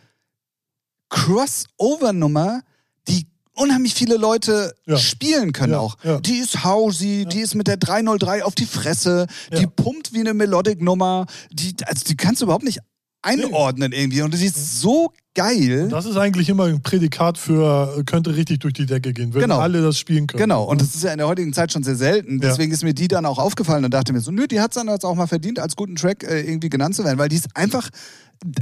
Crossover-Nummer, 1.09 2.63
die 3.09 3.27
unheimlich 3.55 3.95
viele 3.95 4.17
Leute 4.17 4.75
Ja. 4.87 4.99
spielen 4.99 5.53
können 5.53 5.73
Ja, 5.73 5.79
auch. 5.81 5.97
ja. 6.05 6.21
Die 6.21 6.39
ist 6.39 6.65
hausy, 6.65 7.25
die 7.31 7.41
ist 7.41 7.55
mit 7.55 7.67
der 7.69 7.77
303 7.79 8.45
auf 8.45 8.55
die 8.55 8.67
Fresse, 8.67 9.27
die 9.53 9.63
Ja. 9.63 9.67
pumpt 9.69 10.13
wie 10.13 10.21
eine 10.21 10.35
Melodic-Nummer, 10.35 11.27
die, 11.51 11.75
also 11.87 12.05
die 12.05 12.17
kannst 12.17 12.43
du 12.43 12.47
überhaupt 12.47 12.65
nicht 12.65 12.81
einordnen 13.23 13.93
irgendwie 13.93 14.23
und 14.23 14.33
die 14.35 14.45
ist 14.45 14.81
so 14.81 15.13
geil. 15.35 15.89
Das 15.89 16.07
ist 16.07 16.17
eigentlich 16.17 16.49
immer 16.49 16.65
ein 16.65 16.83
Prädikat 16.83 17.37
für, 17.39 18.03
könnte 18.07 18.35
richtig 18.37 18.61
durch 18.61 18.75
die 18.75 18.87
Decke 18.87 19.13
gehen, 19.13 19.35
wenn 19.35 19.43
Genau. 19.43 19.59
alle 19.59 19.83
das 19.83 19.99
spielen 19.99 20.27
können. 20.27 20.41
Genau, 20.43 20.65
und 20.65 20.81
das 20.81 20.95
ist 20.95 21.03
ja 21.05 21.13
in 21.13 21.19
der 21.19 21.27
heutigen 21.27 21.53
Zeit 21.53 21.73
schon 21.73 21.83
sehr 21.83 21.97
selten. 21.97 22.41
Ja. 22.41 22.49
Deswegen 22.49 22.73
ist 22.73 22.83
mir 22.85 22.95
die 22.95 23.09
dann 23.09 23.27
auch 23.27 23.39
aufgefallen 23.39 23.85
und 23.85 23.93
dachte 23.93 24.13
mir 24.13 24.21
so, 24.21 24.31
nö, 24.31 24.47
die 24.47 24.61
hat 24.61 24.71
es 24.71 24.77
dann 24.77 24.89
jetzt 24.89 25.05
auch 25.05 25.15
mal 25.15 25.27
verdient, 25.27 25.59
als 25.59 25.77
guten 25.77 25.97
Track 25.97 26.23
äh, 26.25 26.41
irgendwie 26.41 26.69
genannt 26.71 26.95
zu 26.95 27.05
werden, 27.05 27.19
weil 27.19 27.29
die 27.29 27.37
ist 27.37 27.49
einfach, 27.55 27.91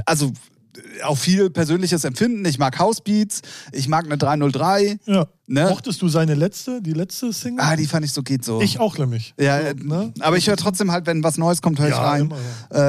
also 0.05 0.31
auch 1.03 1.17
viel 1.17 1.49
persönliches 1.49 2.03
Empfinden. 2.03 2.45
Ich 2.45 2.57
mag 2.59 2.77
Housebeats, 2.79 3.41
ich 3.71 3.87
mag 3.87 4.05
eine 4.05 4.17
303. 4.17 4.97
Ja. 5.05 5.27
Ne? 5.47 5.67
Mochtest 5.69 6.01
du 6.01 6.07
seine 6.07 6.33
letzte, 6.33 6.81
die 6.81 6.93
letzte 6.93 7.31
Single? 7.31 7.63
Ah, 7.63 7.75
die 7.75 7.85
fand 7.85 8.03
ich 8.03 8.11
so 8.13 8.23
geht 8.23 8.43
so. 8.43 8.61
ich 8.61 8.79
auch 8.79 8.97
nämlich. 8.97 9.35
ja, 9.39 9.61
so, 9.61 9.67
äh, 9.67 9.73
ne? 9.75 10.11
aber 10.19 10.37
ich 10.37 10.47
höre 10.47 10.55
trotzdem 10.57 10.91
halt, 10.91 11.05
wenn 11.05 11.23
was 11.23 11.37
Neues 11.37 11.61
kommt, 11.61 11.79
höre 11.79 11.89
ich 11.89 11.93
Ja, 11.93 12.01
rein. 12.09 12.21
immer, 12.21 12.37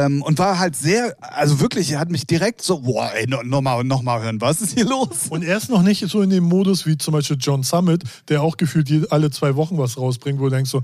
Ähm, 0.07 0.23
und 0.23 0.39
war 0.39 0.59
halt 0.59 0.75
sehr, 0.75 1.15
also 1.21 1.61
wirklich, 1.61 1.91
er 1.93 2.01
hat 2.01 2.11
mich 2.11 2.27
direkt 2.27 2.63
so, 2.63 2.81
boah, 2.81 3.11
ey, 3.15 3.27
no- 3.27 3.43
nochmal 3.43 3.85
noch 3.85 4.01
mal 4.01 4.23
hören, 4.23 4.41
was 4.41 4.63
ist 4.63 4.73
hier 4.73 4.87
los? 4.87 5.27
Und 5.29 5.43
er 5.45 5.59
ist 5.59 5.69
noch 5.69 5.83
nicht 5.83 6.09
so 6.09 6.23
in 6.23 6.31
dem 6.31 6.45
Modus 6.45 6.87
wie 6.87 6.97
zum 6.97 7.13
Beispiel 7.13 7.37
John 7.39 7.63
Summit, 7.63 8.05
der 8.31 8.41
auch 8.41 8.57
gefühlt 8.57 9.13
alle 9.13 9.31
zwei 9.31 9.55
Wochen 9.57 9.77
was 9.77 9.99
rausbringt, 9.99 10.39
wo 10.41 10.45
du 10.45 10.55
denkst 10.57 10.71
so, 10.71 10.81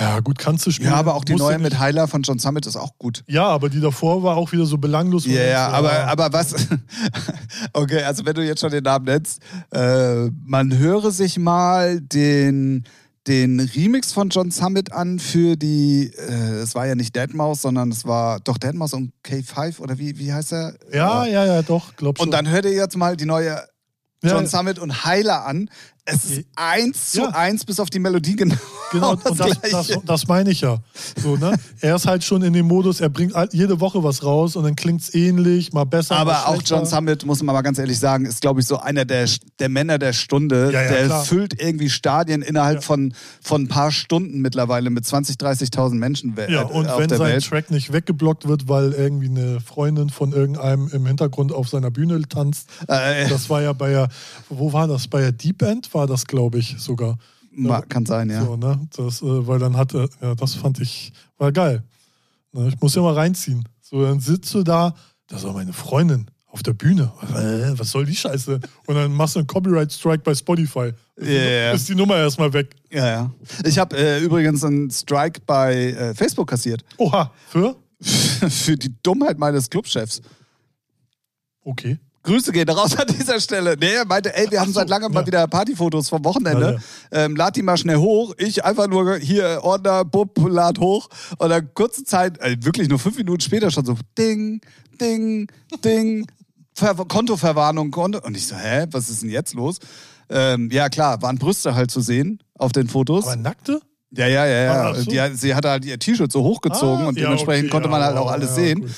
Ja, 0.00 0.20
gut, 0.20 0.38
kannst 0.38 0.66
du 0.66 0.70
spielen. 0.70 0.90
Ja, 0.90 0.96
aber 0.96 1.14
auch 1.14 1.24
die 1.26 1.34
neue 1.34 1.58
mit 1.58 1.78
Heiler 1.78 2.08
von 2.08 2.22
John 2.22 2.38
Summit 2.38 2.64
ist 2.66 2.76
auch 2.76 2.96
gut. 2.96 3.22
Ja, 3.26 3.46
aber 3.46 3.68
die 3.68 3.80
davor 3.80 4.22
war 4.22 4.36
auch 4.36 4.50
wieder 4.50 4.64
so 4.64 4.78
belanglos. 4.78 5.26
Ja, 5.26 5.42
ja, 5.42 5.68
aber, 5.68 5.92
aber 6.06 6.32
was? 6.32 6.54
Okay, 7.74 8.02
also 8.02 8.24
wenn 8.24 8.34
du 8.34 8.42
jetzt 8.44 8.60
schon 8.60 8.70
den 8.70 8.82
Namen 8.84 9.04
nennst, 9.04 9.40
äh, 9.72 10.30
man 10.44 10.76
höre 10.76 11.10
sich 11.10 11.38
mal 11.38 12.00
den, 12.00 12.84
den 13.26 13.60
Remix 13.60 14.12
von 14.12 14.30
John 14.30 14.50
Summit 14.50 14.92
an 14.92 15.18
für 15.18 15.56
die, 15.56 16.10
äh, 16.16 16.60
es 16.62 16.74
war 16.74 16.86
ja 16.86 16.94
nicht 16.94 17.14
Deadmau5, 17.16 17.56
sondern 17.56 17.90
es 17.90 18.06
war 18.06 18.40
doch 18.40 18.56
Deadmau5 18.56 18.94
und 18.94 19.12
K5 19.26 19.80
oder 19.80 19.98
wie, 19.98 20.18
wie 20.18 20.32
heißt 20.32 20.52
er? 20.52 20.74
Ja, 20.92 21.26
ja, 21.26 21.44
ja, 21.44 21.62
doch, 21.62 21.94
glaub 21.96 22.16
schon. 22.18 22.28
Und 22.28 22.32
dann 22.32 22.48
hör 22.48 22.62
dir 22.62 22.72
jetzt 22.72 22.96
mal 22.96 23.16
die 23.16 23.26
neue 23.26 23.62
John 24.22 24.44
ja. 24.44 24.46
Summit 24.46 24.78
und 24.78 25.04
Heiler 25.04 25.46
an. 25.46 25.68
Es 26.04 26.24
ist 26.24 26.44
eins 26.56 27.12
zu 27.12 27.20
Ja. 27.22 27.28
eins 27.30 27.64
bis 27.64 27.80
auf 27.80 27.90
die 27.90 27.98
Melodie 27.98 28.36
genau. 28.36 28.56
Genau, 28.90 29.10
und 29.24 29.40
das, 29.40 29.60
das, 29.70 29.98
das 30.04 30.26
meine 30.28 30.50
ich 30.50 30.60
ja. 30.62 30.78
So, 31.22 31.36
ne? 31.36 31.54
Er 31.80 31.96
ist 31.96 32.06
halt 32.06 32.24
schon 32.24 32.42
in 32.42 32.52
dem 32.52 32.66
Modus, 32.66 33.00
er 33.00 33.08
bringt 33.08 33.34
jede 33.52 33.80
Woche 33.80 34.02
was 34.02 34.24
raus 34.24 34.56
und 34.56 34.64
dann 34.64 34.76
klingt 34.76 35.00
es 35.02 35.14
ähnlich, 35.14 35.72
mal 35.72 35.84
besser. 35.84 36.16
Aber 36.16 36.48
auch. 36.48 36.60
John 36.64 36.86
Summit, 36.86 37.24
muss 37.24 37.42
man 37.42 37.54
mal 37.54 37.62
ganz 37.62 37.78
ehrlich 37.78 37.98
sagen, 37.98 38.26
ist, 38.26 38.40
glaube 38.40 38.60
ich, 38.60 38.66
so 38.66 38.78
einer 38.78 39.04
der, 39.04 39.28
der 39.58 39.68
Männer 39.68 39.98
der 39.98 40.12
Stunde. 40.12 40.70
Ja, 40.72 40.82
ja, 40.82 40.88
der 40.90 41.04
klar. 41.06 41.24
füllt 41.24 41.60
irgendwie 41.60 41.90
Stadien 41.90 42.42
innerhalb 42.42 42.76
Ja. 42.76 42.80
von, 42.82 43.14
von 43.42 43.62
ein 43.62 43.68
paar 43.68 43.92
Stunden 43.92 44.40
mittlerweile 44.40 44.90
mit 44.90 45.04
20.000, 45.04 45.38
30.000 45.40 45.94
Menschen 45.94 46.34
Ja, 46.48 46.62
äh, 46.62 46.64
und 46.64 46.88
auf 46.88 46.98
wenn 47.00 47.08
der 47.08 47.18
sein 47.18 47.32
Welt. 47.32 47.46
Track 47.46 47.70
nicht 47.70 47.92
weggeblockt 47.92 48.46
wird, 48.48 48.68
weil 48.68 48.92
irgendwie 48.92 49.28
eine 49.28 49.60
Freundin 49.60 50.10
von 50.10 50.32
irgendeinem 50.32 50.88
im 50.92 51.06
Hintergrund 51.06 51.52
auf 51.52 51.68
seiner 51.68 51.90
Bühne 51.90 52.20
tanzt, 52.28 52.68
Äh, 52.88 53.28
das 53.28 53.48
war 53.48 53.62
ja 53.62 53.72
bei 53.72 53.90
der, 53.90 54.08
wo 54.48 54.72
war 54.72 54.88
das? 54.88 55.06
Bei 55.08 55.20
der 55.20 55.32
Deep 55.32 55.62
End 55.62 55.92
war 55.94 56.06
das, 56.06 56.26
glaube 56.26 56.58
ich, 56.58 56.76
sogar. 56.78 57.18
Ma- 57.68 57.82
kann 57.82 58.06
sein, 58.06 58.30
ja. 58.30 58.44
So, 58.44 58.56
ne? 58.56 58.80
Das, 58.96 59.22
äh, 59.22 59.46
weil 59.46 59.58
dann 59.58 59.76
hatte, 59.76 60.08
ja, 60.20 60.34
das 60.34 60.54
fand 60.54 60.80
ich, 60.80 61.12
war 61.38 61.52
geil. 61.52 61.82
Ne? 62.52 62.68
Ich 62.68 62.80
muss 62.80 62.94
ja 62.94 63.02
mal 63.02 63.14
reinziehen. 63.14 63.68
So, 63.80 64.02
dann 64.04 64.20
sitzt 64.20 64.52
du 64.54 64.62
da, 64.62 64.94
das 65.26 65.44
war 65.44 65.52
meine 65.52 65.72
Freundin 65.72 66.26
auf 66.46 66.62
der 66.64 66.72
Bühne. 66.72 67.12
Was 67.78 67.90
soll 67.92 68.04
die 68.06 68.16
Scheiße? 68.16 68.58
Und 68.86 68.94
dann 68.96 69.12
machst 69.12 69.36
du 69.36 69.38
einen 69.40 69.46
Copyright-Strike 69.46 70.22
bei 70.24 70.34
Spotify. 70.34 70.92
Ist 71.14 71.28
die- 71.28 71.32
Ja, 71.32 71.42
ja. 71.42 71.72
Ist 71.72 71.88
die 71.88 71.94
Nummer 71.94 72.16
erstmal 72.16 72.52
weg. 72.52 72.74
Ja, 72.90 73.06
ja. 73.06 73.30
Ich 73.64 73.78
habe 73.78 73.96
äh, 73.96 74.20
übrigens 74.20 74.64
einen 74.64 74.90
Strike 74.90 75.40
bei 75.46 75.92
äh, 75.92 76.14
Facebook 76.14 76.48
kassiert. 76.48 76.84
Oha, 76.96 77.30
für? 77.48 77.76
Für 78.02 78.76
die 78.76 78.92
Dummheit 79.02 79.38
meines 79.38 79.68
Clubchefs. 79.70 80.22
Okay. 81.62 81.98
Grüße 82.22 82.52
gehen 82.52 82.68
raus 82.68 82.96
an 82.96 83.06
dieser 83.06 83.40
Stelle. 83.40 83.76
Nee, 83.78 83.94
er 83.94 84.04
meinte, 84.04 84.36
ey, 84.36 84.50
wir 84.50 84.60
haben 84.60 84.68
so, 84.68 84.80
seit 84.80 84.88
langem 84.88 85.12
mal 85.12 85.20
ja. 85.20 85.26
wieder 85.26 85.46
Partyfotos 85.46 86.08
vom 86.08 86.24
Wochenende. 86.24 86.80
Ähm, 87.10 87.34
lad 87.34 87.56
die 87.56 87.62
mal 87.62 87.76
schnell 87.76 87.96
hoch. 87.96 88.34
Ich 88.36 88.64
einfach 88.64 88.88
nur 88.88 89.16
hier 89.16 89.60
Ordner, 89.62 90.04
Bub, 90.04 90.38
lad 90.48 90.78
hoch. 90.78 91.08
Und 91.38 91.48
dann 91.48 91.72
kurze 91.74 92.04
Zeit, 92.04 92.38
äh, 92.40 92.56
wirklich 92.60 92.88
nur 92.88 92.98
fünf 92.98 93.16
Minuten 93.16 93.40
später 93.40 93.70
schon 93.70 93.86
so 93.86 93.96
Ding, 94.18 94.60
Ding, 95.00 95.50
Ding, 95.84 96.26
Ver 96.74 96.94
Kontoverwarnung. 96.94 97.90
Konto. 97.90 98.20
Und 98.24 98.36
ich 98.36 98.46
so, 98.46 98.56
hä, 98.56 98.86
was 98.90 99.08
ist 99.08 99.22
denn 99.22 99.30
jetzt 99.30 99.54
los? 99.54 99.78
Ähm, 100.28 100.70
ja, 100.70 100.88
klar, 100.88 101.20
waren 101.22 101.38
Brüste 101.38 101.74
halt 101.74 101.90
zu 101.90 102.00
sehen 102.00 102.42
auf 102.54 102.72
den 102.72 102.88
Fotos. 102.88 103.26
Aber 103.26 103.36
nackte? 103.36 103.80
Ja, 104.12 104.26
ja, 104.26 104.44
ja, 104.44 104.92
ja. 104.92 105.02
Die, 105.04 105.20
hat- 105.20 105.36
sie 105.36 105.54
hatte 105.54 105.70
halt 105.70 105.84
ihr 105.84 105.96
T-Shirt 105.98 106.32
so 106.32 106.42
hochgezogen 106.42 107.04
Ah, 107.04 107.08
und 107.08 107.18
dementsprechend 107.18 107.66
okay, 107.66 107.70
konnte 107.70 107.88
man 107.88 108.02
halt 108.02 108.16
auch 108.16 108.30
alles 108.30 108.56
sehen. 108.56 108.80
gut. 108.80 108.90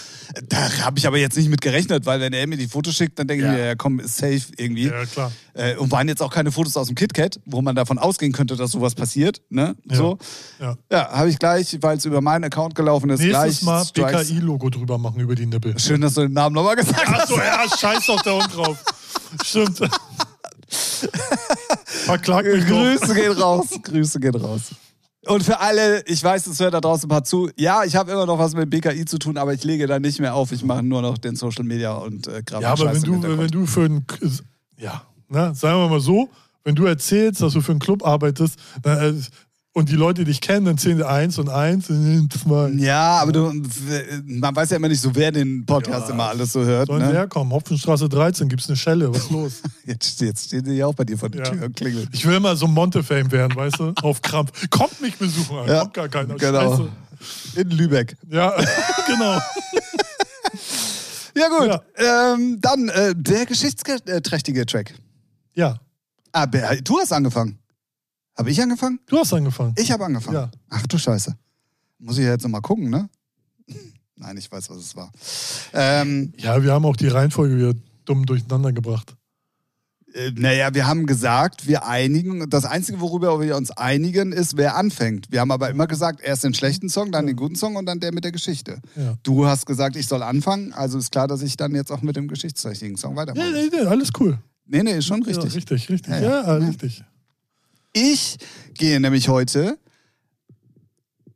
Da 0.49 0.57
habe 0.87 0.99
ich 0.99 1.07
aber 1.07 1.19
jetzt 1.19 1.37
nicht 1.37 1.51
mit 1.51 1.61
gerechnet, 1.61 2.07
weil 2.07 2.19
wenn 2.21 2.33
er 2.33 2.47
mir 2.47 2.57
die 2.57 2.67
Fotos 2.67 2.95
schickt, 2.95 3.19
dann 3.19 3.27
denke 3.29 3.45
ich 3.45 3.51
mir, 3.51 3.59
ja 3.67 3.75
komm, 3.75 4.01
ist 4.01 4.17
safe 4.17 4.41
irgendwie. 4.57 4.87
Ja, 4.87 5.05
klar. 5.05 5.31
Äh, 5.53 5.77
und 5.77 5.91
waren 5.91 6.09
jetzt 6.09 6.23
auch 6.23 6.33
keine 6.33 6.51
Fotos 6.51 6.75
aus 6.79 6.87
dem 6.87 6.95
KitKat, 6.97 7.39
wo 7.45 7.61
man 7.61 7.77
davon 7.77 7.99
ausgehen 7.99 8.33
könnte, 8.33 8.57
dass 8.57 8.71
sowas 8.71 8.95
passiert. 8.95 9.43
Ne? 9.51 9.77
Ja. 9.91 9.97
So. 9.97 10.17
Ja. 10.59 10.77
Ja, 10.91 11.11
habe 11.11 11.29
ich 11.29 11.39
gleich, 11.39 11.77
weil 11.83 11.99
es 11.99 12.07
über 12.07 12.23
meinen 12.23 12.45
Account 12.45 12.75
gelaufen 12.75 13.11
ist, 13.11 13.21
Nächstes 13.21 13.61
gleich 13.61 13.63
Mal. 13.63 13.85
BKI-Logo 14.23 14.71
drüber 14.71 14.97
machen 14.97 15.21
über 15.21 15.35
die 15.35 15.45
Nippel. 15.45 15.79
Schön, 15.79 16.01
dass 16.01 16.15
du 16.15 16.23
den 16.23 16.33
Namen 16.33 16.55
nochmal 16.55 16.77
gesagt 16.77 17.07
hast. 17.07 17.23
Achso, 17.25 17.37
ja, 17.37 17.67
scheiß 17.79 18.07
doch 18.07 18.23
da 18.23 18.33
unten 18.33 18.51
drauf. 18.51 18.79
Stimmt. 19.45 19.79
Verklag 21.85 22.45
mich 22.47 22.65
doch. 22.65 22.71
Grüße 22.71 23.15
gehen 23.15 23.33
raus. 23.33 23.67
Grüße 23.83 24.21
gehen 24.21 24.35
raus. 24.35 24.63
Und 25.27 25.45
für 25.45 25.61
alle, 25.61 26.03
ich 26.07 26.23
weiß, 26.23 26.47
es 26.49 26.59
hört 26.59 26.75
da 26.75 26.81
draußen 26.81 27.07
ein 27.07 27.09
paar 27.09 27.23
zu. 27.23 27.49
Ja, 27.57 27.85
ich 27.85 27.95
habe 27.95 28.11
immer 28.11 28.27
noch 28.27 28.39
was 28.39 28.55
mit 28.55 28.70
BKI 28.70 29.05
zu 29.05 29.18
tun, 29.18 29.37
aber 29.39 29.55
ich 29.55 29.62
lege 29.62 29.87
da 29.87 30.01
nicht 30.01 30.18
mehr 30.18 30.35
auf. 30.35 30.51
Ich 30.51 30.64
mache 30.64 30.83
nur 30.83 31.01
noch 31.01 31.16
den 31.16 31.37
Social 31.37 31.64
Media 31.64 31.93
und 31.93 32.27
äh, 32.27 32.43
Grafik. 32.43 32.62
Ja, 32.62 32.73
aber 32.73 32.93
wenn 32.93 33.03
du, 33.03 33.39
wenn 33.39 33.49
du 33.49 33.66
für 33.66 33.85
einen, 33.85 34.05
ja, 34.79 35.03
ne, 35.29 35.55
sagen 35.55 35.79
wir 35.79 35.89
mal 35.89 36.01
so, 36.01 36.29
wenn 36.64 36.75
du 36.75 36.87
erzählst, 36.87 37.41
dass 37.41 37.53
du 37.53 37.61
für 37.61 37.73
einen 37.73 37.79
Club 37.79 38.05
arbeitest 38.05 38.59
dann, 38.83 39.18
äh, 39.18 39.20
und 39.75 39.89
die 39.89 39.97
Leute 39.97 40.25
dich 40.25 40.41
kennen, 40.43 40.66
dann 40.66 40.77
zählen 40.77 40.99
sie 40.99 41.07
eins 41.09 41.39
und 41.39 41.49
eins. 41.49 41.89
Und 41.89 42.29
mal. 42.47 42.75
Ja, 42.79 43.18
aber 43.20 43.33
du, 43.33 43.53
man 44.27 44.55
weiß 44.55 44.70
ja 44.70 44.77
immer 44.77 44.89
nicht 44.89 45.01
so, 45.01 45.14
wer 45.14 45.33
den 45.33 45.64
Podcast 45.64 46.09
Ja. 46.09 46.14
immer 46.14 46.29
alles 46.29 46.53
so 46.53 46.62
hört. 46.62 46.89
Sollen 46.89 47.01
sie 47.01 47.07
Ne? 47.09 47.14
herkommen? 47.14 47.53
Hopfenstraße 47.53 48.09
13, 48.09 48.49
gibt's 48.49 48.68
eine 48.68 48.77
Schelle, 48.77 49.09
was 49.11 49.23
ist 49.25 49.31
los? 49.31 49.53
Jetzt, 49.87 50.20
jetzt 50.20 50.47
stehen 50.47 50.64
sie 50.64 50.75
ja 50.75 50.87
auch 50.87 50.95
bei 50.95 51.05
dir 51.05 51.16
vor 51.18 51.29
der 51.31 51.45
Ja. 51.45 51.51
Tür 51.51 51.64
und 51.66 51.75
klingeln. 51.77 52.09
Ich 52.12 52.27
will 52.27 52.35
immer 52.37 52.55
so 52.55 52.66
Monte-Fame 52.66 53.33
werden, 53.33 53.57
weißt 53.57 53.79
du? 53.79 53.93
Auf 54.03 54.20
Krampf. 54.23 54.51
Kommt 54.70 55.01
mich 55.01 55.16
besuchen. 55.16 55.57
Ja, 55.66 55.81
kommt 55.81 55.95
gar 55.95 56.09
keiner. 56.09 56.35
genau. 56.37 56.70
Scheiße. 56.77 57.61
In 57.61 57.70
Lübeck. 57.70 58.16
Ja, 58.31 58.53
genau. 59.07 59.39
Ja, 61.35 61.49
gut. 61.49 61.68
Ja. 61.99 62.33
Ähm, 62.35 62.59
dann 62.61 62.89
äh, 62.91 63.14
der 63.16 63.47
geschichtsträchtige 63.47 64.66
Track. 64.66 64.95
Ja, 65.55 65.79
Ah, 66.35 66.47
du 66.47 66.99
hast 66.99 67.12
angefangen. 67.12 67.59
Habe 68.37 68.51
ich 68.51 68.61
angefangen? 68.62 68.99
du 69.07 69.18
hast 69.18 69.33
angefangen. 69.35 69.74
Ich 69.78 69.91
habe 69.93 70.05
angefangen. 70.05 70.37
Ja. 70.37 70.51
Ach 70.70 70.87
du 70.87 70.99
Scheiße. 70.99 71.37
Muss 71.99 72.18
ich 72.18 72.24
ja 72.24 72.30
jetzt 72.33 72.43
nochmal 72.43 72.62
gucken, 72.62 72.91
ne? 72.91 73.09
Nein, 74.16 74.37
ich 74.37 74.51
weiß, 74.51 74.70
was 74.70 74.78
es 74.78 74.97
war. 74.97 75.11
Ähm, 75.72 76.33
Ja, 76.39 76.62
wir 76.62 76.72
haben 76.72 76.85
auch 76.85 76.97
die 76.97 77.09
Reihenfolge 77.09 77.57
wieder 77.57 77.74
dumm 78.05 78.24
durcheinander 78.26 78.72
gebracht. 78.72 79.16
äh, 80.14 80.30
naja, 80.33 80.72
wir 80.74 80.87
haben 80.87 81.07
gesagt, 81.07 81.66
wir 81.66 81.87
einigen. 81.87 82.49
Das 82.51 82.64
Einzige, 82.64 83.01
worüber 83.01 83.41
wir 83.41 83.57
uns 83.57 83.70
einigen, 83.72 84.33
ist, 84.33 84.57
wer 84.57 84.76
anfängt. 84.76 85.26
Wir 85.30 85.41
haben 85.41 85.51
aber 85.51 85.70
immer 85.70 85.87
gesagt, 85.87 86.20
erst 86.20 86.45
den 86.45 86.55
schlechten 86.55 86.89
Song, 86.89 87.11
dann 87.12 87.26
den 87.26 87.37
guten 87.37 87.57
Song 87.57 87.76
und 87.76 87.87
dann 87.87 88.01
der 88.01 88.12
mit 88.12 88.24
der 88.24 88.33
Geschichte. 88.33 88.80
Ja. 88.97 89.16
Du 89.22 89.47
hast 89.47 89.66
gesagt, 89.66 89.97
ich 89.97 90.07
soll 90.07 90.22
anfangen, 90.22 90.72
also 90.72 90.99
ist 90.99 91.11
klar, 91.12 91.28
dass 91.28 91.43
ich 91.43 91.57
dann 91.57 91.74
jetzt 91.74 91.91
auch 91.93 92.03
mit 92.03 92.16
dem 92.16 92.28
geschichtsträchtigen 92.28 92.97
Song 92.97 93.16
weitermache. 93.16 93.51
Nee, 93.53 93.68
nee, 93.72 93.76
nee, 93.83 93.87
alles 93.87 94.11
cool. 94.20 94.39
Nee, 94.66 94.83
nee, 94.83 94.99
ist 94.99 95.07
schon 95.07 95.20
Ja, 95.22 95.28
richtig. 95.28 95.55
richtig, 95.55 95.89
richtig. 95.91 96.12
Ja, 96.14 96.20
Ja, 96.20 96.28
ja. 96.28 96.59
Ja. 96.59 96.66
richtig. 96.66 97.05
Ich 97.93 98.38
gehe 98.74 99.01
nämlich 99.01 99.28
heute 99.28 99.78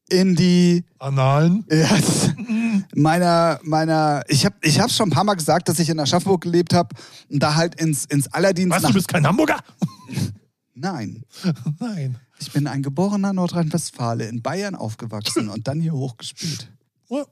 in 0.09 0.37
die 0.37 0.85
Analen. 0.99 1.65
ja, 1.71 1.89
meiner 2.95 3.59
meiner 3.63 4.23
ich 4.29 4.45
habe 4.47 4.57
ich 4.63 4.81
habe 4.81 4.91
schon 4.91 5.09
ein 5.09 5.13
paar 5.13 5.25
mal 5.25 5.35
gesagt, 5.35 5.69
dass 5.69 5.79
ich 5.79 5.89
in 5.89 5.99
Aschaffenburg 5.99 6.43
gelebt 6.43 6.73
habe 6.73 6.95
und 7.29 7.43
da 7.43 7.57
halt 7.57 7.81
ins 7.81 8.05
ins 8.05 8.29
Allerdienst 8.29 8.71
Was, 8.75 8.83
du 8.83 8.93
bist 8.93 9.09
kein 9.09 9.27
Hamburger? 9.27 9.59
Nein, 10.75 11.25
Nein. 11.81 12.17
ich 12.39 12.53
bin 12.53 12.67
ein 12.67 12.83
geborener 12.83 13.33
Nordrhein-Westfale 13.33 14.27
in 14.27 14.43
Bayern 14.43 14.75
aufgewachsen 14.75 15.49
und 15.49 15.67
dann 15.67 15.81
hier 15.81 15.93
hochgespielt. 15.95 16.71
Oh, 17.09 17.25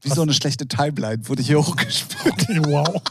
Wie 0.00 0.08
so 0.08 0.22
eine 0.22 0.32
schlechte 0.34 0.66
Timeline 0.66 1.28
wurde 1.28 1.42
ich 1.42 1.48
hier 1.48 1.58
hochgespielt. 1.58 2.26
Okay, 2.32 2.60
wow. 2.64 3.02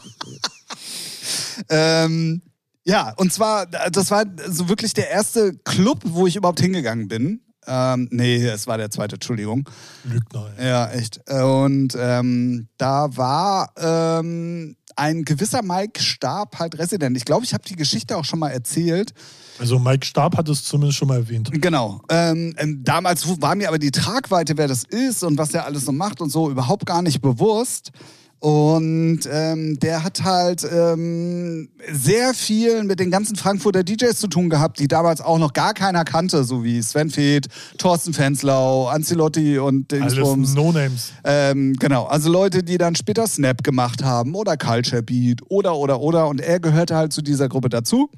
Ähm, 1.68 2.42
ja, 2.84 3.12
und 3.16 3.32
zwar, 3.32 3.66
das 3.66 4.10
war 4.10 4.24
so 4.48 4.68
wirklich 4.68 4.94
der 4.94 5.10
erste 5.10 5.54
Club, 5.64 6.00
wo 6.04 6.26
ich 6.26 6.36
überhaupt 6.36 6.60
hingegangen 6.60 7.08
bin. 7.08 7.42
Ähm, 7.66 8.08
nee, 8.10 8.44
es 8.46 8.66
war 8.66 8.78
der 8.78 8.90
zweite, 8.90 9.16
Entschuldigung. 9.16 9.68
Lügner. 10.04 10.50
ey. 10.56 10.66
Ja, 10.66 10.90
echt. 10.90 11.20
Und 11.30 11.94
ähm, 11.98 12.68
da 12.78 13.16
war 13.16 13.72
ähm, 13.76 14.76
ein 14.96 15.24
gewisser 15.24 15.62
Mike 15.62 16.02
Stab 16.02 16.58
halt 16.58 16.78
Resident. 16.78 17.16
Ich 17.16 17.24
glaube, 17.24 17.44
ich 17.44 17.52
habe 17.52 17.64
die 17.64 17.76
Geschichte 17.76 18.16
auch 18.16 18.24
schon 18.24 18.38
mal 18.38 18.50
erzählt. 18.50 19.12
Also 19.58 19.78
Mike 19.78 20.06
Stab 20.06 20.36
hat 20.36 20.48
es 20.48 20.64
zumindest 20.64 20.98
schon 20.98 21.08
mal 21.08 21.18
erwähnt. 21.18 21.50
Genau. 21.52 22.00
Ähm, 22.08 22.54
ähm, 22.56 22.82
damals 22.82 23.26
war 23.40 23.54
mir 23.54 23.68
aber 23.68 23.78
die 23.78 23.90
Tragweite, 23.90 24.56
wer 24.56 24.68
das 24.68 24.84
ist 24.84 25.22
und 25.22 25.36
was 25.38 25.50
der 25.50 25.66
alles 25.66 25.84
so 25.84 25.92
macht 25.92 26.20
und 26.20 26.30
so, 26.30 26.50
überhaupt 26.50 26.86
gar 26.86 27.02
nicht 27.02 27.20
bewusst. 27.20 27.92
Und 28.40 29.20
ähm, 29.30 29.78
der 29.80 30.02
hat 30.02 30.24
halt 30.24 30.64
ähm, 30.64 31.68
sehr 31.92 32.32
viel 32.32 32.84
mit 32.84 32.98
den 32.98 33.10
ganzen 33.10 33.36
Frankfurter 33.36 33.84
DJs 33.84 34.18
zu 34.18 34.28
tun 34.28 34.48
gehabt, 34.48 34.78
die 34.80 34.88
damals 34.88 35.20
auch 35.20 35.38
noch 35.38 35.52
gar 35.52 35.74
keiner 35.74 36.04
kannte, 36.04 36.44
so 36.44 36.64
wie 36.64 36.80
Sven 36.80 37.10
Feth, 37.10 37.48
Thorsten 37.76 38.14
Fenslau, 38.14 38.88
Ancelotti 38.88 39.58
und 39.58 39.92
Dingsbums. 39.92 40.48
Alles 40.48 40.54
No-Names. 40.54 41.12
Ähm, 41.22 41.74
genau, 41.74 42.06
also 42.06 42.32
Leute, 42.32 42.62
die 42.62 42.78
dann 42.78 42.94
später 42.94 43.26
Snap 43.26 43.62
gemacht 43.62 44.02
haben 44.02 44.34
oder 44.34 44.56
Culture 44.56 45.02
Beat 45.02 45.42
oder, 45.50 45.76
oder, 45.76 46.00
oder. 46.00 46.26
Und 46.26 46.40
er 46.40 46.60
gehörte 46.60 46.96
halt 46.96 47.12
zu 47.12 47.20
dieser 47.20 47.50
Gruppe 47.50 47.68
dazu. 47.68 48.08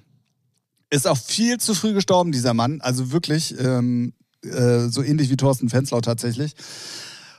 Ist 0.91 1.09
auch 1.09 1.19
viel 1.19 1.59
zu 1.59 1.75
früh 1.75 1.95
gestorben, 1.95 2.31
dieser 2.31 2.55
Mann. 2.55 2.81
Also 2.81 3.11
wirklich 3.11 3.59
ähm, 3.59 4.13
äh, 4.45 4.87
so 4.89 5.03
ähnlich 5.03 5.31
wie 5.31 5.37
Thorsten 5.37 5.69
Fenslau 5.69 6.01
tatsächlich. 6.01 6.55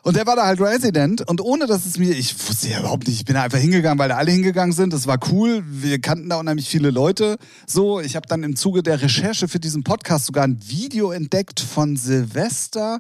Und 0.04 0.18
der 0.18 0.28
war 0.28 0.36
da 0.36 0.46
halt 0.46 0.60
Resident 0.60 1.28
und 1.30 1.40
ohne 1.40 1.66
dass 1.66 1.86
es 1.86 1.98
mir, 1.98 2.12
ich 2.12 2.36
wusste 2.50 2.68
ja 2.68 2.82
überhaupt 2.82 3.08
nicht, 3.08 3.20
ich 3.20 3.26
bin 3.26 3.36
da 3.36 3.44
einfach 3.44 3.58
hingegangen, 3.58 3.98
weil 3.98 4.10
da 4.10 4.18
alle 4.18 4.32
hingegangen 4.32 4.74
sind. 4.74 4.92
Das 4.92 5.08
war 5.08 5.18
cool. 5.32 5.64
Wir 5.66 6.02
kannten 6.02 6.28
da 6.28 6.40
unheimlich 6.40 6.68
viele 6.68 6.92
Leute. 6.92 7.38
So, 7.66 8.02
ich 8.02 8.18
habe 8.18 8.28
dann 8.28 8.44
im 8.44 8.58
Zuge 8.58 8.84
der 8.84 9.02
Recherche 9.02 9.48
für 9.48 9.62
diesen 9.62 9.86
Podcast 9.86 10.26
sogar 10.26 10.44
ein 10.44 10.60
Video 10.68 11.12
entdeckt 11.12 11.62
von 11.62 11.96
Silvester 11.96 13.00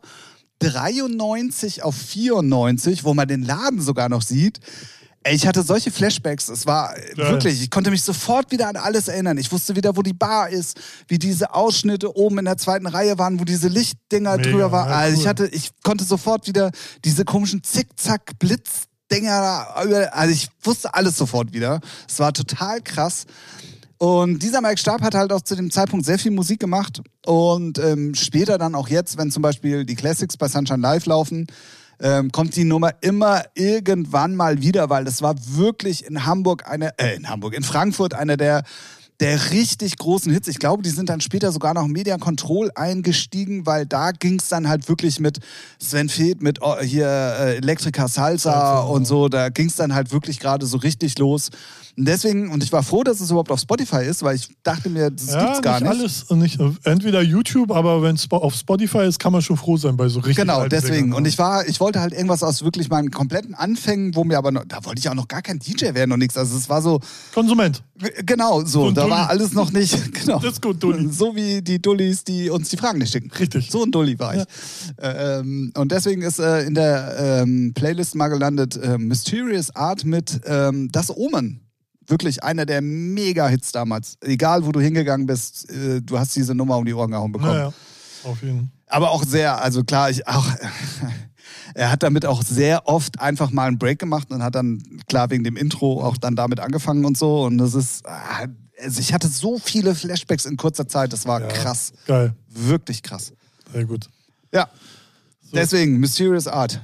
93 0.59 1.83
auf 1.83 1.93
94, 1.93 3.03
wo 3.03 3.13
man 3.13 3.27
den 3.27 3.43
Laden 3.43 3.81
sogar 3.81 4.07
noch 4.07 4.21
sieht. 4.21 4.61
Ey, 5.25 5.35
ich 5.35 5.47
hatte 5.47 5.63
solche 5.63 5.89
Flashbacks. 5.89 6.49
Es 6.49 6.65
war 6.65 6.97
äh, 6.97 7.13
Geil. 7.15 7.31
wirklich, 7.31 7.61
ich 7.61 7.69
konnte 7.69 7.91
mich 7.91 8.03
sofort 8.03 8.51
wieder 8.51 8.67
an 8.67 8.75
alles 8.75 9.07
erinnern. 9.07 9.37
Ich 9.37 9.51
wusste 9.51 9.75
wieder, 9.75 9.95
wo 9.95 10.01
die 10.01 10.13
Bar 10.13 10.49
ist, 10.49 10.77
wie 11.07 11.17
diese 11.17 11.53
Ausschnitte 11.53 12.15
oben 12.17 12.39
in 12.39 12.45
der 12.45 12.57
zweiten 12.57 12.87
Reihe 12.87 13.17
waren, 13.17 13.39
wo 13.39 13.45
diese 13.45 13.67
Lichtdinger 13.69 14.37
Mega, 14.37 14.49
drüber 14.49 14.71
waren. 14.71 14.89
ja, 14.89 14.95
Also 14.97 15.21
ich 15.21 15.27
hatte, 15.27 15.47
ich 15.47 15.71
konnte 15.83 16.03
sofort 16.03 16.47
wieder 16.47 16.71
diese 17.05 17.23
komischen 17.25 17.63
Zickzack-Blitzdinger. 17.63 19.67
über- 19.85 20.13
Also 20.13 20.33
ich 20.33 20.49
wusste 20.63 20.93
alles 20.93 21.17
sofort 21.17 21.53
wieder. 21.53 21.79
Es 22.09 22.19
war 22.19 22.33
total 22.33 22.81
krass. 22.81 23.25
Und 23.97 24.39
dieser 24.43 24.59
Mike 24.59 24.79
Stab 24.79 25.01
hat 25.01 25.15
halt 25.15 25.31
auch 25.31 25.41
zu 25.41 25.55
dem 25.55 25.71
Zeitpunkt 25.71 26.05
sehr 26.05 26.19
viel 26.19 26.31
Musik 26.31 26.59
gemacht. 26.59 27.01
Und 27.25 27.77
ähm, 27.79 28.13
später 28.15 28.57
dann 28.57 28.75
auch 28.75 28.89
jetzt, 28.89 29.17
wenn 29.17 29.31
zum 29.31 29.41
Beispiel 29.41 29.85
die 29.85 29.95
Classics 29.95 30.35
bei 30.35 30.49
Sunshine 30.49 30.81
Live 30.81 31.05
laufen, 31.05 31.47
ähm, 32.03 32.31
kommt 32.31 32.55
die 32.57 32.65
Nummer 32.65 32.91
immer 33.01 33.43
irgendwann 33.55 34.35
mal 34.35 34.61
wieder, 34.61 34.89
weil 34.89 35.05
das 35.05 35.21
war 35.21 35.35
wirklich 35.37 36.05
in 36.05 36.25
Hamburg 36.25 36.69
eine, 36.69 36.97
äh, 36.99 37.15
in 37.15 37.29
Hamburg, 37.29 37.55
in 37.55 37.63
Frankfurt 37.63 38.13
einer 38.13 38.35
der 38.35 38.63
der 39.23 39.51
richtig 39.51 39.97
großen 39.97 40.31
Hits. 40.33 40.47
Ich 40.47 40.59
glaube, 40.59 40.83
die 40.83 40.89
sind 40.89 41.09
dann 41.09 41.21
später 41.21 41.51
sogar 41.51 41.73
noch 41.73 41.87
Media 41.87 42.17
Control 42.17 42.71
eingestiegen, 42.75 43.65
weil 43.65 43.85
da 43.85 44.11
ging 44.11 44.39
es 44.39 44.49
dann 44.49 44.67
halt 44.67 44.89
wirklich 44.89 45.19
mit 45.19 45.39
Sven 45.79 46.09
Feth, 46.09 46.41
mit 46.41 46.59
oh, 46.61 46.79
hier 46.81 47.07
äh, 47.07 47.55
Elektrika 47.57 48.07
Salsa 48.07 48.51
Salsa, 48.51 48.79
und 48.81 49.03
ja. 49.03 49.07
so. 49.07 49.29
Da 49.29 49.49
ging 49.49 49.67
es 49.67 49.75
dann 49.75 49.93
halt 49.93 50.11
wirklich 50.11 50.39
gerade 50.39 50.65
so 50.65 50.77
richtig 50.77 51.17
los. 51.19 51.49
Und 51.95 52.05
deswegen, 52.07 52.49
und 52.49 52.63
ich 52.63 52.71
war 52.73 52.81
froh, 52.81 53.03
dass 53.03 53.21
es 53.21 53.29
überhaupt 53.29 53.51
auf 53.51 53.59
Spotify 53.59 54.03
ist, 54.03 54.23
weil 54.23 54.35
ich 54.35 54.49
dachte 54.63 54.89
mir, 54.89 55.11
das 55.11 55.27
Ja, 55.31 55.43
gibt's 55.45 55.61
gar 55.61 55.79
nicht. 55.79 55.89
alles. 55.89 56.25
Nicht, 56.31 56.59
entweder 56.85 57.21
YouTube, 57.21 57.71
aber 57.71 58.01
wenn 58.01 58.15
es 58.15 58.25
auf 58.31 58.55
Spotify 58.55 59.03
ist, 59.05 59.19
kann 59.19 59.31
man 59.31 59.43
schon 59.43 59.57
froh 59.57 59.77
sein 59.77 59.95
bei 59.95 60.09
so 60.09 60.19
richtig 60.19 60.37
Genau, 60.37 60.65
deswegen. 60.67 60.95
Dingern, 60.95 61.17
Und 61.17 61.25
ich 61.27 61.37
war, 61.37 61.67
ich 61.67 61.79
wollte 61.79 62.01
halt 62.01 62.13
irgendwas 62.13 62.41
aus 62.41 62.63
wirklich 62.63 62.89
meinen 62.89 63.11
kompletten 63.11 63.53
Anfängen, 63.53 64.15
wo 64.15 64.23
mir 64.23 64.39
aber 64.39 64.51
noch, 64.51 64.63
da 64.67 64.83
wollte 64.85 64.99
ich 64.99 65.07
auch 65.09 65.13
noch 65.13 65.27
gar 65.27 65.43
kein 65.43 65.59
DJ 65.59 65.93
werden 65.93 66.11
und 66.11 66.19
nichts. 66.19 66.35
Also 66.35 66.57
es 66.57 66.67
war 66.67 66.81
so, 66.81 66.99
Konsument. 67.33 67.83
genau, 68.25 68.61
so, 68.61 68.65
So 68.65 68.87
ein 68.87 68.95
da. 68.95 69.05
War 69.13 69.29
alles 69.29 69.53
noch 69.53 69.71
nicht, 69.71 70.13
genau. 70.25 70.39
Disco-Dulli. 70.39 71.09
So 71.11 71.35
wie 71.35 71.61
die 71.61 71.81
Dullis, 71.81 72.23
die 72.23 72.49
uns 72.49 72.69
die 72.69 72.77
Fragen 72.77 72.99
nicht 72.99 73.11
schicken. 73.11 73.31
Richtig. 73.31 73.69
So 73.71 73.83
ein 73.83 73.91
Dulli 73.91 74.17
war 74.19 74.35
ich. 74.35 74.43
Ähm, 74.99 75.71
und 75.75 75.91
deswegen 75.91 76.21
ist 76.21 76.39
äh, 76.39 76.63
in 76.63 76.75
der 76.75 77.41
ähm, 77.43 77.73
Playlist 77.73 78.15
mal 78.15 78.27
gelandet 78.27 78.77
äh, 78.77 78.97
Mysterious 78.97 79.75
Art 79.75 80.05
mit 80.05 80.41
ähm, 80.45 80.89
Das 80.91 81.15
Omen. 81.15 81.61
Wirklich 82.07 82.43
einer 82.43 82.65
der 82.65 82.81
Mega-Hits 82.81 83.71
damals. 83.71 84.17
Egal, 84.21 84.65
wo 84.65 84.71
du 84.71 84.81
hingegangen 84.81 85.25
bist, 85.25 85.71
äh, 85.71 86.01
du 86.01 86.19
hast 86.19 86.35
diese 86.35 86.53
Nummer 86.53 86.77
um 86.77 86.85
die 86.85 86.93
Ohren 86.93 87.11
gehauen 87.11 87.31
bekommen. 87.31 87.53
Naja, 87.53 87.73
auf 88.23 88.41
jeden 88.41 88.57
Fall. 88.57 88.67
Aber 88.87 89.11
auch 89.11 89.23
sehr, 89.23 89.61
also 89.61 89.83
klar, 89.83 90.09
ich 90.09 90.27
auch. 90.27 90.45
Er 91.75 91.91
hat 91.91 92.03
damit 92.03 92.25
auch 92.25 92.43
sehr 92.43 92.87
oft 92.87 93.19
einfach 93.19 93.51
mal 93.51 93.67
einen 93.67 93.79
Break 93.79 93.97
gemacht 93.97 94.31
und 94.31 94.43
hat 94.43 94.53
dann, 94.53 94.83
klar, 95.07 95.31
wegen 95.31 95.43
dem 95.43 95.57
Intro 95.57 96.03
auch 96.03 96.17
dann 96.17 96.35
damit 96.35 96.59
angefangen 96.59 97.03
und 97.03 97.17
so. 97.17 97.43
Und 97.45 97.57
das 97.57 97.73
ist, 97.73 98.05
ah, 98.05 98.45
also 98.81 98.99
ich 98.99 99.13
hatte 99.13 99.27
so 99.27 99.59
viele 99.59 99.93
Flashbacks 99.95 100.45
in 100.45 100.57
kurzer 100.57 100.87
Zeit, 100.87 101.13
das 101.13 101.25
war 101.25 101.41
Ja. 101.41 101.47
krass. 101.47 101.93
Geil. 102.07 102.33
Wirklich 102.49 103.01
krass. 103.03 103.33
Sehr 103.71 103.85
gut. 103.85 104.07
Ja. 104.53 104.69
Deswegen, 105.53 105.99
Mysterious 105.99 106.47
Art. 106.47 106.81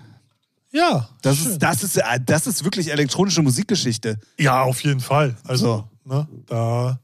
Ja, 0.72 1.10
Das 1.24 1.38
schön. 1.38 1.52
ist, 1.54 1.60
das, 1.64 1.84
ist, 1.84 2.00
das 2.26 2.46
ist 2.48 2.64
wirklich 2.64 2.92
elektronische 2.92 3.42
Musikgeschichte. 3.42 4.20
Ja, 4.38 4.62
auf 4.62 4.82
jeden 4.84 5.00
Fall. 5.00 5.36
Also, 5.44 5.90
ne, 6.06 6.28
da. 6.46 7.00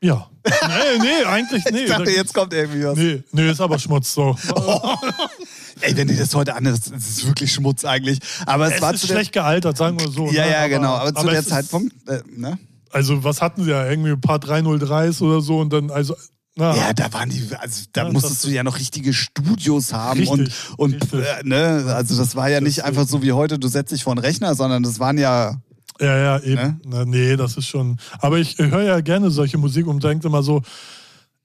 Ja. 0.00 0.30
Nee, 0.44 0.98
nee, 1.00 1.24
eigentlich, 1.24 1.64
nee. 1.72 1.80
Ich 1.84 1.88
dachte, 1.90 2.04
da- 2.04 2.10
jetzt 2.10 2.32
kommt 2.32 2.52
irgendwie 2.52 2.84
was. 2.84 2.96
Nee, 2.96 3.22
nee, 3.32 3.50
ist 3.50 3.60
aber 3.60 3.78
Schmutz 3.80 4.14
so. 4.14 4.36
Ey, 5.80 5.96
wenn 5.96 6.08
ihr 6.08 6.16
das 6.16 6.34
heute 6.34 6.54
anhört, 6.54 6.78
das 6.78 6.92
ist 7.08 7.26
wirklich 7.26 7.52
Schmutz 7.52 7.84
eigentlich. 7.84 8.20
Aber 8.46 8.68
es, 8.68 8.74
Es 8.74 8.80
war 8.82 8.94
ist 8.94 9.00
zu 9.00 9.06
schlecht 9.08 9.32
gealtert, 9.32 9.76
sagen 9.76 9.98
wir 9.98 10.08
so. 10.10 10.30
Ja, 10.30 10.44
ne? 10.46 10.52
ja, 10.52 10.68
genau. 10.68 10.94
Aber, 10.94 11.12
zu 11.14 11.26
es 11.26 11.30
der 11.32 11.40
ist- 11.40 11.48
Zeitpunkt, 11.48 12.08
äh, 12.08 12.22
ne? 12.36 12.58
Also, 12.92 13.24
was 13.24 13.42
hatten 13.42 13.64
sie 13.64 13.70
ja? 13.70 13.88
Irgendwie 13.88 14.10
ein 14.12 14.20
paar 14.20 14.38
303s 14.38 15.20
oder 15.22 15.40
so 15.40 15.58
und 15.60 15.72
dann, 15.72 15.90
also. 15.90 16.14
Na, 16.58 16.74
Ja, 16.74 16.92
da 16.94 17.12
waren 17.12 17.28
die, 17.28 17.42
also 17.58 17.82
da 17.92 18.04
Ja, 18.06 18.12
musstest 18.12 18.42
du 18.44 18.48
ja 18.48 18.62
noch 18.64 18.78
richtige 18.78 19.12
Studios 19.12 19.92
haben 19.92 20.20
Richtig, 20.20 20.54
und, 20.78 20.94
und 21.02 21.12
äh, 21.12 21.42
ne, 21.44 21.84
also 21.94 22.16
das 22.16 22.34
war 22.34 22.48
ja 22.48 22.62
nicht 22.62 22.78
Das- 22.78 22.84
einfach 22.86 23.06
so 23.06 23.22
wie 23.22 23.32
heute, 23.32 23.58
du 23.58 23.68
setzt 23.68 23.92
dich 23.92 24.04
vor 24.04 24.14
einen 24.14 24.20
Rechner, 24.24 24.54
sondern 24.54 24.82
das 24.82 24.98
waren 24.98 25.18
ja, 25.18 25.56
Ja, 26.00 26.16
ja, 26.16 26.38
eben. 26.40 26.54
Ne? 26.54 26.80
Na, 26.86 27.04
nee, 27.04 27.36
das 27.36 27.58
ist 27.58 27.66
schon. 27.66 27.98
Aber 28.20 28.38
ich 28.38 28.56
höre 28.58 28.82
ja 28.82 29.00
gerne 29.02 29.30
solche 29.30 29.58
Musik 29.58 29.86
und 29.86 30.02
denke 30.02 30.28
immer 30.28 30.42
so, 30.42 30.62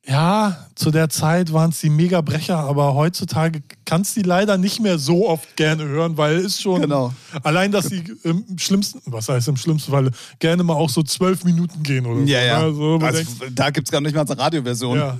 ja, 0.07 0.57
zu 0.73 0.89
der 0.89 1.09
Zeit 1.09 1.53
waren 1.53 1.69
es 1.69 1.79
die 1.79 1.89
Megabrecher, 1.89 2.57
aber 2.57 2.95
heutzutage 2.95 3.61
kannst 3.85 4.15
du 4.15 4.21
die 4.21 4.27
leider 4.27 4.57
nicht 4.57 4.79
mehr 4.79 4.97
so 4.97 5.29
oft 5.29 5.55
gerne 5.55 5.83
hören, 5.83 6.17
weil 6.17 6.37
es 6.37 6.59
schon 6.59 6.81
Genau. 6.81 7.13
allein, 7.43 7.71
dass 7.71 7.87
die 7.89 8.03
im 8.23 8.43
schlimmsten, 8.57 8.99
was 9.05 9.29
heißt 9.29 9.47
im 9.47 9.57
schlimmsten 9.57 9.91
Fall, 9.91 10.09
gerne 10.39 10.63
mal 10.63 10.73
auch 10.73 10.89
so 10.89 11.03
zwölf 11.03 11.43
Minuten 11.43 11.83
gehen 11.83 12.05
oder 12.07 12.21
ja, 12.23 12.41
ja. 12.41 12.61
So, 12.61 12.77
wo 12.77 12.97
man 12.97 13.15
also, 13.15 13.23
denkt, 13.23 13.59
da 13.59 13.69
gibt's 13.69 13.91
gar 13.91 14.01
nicht 14.01 14.15
mal 14.15 14.21
eine 14.25 14.37
Radioversion. 14.37 14.97
ja, 14.97 15.19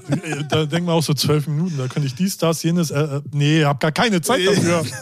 da 0.49 0.65
denkt 0.65 0.87
man 0.87 0.95
auch 0.95 1.03
so 1.03 1.13
zwölf 1.13 1.45
Minuten, 1.47 1.77
da 1.77 1.87
könnte 1.87 2.07
ich 2.07 2.15
dies, 2.15 2.37
das, 2.39 2.63
jenes, 2.63 2.89
äh, 2.89 2.99
äh, 3.01 3.21
nee, 3.31 3.63
hab 3.63 3.79
gar 3.79 3.91
keine 3.91 4.19
Zeit 4.21 4.45
dafür. 4.47 4.83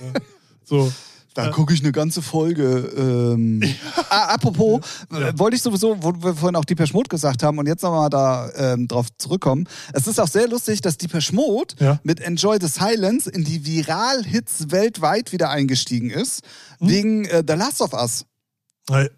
Ja. 0.00 0.20
so. 0.64 0.92
Da 1.34 1.48
gucke 1.50 1.72
ich 1.74 1.80
eine 1.80 1.92
ganze 1.92 2.22
Folge. 2.22 2.90
Ähm. 2.96 3.62
ah, 4.10 4.34
apropos, 4.34 4.80
äh, 5.12 5.32
wollte 5.36 5.56
ich 5.56 5.62
sowieso, 5.62 5.96
wo 6.02 6.12
wir 6.22 6.34
vorhin 6.34 6.56
auch 6.56 6.64
Deepesh 6.64 6.92
Mode 6.92 7.08
gesagt 7.08 7.42
haben 7.42 7.58
und 7.58 7.66
jetzt 7.66 7.82
nochmal 7.82 8.10
da 8.10 8.50
ähm, 8.56 8.88
drauf 8.88 9.06
zurückkommen. 9.16 9.68
Es 9.92 10.06
ist 10.06 10.18
auch 10.18 10.28
sehr 10.28 10.48
lustig, 10.48 10.80
dass 10.80 10.96
Deepesh 10.98 11.32
Mode 11.32 11.74
Ja. 11.78 12.00
mit 12.02 12.20
Enjoy 12.20 12.58
the 12.60 12.66
Silence 12.66 13.30
in 13.30 13.44
die 13.44 13.64
Viral-Hits 13.64 14.70
weltweit 14.70 15.32
wieder 15.32 15.50
eingestiegen 15.50 16.10
ist, 16.10 16.40
Hm? 16.80 16.88
wegen 16.88 17.24
äh, 17.26 17.44
The 17.46 17.54
Last 17.54 17.80
of 17.80 17.92
Us. 17.92 18.24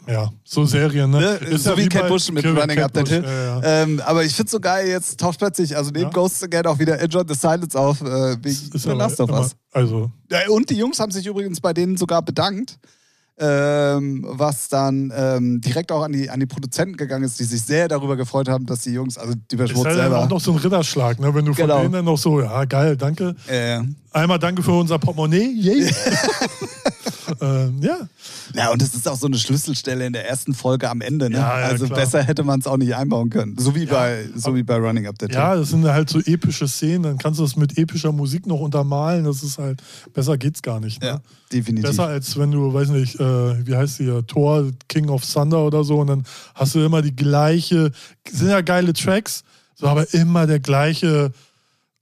Ja, 0.06 0.30
so 0.44 0.66
Serien, 0.66 1.10
ne? 1.10 1.18
Ne? 1.20 1.26
Ist 1.48 1.64
so 1.64 1.70
ja 1.70 1.76
wie 1.78 1.88
Cat 1.88 2.08
Bush 2.08 2.30
mit 2.30 2.42
Kevin 2.44 2.58
Running 2.58 2.76
Cat 2.76 2.84
Up 2.86 2.92
That 2.92 3.04
Bush, 3.04 3.12
Hill. 3.12 3.24
Ja, 3.24 3.60
ja. 3.60 3.82
Ähm, 3.82 4.02
aber 4.04 4.22
ich 4.22 4.34
find's 4.34 4.52
so 4.52 4.60
geil, 4.60 4.86
jetzt 4.86 5.18
taucht 5.18 5.38
plötzlich, 5.38 5.74
also 5.76 5.90
neben 5.90 6.04
Ja. 6.04 6.10
Ghosts 6.10 6.42
Again 6.42 6.66
auch 6.66 6.78
wieder 6.78 6.98
Enjoy 7.00 7.22
the 7.26 7.34
Silence 7.34 7.78
auf, 7.78 8.02
äh, 8.02 8.36
wegen 8.42 8.70
Ist 8.74 8.82
The 8.82 8.90
Last 8.90 9.18
of 9.20 9.30
Us. 9.30 9.52
Also, 9.72 10.10
Und 10.50 10.68
die 10.68 10.74
Jungs 10.76 11.00
haben 11.00 11.10
sich 11.10 11.24
übrigens 11.26 11.60
bei 11.60 11.72
denen 11.72 11.96
sogar 11.96 12.20
bedankt, 12.20 12.78
ähm, 13.38 14.26
was 14.28 14.68
dann 14.68 15.10
ähm, 15.16 15.60
direkt 15.62 15.90
auch 15.90 16.02
an 16.02 16.12
die, 16.12 16.28
an 16.28 16.38
die 16.38 16.44
Produzenten 16.46 16.98
gegangen 16.98 17.24
ist, 17.24 17.40
die 17.40 17.44
sich 17.44 17.62
sehr 17.62 17.88
darüber 17.88 18.14
gefreut 18.16 18.48
haben, 18.50 18.66
dass 18.66 18.80
die 18.82 18.90
Jungs, 18.92 19.16
also 19.16 19.32
die 19.50 19.56
ist 19.56 19.70
Schmutz 19.70 19.86
halt 19.86 19.96
dann 19.96 20.02
selber. 20.10 20.18
auch 20.18 20.28
noch 20.28 20.40
so 20.40 20.52
ein 20.52 20.58
Ritterschlag, 20.58 21.18
ne? 21.18 21.34
Wenn 21.34 21.46
du 21.46 21.54
von 21.54 21.62
Genau. 21.66 21.80
denen 21.80 21.92
dann 21.92 22.04
noch 22.04 22.18
so, 22.18 22.42
ja, 22.42 22.64
geil, 22.66 22.94
danke. 22.98 23.34
Äh, 23.48 23.80
Einmal 24.10 24.38
danke 24.38 24.62
für 24.62 24.72
unser 24.72 24.98
Portemonnaie. 24.98 25.50
Yay. 25.58 25.90
ähm, 27.40 27.78
ja. 27.80 27.96
Ja, 28.54 28.70
und 28.70 28.80
es 28.80 28.94
ist 28.94 29.08
auch 29.08 29.16
so 29.16 29.26
eine 29.26 29.36
Schlüsselstelle 29.36 30.06
in 30.06 30.12
der 30.12 30.28
ersten 30.28 30.54
Folge 30.54 30.88
am 30.88 31.00
Ende. 31.00 31.28
Ne? 31.30 31.36
Ja, 31.36 31.60
ja, 31.60 31.66
also 31.66 31.86
klar. 31.86 31.98
besser 31.98 32.22
hätte 32.22 32.44
man 32.44 32.60
es 32.60 32.66
auch 32.66 32.76
nicht 32.76 32.94
einbauen 32.94 33.30
können. 33.30 33.56
So 33.58 33.74
wie, 33.74 33.86
bei, 33.86 34.28
so 34.34 34.54
wie 34.54 34.62
bei 34.62 34.76
Running 34.76 35.06
Up 35.06 35.18
That 35.18 35.30
Hill. 35.30 35.38
ja, 35.38 35.56
das 35.56 35.70
sind 35.70 35.84
halt 35.84 36.08
so 36.08 36.20
epische 36.20 36.68
Szenen, 36.68 37.02
dann 37.02 37.18
kannst 37.18 37.40
du 37.40 37.44
das 37.44 37.56
mit 37.56 37.76
epischer 37.78 38.12
Musik 38.12 38.46
noch 38.46 38.60
untermalen. 38.60 39.24
Das 39.24 39.42
ist 39.42 39.58
halt, 39.58 39.82
besser 40.14 40.38
geht's 40.38 40.62
gar 40.62 40.80
nicht. 40.80 41.00
Ne? 41.02 41.08
Ja, 41.08 41.20
definitiv. 41.52 41.90
Besser 41.90 42.06
als 42.06 42.36
wenn 42.38 42.50
du, 42.50 42.72
weiß 42.72 42.90
nicht, 42.90 43.18
äh, 43.18 43.66
wie 43.66 43.76
heißt 43.76 43.98
die, 43.98 44.04
hier, 44.12 44.26
Thor, 44.26 44.70
King 44.88 45.08
of 45.08 45.24
Thunder 45.24 45.64
oder 45.64 45.84
so, 45.84 46.00
und 46.00 46.06
dann 46.08 46.24
hast 46.54 46.74
du 46.74 46.84
immer 46.84 47.02
die 47.02 47.14
gleiche, 47.14 47.90
sind 48.30 48.48
ja 48.48 48.60
geile 48.60 48.92
Tracks, 48.92 49.42
so 49.74 49.86
aber 49.86 50.12
immer 50.14 50.46
der 50.46 50.60
gleiche 50.60 51.32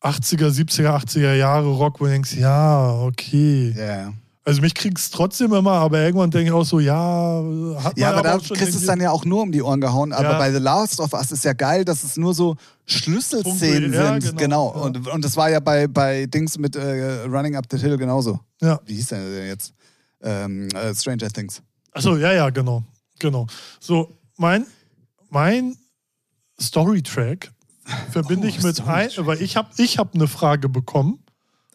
80er, 0.02 0.48
70er, 0.48 1.04
80er 1.04 1.34
Jahre 1.34 1.68
Rock, 1.68 2.00
wo 2.00 2.04
du 2.04 2.10
denkst, 2.10 2.34
ja, 2.34 2.92
okay. 2.92 3.74
Ja. 3.76 4.12
Also 4.44 4.62
mich 4.62 4.74
kriegst 4.74 5.12
trotzdem 5.12 5.52
immer, 5.52 5.72
aber 5.72 6.00
irgendwann 6.00 6.30
denke 6.30 6.46
ich 6.46 6.52
auch 6.52 6.64
so, 6.64 6.80
ja, 6.80 6.94
hat 6.96 7.84
man 7.84 7.92
Ja, 7.96 8.12
aber 8.12 8.22
da 8.22 8.36
auch 8.36 8.42
schon 8.44 8.56
kriegst 8.56 8.74
du 8.74 8.78
es 8.78 8.86
dann 8.86 8.98
ja 9.00 9.10
auch 9.10 9.24
nur 9.26 9.42
um 9.42 9.52
die 9.52 9.60
Ohren 9.62 9.80
gehauen. 9.82 10.12
Aber 10.14 10.30
Ja. 10.32 10.38
bei 10.38 10.50
The 10.50 10.58
Last 10.58 10.98
of 10.98 11.12
Us 11.12 11.30
ist 11.30 11.44
ja 11.44 11.52
geil, 11.52 11.84
dass 11.84 12.02
es 12.04 12.16
nur 12.16 12.32
so 12.34 12.56
Schlüsselszenen 12.86 13.92
ja, 13.92 14.18
sind. 14.20 14.38
genau, 14.38 14.70
Genau. 14.72 14.74
ja. 14.76 14.80
Und, 14.86 15.08
und 15.08 15.24
das 15.24 15.36
war 15.36 15.50
ja 15.50 15.60
bei, 15.60 15.86
bei 15.86 16.24
Dings 16.26 16.56
mit 16.58 16.74
äh, 16.74 17.22
Running 17.24 17.54
Up 17.56 17.66
the 17.70 17.76
Hill 17.78 17.98
genauso. 17.98 18.40
Ja. 18.62 18.80
Wie 18.86 18.94
hieß 18.94 19.08
der 19.08 19.28
denn 19.30 19.46
jetzt? 19.46 19.74
Ähm, 20.22 20.68
äh, 20.70 20.94
Stranger 20.94 21.28
Things. 21.28 21.62
Achso, 21.92 22.16
ja, 22.16 22.32
ja, 22.32 22.48
genau. 22.50 22.82
Genau. 23.18 23.46
So, 23.78 24.16
mein, 24.38 24.66
mein 25.28 25.76
Storytrack 26.60 27.50
verbinde 28.10 28.46
Oh, 28.46 28.50
ich 28.50 28.62
mit 28.62 28.80
ein, 28.86 29.10
Storytrack. 29.10 29.26
weil 29.26 29.42
ich 29.42 29.56
habe 29.56 29.68
ich 29.76 29.98
hab 29.98 30.14
eine 30.14 30.28
Frage 30.28 30.68
bekommen, 30.68 31.18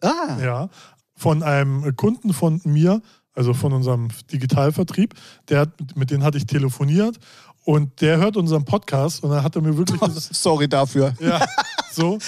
Ah, 0.02 0.36
ja, 0.42 0.68
von 1.16 1.42
einem 1.42 1.96
Kunden 1.96 2.32
von 2.32 2.60
mir, 2.64 3.02
also 3.34 3.54
von 3.54 3.72
unserem 3.72 4.08
Digitalvertrieb, 4.32 5.14
der 5.48 5.60
hat, 5.60 5.70
mit 5.96 6.10
dem 6.10 6.22
hatte 6.22 6.38
ich 6.38 6.46
telefoniert 6.46 7.18
und 7.64 8.00
der 8.00 8.18
hört 8.18 8.36
unseren 8.36 8.64
Podcast 8.64 9.22
und 9.24 9.30
dann 9.30 9.42
hat 9.42 9.56
er 9.56 9.62
mir 9.62 9.76
wirklich 9.76 10.00
sorry 10.14 10.68
dafür. 10.68 11.14
ja, 11.20 11.44
so, 11.92 12.18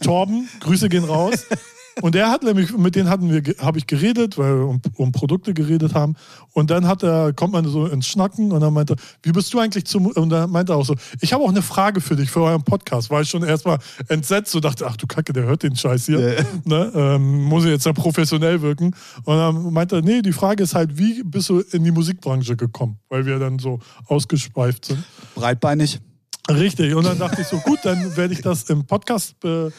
Torben, 0.00 0.48
Grüße 0.60 0.88
gehen 0.88 1.04
raus. 1.04 1.46
Und 2.02 2.14
der 2.14 2.30
hat 2.30 2.42
nämlich, 2.42 2.76
mit 2.76 2.94
denen 2.94 3.08
hatten 3.08 3.30
wir, 3.30 3.42
habe 3.58 3.78
ich 3.78 3.86
geredet, 3.86 4.36
weil 4.36 4.58
wir 4.58 4.66
um, 4.66 4.82
um, 4.96 5.12
Produkte 5.12 5.54
geredet 5.54 5.94
haben. 5.94 6.14
Und 6.52 6.70
dann 6.70 6.86
hat 6.86 7.02
er, 7.02 7.32
kommt 7.32 7.54
man 7.54 7.66
so 7.66 7.86
ins 7.86 8.06
Schnacken 8.06 8.52
und 8.52 8.60
dann 8.60 8.74
meinte 8.74 8.94
er, 8.94 8.96
wie 9.22 9.32
bist 9.32 9.52
du 9.54 9.60
eigentlich 9.60 9.86
zum, 9.86 10.06
und 10.06 10.28
dann 10.28 10.50
meinte 10.50 10.74
er 10.74 10.76
auch 10.76 10.84
so, 10.84 10.94
ich 11.22 11.32
habe 11.32 11.42
auch 11.42 11.48
eine 11.48 11.62
Frage 11.62 12.02
für 12.02 12.14
dich, 12.14 12.30
für 12.30 12.42
euren 12.42 12.62
Podcast. 12.62 13.08
War 13.08 13.22
ich 13.22 13.30
schon 13.30 13.42
erstmal 13.42 13.78
entsetzt 14.08 14.54
und 14.54 14.64
dachte, 14.66 14.86
ach 14.86 14.96
du 14.98 15.06
Kacke, 15.06 15.32
der 15.32 15.44
hört 15.44 15.62
den 15.62 15.74
Scheiß 15.74 16.04
hier. 16.06 16.34
Ja. 16.34 16.44
Ne? 16.64 16.92
Ähm, 16.94 17.44
muss 17.44 17.64
ich 17.64 17.70
jetzt 17.70 17.86
ja 17.86 17.92
professionell 17.94 18.60
wirken. 18.60 18.94
Und 19.24 19.36
dann 19.36 19.72
meinte 19.72 19.96
er, 19.96 20.02
nee, 20.02 20.20
die 20.20 20.32
Frage 20.32 20.64
ist 20.64 20.74
halt, 20.74 20.98
wie 20.98 21.22
bist 21.22 21.48
du 21.48 21.60
in 21.60 21.82
die 21.82 21.92
Musikbranche 21.92 22.56
gekommen? 22.56 22.98
Weil 23.08 23.24
wir 23.24 23.38
dann 23.38 23.58
so 23.58 23.78
ausgespeift 24.06 24.86
sind. 24.86 25.02
Breitbeinig. 25.34 26.00
Richtig. 26.48 26.94
Und 26.94 27.06
dann 27.06 27.18
dachte 27.18 27.40
ich 27.40 27.46
so, 27.46 27.58
gut, 27.58 27.78
dann 27.84 28.16
werde 28.16 28.34
ich 28.34 28.42
das 28.42 28.64
im 28.64 28.84
Podcast 28.86 29.38
be 29.40 29.72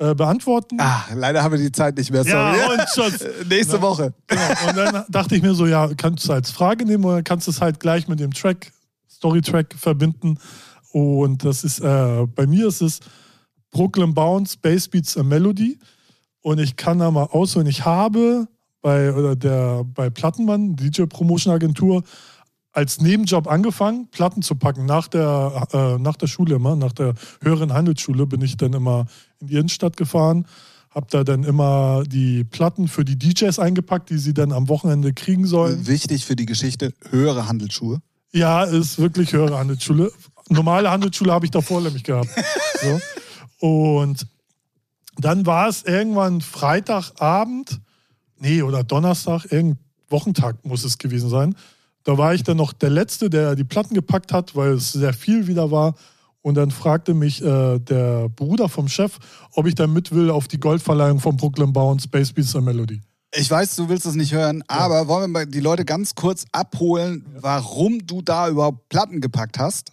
äh, 0.00 0.14
beantworten. 0.14 0.78
Ah, 0.80 1.04
leider 1.14 1.42
haben 1.42 1.52
wir 1.52 1.58
die 1.58 1.72
Zeit 1.72 1.98
nicht 1.98 2.10
mehr. 2.10 2.24
Sorry. 2.24 2.58
Ja, 2.58 2.72
und 2.72 2.88
schon. 2.94 3.28
Nächste 3.48 3.76
Na, 3.76 3.82
Woche. 3.82 4.14
Genau. 4.26 4.42
Und 4.68 4.76
dann 4.76 5.04
dachte 5.10 5.36
ich 5.36 5.42
mir 5.42 5.52
so, 5.52 5.66
ja, 5.66 5.90
kannst 5.94 6.26
du 6.26 6.32
als 6.32 6.50
Frage 6.50 6.86
nehmen 6.86 7.04
oder 7.04 7.22
kannst 7.22 7.46
du 7.46 7.50
es 7.50 7.60
halt 7.60 7.80
gleich 7.80 8.08
mit 8.08 8.18
dem 8.18 8.32
Track, 8.32 8.72
Story-Track 9.10 9.74
verbinden. 9.76 10.38
Und 10.92 11.44
das 11.44 11.64
ist, 11.64 11.80
äh, 11.80 12.26
bei 12.34 12.46
mir 12.46 12.68
ist 12.68 12.80
es 12.80 13.00
Brooklyn 13.70 14.14
Bounce, 14.14 14.56
Bass 14.60 14.88
Beats 14.88 15.18
a 15.18 15.22
Melody. 15.22 15.78
Und 16.40 16.58
ich 16.60 16.76
kann 16.76 16.98
da 16.98 17.10
mal 17.10 17.24
ausholen. 17.24 17.68
Ich 17.68 17.84
habe 17.84 18.48
bei, 18.80 19.12
oder 19.12 19.36
der, 19.36 19.84
bei 19.84 20.08
Plattenmann, 20.08 20.76
DJ 20.76 21.02
Promotion 21.02 21.52
Agentur, 21.52 22.02
als 22.72 23.02
Nebenjob 23.02 23.48
angefangen, 23.48 24.08
Platten 24.10 24.40
zu 24.40 24.54
packen. 24.54 24.86
Nach 24.86 25.08
der, 25.08 25.68
äh, 25.72 25.98
nach 25.98 26.16
der 26.16 26.28
Schule 26.28 26.54
immer, 26.54 26.76
nach 26.76 26.92
der 26.92 27.14
höheren 27.42 27.74
Handelsschule 27.74 28.26
bin 28.26 28.40
ich 28.40 28.56
dann 28.56 28.72
immer 28.72 29.06
in 29.40 29.46
die 29.46 29.54
Innenstadt 29.54 29.96
gefahren, 29.96 30.46
habe 30.90 31.06
da 31.10 31.24
dann 31.24 31.44
immer 31.44 32.02
die 32.06 32.44
Platten 32.44 32.88
für 32.88 33.04
die 33.04 33.18
DJs 33.18 33.58
eingepackt, 33.58 34.10
die 34.10 34.18
sie 34.18 34.34
dann 34.34 34.52
am 34.52 34.68
Wochenende 34.68 35.12
kriegen 35.12 35.46
sollen. 35.46 35.86
Wichtig 35.86 36.24
für 36.24 36.36
die 36.36 36.46
Geschichte, 36.46 36.92
höhere 37.10 37.46
Handelsschule. 37.48 38.00
Ja, 38.32 38.64
ist 38.64 38.98
wirklich 38.98 39.32
höhere 39.32 39.58
Handelsschule. 39.58 40.12
Normale 40.48 40.90
Handelsschule 40.90 41.32
habe 41.32 41.44
ich 41.44 41.50
davor 41.50 41.80
nämlich 41.80 42.04
gehabt. 42.04 42.30
So. 42.80 42.98
Und 43.58 44.26
dann 45.18 45.44
war 45.44 45.68
es 45.68 45.82
irgendwann 45.82 46.40
Freitagabend, 46.40 47.78
nee, 48.38 48.62
oder 48.62 48.84
Donnerstag, 48.84 49.44
irgendein 49.52 49.84
Wochentag 50.08 50.64
muss 50.64 50.82
es 50.82 50.96
gewesen 50.96 51.28
sein 51.28 51.54
da 52.04 52.16
war 52.18 52.34
ich 52.34 52.42
dann 52.42 52.56
noch 52.56 52.72
der 52.72 52.90
Letzte, 52.90 53.30
der 53.30 53.54
die 53.54 53.64
Platten 53.64 53.94
gepackt 53.94 54.32
hat, 54.32 54.56
weil 54.56 54.72
es 54.72 54.92
sehr 54.92 55.12
viel 55.12 55.46
wieder 55.46 55.70
war. 55.70 55.94
Und 56.42 56.54
dann 56.54 56.70
fragte 56.70 57.12
mich 57.14 57.42
äh, 57.42 57.78
der 57.78 58.28
Bruder 58.30 58.68
vom 58.68 58.88
Chef, 58.88 59.18
ob 59.52 59.66
ich 59.66 59.74
da 59.74 59.86
mit 59.86 60.12
will 60.12 60.30
auf 60.30 60.48
die 60.48 60.58
Goldverleihung 60.58 61.20
von 61.20 61.36
Brooklyn 61.36 61.72
Bounce, 61.72 62.04
Space 62.04 62.32
Beats 62.32 62.56
and 62.56 62.64
Melody. 62.64 63.00
Ich 63.34 63.50
weiß, 63.50 63.76
du 63.76 63.88
willst 63.88 64.06
es 64.06 64.14
nicht 64.14 64.32
hören, 64.32 64.64
ja. 64.68 64.76
aber 64.76 65.06
wollen 65.06 65.22
wir 65.22 65.28
mal 65.28 65.46
die 65.46 65.60
Leute 65.60 65.84
ganz 65.84 66.14
kurz 66.14 66.46
abholen, 66.50 67.24
ja. 67.34 67.42
warum 67.42 68.04
du 68.06 68.22
da 68.22 68.48
überhaupt 68.48 68.88
Platten 68.88 69.20
gepackt 69.20 69.58
hast? 69.58 69.92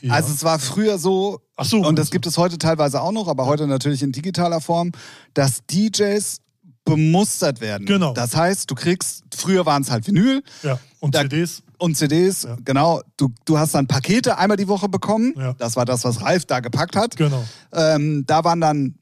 Ja. 0.00 0.12
Also 0.12 0.32
es 0.32 0.44
war 0.44 0.58
früher 0.58 0.98
so, 0.98 1.40
so 1.62 1.78
und 1.78 1.98
das 1.98 2.10
gibt 2.10 2.26
es 2.26 2.36
heute 2.36 2.58
teilweise 2.58 3.00
auch 3.00 3.10
noch, 3.10 3.26
aber 3.26 3.46
heute 3.46 3.66
natürlich 3.66 4.02
in 4.02 4.12
digitaler 4.12 4.60
Form, 4.60 4.92
dass 5.32 5.62
DJs 5.66 6.40
bemustert 6.84 7.60
werden. 7.60 7.86
Genau. 7.86 8.12
Das 8.12 8.36
heißt, 8.36 8.70
du 8.70 8.74
kriegst, 8.74 9.24
früher 9.34 9.64
waren 9.66 9.82
es 9.82 9.90
halt 9.90 10.06
Vinyl. 10.06 10.42
Ja, 10.62 10.78
und 11.00 11.14
da, 11.14 11.22
CDs. 11.22 11.62
Und 11.78 11.96
CDs, 11.96 12.44
ja. 12.44 12.56
genau. 12.64 13.02
Du, 13.16 13.30
du 13.44 13.58
hast 13.58 13.74
dann 13.74 13.86
Pakete 13.86 14.38
einmal 14.38 14.56
die 14.56 14.68
Woche 14.68 14.88
bekommen. 14.88 15.34
Ja. 15.36 15.54
Das 15.54 15.76
war 15.76 15.84
das, 15.84 16.04
was 16.04 16.22
Ralf 16.22 16.44
da 16.44 16.60
gepackt 16.60 16.96
hat. 16.96 17.16
Genau. 17.16 17.44
Ähm, 17.72 18.24
da 18.26 18.44
waren 18.44 18.60
dann 18.60 18.94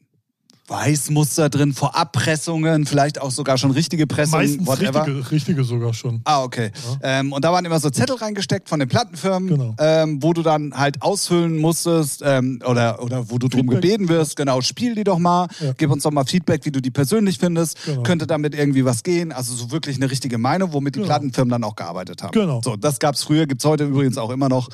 Weißmuster 0.69 1.51
drin, 1.51 1.73
Vorabpressungen, 1.73 2.87
vielleicht 2.87 3.21
auch 3.21 3.31
sogar 3.33 3.59
schon 3.59 3.73
richtige 3.73 4.07
Pressungen. 4.07 4.47
Meistens 4.47 4.67
whatever. 4.67 5.07
Richtige, 5.07 5.31
richtige 5.31 5.65
sogar 5.65 5.93
schon. 5.93 6.21
Ah, 6.25 6.43
okay. 6.43 6.71
Ja. 7.03 7.21
Ähm, 7.21 7.33
und 7.33 7.45
da 7.45 7.53
waren 7.53 7.65
immer 7.65 7.81
so 7.81 7.91
Zettel 7.91 8.17
reingesteckt 8.17 8.69
von 8.69 8.79
den 8.79 8.89
Plattenfirmen, 8.89 9.49
genau. 9.49 9.75
ähm, 9.79 10.23
wo 10.23 10.33
du 10.33 10.43
dann 10.43 10.73
halt 10.77 11.03
ausfüllen 11.03 11.59
musstest 11.59 12.23
ähm, 12.25 12.61
oder, 12.65 13.03
oder 13.03 13.29
wo 13.29 13.39
du 13.39 13.49
Feedback. 13.49 13.51
drum 13.51 13.67
gebeten 13.67 14.09
wirst. 14.09 14.37
Genau, 14.37 14.61
spiel 14.61 14.95
die 14.95 15.05
doch 15.05 15.19
mal, 15.19 15.49
ja. 15.61 15.73
gib 15.77 15.91
uns 15.91 16.05
doch 16.05 16.13
mal 16.13 16.25
Feedback, 16.25 16.65
wie 16.65 16.71
du 16.71 16.81
die 16.81 16.91
persönlich 16.91 17.39
findest. 17.39 17.85
Genau. 17.85 18.03
Könnte 18.05 18.29
damit 18.29 18.55
irgendwie 18.55 18.85
was 18.85 19.03
gehen? 19.03 19.33
Also 19.33 19.55
so 19.55 19.73
wirklich 19.73 19.97
eine 19.97 20.11
richtige 20.11 20.39
Meinung, 20.39 20.73
womit 20.73 20.95
die 20.95 21.01
genau. 21.01 21.09
Plattenfirmen 21.09 21.51
dann 21.51 21.65
auch 21.65 21.75
gearbeitet 21.75 22.23
haben. 22.23 22.33
Genau. 22.33 22.61
So, 22.63 22.77
das 22.77 23.01
gab 23.01 23.17
es 23.17 23.25
früher, 23.25 23.47
gibt 23.47 23.63
es 23.63 23.69
heute 23.69 23.85
übrigens 23.85 24.17
auch 24.17 24.31
immer 24.31 24.49
noch. 24.49 24.69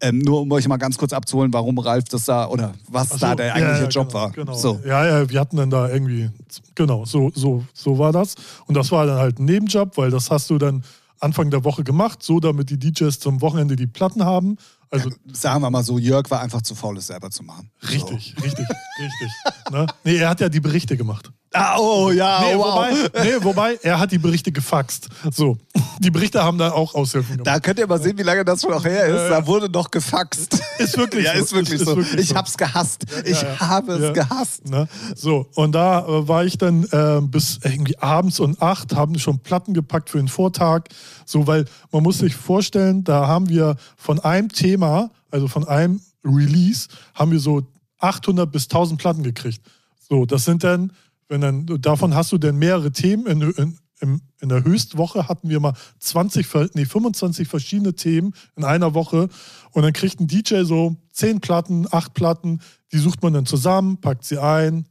Ähm, 0.00 0.18
nur 0.18 0.42
um 0.42 0.52
euch 0.52 0.66
mal 0.68 0.76
ganz 0.76 0.98
kurz 0.98 1.12
abzuholen, 1.12 1.52
warum 1.52 1.78
Ralf 1.78 2.04
das 2.04 2.24
da 2.24 2.48
oder 2.48 2.74
was 2.88 3.10
so, 3.10 3.18
da 3.18 3.34
der 3.34 3.54
eigentliche 3.54 3.84
ja, 3.84 3.88
Job 3.88 4.08
genau, 4.08 4.20
war. 4.20 4.30
Genau. 4.32 4.54
So. 4.54 4.80
Ja, 4.84 5.06
ja, 5.06 5.30
wir 5.30 5.40
hatten 5.40 5.56
dann 5.56 5.70
da 5.70 5.88
irgendwie, 5.88 6.30
genau, 6.74 7.04
so, 7.04 7.30
so, 7.34 7.64
so 7.72 7.98
war 7.98 8.12
das. 8.12 8.34
Und 8.66 8.76
das 8.76 8.90
war 8.90 9.06
dann 9.06 9.18
halt 9.18 9.38
ein 9.38 9.44
Nebenjob, 9.44 9.96
weil 9.96 10.10
das 10.10 10.30
hast 10.30 10.50
du 10.50 10.58
dann 10.58 10.84
Anfang 11.20 11.50
der 11.50 11.64
Woche 11.64 11.84
gemacht, 11.84 12.22
so 12.22 12.40
damit 12.40 12.70
die 12.70 12.78
DJs 12.78 13.18
zum 13.18 13.40
Wochenende 13.40 13.76
die 13.76 13.86
Platten 13.86 14.24
haben. 14.24 14.58
Also, 14.90 15.08
ja, 15.08 15.16
sagen 15.32 15.62
wir 15.62 15.70
mal 15.70 15.82
so, 15.82 15.98
Jörg 15.98 16.30
war 16.30 16.40
einfach 16.40 16.62
zu 16.62 16.74
faul, 16.74 16.98
es 16.98 17.06
selber 17.06 17.30
zu 17.30 17.42
machen. 17.42 17.70
Richtig, 17.82 18.34
so. 18.36 18.44
richtig, 18.44 18.66
richtig. 18.98 19.28
Ne? 19.70 19.86
Nee, 20.04 20.16
er 20.16 20.28
hat 20.28 20.40
ja 20.40 20.48
die 20.48 20.60
Berichte 20.60 20.96
gemacht. 20.96 21.32
Ah, 21.56 21.76
oh 21.78 22.10
ja, 22.10 22.40
nee, 22.40 22.54
oh, 22.56 22.58
wow. 22.58 22.74
wobei, 22.74 23.22
nee, 23.22 23.34
wobei, 23.40 23.78
er 23.80 24.00
hat 24.00 24.10
die 24.10 24.18
Berichte 24.18 24.50
gefaxt. 24.50 25.08
So, 25.30 25.56
die 26.00 26.10
Berichte 26.10 26.42
haben 26.42 26.58
da 26.58 26.72
auch 26.72 26.96
Aushilfen 26.96 27.36
gemacht. 27.36 27.46
Da 27.46 27.60
könnt 27.60 27.78
ihr 27.78 27.86
mal 27.86 28.02
sehen, 28.02 28.18
wie 28.18 28.24
lange 28.24 28.44
das 28.44 28.62
schon 28.62 28.72
noch 28.72 28.84
her 28.84 29.06
ist. 29.06 29.30
Da 29.30 29.46
wurde 29.46 29.70
noch 29.70 29.88
gefaxt. 29.88 30.60
Ist 30.78 30.98
wirklich 30.98 31.24
ja, 31.24 31.34
so. 31.34 31.44
ist 31.44 31.52
wirklich 31.52 31.80
ist, 31.80 31.86
so. 31.86 31.92
Ist 31.92 31.96
wirklich 31.96 32.20
ich 32.22 32.28
so. 32.30 32.34
hab's 32.34 32.56
gehasst. 32.56 33.04
Ja, 33.08 33.22
ich 33.24 33.40
ja, 33.40 33.60
habe 33.60 33.92
es 33.92 34.12
gehasst. 34.12 34.68
Ne? 34.68 34.88
So, 35.14 35.46
und 35.54 35.72
da 35.72 36.04
äh, 36.04 36.26
war 36.26 36.44
ich 36.44 36.58
dann 36.58 36.84
äh, 36.90 37.20
bis 37.22 37.60
irgendwie 37.62 37.98
abends 37.98 38.40
um 38.40 38.56
acht, 38.58 38.96
haben 38.96 39.16
schon 39.20 39.38
Platten 39.38 39.74
gepackt 39.74 40.10
für 40.10 40.18
den 40.18 40.28
Vortag. 40.28 40.88
So, 41.24 41.46
weil 41.46 41.66
man 41.92 42.02
muss 42.02 42.18
sich 42.18 42.34
vorstellen, 42.34 43.04
da 43.04 43.28
haben 43.28 43.48
wir 43.48 43.76
von 43.96 44.18
einem 44.18 44.48
Thema, 44.48 45.12
also 45.30 45.46
von 45.46 45.68
einem 45.68 46.00
Release, 46.24 46.88
haben 47.14 47.30
wir 47.30 47.38
so 47.38 47.62
800 48.00 48.50
bis 48.50 48.64
1000 48.64 49.00
Platten 49.00 49.22
gekriegt. 49.22 49.60
So, 50.08 50.26
das 50.26 50.44
sind 50.44 50.64
dann 50.64 50.92
wenn 51.28 51.40
dann, 51.40 51.66
davon 51.80 52.14
hast 52.14 52.32
du 52.32 52.38
denn 52.38 52.56
mehrere 52.56 52.92
Themen. 52.92 53.26
In, 53.26 53.40
in, 53.52 53.78
in, 54.00 54.20
in 54.40 54.48
der 54.48 54.64
Höchstwoche 54.64 55.28
hatten 55.28 55.48
wir 55.48 55.60
mal 55.60 55.74
20, 55.98 56.46
nee, 56.74 56.84
25 56.84 57.48
verschiedene 57.48 57.94
Themen 57.94 58.34
in 58.56 58.64
einer 58.64 58.94
Woche. 58.94 59.28
Und 59.72 59.82
dann 59.82 59.92
kriegt 59.92 60.20
ein 60.20 60.26
DJ 60.26 60.62
so 60.62 60.96
10 61.12 61.40
Platten, 61.40 61.86
8 61.90 62.14
Platten, 62.14 62.60
die 62.92 62.98
sucht 62.98 63.22
man 63.22 63.32
dann 63.32 63.46
zusammen, 63.46 64.00
packt 64.00 64.24
sie 64.24 64.38
ein, 64.38 64.86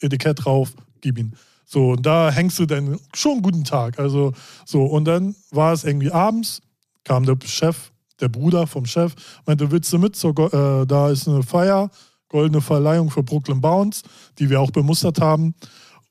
Etikett 0.00 0.44
drauf, 0.44 0.72
gib 1.00 1.18
ihn. 1.18 1.34
So, 1.64 1.92
und 1.92 2.04
da 2.04 2.30
hängst 2.30 2.58
du 2.58 2.66
dann 2.66 2.98
schon 3.14 3.32
einen 3.32 3.42
guten 3.42 3.64
Tag. 3.64 3.98
Also, 3.98 4.32
so, 4.66 4.84
und 4.84 5.06
dann 5.06 5.34
war 5.50 5.72
es 5.72 5.84
irgendwie 5.84 6.10
abends, 6.10 6.60
kam 7.04 7.24
der 7.24 7.38
Chef, 7.44 7.92
der 8.20 8.28
Bruder 8.28 8.66
vom 8.66 8.84
Chef, 8.84 9.14
meinte, 9.46 9.70
willst 9.70 9.92
du 9.92 9.98
mit? 9.98 10.14
So, 10.14 10.30
äh, 10.30 10.86
da 10.86 11.10
ist 11.10 11.26
eine 11.26 11.42
Feier 11.42 11.90
goldene 12.32 12.60
Verleihung 12.60 13.10
für 13.10 13.22
Brooklyn 13.22 13.60
Bounce, 13.60 14.02
die 14.38 14.50
wir 14.50 14.60
auch 14.60 14.72
bemustert 14.72 15.20
haben. 15.20 15.54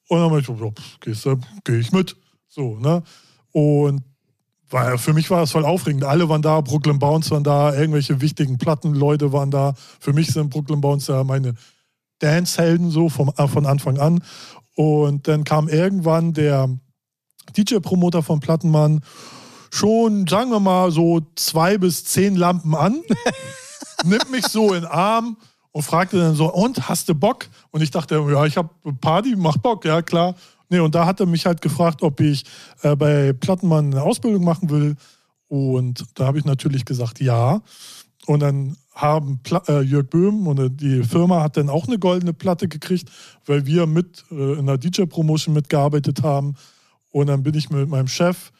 Und 0.08 0.20
dann 0.20 0.30
habe 0.30 0.40
ich 0.40 0.46
so, 0.46 0.74
gehst 1.02 1.26
du, 1.26 1.38
geh 1.66 1.80
ich 1.80 1.92
mit. 1.92 2.16
So, 2.48 2.78
ne? 2.78 3.04
Und 3.52 4.04
war, 4.70 4.98
für 4.98 5.14
mich 5.14 5.30
war 5.30 5.42
das 5.42 5.52
voll 5.52 5.66
aufregend. 5.66 6.06
Alle 6.06 6.30
waren 6.30 6.42
da, 6.42 6.62
Brooklyn 6.62 7.00
Bounce 7.00 7.32
waren 7.32 7.44
da, 7.44 7.74
irgendwelche 7.76 8.22
wichtigen 8.22 8.58
Plattenleute 8.58 9.34
waren 9.34 9.52
da. 9.52 9.74
Für 10.00 10.14
mich 10.14 10.28
sind 10.28 10.50
Brooklyn 10.50 10.80
Bounce 10.80 11.12
ja 11.12 11.24
meine 11.24 11.56
Dance-Helden 12.20 12.92
so 12.92 13.10
vom, 13.10 13.34
äh, 13.36 13.48
von 13.48 13.66
Anfang 13.66 13.98
an. 13.98 14.24
Und 14.76 15.28
dann 15.28 15.44
kam 15.44 15.68
irgendwann 15.68 16.34
der 16.34 16.70
DJ-Promoter 17.58 18.24
von 18.24 18.40
Plattenmann 18.40 19.02
schon, 19.72 20.28
sagen 20.28 20.52
wir 20.52 20.60
mal, 20.60 20.92
so 20.92 21.22
zwei 21.36 21.78
bis 21.78 22.06
zehn 22.06 22.36
Lampen 22.36 22.76
an, 22.76 23.02
nimmt 24.06 24.30
mich 24.30 24.46
so 24.48 24.74
in 24.74 24.82
den 24.82 24.86
Arm 24.86 25.38
und 25.72 25.84
fragte 25.84 26.18
dann 26.18 26.36
so, 26.36 26.52
und, 26.54 26.90
hast 26.90 27.08
du 27.10 27.16
Bock? 27.16 27.48
Und 27.72 27.82
ich 27.82 27.92
dachte, 27.92 28.16
ja, 28.16 28.46
ich 28.46 28.58
habe 28.58 28.70
Party, 29.00 29.36
mach 29.38 29.58
Bock, 29.58 29.86
ja 29.86 30.02
klar. 30.02 30.36
Nee, 30.70 30.80
und 30.80 30.96
da 30.96 31.06
hat 31.06 31.20
er 31.20 31.26
mich 31.26 31.46
halt 31.46 31.62
gefragt, 31.62 32.02
ob 32.02 32.20
ich 32.20 32.46
äh, 32.82 32.96
bei 32.96 33.34
Plattenmann 33.34 33.94
eine 33.94 34.04
Ausbildung 34.04 34.44
machen 34.44 34.70
will. 34.70 34.96
Und 35.48 36.06
da 36.16 36.26
habe 36.26 36.40
ich 36.40 36.46
natürlich 36.46 36.86
gesagt, 36.86 37.20
ja. 37.20 37.62
Und 38.26 38.40
dann 38.40 38.78
haben 38.94 39.40
Pla 39.44 39.62
äh, 39.68 39.82
Jörg 39.82 40.10
Böhm 40.10 40.48
und 40.48 40.82
die 40.82 41.04
Firma 41.04 41.42
hat 41.42 41.58
dann 41.58 41.70
auch 41.70 41.88
eine 41.88 41.98
goldene 41.98 42.34
Platte 42.34 42.68
gekriegt, 42.68 43.10
weil 43.46 43.66
wir 43.66 43.88
mit 43.88 44.24
äh, 44.32 44.60
in 44.60 44.66
der 44.66 44.78
DJ-Promotion 44.78 45.54
mitgearbeitet 45.54 46.24
haben. 46.24 46.56
Und 47.12 47.28
dann 47.28 47.44
bin 47.44 47.56
ich 47.56 47.70
mit 47.70 47.90
meinem 47.90 48.08
Chef 48.08 48.52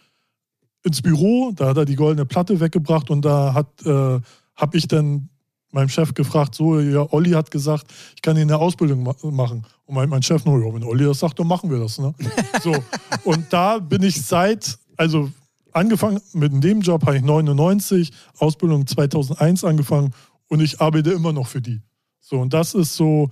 ins 0.84 1.02
Büro, 1.02 1.52
da 1.56 1.70
hat 1.70 1.78
er 1.78 1.86
die 1.86 1.96
goldene 1.96 2.26
Platte 2.26 2.60
weggebracht 2.60 3.10
und 3.10 3.24
da 3.24 3.66
äh, 3.86 4.20
habe 4.56 4.78
ich 4.78 4.88
dann 4.88 5.30
meinem 5.72 5.90
Chef 5.90 6.14
gefragt, 6.14 6.56
so, 6.56 6.80
ja, 6.80 7.06
Olli 7.12 7.32
hat 7.32 7.52
gesagt, 7.52 7.86
ich 8.16 8.22
kann 8.22 8.36
Ihnen 8.38 8.52
eine 8.52 8.60
Ausbildung 8.60 9.04
ma 9.04 9.16
machen. 9.24 9.66
Und 9.86 9.96
mein, 9.96 10.10
mein 10.10 10.24
Chef, 10.24 10.46
no, 10.46 10.60
ja, 10.60 10.74
wenn 10.74 10.84
Olli 10.84 11.06
das 11.06 11.20
sagt, 11.20 11.40
dann 11.40 11.48
machen 11.48 11.70
wir 11.70 11.80
das. 11.80 11.98
Ne? 11.98 12.14
so, 12.64 12.76
und 13.24 13.52
da 13.52 13.80
bin 13.80 14.04
ich 14.04 14.22
seit, 14.22 14.78
also 14.98 15.30
angefangen 15.72 16.22
mit 16.34 16.64
dem 16.64 16.82
Job 16.82 17.06
habe 17.06 17.18
ich 17.18 17.24
99, 17.24 18.12
Ausbildung 18.38 18.86
2001 18.86 19.64
angefangen 19.64 20.14
und 20.48 20.62
ich 20.62 20.82
arbeite 20.82 21.12
immer 21.12 21.34
noch 21.34 21.48
für 21.48 21.62
die. 21.62 21.82
So, 22.20 22.40
und 22.40 22.54
das 22.54 22.74
ist 22.74 22.96
so 22.96 23.30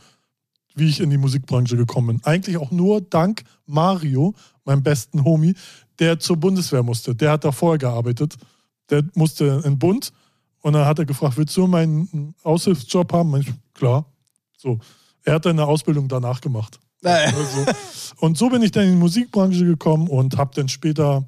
wie 0.75 0.89
ich 0.89 0.99
in 0.99 1.09
die 1.09 1.17
Musikbranche 1.17 1.75
gekommen 1.75 2.07
bin. 2.07 2.23
Eigentlich 2.23 2.57
auch 2.57 2.71
nur 2.71 3.01
dank 3.01 3.43
Mario, 3.65 4.33
meinem 4.65 4.81
besten 4.81 5.23
Homie, 5.23 5.55
der 5.99 6.19
zur 6.19 6.37
Bundeswehr 6.37 6.83
musste. 6.83 7.13
Der 7.13 7.31
hat 7.31 7.43
da 7.43 7.51
vorher 7.51 7.77
gearbeitet. 7.77 8.35
Der 8.89 9.03
musste 9.13 9.45
in 9.45 9.61
den 9.61 9.79
Bund 9.79 10.11
und 10.61 10.73
dann 10.73 10.85
hat 10.85 10.99
er 10.99 11.05
gefragt, 11.05 11.37
willst 11.37 11.55
du 11.55 11.67
meinen 11.67 12.35
Aushilfsjob 12.43 13.11
haben? 13.13 13.35
Ich, 13.37 13.51
klar. 13.73 14.05
So. 14.57 14.79
Er 15.23 15.35
hat 15.35 15.45
dann 15.45 15.59
eine 15.59 15.67
Ausbildung 15.67 16.07
danach 16.07 16.41
gemacht. 16.41 16.79
Also, 17.03 17.65
und 18.17 18.37
so 18.37 18.49
bin 18.49 18.61
ich 18.61 18.71
dann 18.71 18.85
in 18.85 18.91
die 18.91 18.97
Musikbranche 18.97 19.65
gekommen 19.65 20.07
und 20.07 20.37
habe 20.37 20.51
dann 20.55 20.67
später 20.67 21.23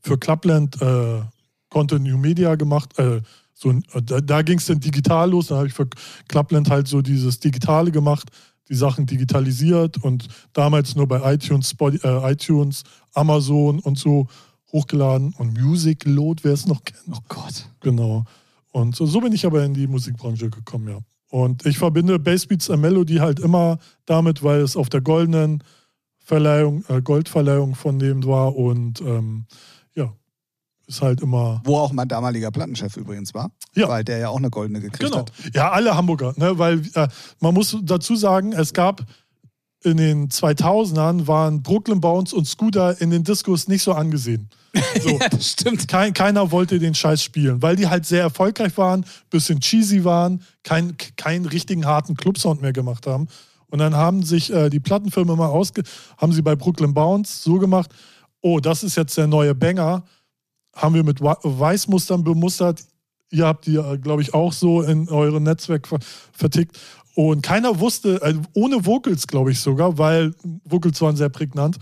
für 0.00 0.18
Clubland 0.18 0.80
äh, 0.80 1.22
Content 1.68 2.04
New 2.04 2.18
Media 2.18 2.54
gemacht. 2.54 2.96
Äh, 2.98 3.22
so, 3.54 3.70
äh, 3.70 4.02
da, 4.04 4.20
da 4.20 4.42
ging 4.42 4.58
es 4.58 4.66
dann 4.66 4.80
digital 4.80 5.30
los. 5.30 5.48
Da 5.48 5.56
habe 5.56 5.66
ich 5.66 5.74
für 5.74 5.88
Clubland 6.28 6.70
halt 6.70 6.86
so 6.86 7.02
dieses 7.02 7.40
Digitale 7.40 7.90
gemacht, 7.90 8.30
die 8.68 8.74
Sachen 8.74 9.06
digitalisiert 9.06 10.02
und 10.02 10.28
damals 10.52 10.94
nur 10.94 11.08
bei 11.08 11.34
iTunes, 11.34 11.70
Spotify, 11.70 12.06
äh, 12.06 12.32
iTunes, 12.32 12.84
Amazon 13.14 13.80
und 13.80 13.98
so 13.98 14.28
hochgeladen 14.72 15.34
und 15.38 15.60
Music 15.60 16.04
Load, 16.04 16.42
wer 16.44 16.52
es 16.52 16.66
noch 16.66 16.82
kennt. 16.84 17.02
Oh 17.12 17.20
Gott. 17.28 17.68
Genau. 17.80 18.24
Und 18.70 18.96
so, 18.96 19.04
so 19.06 19.20
bin 19.20 19.32
ich 19.32 19.44
aber 19.44 19.64
in 19.64 19.74
die 19.74 19.86
Musikbranche 19.86 20.48
gekommen, 20.50 20.88
ja. 20.88 20.98
Und 21.28 21.64
ich 21.66 21.78
verbinde 21.78 22.18
Bassbeats 22.18 22.68
and 22.70 22.82
Melody 22.82 23.16
halt 23.16 23.40
immer 23.40 23.78
damit, 24.06 24.42
weil 24.42 24.60
es 24.60 24.76
auf 24.76 24.88
der 24.90 25.00
goldenen 25.00 25.62
Verleihung, 26.18 26.84
äh, 26.88 27.00
Goldverleihung 27.02 27.74
von 27.74 27.98
dem 27.98 28.24
war 28.24 28.54
und 28.54 29.00
ähm, 29.00 29.46
ja, 29.94 30.12
ist 30.86 31.02
halt 31.02 31.20
immer. 31.20 31.60
Wo 31.64 31.76
auch 31.78 31.92
mein 31.92 32.08
damaliger 32.08 32.50
Plattenchef 32.50 32.96
übrigens 32.96 33.34
war. 33.34 33.50
Ja. 33.74 33.88
Weil 33.88 34.04
der 34.04 34.18
ja 34.18 34.28
auch 34.28 34.36
eine 34.36 34.50
goldene 34.50 34.80
gekriegt 34.80 35.10
Genau. 35.10 35.18
hat. 35.18 35.32
Ja, 35.54 35.70
alle 35.72 35.96
Hamburger, 35.96 36.34
ne? 36.36 36.58
weil 36.58 36.82
äh, 36.94 37.08
man 37.40 37.54
muss 37.54 37.76
dazu 37.82 38.14
sagen, 38.14 38.52
es 38.52 38.72
gab 38.72 39.04
in 39.84 39.96
den 39.96 40.28
2000ern 40.28 41.26
waren 41.26 41.62
Brooklyn 41.62 42.00
Bounce 42.00 42.36
und 42.36 42.46
Scooter 42.46 43.00
in 43.00 43.10
den 43.10 43.24
Diskos 43.24 43.68
nicht 43.68 43.82
so 43.82 43.92
angesehen. 43.92 44.48
So. 45.02 45.18
Ja, 45.20 45.28
das 45.28 45.50
stimmt. 45.50 45.86
Kein, 45.88 46.14
keiner 46.14 46.50
wollte 46.50 46.78
den 46.78 46.94
Scheiß 46.94 47.22
spielen, 47.22 47.60
weil 47.60 47.76
die 47.76 47.88
halt 47.88 48.06
sehr 48.06 48.22
erfolgreich 48.22 48.76
waren, 48.78 49.04
bisschen 49.30 49.60
cheesy 49.60 50.04
waren, 50.04 50.42
keinen 50.62 50.96
keinen 51.16 51.46
richtigen 51.46 51.84
harten 51.84 52.16
Clubsound 52.16 52.62
mehr 52.62 52.72
gemacht 52.72 53.06
haben. 53.06 53.28
Und 53.68 53.78
dann 53.78 53.94
haben 53.94 54.22
sich 54.22 54.52
äh, 54.52 54.70
die 54.70 54.80
Plattenfirmen 54.80 55.36
mal 55.36 55.48
ausge 55.48 55.82
haben 56.18 56.32
sie 56.32 56.42
bei 56.42 56.54
Brooklyn 56.56 56.94
Bounce 56.94 57.42
so 57.42 57.58
gemacht, 57.58 57.90
oh, 58.42 58.60
das 58.60 58.82
ist 58.82 58.96
jetzt 58.96 59.16
der 59.16 59.26
neue 59.26 59.54
Banger, 59.54 60.04
haben 60.74 60.94
wir 60.94 61.04
mit 61.04 61.20
Weißmustern 61.22 62.24
bemustert. 62.24 62.84
Ihr 63.30 63.46
habt 63.46 63.66
die, 63.66 63.76
äh, 63.76 63.98
glaube 63.98 64.22
ich, 64.22 64.34
auch 64.34 64.52
so 64.52 64.82
in 64.82 65.08
eurem 65.08 65.42
Netzwerk 65.42 65.88
ver 65.88 65.98
vertickt. 66.32 66.78
Und 67.14 67.42
keiner 67.42 67.78
wusste, 67.78 68.20
äh, 68.22 68.34
ohne 68.54 68.86
Vocals, 68.86 69.26
glaube 69.26 69.52
ich 69.52 69.60
sogar, 69.60 69.98
weil 69.98 70.34
Vocals 70.64 71.00
waren 71.02 71.16
sehr 71.16 71.28
prägnant. 71.28 71.76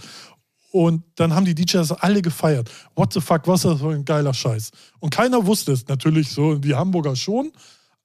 Und 0.72 1.02
dann 1.16 1.34
haben 1.34 1.44
die 1.44 1.54
DJs 1.54 1.92
alle 1.92 2.22
gefeiert. 2.22 2.70
What 2.94 3.12
the 3.12 3.20
fuck, 3.20 3.46
was 3.46 3.64
ist 3.64 3.72
das 3.72 3.80
für 3.80 3.90
ein 3.90 4.04
geiler 4.04 4.32
Scheiß? 4.32 4.70
Und 5.00 5.10
keiner 5.10 5.44
wusste 5.44 5.72
es. 5.72 5.86
Natürlich 5.88 6.30
so, 6.30 6.54
die 6.56 6.74
Hamburger 6.74 7.16
schon, 7.16 7.50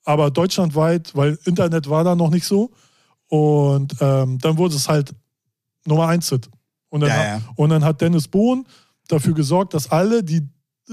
aber 0.04 0.32
deutschlandweit, 0.32 1.16
weil 1.16 1.38
Internet 1.46 1.90
war 1.90 2.04
da 2.04 2.16
noch 2.16 2.32
nicht 2.32 2.46
so. 2.46 2.72
Und 3.28 3.96
ähm, 4.00 4.40
dann 4.40 4.58
wurde 4.58 4.76
es 4.76 4.88
halt 4.90 5.14
Nummer 5.86 6.08
1 6.08 6.30
Hit. 6.30 6.50
Und 6.90 7.02
dann, 7.02 7.10
Ja, 7.10 7.16
hat, 7.16 7.26
ja. 7.26 7.42
und 7.56 7.70
dann 7.70 7.84
hat 7.84 8.02
Dennis 8.02 8.28
Bohn 8.28 8.66
dafür 9.08 9.34
gesorgt, 9.34 9.74
dass 9.74 9.92
alle, 9.92 10.24
die 10.24 10.48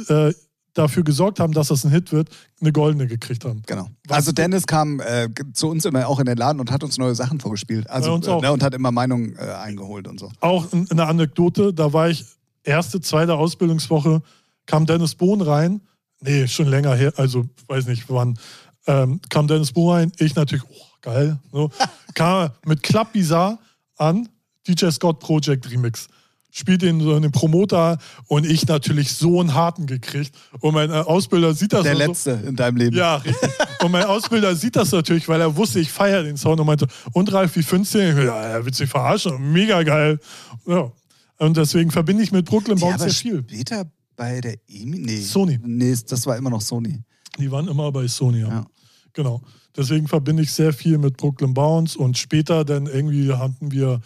äh, 0.09 0.32
dafür 0.74 1.03
gesorgt 1.03 1.40
haben, 1.40 1.53
dass 1.53 1.69
das 1.69 1.85
ein 1.85 1.90
Hit 1.90 2.12
wird, 2.12 2.31
eine 2.61 2.73
goldene 2.73 3.07
gekriegt 3.07 3.44
haben. 3.44 3.62
Genau. 3.66 3.89
Also 4.09 4.32
Dennis 4.32 4.66
kam 4.66 5.01
äh, 5.01 5.28
zu 5.53 5.69
uns 5.69 5.85
immer 5.85 6.09
auch 6.09 6.19
in 6.19 6.27
den 6.27 6.36
Laden 6.36 6.61
und 6.61 6.70
hat 6.70 6.82
uns 6.82 6.99
neue 6.99 7.15
Sachen 7.15 7.40
vorgespielt. 7.40 7.89
Also, 7.90 8.16
äh, 8.16 8.40
ne, 8.40 8.53
und 8.53 8.62
hat 8.62 8.74
immer 8.74 8.90
Meinungen 8.90 9.36
äh, 9.36 9.43
eingeholt 9.43 10.09
und 10.09 10.19
so. 10.19 10.31
auch 10.40 10.66
eine 10.73 11.07
Anekdote, 11.07 11.74
da 11.74 11.93
war 11.93 12.09
ich 12.09 12.24
erste, 12.65 13.01
zweite 13.01 13.35
Ausbildungswoche, 13.35 14.23
kam 14.66 14.86
Dennis 14.86 15.15
Bohn 15.15 15.40
rein. 15.40 15.81
Nee, 16.20 16.47
schon 16.47 16.69
länger 16.69 16.94
her, 16.94 17.12
also 17.16 17.44
weiß 17.66 17.86
nicht 17.86 18.05
wann. 18.09 18.39
Ähm, 18.86 19.20
kam 19.28 19.49
Dennis 19.49 19.73
Bohn 19.73 19.93
rein, 19.93 20.12
ich 20.19 20.35
natürlich, 20.35 20.65
oh, 20.65 20.86
geil. 21.01 21.39
So. 21.51 21.70
kam 22.15 22.51
mit 22.65 22.82
Bizarre 23.12 23.59
an, 23.97 24.28
DJ 24.66 24.90
Scott 24.90 25.19
Project 25.19 25.70
Remix. 25.70 26.09
Spielt 26.54 26.82
ihn 26.82 27.00
so 27.00 27.16
in 27.16 27.22
den 27.22 27.32
Promoter 27.32 27.96
und 28.26 28.44
ich 28.44 28.66
natürlich 28.66 29.14
so 29.14 29.40
einen 29.40 29.54
harten 29.54 29.86
gekriegt. 29.86 30.34
Und 30.60 30.74
mein 30.74 30.90
äh, 30.90 30.94
Ausbilder 30.94 31.54
sieht 31.54 31.72
das 31.72 31.82
Der 31.84 31.94
so- 31.94 31.98
letzte 31.98 32.30
in 32.46 32.56
deinem 32.56 32.76
Leben. 32.76 32.94
ja, 32.94 33.16
richtig. 33.16 33.48
Und 33.82 33.90
mein 33.90 34.04
Ausbilder 34.04 34.54
sieht 34.54 34.76
das 34.76 34.92
natürlich, 34.92 35.26
weil 35.28 35.40
er 35.40 35.56
wusste, 35.56 35.80
ich 35.80 35.90
feiere 35.90 36.22
den 36.24 36.36
Sound 36.36 36.60
und 36.60 36.66
meinte, 36.66 36.86
und 37.14 37.32
Ralf, 37.32 37.56
wie 37.56 37.62
findest 37.62 37.94
du 37.94 37.98
den? 37.98 38.16
Ja, 38.26 38.38
er 38.42 38.64
wird 38.66 38.74
sich 38.74 38.90
verarschen. 38.90 39.50
Mega 39.50 39.82
geil. 39.82 40.18
Ja. 40.66 40.92
Und 41.38 41.56
deswegen 41.56 41.90
verbinde 41.90 42.22
ich 42.22 42.32
mit 42.32 42.44
Brooklyn 42.44 42.78
Bounce 42.78 42.98
sehr 43.08 43.10
viel. 43.12 43.38
später 43.48 43.90
bei 44.14 44.42
der 44.42 44.56
EMI? 44.68 44.98
Nee. 44.98 45.20
Sony. 45.22 45.58
Nee, 45.64 45.96
das 46.06 46.26
war 46.26 46.36
immer 46.36 46.50
noch 46.50 46.60
Sony. 46.60 47.00
Die 47.38 47.50
waren 47.50 47.66
immer 47.66 47.90
bei 47.90 48.06
Sony. 48.06 48.40
Ja. 48.40 48.48
Ja. 48.48 48.66
Genau. 49.14 49.40
Deswegen 49.74 50.06
verbinde 50.06 50.42
ich 50.42 50.52
sehr 50.52 50.74
viel 50.74 50.98
mit 50.98 51.16
Brooklyn 51.16 51.54
Bounce 51.54 51.98
und 51.98 52.18
später 52.18 52.62
dann 52.66 52.84
irgendwie 52.86 53.32
hatten 53.32 53.72
wir 53.72 54.02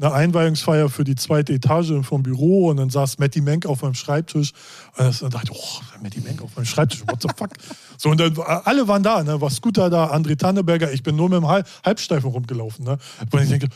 eine 0.00 0.12
Einweihungsfeier 0.12 0.88
für 0.88 1.04
die 1.04 1.14
zweite 1.14 1.52
Etage 1.52 2.02
vom 2.02 2.22
Büro 2.22 2.68
und 2.68 2.78
dann 2.78 2.90
saß 2.90 3.18
Matty 3.18 3.40
Menk 3.40 3.66
auf 3.66 3.82
meinem 3.82 3.94
Schreibtisch 3.94 4.52
und 4.98 5.22
dann 5.22 5.30
dachte 5.30 5.52
ich, 5.52 5.58
oh, 5.58 6.02
Matty 6.02 6.20
Menk 6.20 6.42
auf 6.42 6.56
meinem 6.56 6.64
Schreibtisch, 6.64 7.02
what 7.06 7.22
the 7.22 7.28
fuck? 7.36 7.50
So, 7.98 8.10
und 8.10 8.18
dann, 8.18 8.36
alle 8.36 8.88
waren 8.88 9.04
da, 9.04 9.22
ne? 9.22 9.40
war 9.40 9.48
Scooter 9.50 9.88
da, 9.88 10.12
André 10.12 10.36
Tanneberger, 10.36 10.92
ich 10.92 11.04
bin 11.04 11.14
nur 11.14 11.28
mit 11.28 11.38
dem 11.38 11.46
Halb 11.46 11.68
Halbsteifen 11.84 12.28
rumgelaufen. 12.30 12.84
Ne? 12.84 12.98
Und 13.30 13.42
ich 13.42 13.48
denke, 13.48 13.68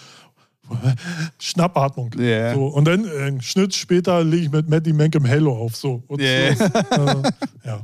Schnappatmung. 1.39 2.11
Ja. 2.19 2.55
So, 2.55 2.67
und 2.67 2.87
dann 2.87 3.05
äh, 3.05 3.23
einen 3.23 3.43
Schnitt 3.43 3.75
später 3.75 4.25
lege 4.25 4.45
ich 4.47 4.51
mit 4.51 4.69
Matty 4.69 4.93
Menk 4.93 5.15
im 5.15 5.29
Halo 5.29 5.57
auf. 5.57 5.77
So. 5.77 6.03
Und 6.09 6.21
Ja. 6.21 6.57
so 6.57 6.65
äh, 6.65 7.31
ja. 7.65 7.81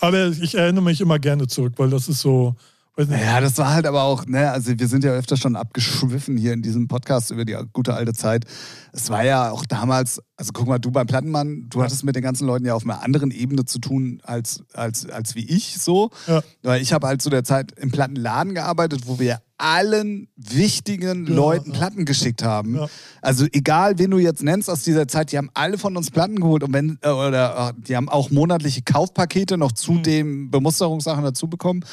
Aber 0.00 0.26
ich 0.28 0.54
erinnere 0.54 0.84
mich 0.84 1.00
immer 1.00 1.18
gerne 1.18 1.46
zurück, 1.46 1.74
weil 1.78 1.88
das 1.88 2.08
ist 2.08 2.20
so, 2.20 2.54
Ja, 2.98 3.42
das 3.42 3.58
war 3.58 3.74
halt 3.74 3.86
aber 3.86 4.04
auch, 4.04 4.24
ne, 4.24 4.50
also 4.50 4.72
wir 4.78 4.88
sind 4.88 5.04
ja 5.04 5.10
öfter 5.12 5.36
schon 5.36 5.54
abgeschwiffen 5.54 6.38
hier 6.38 6.54
in 6.54 6.62
diesem 6.62 6.88
Podcast 6.88 7.30
über 7.30 7.44
die 7.44 7.54
gute 7.74 7.92
alte 7.92 8.14
Zeit. 8.14 8.46
Es 8.92 9.10
war 9.10 9.22
ja 9.22 9.50
auch 9.50 9.66
damals, 9.66 10.22
also 10.38 10.52
guck 10.54 10.66
mal, 10.66 10.78
du 10.78 10.90
beim 10.90 11.06
Plattenmann, 11.06 11.66
du 11.68 11.82
hattest 11.82 12.04
mit 12.04 12.16
den 12.16 12.22
ganzen 12.22 12.46
Leuten 12.46 12.64
ja 12.64 12.74
auf 12.74 12.84
einer 12.84 13.02
anderen 13.02 13.30
Ebene 13.32 13.66
zu 13.66 13.80
tun 13.80 14.22
als, 14.24 14.62
als, 14.72 15.04
als 15.10 15.34
wie 15.34 15.44
ich 15.46 15.76
so. 15.78 16.10
Ja. 16.26 16.42
Weil 16.62 16.80
ich 16.80 16.94
habe 16.94 17.06
halt 17.06 17.20
zu 17.20 17.28
der 17.28 17.44
Zeit 17.44 17.72
im 17.78 17.90
Plattenladen 17.90 18.54
gearbeitet, 18.54 19.02
wo 19.04 19.18
wir 19.18 19.42
allen 19.58 20.28
wichtigen 20.36 21.26
Ja, 21.26 21.34
Leuten 21.34 21.72
ja. 21.72 21.76
Platten 21.78 22.06
geschickt 22.06 22.42
haben. 22.42 22.76
Ja. 22.76 22.86
Also 23.20 23.44
egal, 23.52 23.98
wen 23.98 24.10
du 24.10 24.18
jetzt 24.18 24.42
nennst 24.42 24.70
aus 24.70 24.84
dieser 24.84 25.06
Zeit, 25.06 25.32
die 25.32 25.36
haben 25.38 25.50
alle 25.52 25.76
von 25.76 25.98
uns 25.98 26.10
Platten 26.10 26.40
geholt 26.40 26.62
und 26.62 26.72
wenn 26.72 26.98
äh, 27.02 27.10
oder 27.10 27.74
äh, 27.76 27.82
die 27.82 27.94
haben 27.94 28.08
auch 28.08 28.30
monatliche 28.30 28.80
Kaufpakete 28.82 29.58
noch 29.58 29.72
zu 29.72 29.92
Mhm. 29.92 30.02
den 30.02 30.50
Bemusterungssachen 30.50 31.24
dazu 31.24 31.48
bekommen. 31.48 31.84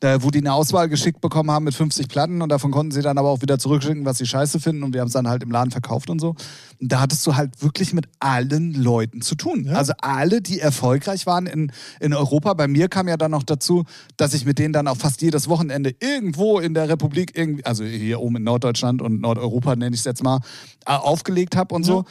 Da, 0.00 0.22
wo 0.22 0.30
die 0.30 0.38
eine 0.38 0.54
Auswahl 0.54 0.88
geschickt 0.88 1.20
bekommen 1.20 1.50
haben 1.50 1.64
mit 1.64 1.74
50 1.74 2.08
Platten 2.08 2.40
und 2.40 2.48
davon 2.48 2.70
konnten 2.70 2.90
sie 2.90 3.02
dann 3.02 3.18
aber 3.18 3.28
auch 3.28 3.42
wieder 3.42 3.58
zurückschicken, 3.58 4.06
was 4.06 4.18
sie 4.18 4.26
scheiße 4.26 4.58
finden 4.58 4.82
und 4.82 4.94
wir 4.94 5.00
haben 5.02 5.08
es 5.08 5.12
dann 5.12 5.28
halt 5.28 5.42
im 5.42 5.50
Laden 5.50 5.70
verkauft 5.70 6.08
und 6.08 6.20
so. 6.20 6.34
Und 6.80 6.90
da 6.90 7.00
hattest 7.00 7.26
du 7.26 7.36
halt 7.36 7.62
wirklich 7.62 7.92
mit 7.92 8.06
allen 8.18 8.72
Leuten 8.72 9.20
zu 9.20 9.34
tun. 9.34 9.64
Ja. 9.66 9.74
Also 9.74 9.92
alle, 10.00 10.40
die 10.40 10.58
erfolgreich 10.58 11.26
waren 11.26 11.46
in, 11.46 11.70
in 12.00 12.14
Europa. 12.14 12.54
Bei 12.54 12.66
mir 12.66 12.88
kam 12.88 13.08
ja 13.08 13.18
dann 13.18 13.30
noch 13.30 13.42
dazu, 13.42 13.84
dass 14.16 14.32
ich 14.32 14.46
mit 14.46 14.58
denen 14.58 14.72
dann 14.72 14.88
auch 14.88 14.96
fast 14.96 15.20
jedes 15.20 15.48
Wochenende 15.48 15.94
irgendwo 16.00 16.58
in 16.58 16.72
der 16.72 16.88
Republik, 16.88 17.36
irgendwie, 17.36 17.64
also 17.64 17.84
hier 17.84 18.20
oben 18.20 18.36
in 18.36 18.44
Norddeutschland 18.44 19.02
und 19.02 19.20
Nordeuropa 19.20 19.76
nenne 19.76 19.94
ich 19.94 20.00
es 20.00 20.06
jetzt 20.06 20.22
mal, 20.22 20.40
äh, 20.86 20.92
aufgelegt 20.92 21.56
habe 21.56 21.74
und 21.74 21.84
so. 21.84 22.04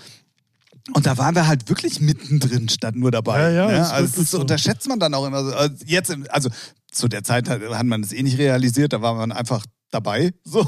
Und 0.94 1.06
da 1.06 1.18
waren 1.18 1.36
wir 1.36 1.48
halt 1.48 1.70
wirklich 1.70 2.00
mittendrin, 2.02 2.70
statt 2.70 2.96
nur 2.96 3.12
dabei. 3.12 3.42
Ja, 3.42 3.50
ja, 3.50 3.68
ne? 3.68 3.82
ist 3.82 3.92
Also 3.92 4.22
das 4.22 4.32
so. 4.32 4.40
unterschätzt 4.40 4.88
man 4.88 5.00
dann 5.00 5.14
auch 5.14 5.26
immer. 5.26 5.44
so. 5.44 5.54
Also 5.56 5.76
Jetzt, 5.86 6.16
also 6.30 6.50
zu 6.92 7.08
der 7.08 7.24
Zeit 7.24 7.50
hat, 7.50 7.62
hat 7.62 7.86
man 7.86 8.02
es 8.02 8.12
eh 8.14 8.24
nicht 8.24 8.38
realisiert, 8.38 8.94
da 8.94 9.02
war 9.02 9.14
man 9.16 9.32
einfach 9.32 9.66
dabei. 9.92 10.34
So. 10.44 10.66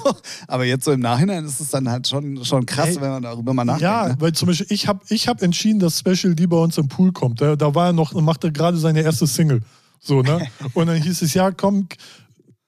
Aber 0.48 0.66
jetzt 0.66 0.86
so 0.86 0.92
im 0.92 1.00
Nachhinein 1.00 1.44
ist 1.46 1.60
es 1.60 1.70
dann 1.70 1.90
halt 1.90 2.08
schon, 2.08 2.44
schon 2.46 2.66
krass, 2.66 2.90
Ey, 2.90 3.02
wenn 3.02 3.10
man 3.10 3.24
darüber 3.24 3.54
mal 3.54 3.66
nachdenkt. 3.66 3.82
Ja, 3.84 4.08
ne? 4.10 4.16
weil 4.20 4.34
zum 4.34 4.48
Beispiel 4.48 4.68
ich 4.70 4.88
habe 4.88 5.00
ich 5.10 5.28
hab 5.28 5.42
entschieden, 5.42 5.80
dass 5.80 6.00
Special 6.00 6.36
D 6.36 6.46
bei 6.46 6.58
uns 6.58 6.78
im 6.78 6.88
Pool 6.88 7.12
kommt. 7.12 7.42
Da, 7.42 7.56
da 7.56 7.74
war 7.74 7.88
er 7.88 7.94
noch 7.94 8.14
und 8.14 8.24
machte 8.24 8.52
gerade 8.52 8.78
seine 8.78 9.02
erste 9.02 9.26
Single. 9.26 9.62
So, 10.00 10.22
ne? 10.24 10.48
Und 10.74 10.88
dann 10.88 11.00
hieß 11.00 11.22
es, 11.22 11.36
ja, 11.36 11.52
komm, 11.52 11.88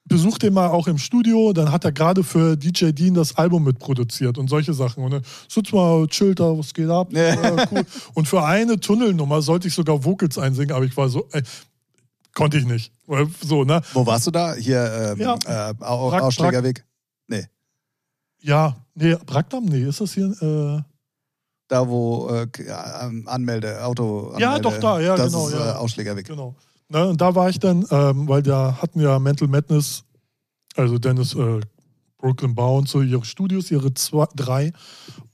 besuch 0.06 0.38
den 0.38 0.52
mal 0.54 0.68
auch 0.68 0.86
im 0.86 0.98
Studio. 0.98 1.52
Dann 1.52 1.72
hat 1.72 1.84
er 1.84 1.92
gerade 1.92 2.22
für 2.24 2.56
DJ 2.56 2.90
Dean 2.92 3.14
das 3.14 3.36
Album 3.36 3.64
mitproduziert 3.64 4.38
und 4.38 4.48
solche 4.48 4.74
Sachen. 4.74 5.02
Und 5.04 5.12
dann 5.12 5.22
sitz 5.48 5.72
mal, 5.72 6.06
chill 6.08 6.34
da, 6.34 6.56
was 6.58 6.74
geht 6.74 6.88
ab? 6.90 7.08
Ja. 7.12 7.34
Ja, 7.34 7.66
cool. 7.72 7.84
Und 8.14 8.28
für 8.28 8.44
eine 8.44 8.78
Tunnelnummer 8.78 9.40
sollte 9.42 9.68
ich 9.68 9.74
sogar 9.74 10.04
Vocals 10.04 10.38
einsingen, 10.38 10.74
aber 10.76 10.84
ich 10.84 10.96
war 10.96 11.08
so, 11.08 11.26
ey, 11.32 11.42
konnte 12.34 12.58
ich 12.58 12.66
nicht. 12.66 12.92
So, 13.42 13.64
ne? 13.64 13.80
Wo 13.92 14.04
warst 14.06 14.26
du 14.26 14.30
da? 14.30 14.54
Hier, 14.54 15.14
ähm, 15.18 15.20
Ja. 15.20 15.70
äh, 15.70 15.74
Ausschlägerweg? 15.84 16.84
Nee. 17.28 17.46
Ja, 18.42 18.76
nee, 18.94 19.16
Brackdamm, 19.24 19.64
nee, 19.64 19.84
ist 19.84 20.00
das 20.00 20.12
hier? 20.12 20.26
Äh, 20.42 20.82
Da, 21.68 21.88
wo 21.88 22.28
äh, 22.28 22.46
ja, 22.66 23.06
ähm, 23.06 23.26
Anmelde, 23.26 23.82
Auto. 23.82 24.34
Ja, 24.38 24.48
Anmelde, 24.54 24.62
doch, 24.62 24.78
da, 24.80 25.00
ja, 25.00 25.16
das 25.16 25.32
genau, 25.32 25.48
Ist, 25.48 25.54
ja. 25.54 25.70
Äh, 25.70 25.74
Ausschlägerweg. 25.76 26.26
Genau. 26.26 26.54
Ne, 26.94 27.08
und 27.08 27.20
da 27.20 27.34
war 27.34 27.48
ich 27.50 27.58
dann, 27.58 27.84
ähm, 27.90 28.28
weil 28.28 28.42
da 28.42 28.78
hatten 28.80 29.00
ja 29.00 29.18
Mental 29.18 29.48
Madness, 29.48 30.04
also 30.76 30.98
Dennis 30.98 31.34
äh, 31.34 31.60
Brooklyn 32.18 32.54
Bound, 32.54 32.88
so 32.88 33.02
ihre 33.02 33.24
Studios, 33.24 33.70
ihre 33.70 33.92
zwei, 33.94 34.26
drei. 34.36 34.72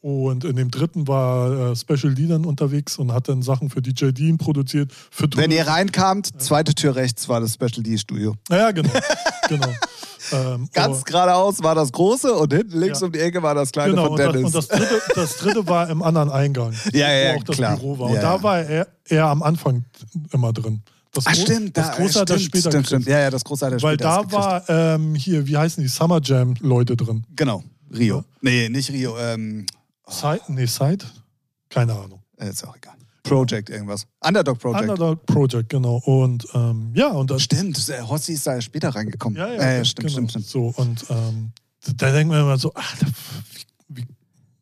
Und 0.01 0.45
in 0.45 0.57
dem 0.57 0.71
dritten 0.71 1.07
war 1.07 1.71
äh, 1.73 1.77
Special 1.77 2.15
D 2.15 2.27
dann 2.27 2.47
unterwegs 2.47 2.99
und 2.99 3.13
hat 3.13 3.29
dann 3.29 3.43
Sachen 3.43 3.69
für 3.69 3.83
DJ 3.83 4.11
Dean 4.13 4.39
produziert. 4.39 4.91
Wenn 5.37 5.51
ihr 5.51 5.67
reinkamt, 5.69 6.41
zweite 6.43 6.75
Tür 6.75 6.97
rechts 6.97 7.29
war 7.29 7.41
das 7.41 7.53
Special 7.55 7.83
D-Studio. 7.83 8.35
Ja, 8.51 8.71
genau. 8.73 8.91
genau. 9.49 9.69
Ähm, 10.33 10.69
Ganz 10.75 10.97
aber- 10.99 11.05
geradeaus 11.05 11.63
war 11.63 11.75
das 11.75 11.91
große 11.93 12.33
und 12.35 12.53
hinten 12.53 12.79
links 12.79 13.01
Ja. 13.01 13.07
um 13.07 13.13
die 13.13 13.19
Ecke 13.19 13.43
war 13.43 13.55
das 13.55 13.73
kleine 13.73 13.93
Genau, 13.93 14.03
von 14.03 14.13
und 14.13 14.19
das, 14.19 14.33
Dennis. 14.33 14.45
und 14.45 14.55
das, 14.55 14.69
dritte, 14.69 15.03
das 15.15 15.37
dritte 15.39 15.67
war 15.67 15.89
im 15.89 16.03
anderen 16.03 16.31
Eingang, 16.31 16.73
Ja, 16.93 17.09
ja, 17.11 17.25
wo 17.25 17.33
ja, 17.33 17.37
auch 17.39 17.43
das 17.45 17.57
klar. 17.57 17.77
Büro 17.79 17.99
war. 17.99 18.11
Und 18.11 18.17
da 18.17 18.43
war 18.43 18.59
er, 18.61 18.87
er 19.09 19.27
am 19.29 19.43
Anfang 19.43 19.87
immer 20.31 20.53
drin. 20.53 20.83
Das 21.13 21.27
ah, 21.27 21.33
Gro- 21.33 21.41
stimmt. 21.43 21.77
Das 21.77 21.89
da, 21.91 21.97
Große 21.97 22.21
hat 22.21 22.29
stimmt, 22.29 22.43
später 22.43 22.71
stimmt, 22.71 22.87
stimmt. 22.87 23.07
Ja, 23.07 23.19
ja, 23.21 23.31
das 23.31 23.43
große 23.45 23.67
hat 23.67 23.73
er 23.73 23.83
Weil 23.83 23.97
da 23.97 24.31
war 24.31 24.69
ähm, 24.69 25.15
hier, 25.15 25.47
wie 25.47 25.57
heißen 25.57 25.83
die, 25.83 25.89
Summer 25.89 26.21
Jam 26.23 26.55
Leute 26.61 26.97
drin. 26.97 27.25
Genau, 27.35 27.65
Rio. 27.93 28.25
Nee, 28.41 28.69
nicht 28.69 28.91
Rio. 28.91 29.19
Ähm, 29.19 29.67
Side? 30.09 30.41
Nee, 30.49 30.67
Side? 30.67 31.05
Keine 31.69 31.93
Ahnung. 31.95 32.23
äh, 32.37 32.49
ist 32.51 32.65
auch 32.67 32.77
egal. 32.77 32.95
Project 33.23 33.71
irgendwas. 33.71 34.07
Underdog 34.25 34.59
Project. 34.59 34.83
Underdog 34.83 35.27
Project, 35.27 35.69
genau. 35.69 35.97
Und 36.05 36.47
ähm, 36.55 36.93
ja, 36.95 37.09
und 37.09 37.31
das. 37.31 37.43
Stimmt, 37.43 37.77
äh, 37.89 38.01
Hossi 38.03 38.33
ist 38.33 38.47
da 38.47 38.55
ja 38.55 38.61
später 38.61 38.89
reingekommen. 38.91 39.39
Ja, 39.39 39.49
ja, 39.53 39.61
Äh, 39.61 39.85
stimmt, 39.85 40.09
genau. 40.09 40.29
stimmt, 40.29 40.31
stimmt. 40.31 40.47
So, 40.47 40.73
und 40.77 41.05
ähm, 41.11 41.53
da 41.97 42.13
denkt 42.13 42.31
man 42.33 42.41
immer 42.41 42.57
so, 42.59 42.73
ach, 42.75 42.97
wie, 43.53 43.97
wie, 44.03 44.07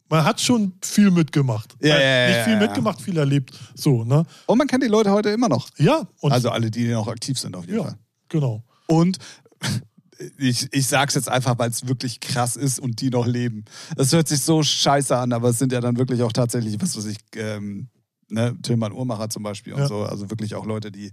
man 0.09 0.25
hat 0.25 0.41
schon 0.41 0.73
viel 0.83 1.11
mitgemacht. 1.11 1.77
Ja, 1.81 1.97
Äh, 1.97 2.01
ja, 2.01 2.29
ja, 2.31 2.37
Nicht 2.37 2.45
viel 2.45 2.57
mitgemacht, 2.59 3.01
viel 3.01 3.17
erlebt. 3.19 3.59
So, 3.75 4.05
ne? 4.05 4.25
Und 4.47 4.59
man 4.59 4.67
kennt 4.67 4.83
die 4.83 4.89
Leute 4.89 5.11
heute 5.11 5.31
immer 5.31 5.49
noch. 5.49 5.69
Ja, 5.79 6.07
Also 6.23 6.51
alle, 6.51 6.71
die 6.71 6.89
noch 6.89 7.09
aktiv 7.09 7.39
sind 7.39 7.57
auf 7.57 7.67
jeden 7.67 7.79
ja, 7.79 7.85
Fall. 7.85 7.99
genau. 8.29 8.63
Und 8.87 9.19
ich, 10.39 10.73
ich 10.73 10.87
sag's 10.87 11.15
jetzt 11.15 11.29
einfach, 11.29 11.59
weil 11.59 11.71
es 11.71 11.87
wirklich 11.87 12.21
krass 12.21 12.57
ist 12.57 12.79
und 12.81 13.01
die 13.01 13.11
noch 13.11 13.27
leben. 13.27 13.65
Es 13.97 14.13
hört 14.13 14.29
sich 14.29 14.41
so 14.41 14.63
scheiße 14.63 15.17
an, 15.17 15.33
aber 15.33 15.51
es 15.51 15.59
sind 15.59 15.73
ja 15.73 15.81
dann 15.81 15.97
wirklich 15.97 16.23
auch 16.23 16.33
tatsächlich, 16.33 16.81
was 16.81 16.97
weiß 16.97 17.07
ich, 17.07 17.19
ähm, 17.37 17.89
ne, 18.29 18.57
Tilman 18.63 18.93
Uhrmacher 18.93 19.29
zum 19.31 19.43
Beispiel 19.43 19.75
und 19.75 19.87
so. 19.87 20.03
Also 20.05 20.31
wirklich 20.31 20.55
auch 20.55 20.67
Leute, 20.67 20.91
die 20.91 21.13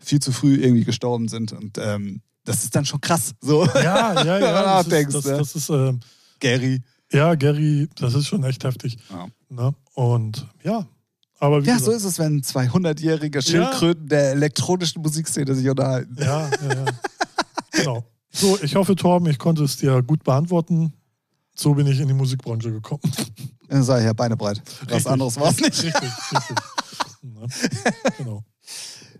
viel 0.00 0.20
zu 0.20 0.32
früh 0.32 0.56
irgendwie 0.56 0.84
gestorben 0.84 1.28
sind. 1.28 1.52
Und 1.52 1.78
ähm, 1.78 2.20
das 2.44 2.64
ist 2.64 2.74
dann 2.74 2.84
schon 2.84 3.00
krass. 3.00 3.32
So, 3.40 3.64
Ja, 3.66 4.22
ja, 4.22 4.38
ja. 4.38 4.82
Das 4.82 4.92
ist, 4.92 5.14
das, 5.14 5.24
ne? 5.24 5.38
das 5.38 5.54
ist 5.54 5.68
ähm, 5.70 6.00
Gary. 6.40 6.82
Ja, 7.14 7.34
Gary, 7.34 7.88
das 7.96 8.14
ist 8.14 8.26
schon 8.26 8.44
echt 8.44 8.64
heftig. 8.64 8.98
Ja. 9.10 9.26
Ne? 9.48 9.74
Und 9.94 10.46
ja, 10.62 10.86
aber 11.38 11.62
wie 11.64 11.68
Ja, 11.68 11.78
so 11.78 11.86
gesagt, 11.92 11.96
ist 11.98 12.04
es, 12.04 12.18
wenn 12.18 12.42
200-jährige 12.42 13.42
Schildkröten 13.42 14.08
der 14.08 14.32
elektronischen 14.32 15.02
Musikszene 15.02 15.54
sich 15.54 15.68
unterhalten. 15.68 16.16
Ja, 16.18 16.48
ja, 16.48 16.74
ja. 16.74 16.84
genau. 17.72 18.04
So, 18.30 18.58
ich 18.62 18.74
hoffe, 18.74 18.96
Torben, 18.96 19.28
ich 19.28 19.38
konnte 19.38 19.62
es 19.64 19.76
dir 19.76 20.02
gut 20.02 20.24
beantworten. 20.24 20.92
So 21.54 21.74
bin 21.74 21.86
ich 21.86 22.00
in 22.00 22.08
die 22.08 22.14
Musikbranche 22.14 22.72
gekommen. 22.72 23.00
Dann 23.68 23.82
sag 23.84 24.00
ich 24.00 24.06
ja 24.06 24.12
Beine 24.12 24.36
breit. 24.36 24.60
Was 24.82 24.90
Richtig. 24.96 25.06
anderes 25.12 25.38
war's 25.38 25.60
nicht. 25.60 25.82
Richtig, 25.82 26.02
richtig. 26.32 26.56
Ne? 27.22 27.46
Genau. 28.18 28.44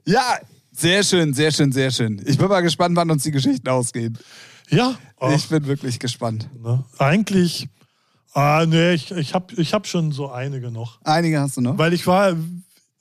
Ja, 0.04 0.38
sehr 0.72 1.02
schön, 1.04 1.32
sehr 1.32 1.52
schön, 1.52 1.70
sehr 1.72 1.90
schön. 1.90 2.20
Ich 2.26 2.36
bin 2.38 2.48
mal 2.48 2.60
gespannt, 2.60 2.96
wann 2.96 3.10
uns 3.10 3.22
die 3.22 3.30
Geschichten 3.30 3.68
ausgehen. 3.68 4.18
Ja, 4.68 4.96
ach, 5.20 5.30
Ich 5.32 5.48
bin 5.48 5.66
wirklich 5.66 5.98
gespannt. 6.00 6.48
ne? 6.60 6.84
eigentlich, 6.98 7.68
ah, 8.34 8.64
nee, 8.66 8.92
ich, 8.94 9.10
ich 9.10 9.34
habe 9.34 9.54
ich 9.56 9.72
hab 9.72 9.86
schon 9.86 10.12
so 10.12 10.30
einige 10.30 10.70
noch. 10.70 11.00
Einige 11.04 11.40
hast 11.40 11.56
du 11.56 11.60
noch? 11.60 11.78
Weil 11.78 11.92
ich 11.92 12.06
war, 12.06 12.34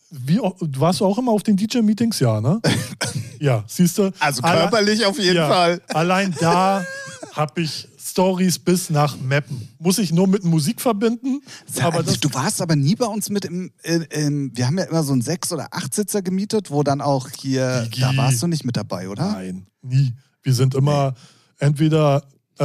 wie, 0.10 0.40
warst 0.40 1.02
du 1.02 1.06
auch 1.06 1.18
immer 1.18 1.32
auf 1.32 1.44
den 1.44 1.58
DJ-Meetings? 1.58 2.20
Ja, 2.20 2.40
ne? 2.40 2.62
ja, 3.40 3.64
siehst 3.68 3.98
du? 3.98 4.12
Also 4.20 4.42
Alle- 4.44 4.62
körperlich 4.62 5.06
auf 5.06 5.20
jeden 5.20 5.38
ja, 5.38 5.48
Fall. 5.48 5.82
Allein 5.94 6.34
da 6.40 6.86
habe 7.34 7.62
ich 7.62 7.88
Stories 7.98 8.60
bis 8.60 8.92
nach 8.92 9.18
Mappen. 9.18 9.70
Muss 9.80 9.98
ich 9.98 10.12
nur 10.12 10.28
mit 10.28 10.44
Musik 10.44 10.80
verbinden? 10.80 11.42
aber 11.82 12.04
das, 12.04 12.20
du 12.20 12.32
warst 12.34 12.62
aber 12.62 12.76
nie 12.76 12.96
bei 12.96 13.08
uns 13.08 13.30
mit 13.30 13.46
im, 13.46 13.72
äh, 13.82 14.02
im 14.12 14.56
wir 14.56 14.68
haben 14.68 14.78
ja 14.78 14.84
immer 14.84 15.04
so 15.04 15.14
einen 15.14 15.24
Sechs- 15.24 15.52
oder 15.52 15.68
Achtsitzer 15.72 16.22
gemietet, 16.22 16.70
wo 16.70 16.84
dann 16.84 17.02
auch 17.02 17.30
hier, 17.30 17.84
Digi. 17.86 18.02
da 18.02 18.16
warst 18.16 18.44
du 18.44 18.48
nicht 18.48 18.66
mit 18.66 18.78
dabei, 18.78 19.10
oder? 19.10 19.32
Nein, 19.32 19.66
nie. 19.82 20.14
Wir 20.44 20.54
sind 20.54 20.76
immer 20.76 21.16
entweder 21.58 22.24
äh, 22.60 22.64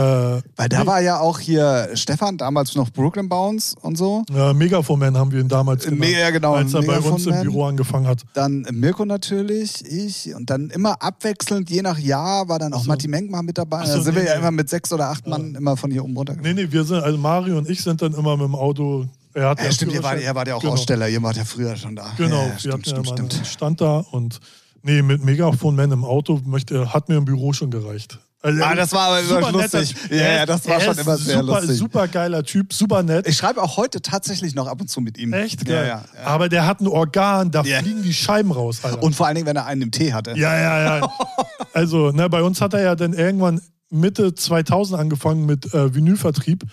Weil 0.56 0.68
da 0.68 0.86
war 0.86 1.00
ja 1.00 1.18
auch 1.18 1.38
hier 1.38 1.88
Stefan, 1.94 2.36
damals 2.36 2.74
noch 2.74 2.90
Brooklyn 2.90 3.28
Bounce 3.28 3.74
und 3.80 3.96
so. 3.96 4.24
äh, 4.34 4.52
Megaphone 4.52 5.16
haben 5.16 5.32
wir 5.32 5.40
ihn 5.40 5.48
damals 5.48 5.84
genannt, 5.84 6.12
Ja, 6.12 6.30
genau, 6.30 6.54
als 6.54 6.74
er 6.74 6.82
bei 6.82 6.98
uns 6.98 7.26
im. 7.26 7.40
Büro 7.42 7.64
angefangen 7.64 8.06
hat. 8.06 8.22
Dann 8.34 8.66
Mirko 8.70 9.04
natürlich, 9.06 9.84
ich 9.86 10.34
und 10.34 10.50
dann 10.50 10.70
immer 10.70 11.00
abwechselnd, 11.02 11.70
je 11.70 11.82
nach 11.82 11.98
Jahr 11.98 12.48
war 12.48 12.58
dann 12.58 12.72
auch 12.74 12.82
so. 12.82 12.88
Matti 12.88 13.08
Menk 13.08 13.30
mal 13.30 13.42
mit 13.42 13.56
dabei. 13.56 13.86
So, 13.86 13.96
da 13.96 14.02
sind 14.02 14.14
nee, 14.14 14.20
wir 14.20 14.26
ja 14.26 14.34
nee. 14.34 14.40
immer 14.40 14.50
mit 14.50 14.68
sechs 14.68 14.92
oder 14.92 15.08
acht 15.08 15.26
Mann 15.26 15.54
immer 15.54 15.76
von 15.76 15.90
hier 15.90 16.04
oben 16.04 16.16
runtergefahren. 16.16 16.54
Nee, 16.54 16.64
nee, 16.64 16.70
wir 16.72 16.84
sind, 16.84 17.02
also 17.02 17.16
Mario 17.16 17.56
und 17.56 17.68
ich 17.70 17.82
sind 17.82 18.02
dann 18.02 18.12
immer 18.12 18.36
mit 18.36 18.46
dem 18.46 18.54
Auto. 18.54 19.06
Er 19.34 19.50
hat 19.50 19.62
Ja, 19.62 19.70
stimmt, 19.72 19.92
ihr 19.92 20.02
wart, 20.02 20.12
Führerschein. 20.14 20.28
ihr 20.30 20.34
wart 20.34 20.48
ja 20.48 20.54
auch 20.56 20.60
genau. 20.60 20.72
Aussteller, 20.74 21.08
ihr 21.08 21.22
wart 21.22 21.36
ja 21.36 21.44
früher 21.44 21.76
schon 21.76 21.96
da. 21.96 22.10
Genau, 22.16 22.42
ja, 22.42 22.46
ja, 22.48 22.58
stimmt, 22.58 22.86
ja 22.86 23.04
stimmt, 23.04 23.32
stimmt. 23.32 23.46
Stand 23.46 23.80
da 23.80 24.04
und 24.10 24.40
nee, 24.82 25.00
mit 25.02 25.24
Megafon 25.24 25.76
Man 25.76 25.92
im 25.92 26.04
Auto 26.04 26.40
möchte, 26.44 26.92
hat 26.92 27.08
mir 27.08 27.16
im 27.16 27.24
Büro 27.24 27.52
schon 27.52 27.70
gereicht. 27.70 28.18
Also, 28.48 28.62
Ah, 28.64 28.74
das 28.74 28.92
war 28.92 29.08
aber 29.08 29.20
immer 29.20 29.28
super 29.28 29.52
netter- 29.58 29.78
lustig. 29.80 29.96
Ja, 30.10 30.16
er 30.16 30.36
ja, 30.38 30.46
das 30.46 30.66
war 30.66 30.74
er 30.74 30.80
schon 30.80 30.98
immer 30.98 31.16
sehr 31.16 31.40
super, 31.40 31.60
lustig. 31.60 31.78
Super 31.78 32.08
geiler 32.08 32.42
Typ, 32.44 32.72
super 32.72 33.02
nett. 33.02 33.26
Ich 33.28 33.36
schreibe 33.36 33.62
auch 33.62 33.76
heute 33.76 34.00
tatsächlich 34.02 34.54
noch 34.54 34.66
ab 34.66 34.80
und 34.80 34.88
zu 34.88 35.00
mit 35.00 35.18
ihm. 35.18 35.32
Echt 35.32 35.68
Ja, 35.68 35.74
geil. 35.74 35.88
ja, 35.88 36.04
ja. 36.22 36.26
Aber 36.26 36.48
der 36.48 36.66
hat 36.66 36.80
ein 36.80 36.86
Organ, 36.86 37.50
da 37.50 37.62
fliegen 37.62 38.02
die 38.02 38.14
Scheiben 38.14 38.50
raus, 38.52 38.80
Alter. 38.84 39.02
Und 39.02 39.14
vor 39.14 39.26
allen 39.26 39.34
Dingen, 39.36 39.46
wenn 39.46 39.56
er 39.56 39.66
einen 39.66 39.82
im 39.82 39.90
Tee 39.90 40.12
hatte. 40.12 40.30
ja, 40.36 40.58
ja, 40.58 40.98
ja. 41.00 41.12
Also, 41.74 42.10
ne, 42.10 42.28
bei 42.30 42.42
uns 42.42 42.60
hat 42.60 42.74
er 42.74 42.82
ja 42.82 42.94
dann 42.96 43.12
irgendwann 43.12 43.60
Mitte 43.90 44.34
2000 44.34 44.98
angefangen 44.98 45.46
mit 45.46 45.72
äh, 45.74 45.94
Vinylvertrieb. 45.94 46.64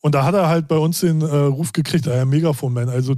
Und 0.00 0.14
da 0.14 0.24
hat 0.24 0.34
er 0.34 0.48
halt 0.48 0.68
bei 0.68 0.76
uns 0.76 1.00
den 1.00 1.20
äh, 1.22 1.24
Ruf 1.26 1.72
gekriegt, 1.72 2.06
äh, 2.06 2.24
Megafon 2.24 2.72
Man. 2.72 2.88
Also 2.88 3.14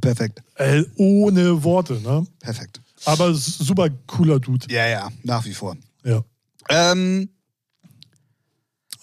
Perfekt, 0.00 0.42
äh, 0.56 0.82
ohne 0.96 1.62
Worte, 1.62 1.94
ne? 2.00 2.26
perfekt. 2.40 2.80
Aber 3.04 3.32
super 3.34 3.88
cooler 4.06 4.40
Dude. 4.40 4.66
Ja, 4.68 4.86
ja, 4.88 5.08
nach 5.22 5.44
wie 5.44 5.54
vor. 5.54 5.76
Ja. 6.02 6.22
Ähm, 6.68 7.28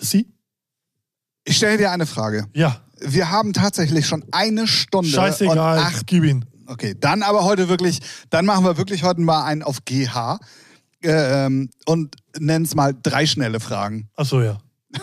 Sie? 0.01 0.27
ich 1.43 1.57
stelle 1.57 1.77
dir 1.77 1.91
eine 1.91 2.05
Frage. 2.05 2.45
Ja. 2.53 2.81
Wir 2.99 3.31
haben 3.31 3.53
tatsächlich 3.53 4.05
schon 4.05 4.23
eine 4.31 4.67
Stunde 4.67 5.09
Scheißegal. 5.09 5.77
und 5.77 5.83
acht. 5.83 6.07
Gib 6.07 6.23
ihn. 6.23 6.45
Okay, 6.67 6.95
dann 6.99 7.23
aber 7.23 7.43
heute 7.43 7.67
wirklich, 7.67 7.99
dann 8.29 8.45
machen 8.45 8.63
wir 8.63 8.77
wirklich 8.77 9.03
heute 9.03 9.21
mal 9.21 9.43
einen 9.43 9.63
auf 9.63 9.83
GH 9.85 10.39
äh, 11.03 11.45
ähm, 11.45 11.69
und 11.85 12.15
nennen 12.37 12.65
es 12.65 12.75
mal 12.75 12.95
drei 13.01 13.25
schnelle 13.25 13.59
Fragen. 13.59 14.09
Achso, 14.15 14.41
ja. 14.41 14.59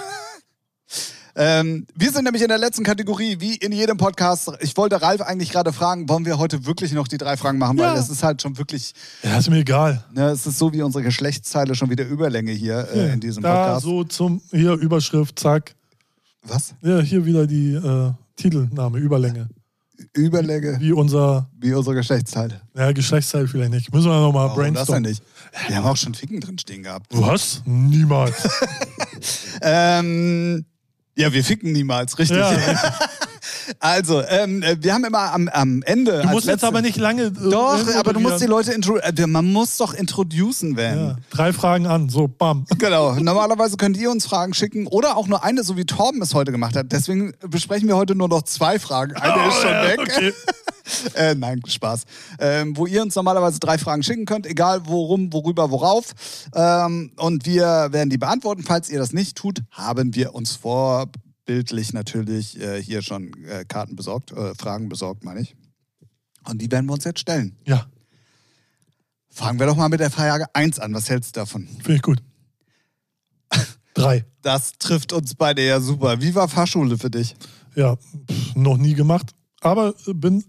Ähm, 1.40 1.86
wir 1.94 2.10
sind 2.10 2.24
nämlich 2.24 2.42
in 2.42 2.48
der 2.48 2.58
letzten 2.58 2.82
Kategorie, 2.82 3.36
wie 3.38 3.54
in 3.54 3.70
jedem 3.70 3.96
Podcast. 3.96 4.50
Ich 4.60 4.76
wollte 4.76 5.00
Ralf 5.00 5.20
eigentlich 5.20 5.50
gerade 5.52 5.72
fragen, 5.72 6.08
wollen 6.08 6.24
wir 6.24 6.36
heute 6.36 6.66
wirklich 6.66 6.90
noch 6.92 7.06
die 7.06 7.16
drei 7.16 7.36
Fragen 7.36 7.58
machen, 7.58 7.78
Ja. 7.78 7.92
weil 7.92 8.00
es 8.00 8.08
ist 8.10 8.24
halt 8.24 8.42
schon 8.42 8.58
wirklich, 8.58 8.92
Ja, 9.22 9.38
ist 9.38 9.48
mir 9.48 9.58
egal. 9.58 10.04
ne, 10.12 10.30
es 10.30 10.46
ist 10.46 10.58
so 10.58 10.72
wie 10.72 10.82
unsere 10.82 11.04
Geschlechtsteile 11.04 11.76
schon 11.76 11.90
wieder 11.90 12.04
Überlänge 12.04 12.50
hier 12.50 12.88
äh, 12.92 13.12
in 13.12 13.20
diesem 13.20 13.44
da 13.44 13.54
Podcast. 13.54 13.84
so 13.84 14.02
zum, 14.02 14.40
hier 14.50 14.72
Überschrift, 14.72 15.38
zack. 15.38 15.76
Was? 16.42 16.74
Ja, 16.82 16.98
hier 17.00 17.24
wieder 17.24 17.46
die 17.46 17.74
äh, 17.74 18.10
Titelname, 18.36 18.98
Überlänge. 18.98 19.48
Überlänge 20.14 20.78
Wie 20.80 20.92
unser, 20.92 21.48
wie 21.60 21.72
unsere 21.72 21.94
Geschlechtsteile. 21.96 22.60
ja, 22.76 22.90
Geschlechtsteil 22.92 23.46
vielleicht 23.48 23.70
nicht. 23.72 23.92
Müssen 23.92 24.08
wir 24.10 24.20
nochmal 24.20 24.48
Warum 24.48 24.74
das 24.74 24.86
brainstormen. 24.86 25.02
nicht? 25.10 25.22
Wir 25.68 25.76
haben 25.76 25.86
auch 25.86 25.96
schon 25.96 26.14
Ficken 26.14 26.40
drin 26.40 26.58
stehen 26.58 26.82
gehabt. 26.84 27.06
Was? 27.10 27.62
Niemals. 27.64 28.34
Ähm, 29.60 30.64
ja, 31.18 31.32
wir 31.32 31.44
ficken 31.44 31.72
niemals, 31.72 32.18
richtig. 32.18 32.38
ja, 32.38 32.50
Also, 33.80 34.22
ähm, 34.26 34.62
äh, 34.62 34.76
wir 34.80 34.94
haben 34.94 35.04
immer 35.04 35.32
am, 35.32 35.48
am 35.48 35.82
Ende. 35.82 36.22
du 36.22 36.28
musst 36.28 36.46
jetzt 36.46 36.64
aber 36.64 36.82
nicht 36.82 36.96
lange. 36.96 37.24
äh, 37.24 37.30
Doch, 37.50 37.80
aber 37.96 38.12
du 38.12 38.20
musst 38.20 38.40
die 38.40 38.46
Leute 38.46 38.72
intro 38.72 38.96
äh, 38.96 39.26
man 39.26 39.52
muss 39.52 39.76
doch 39.76 39.94
introducen 39.94 40.76
werden. 40.76 41.06
Ja, 41.08 41.16
drei 41.30 41.52
Fragen 41.52 41.86
an, 41.86 42.08
so, 42.08 42.28
bam. 42.28 42.66
Genau. 42.78 43.14
Normalerweise 43.14 43.76
könnt 43.76 43.96
ihr 43.96 44.10
uns 44.10 44.26
Fragen 44.26 44.54
schicken 44.54 44.86
oder 44.86 45.16
auch 45.16 45.26
nur 45.26 45.44
eine, 45.44 45.62
so 45.64 45.76
wie 45.76 45.84
Torben 45.84 46.22
es 46.22 46.34
heute 46.34 46.52
gemacht 46.52 46.76
hat. 46.76 46.92
Deswegen 46.92 47.32
besprechen 47.40 47.88
wir 47.88 47.96
heute 47.96 48.14
nur 48.14 48.28
noch 48.28 48.42
zwei 48.42 48.78
Fragen. 48.78 49.14
Eine 49.16 49.48
ist 49.48 49.56
schon 49.60 49.68
Oh, 49.68 49.72
ja, 49.72 49.84
weg. 49.88 50.00
Okay. 50.00 50.32
Äh, 51.14 51.34
nein, 51.34 51.60
Spaß. 51.66 52.04
Ähm, 52.40 52.74
wo 52.74 52.86
ihr 52.86 53.02
uns 53.02 53.14
normalerweise 53.14 53.58
drei 53.58 53.76
Fragen 53.76 54.02
schicken 54.02 54.24
könnt, 54.24 54.46
egal 54.46 54.80
worum, 54.86 55.30
worüber, 55.34 55.70
worauf. 55.70 56.12
Ähm, 56.54 57.12
und 57.16 57.44
wir 57.44 57.88
werden 57.90 58.08
die 58.08 58.16
beantworten. 58.16 58.62
Falls 58.62 58.88
ihr 58.88 58.98
das 58.98 59.12
nicht 59.12 59.36
tut, 59.36 59.60
haben 59.70 60.14
wir 60.14 60.34
uns 60.34 60.56
vorbildlich 61.52 61.92
natürlich 61.94 62.60
äh, 62.60 62.82
hier 62.82 63.00
schon 63.02 63.32
äh, 63.44 63.64
Karten 63.66 63.96
besorgt, 63.96 64.32
äh, 64.32 64.54
Fragen 64.54 64.88
besorgt, 64.90 65.24
meine 65.24 65.40
ich. 65.40 65.56
Und 66.44 66.60
die 66.60 66.70
werden 66.70 66.86
wir 66.86 66.92
uns 66.92 67.04
jetzt 67.04 67.20
stellen. 67.20 67.56
Ja, 67.66 67.86
Fangen 69.30 69.58
wir 69.60 69.66
doch 69.66 69.76
mal 69.76 69.88
mit 69.88 70.00
der 70.00 70.10
Frage 70.10 70.46
1 70.52 70.80
an. 70.80 70.92
Was 70.94 71.08
hältst 71.08 71.36
du 71.36 71.40
davon? 71.40 71.68
finde 71.68 71.94
ich 71.94 72.02
gut. 72.02 72.20
Drei. 73.94 74.24
Das 74.42 74.72
trifft 74.78 75.12
uns 75.12 75.34
beide 75.36 75.64
ja 75.64 75.80
super. 75.80 76.20
Wie 76.20 76.34
war 76.34 76.48
Fahrschule 76.48 76.98
für 76.98 77.10
dich? 77.10 77.36
Ja, 77.76 77.96
pff, 77.96 78.54
noch 78.56 78.76
nie 78.78 78.94
gemacht. 78.94 79.30
Aber 79.60 79.94
bin, 80.06 80.44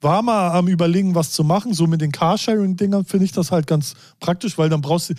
war 0.00 0.22
mal 0.22 0.52
am 0.52 0.68
überlegen, 0.68 1.14
was 1.14 1.32
zu 1.32 1.44
machen. 1.44 1.74
So 1.74 1.86
mit 1.86 2.00
den 2.00 2.12
Carsharing-Dingern 2.12 3.04
finde 3.04 3.26
ich 3.26 3.32
das 3.32 3.50
halt 3.50 3.66
ganz 3.66 3.94
praktisch, 4.20 4.56
weil 4.56 4.68
dann 4.70 4.80
brauchst 4.80 5.10
du 5.10 5.14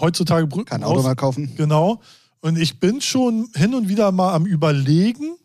heutzutage 0.00 0.48
Kein 0.48 0.80
brauchst- 0.80 0.82
Auto 0.84 1.02
mehr 1.02 1.16
kaufen? 1.16 1.54
Genau. 1.56 2.00
Und 2.40 2.58
ich 2.58 2.78
bin 2.78 3.00
schon 3.00 3.48
hin 3.54 3.74
und 3.74 3.88
wieder 3.88 4.12
mal 4.12 4.34
am 4.34 4.46
Überlegen, 4.46 5.36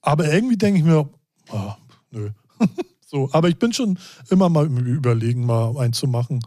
aber 0.00 0.32
irgendwie 0.32 0.56
denke 0.56 0.78
ich 0.80 0.84
mir, 0.84 1.08
ah, 1.50 1.76
nö. 2.10 2.30
so, 3.06 3.28
aber 3.32 3.48
ich 3.48 3.58
bin 3.58 3.72
schon 3.72 3.98
immer 4.30 4.48
mal 4.48 4.66
im 4.66 4.78
Überlegen, 4.78 5.46
mal 5.46 5.76
einzumachen, 5.78 6.40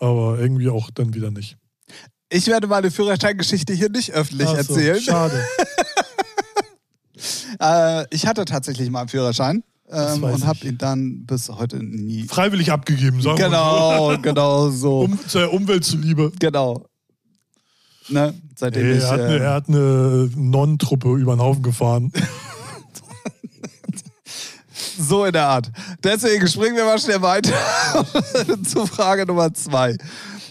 aber 0.00 0.38
irgendwie 0.38 0.68
auch 0.68 0.90
dann 0.90 1.14
wieder 1.14 1.30
nicht. 1.30 1.56
Ich 2.30 2.46
werde 2.46 2.66
meine 2.66 2.90
Führerscheingeschichte 2.90 3.72
hier 3.74 3.90
nicht 3.90 4.12
öffentlich 4.12 4.48
so, 4.48 4.56
erzählen. 4.56 5.00
Schade. 5.00 5.44
Äh, 7.60 8.06
ich 8.14 8.26
hatte 8.26 8.44
tatsächlich 8.44 8.90
mal 8.90 9.00
einen 9.00 9.08
Führerschein 9.08 9.62
ähm, 9.88 10.24
und 10.24 10.46
habe 10.46 10.66
ihn 10.66 10.78
dann 10.78 11.24
bis 11.26 11.48
heute 11.48 11.82
nie. 11.82 12.24
Freiwillig 12.24 12.72
abgegeben, 12.72 13.20
sagen 13.20 13.38
wir 13.38 13.46
Genau, 13.46 14.18
genau 14.20 14.70
so. 14.70 14.76
so. 14.76 15.00
Um, 15.00 15.28
zur 15.28 15.52
Umwelt 15.52 15.84
zuliebe. 15.84 16.32
Genau. 16.38 16.86
Ne? 18.08 18.34
Seitdem 18.56 18.84
Ey, 18.86 18.98
ich. 18.98 19.02
er, 19.02 19.10
hat 19.10 19.20
eine, 19.20 19.34
äh, 19.36 19.40
er 19.40 19.52
hat 19.54 19.68
eine 19.68 20.30
Nonnentruppe 20.36 21.14
über 21.16 21.34
den 21.36 21.40
Haufen 21.40 21.62
gefahren. 21.62 22.12
So 24.96 25.24
in 25.24 25.32
der 25.32 25.46
Art. 25.48 25.70
Deswegen 26.04 26.46
springen 26.46 26.76
wir 26.76 26.84
mal 26.84 26.98
schnell 27.00 27.20
weiter 27.20 27.52
zu 28.64 28.86
Frage 28.86 29.26
Nummer 29.26 29.52
zwei. 29.52 29.96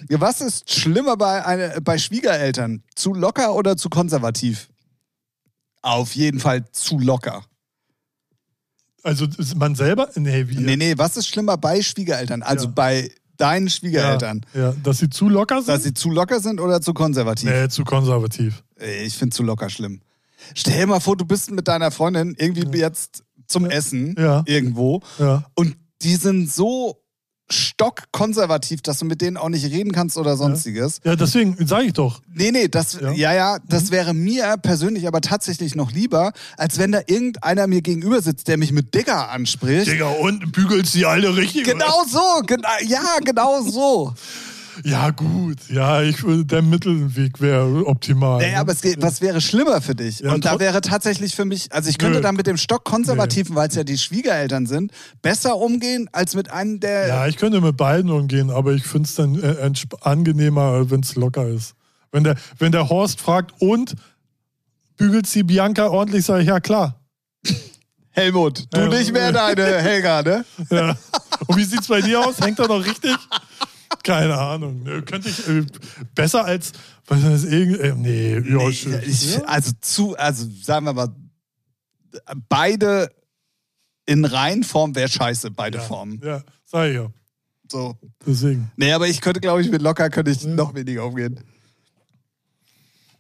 Was 0.10 0.42
ist 0.42 0.70
schlimmer 0.70 1.16
bei, 1.16 1.46
eine, 1.46 1.80
bei 1.82 1.98
Schwiegereltern? 1.98 2.84
Zu 2.94 3.14
locker 3.14 3.56
oder 3.56 3.78
zu 3.78 3.90
konservativ? 3.90 4.68
Auf 5.82 6.14
jeden 6.16 6.42
Fall 6.42 6.66
zu 6.74 7.00
locker. 7.00 7.44
Also 9.04 9.26
ist 9.38 9.56
man 9.56 9.76
selber? 9.76 10.10
Nee, 10.16 10.48
wie? 10.50 10.58
Nee, 10.58 10.76
nee, 10.76 10.94
was 10.98 11.16
ist 11.16 11.28
schlimmer 11.28 11.58
bei 11.58 11.82
Schwiegereltern? 11.82 12.42
Also 12.44 12.66
Ja. 12.66 12.72
bei 12.76 13.12
deinen 13.38 13.68
ja, 13.68 13.72
Schwiegereltern. 13.72 14.46
ja, 14.54 14.74
dass 14.84 15.00
sie 15.00 15.10
zu 15.10 15.30
locker 15.30 15.58
sind? 15.62 15.68
Dass 15.70 15.84
sie 15.84 15.94
zu 15.94 16.10
locker 16.12 16.40
sind 16.40 16.60
oder 16.60 16.82
zu 16.82 16.94
konservativ? 16.94 17.50
nee, 17.50 17.68
zu 17.70 17.84
konservativ. 17.84 18.64
Ich 19.06 19.16
finde 19.18 19.36
zu 19.36 19.44
locker 19.44 19.70
schlimm. 19.70 20.02
Stell 20.56 20.78
dir 20.80 20.88
mal 20.88 21.00
vor, 21.00 21.16
du 21.16 21.26
bist 21.26 21.52
mit 21.52 21.68
deiner 21.68 21.92
Freundin 21.92 22.36
irgendwie 22.38 22.78
jetzt 22.80 23.24
zum 23.48 23.66
Essen 23.66 24.16
Ja. 24.18 24.44
irgendwo 24.46 25.02
Ja. 25.20 25.46
und 25.56 25.76
die 26.02 26.16
sind 26.16 26.52
so 26.52 27.03
stockkonservativ, 27.52 28.82
dass 28.82 29.00
du 29.00 29.06
mit 29.06 29.22
denen 29.22 29.38
auch 29.38 29.50
nicht 29.50 29.66
reden 29.66 29.92
kannst 29.92 30.18
oder 30.18 30.38
sonstiges. 30.38 31.00
Ja, 31.04 31.16
deswegen 31.16 31.56
sage 31.68 31.86
ich 31.86 31.94
doch. 31.94 32.22
Nee, 32.34 32.52
nee, 32.52 32.68
das, 32.68 32.94
ja, 33.00 33.12
Ja. 33.12 33.34
ja, 33.34 33.58
das 33.68 33.92
wäre 33.92 34.14
mir 34.14 34.56
persönlich 34.62 35.08
aber 35.08 35.22
tatsächlich 35.22 35.76
noch 35.76 35.92
lieber, 35.92 36.32
als 36.58 36.78
wenn 36.78 36.92
da 36.92 37.02
irgendeiner 37.06 37.68
mir 37.68 37.82
gegenüber 37.82 38.22
sitzt, 38.22 38.48
der 38.48 38.58
mich 38.58 38.72
mit 38.72 38.94
Digger 38.96 39.30
anspricht. 39.30 39.88
Digga, 39.92 40.08
und 40.10 40.52
bügelst 40.52 40.96
die 40.96 41.06
alle 41.06 41.36
richtig? 41.36 41.66
Genau 41.66 42.04
so, 42.08 42.42
gena 42.46 42.70
ja, 42.86 43.04
genau 43.24 43.62
so. 43.62 44.14
Ja, 44.84 45.12
gut. 45.12 45.58
Ja, 45.70 46.02
ich 46.02 46.24
würde, 46.24 46.46
der 46.46 46.62
Mittelweg 46.62 47.40
wäre 47.42 47.86
optimal. 47.86 48.40
Naja, 48.40 48.54
ne? 48.54 48.58
aber 48.60 48.72
es 48.72 48.82
geht, 48.82 49.02
was 49.02 49.22
wäre 49.22 49.42
schlimmer 49.42 49.82
für 49.82 49.96
dich? 49.96 50.20
Ja, 50.20 50.34
und 50.34 50.46
da 50.46 50.60
wäre 50.60 50.82
tatsächlich 50.82 51.36
für 51.36 51.46
mich, 51.46 51.72
also 51.72 51.90
ich 51.90 51.98
könnte 51.98 52.18
Nö. 52.18 52.22
dann 52.24 52.36
mit 52.36 52.48
dem 52.48 52.58
Stock 52.58 52.84
konservativen, 52.84 53.56
weil 53.56 53.68
es 53.70 53.76
ja 53.76 53.84
die 53.84 53.98
Schwiegereltern 53.98 54.66
sind, 54.66 54.92
besser 55.22 55.58
umgehen 55.58 56.10
als 56.12 56.36
mit 56.36 56.52
einem, 56.52 56.80
der. 56.80 57.08
Ja, 57.08 57.28
ich 57.28 57.38
könnte 57.38 57.62
mit 57.62 57.78
beiden 57.78 58.10
umgehen, 58.12 58.50
aber 58.50 58.74
ich 58.74 58.84
finde 58.86 59.08
es 59.08 59.16
dann 59.16 59.42
äh, 59.42 59.72
angenehmer, 60.02 60.90
wenn 60.90 61.02
es 61.02 61.16
locker 61.16 61.48
ist. 61.48 61.76
Wenn 62.12 62.24
der, 62.24 62.36
wenn 62.60 62.72
der 62.72 62.90
Horst 62.90 63.20
fragt, 63.20 63.54
und 63.60 63.96
bügelst 64.98 65.34
die 65.36 65.44
Bianca 65.44 65.88
ordentlich, 65.88 66.26
sage 66.26 66.42
ich, 66.44 66.48
ja 66.48 66.60
klar. 66.60 67.00
Helmut, 68.12 68.66
du 68.72 68.80
Ja. 68.82 68.88
nicht 68.90 69.12
mehr 69.12 69.32
deine 69.32 69.82
Helga, 69.82 70.22
ne? 70.22 70.46
Ja. 70.70 70.96
Und 71.48 71.58
wie 71.58 71.64
sieht's 71.64 71.88
bei 71.88 72.00
dir 72.00 72.20
aus? 72.26 72.40
Hängt 72.40 72.60
er 72.60 72.68
noch 72.68 72.86
richtig? 72.86 73.16
Keine 74.04 74.38
Ahnung. 74.38 74.84
Nö, 74.84 75.02
Könnte 75.02 75.30
ich 75.30 75.48
äh, 75.48 75.66
besser 76.14 76.44
als 76.46 76.74
was 77.08 77.20
ist 77.20 77.26
das 77.30 77.44
irgend 77.46 77.80
äh, 77.80 77.94
nee, 77.96 78.34
ja, 78.36 78.40
Nee, 78.40 78.72
schön. 78.74 79.02
ich, 79.06 79.36
ja? 79.36 79.42
also 79.46 79.72
zu, 79.82 80.16
also 80.18 80.48
sagen 80.62 80.86
wir 80.86 80.94
mal, 80.94 81.10
beide 82.50 83.10
in 84.06 84.26
Reihenform 84.26 84.96
wäre 84.96 85.10
scheiße, 85.10 85.52
beide 85.52 85.78
ja. 85.80 85.84
Formen. 85.84 86.22
Ja, 86.24 86.44
sag 86.66 86.90
ich 86.90 86.96
ja. 86.96 87.08
So. 87.72 87.98
Deswegen. 88.26 88.72
Nee, 88.76 88.92
aber 88.92 89.08
ich 89.08 89.22
könnte, 89.22 89.40
glaube 89.40 89.62
ich, 89.62 89.70
mit 89.72 89.82
locker 89.82 90.10
könnte 90.10 90.32
ich 90.32 90.44
Ja. 90.44 90.50
noch 90.50 90.76
weniger 90.76 91.06
umgehen. 91.06 91.40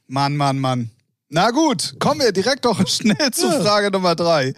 Mann, 0.07 0.35
Mann, 0.35 0.59
Mann. 0.59 0.91
Na 1.29 1.49
gut, 1.51 1.95
kommen 1.99 2.21
wir 2.21 2.31
direkt 2.31 2.65
doch 2.65 2.85
schnell 2.87 3.31
zu 3.31 3.47
Ja. 3.47 3.61
Frage 3.61 3.89
Nummer 3.89 4.15
drei. 4.15 4.53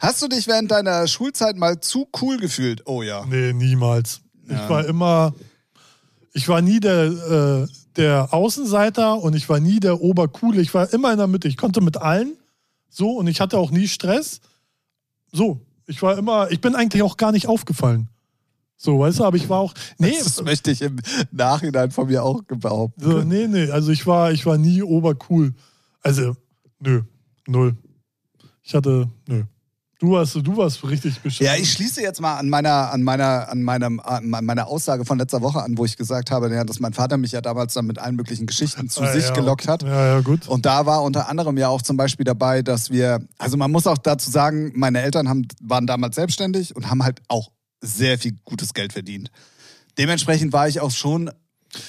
Hast 0.00 0.20
du 0.22 0.28
dich 0.28 0.46
während 0.46 0.70
deiner 0.70 1.06
Schulzeit 1.06 1.56
mal 1.56 1.80
zu 1.80 2.08
cool 2.20 2.38
gefühlt? 2.38 2.82
Oh 2.86 3.02
ja. 3.02 3.24
Nee, 3.26 3.52
niemals. 3.52 4.20
Ja. 4.48 4.64
Ich 4.64 4.70
war 4.70 4.84
immer, 4.86 5.34
ich 6.32 6.48
war 6.48 6.60
nie 6.62 6.80
der, 6.80 7.04
äh, 7.04 7.72
der 7.96 8.32
Außenseiter 8.32 9.20
und 9.20 9.34
ich 9.34 9.48
war 9.48 9.60
nie 9.60 9.80
der 9.80 10.00
Obercoole. 10.00 10.60
Ich 10.60 10.72
war 10.74 10.92
immer 10.92 11.12
in 11.12 11.18
der 11.18 11.26
Mitte. 11.26 11.48
Ich 11.48 11.56
konnte 11.56 11.80
mit 11.80 11.96
allen 11.96 12.36
so 12.88 13.12
und 13.12 13.26
ich 13.26 13.40
hatte 13.40 13.58
auch 13.58 13.70
nie 13.70 13.88
Stress. 13.88 14.40
So, 15.32 15.60
ich 15.86 16.02
war 16.02 16.18
immer, 16.18 16.50
ich 16.50 16.60
bin 16.60 16.74
eigentlich 16.74 17.02
auch 17.02 17.16
gar 17.16 17.32
nicht 17.32 17.46
aufgefallen. 17.46 18.08
So, 18.76 18.98
weißt 18.98 19.18
du, 19.18 19.24
aber 19.24 19.36
ich 19.36 19.48
war 19.48 19.58
auch, 19.58 19.74
nee, 19.98 20.14
Das 20.18 20.42
möchte 20.42 20.70
ich 20.70 20.80
im 20.80 20.98
Nachhinein 21.30 21.90
von 21.90 22.06
mir 22.06 22.24
auch 22.24 22.42
behaupten. 22.42 23.02
so, 23.02 23.18
nee, 23.22 23.46
nee, 23.46 23.70
also 23.70 23.92
ich 23.92 24.06
war, 24.06 24.32
ich 24.32 24.46
war 24.46 24.56
nie 24.56 24.82
obercool. 24.82 25.52
Also, 26.02 26.34
nö, 26.78 27.02
null. 27.46 27.76
Ich 28.62 28.74
hatte, 28.74 29.08
nö. 29.28 29.44
Du 30.00 30.12
warst, 30.12 30.34
du 30.34 30.56
warst 30.56 30.82
richtig 30.82 31.20
bescheuert. 31.20 31.52
Ja, 31.52 31.62
ich 31.62 31.70
schließe 31.72 32.00
jetzt 32.00 32.22
mal 32.22 32.38
an 32.38 32.48
meiner, 32.48 32.90
an 32.90 33.02
meiner, 33.02 33.50
an 33.50 33.62
meinem, 33.62 34.00
an 34.00 34.30
meiner 34.30 34.66
Aussage 34.66 35.04
von 35.04 35.18
letzter 35.18 35.42
Woche 35.42 35.62
an, 35.62 35.76
wo 35.76 35.84
ich 35.84 35.98
gesagt 35.98 36.30
habe, 36.30 36.50
ja, 36.50 36.64
dass 36.64 36.80
mein 36.80 36.94
Vater 36.94 37.18
mich 37.18 37.32
ja 37.32 37.42
damals 37.42 37.74
dann 37.74 37.84
mit 37.84 37.98
allen 37.98 38.16
möglichen 38.16 38.46
Geschichten 38.46 38.88
zu 38.88 39.02
Ah, 39.10 39.12
sich 39.12 39.26
ja. 39.26 39.34
gelockt 39.34 39.68
hat. 39.68 39.82
Ja, 39.82 40.06
ja, 40.06 40.20
gut. 40.22 40.48
Und 40.48 40.64
da 40.64 40.86
war 40.86 41.02
unter 41.02 41.28
anderem 41.28 41.58
ja 41.58 41.68
auch 41.68 41.82
zum 41.82 41.98
Beispiel 41.98 42.24
dabei, 42.24 42.62
dass 42.62 42.90
wir, 42.90 43.20
also 43.36 43.58
man 43.58 43.70
muss 43.70 43.86
auch 43.86 43.98
dazu 43.98 44.30
sagen, 44.30 44.72
meine 44.74 45.02
Eltern 45.02 45.28
haben, 45.28 45.46
waren 45.60 45.86
damals 45.86 46.14
selbstständig 46.14 46.74
und 46.74 46.88
haben 46.88 47.04
halt 47.04 47.20
auch 47.28 47.50
sehr 47.82 48.18
viel 48.18 48.38
gutes 48.46 48.72
Geld 48.72 48.94
verdient. 48.94 49.30
Dementsprechend 49.98 50.54
war 50.54 50.66
ich 50.66 50.80
auch 50.80 50.92
schon 50.92 51.30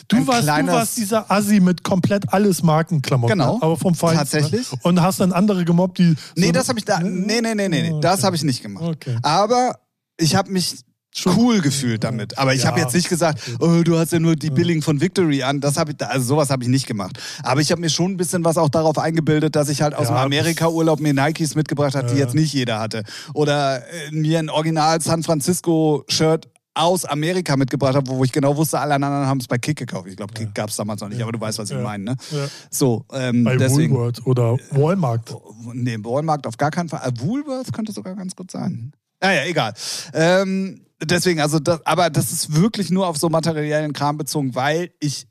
Du 0.08 0.18
ein 0.18 0.28
warst, 0.28 0.48
du 0.48 0.68
warst 0.68 0.98
dieser 0.98 1.32
Assi 1.32 1.60
mit 1.60 1.84
komplett 1.84 2.32
alles 2.34 2.62
Markenklamotten. 2.64 3.38
Genau. 3.38 3.58
Aber 3.62 3.78
vom 3.78 3.96
Feinsten. 3.96 4.20
Tatsächlich. 4.42 4.72
Ne? 4.72 4.78
Und 4.84 5.02
hast 5.02 5.20
dann 5.20 5.32
andere 5.32 5.66
gemobbt, 5.66 5.98
die. 5.98 6.16
Nee, 6.36 6.48
so- 6.48 6.52
das 6.52 6.70
habe 6.70 6.80
ich 6.80 6.86
da. 6.86 7.00
Nee, 7.00 7.42
nee, 7.42 7.56
nee, 7.56 7.68
nee, 7.68 7.90
nee. 7.90 8.00
Das 8.02 8.20
Okay. 8.20 8.24
habe 8.28 8.36
ich 8.36 8.44
nicht 8.44 8.62
gemacht. 8.62 8.84
Okay. 8.84 9.18
Aber 9.24 9.80
ich 10.18 10.36
habe 10.36 10.52
mich 10.52 10.76
Schon- 11.14 11.36
cool 11.38 11.60
gefühlt 11.60 12.04
damit. 12.06 12.38
Aber 12.38 12.54
ich 12.54 12.62
Ja. 12.62 12.68
habe 12.70 12.80
jetzt 12.80 12.94
nicht 12.94 13.10
gesagt, 13.10 13.42
oh, 13.60 13.82
du 13.84 13.98
hast 13.98 14.14
ja 14.14 14.20
nur 14.20 14.36
die 14.38 14.50
Billing 14.50 14.82
von 14.82 15.02
Victory 15.02 15.44
an. 15.44 15.60
Das 15.60 15.76
habe 15.78 15.92
ich, 15.92 16.06
also 16.06 16.26
sowas 16.26 16.50
habe 16.50 16.64
ich 16.64 16.70
nicht 16.70 16.88
gemacht. 16.88 17.18
Aber 17.44 17.60
ich 17.60 17.70
habe 17.72 17.82
mir 17.82 17.90
schon 17.90 18.12
ein 18.12 18.18
bisschen 18.18 18.46
was 18.46 18.58
auch 18.58 18.70
darauf 18.70 18.98
eingebildet, 18.98 19.56
dass 19.58 19.68
ich 19.68 19.82
halt 19.82 19.94
aus 19.94 20.08
Ja, 20.08 20.14
dem 20.14 20.18
Amerika-Urlaub 20.26 21.00
mir 21.02 21.14
Nikes 21.14 21.56
mitgebracht 21.56 21.96
habe, 21.96 22.08
die 22.08 22.14
Ja. 22.14 22.20
jetzt 22.26 22.34
nicht 22.36 22.54
jeder 22.54 22.80
hatte. 22.80 23.04
Oder 23.34 23.80
äh, 23.80 24.12
mir 24.12 24.40
ein 24.40 24.50
Original 24.50 25.02
San 25.02 25.22
Francisco-Shirt 25.24 26.48
aus 26.74 27.04
Amerika 27.06 27.58
mitgebracht 27.58 27.96
habe, 27.96 28.08
wo 28.10 28.24
ich 28.24 28.32
genau 28.32 28.56
wusste, 28.56 28.80
alle 28.80 28.96
anderen 28.96 29.14
haben 29.26 29.40
es 29.40 29.48
bei 29.48 29.58
Kick 29.58 29.78
gekauft. 29.78 30.08
Ich 30.08 30.16
glaube, 30.16 30.34
Kick 30.34 30.54
gab 30.56 30.70
es 30.70 30.78
damals 30.78 31.02
noch 31.02 31.10
nicht, 31.10 31.22
aber 31.22 31.32
du 31.34 31.40
weißt, 31.42 31.58
was 31.60 31.70
ich 31.70 31.76
Ja. 31.76 31.84
meine. 31.84 32.04
Ne? 32.06 32.16
Ja. 32.32 32.48
So, 32.70 33.06
ähm, 33.12 33.44
Bei 33.44 33.58
deswegen. 33.58 33.94
Woolworth 33.94 34.26
oder 34.26 34.58
Walmart. 34.72 35.36
Nee, 35.74 35.98
Walmart 36.02 36.48
auf 36.48 36.56
gar 36.58 36.72
keinen 36.72 36.88
Fall. 36.90 37.02
Äh, 37.08 37.12
Woolworth 37.20 37.74
könnte 37.74 37.92
sogar 37.92 38.16
ganz 38.16 38.36
gut 38.36 38.52
sein. 38.52 38.94
Naja, 39.22 39.44
egal. 39.46 39.74
Ähm, 40.14 40.86
deswegen, 41.04 41.42
also, 41.42 41.60
das, 41.60 41.86
aber 41.86 42.10
das 42.10 42.32
ist 42.32 42.56
wirklich 42.56 42.90
nur 42.90 43.06
auf 43.08 43.18
so 43.18 43.28
materiellen 43.30 43.92
Kram 43.94 44.18
bezogen, 44.18 44.56
weil 44.56 44.92
ich 45.00 45.28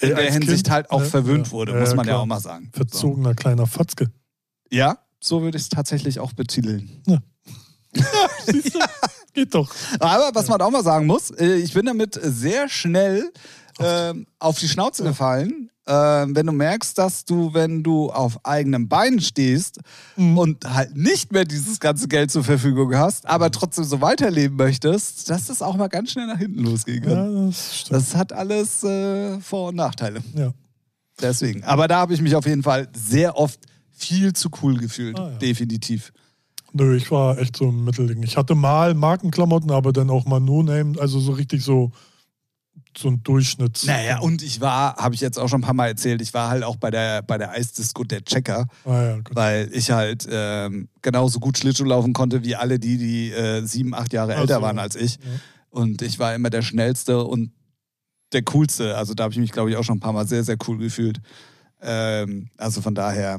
in 0.00 0.10
Äh, 0.10 0.14
der 0.16 0.32
Hinsicht 0.32 0.64
Kind, 0.64 0.70
halt 0.70 0.90
auch 0.90 1.00
ne? 1.00 1.06
verwöhnt 1.06 1.46
Ja. 1.46 1.52
wurde, 1.52 1.72
Ja, 1.72 1.80
muss 1.80 1.90
ja, 1.90 1.94
man 1.96 2.06
ja 2.06 2.12
klar. 2.12 2.22
auch 2.22 2.26
mal 2.26 2.40
sagen. 2.40 2.66
So. 2.74 2.78
Verzogener 2.78 3.34
kleiner 3.34 3.66
Fatzke. 3.66 4.10
Ja, 4.70 4.98
so 5.18 5.40
würde 5.40 5.56
ich 5.56 5.62
es 5.64 5.68
tatsächlich 5.70 6.20
auch 6.20 6.32
betiteln. 6.34 6.90
Siehst 8.46 8.74
du? 8.74 8.78
Geht 9.38 9.54
doch. 9.54 9.70
Aber 10.00 10.30
was 10.34 10.48
man 10.48 10.60
auch 10.60 10.70
mal 10.70 10.82
sagen 10.84 11.06
muss, 11.06 11.30
äh, 11.30 11.56
ich 11.56 11.72
bin 11.74 11.86
damit 11.86 12.18
sehr 12.22 12.68
schnell 12.68 13.30
ähm, 13.80 14.26
auf 14.38 14.58
die 14.58 14.68
Schnauze 14.68 15.04
gefallen. 15.04 15.70
Ähm, 15.90 16.36
wenn 16.36 16.44
du 16.44 16.52
merkst, 16.52 16.98
dass 16.98 17.24
du, 17.24 17.54
wenn 17.54 17.82
du 17.82 18.10
auf 18.10 18.44
eigenem 18.44 18.88
Bein 18.88 19.20
stehst 19.20 19.78
Mhm. 20.16 20.36
und 20.36 20.64
halt 20.74 20.94
nicht 20.96 21.32
mehr 21.32 21.46
dieses 21.46 21.80
ganze 21.80 22.08
Geld 22.08 22.30
zur 22.30 22.44
Verfügung 22.44 22.94
hast, 22.94 23.26
aber 23.26 23.50
trotzdem 23.50 23.84
so 23.84 24.00
weiterleben 24.02 24.56
möchtest, 24.56 25.30
dass 25.30 25.46
das 25.46 25.62
auch 25.62 25.76
mal 25.76 25.88
ganz 25.88 26.10
schnell 26.10 26.26
nach 26.26 26.36
hinten 26.38 26.62
losgehen 26.64 27.02
kann. 27.04 27.12
Ja, 27.36 27.46
das. 27.46 27.84
Das 27.88 28.14
hat 28.16 28.32
alles 28.34 28.82
äh, 28.84 29.40
Vor- 29.40 29.68
und 29.68 29.76
Nachteile. 29.76 30.20
Ja. 30.34 30.52
Deswegen. 31.22 31.64
Aber 31.64 31.88
da 31.88 31.98
habe 32.00 32.12
ich 32.12 32.20
mich 32.20 32.34
auf 32.36 32.44
jeden 32.46 32.62
Fall 32.62 32.88
sehr 32.94 33.36
oft 33.38 33.58
viel 33.92 34.32
zu 34.34 34.50
cool 34.62 34.76
gefühlt. 34.78 35.18
Ah, 35.18 35.30
ja. 35.30 35.38
Definitiv. 35.38 36.12
Nö, 36.72 36.96
ich 36.96 37.10
war 37.10 37.38
echt 37.38 37.56
so 37.56 37.68
im 37.68 37.84
Mittelding. 37.84 38.22
Ich 38.22 38.36
hatte 38.36 38.54
mal 38.54 38.94
Markenklamotten, 38.94 39.70
aber 39.70 39.92
dann 39.92 40.10
auch 40.10 40.26
mal 40.26 40.40
No-Name, 40.40 41.00
also 41.00 41.18
so 41.18 41.32
richtig 41.32 41.64
so, 41.64 41.92
so 42.96 43.08
ein 43.08 43.22
Durchschnitts. 43.22 43.86
Naja, 43.86 44.18
und 44.20 44.42
ich 44.42 44.60
war, 44.60 44.96
habe 44.96 45.14
ich 45.14 45.20
jetzt 45.20 45.38
auch 45.38 45.48
schon 45.48 45.60
ein 45.60 45.64
paar 45.64 45.74
Mal 45.74 45.88
erzählt, 45.88 46.20
ich 46.20 46.34
war 46.34 46.50
halt 46.50 46.64
auch 46.64 46.76
bei 46.76 46.90
der, 46.90 47.22
bei 47.22 47.38
der 47.38 47.52
Eisdisco 47.52 48.04
der 48.04 48.22
Checker, 48.24 48.66
Ah, 48.84 49.02
ja, 49.02 49.18
weil 49.30 49.70
ich 49.72 49.90
halt 49.90 50.28
ähm, 50.30 50.88
genauso 51.00 51.40
gut 51.40 51.56
Schlittschuh 51.58 51.84
laufen 51.84 52.12
konnte 52.12 52.44
wie 52.44 52.54
alle 52.54 52.78
die, 52.78 52.98
die 52.98 53.30
äh, 53.30 53.62
sieben, 53.62 53.94
acht 53.94 54.12
Jahre 54.12 54.34
Ach 54.34 54.40
älter 54.40 54.60
waren 54.60 54.78
als 54.78 54.96
ich. 54.96 55.16
Ja. 55.16 55.22
Und 55.70 56.02
ich 56.02 56.18
war 56.18 56.34
immer 56.34 56.50
der 56.50 56.62
Schnellste 56.62 57.24
und 57.24 57.52
der 58.32 58.42
Coolste. 58.42 58.96
Also 58.96 59.14
da 59.14 59.24
habe 59.24 59.32
ich 59.32 59.38
mich, 59.38 59.52
glaube 59.52 59.70
ich, 59.70 59.76
auch 59.76 59.84
schon 59.84 59.98
ein 59.98 60.00
paar 60.00 60.12
Mal 60.12 60.26
sehr, 60.26 60.44
sehr 60.44 60.56
cool 60.66 60.78
gefühlt. 60.78 61.20
Ähm, 61.80 62.50
also 62.56 62.80
von 62.80 62.94
daher, 62.94 63.38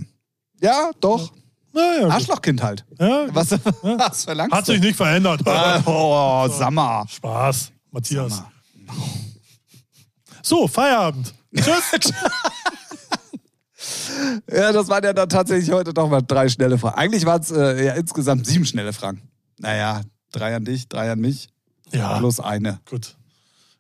ja, 0.61 0.91
doch. 0.99 1.31
Naja. 1.73 2.07
Arschlochkind 2.09 2.63
halt. 2.63 2.85
ja, 2.99 3.27
Was, 3.33 3.51
was 3.51 4.23
verlangst 4.23 4.55
hat 4.55 4.65
sich 4.65 4.79
nicht 4.79 4.95
verändert. 4.95 5.41
Ah, 5.47 5.81
Oh, 5.85 6.47
Sammer. 6.49 7.05
Spaß, 7.09 7.71
Matthias. 7.91 8.37
Sammer. 8.37 8.51
So, 10.41 10.67
Feierabend. 10.67 11.33
Tschüss. 11.55 12.11
Ja, 14.51 14.73
das 14.73 14.87
waren 14.89 15.03
ja 15.03 15.13
dann 15.13 15.29
tatsächlich 15.29 15.71
heute 15.71 15.93
doch 15.93 16.09
mal 16.09 16.21
drei 16.21 16.49
schnelle 16.49 16.77
Fragen. 16.77 16.97
Eigentlich 16.97 17.25
waren 17.25 17.41
es 17.41 17.51
äh, 17.51 17.85
ja 17.85 17.93
insgesamt 17.93 18.45
sieben 18.45 18.65
schnelle 18.65 18.91
Fragen. 18.91 19.21
Naja, 19.57 20.01
drei 20.31 20.55
an 20.55 20.65
dich, 20.65 20.89
drei 20.89 21.11
an 21.11 21.19
mich, 21.19 21.47
ja, 21.91 22.17
plus 22.17 22.39
eine, 22.41 22.79
gut. 22.89 23.15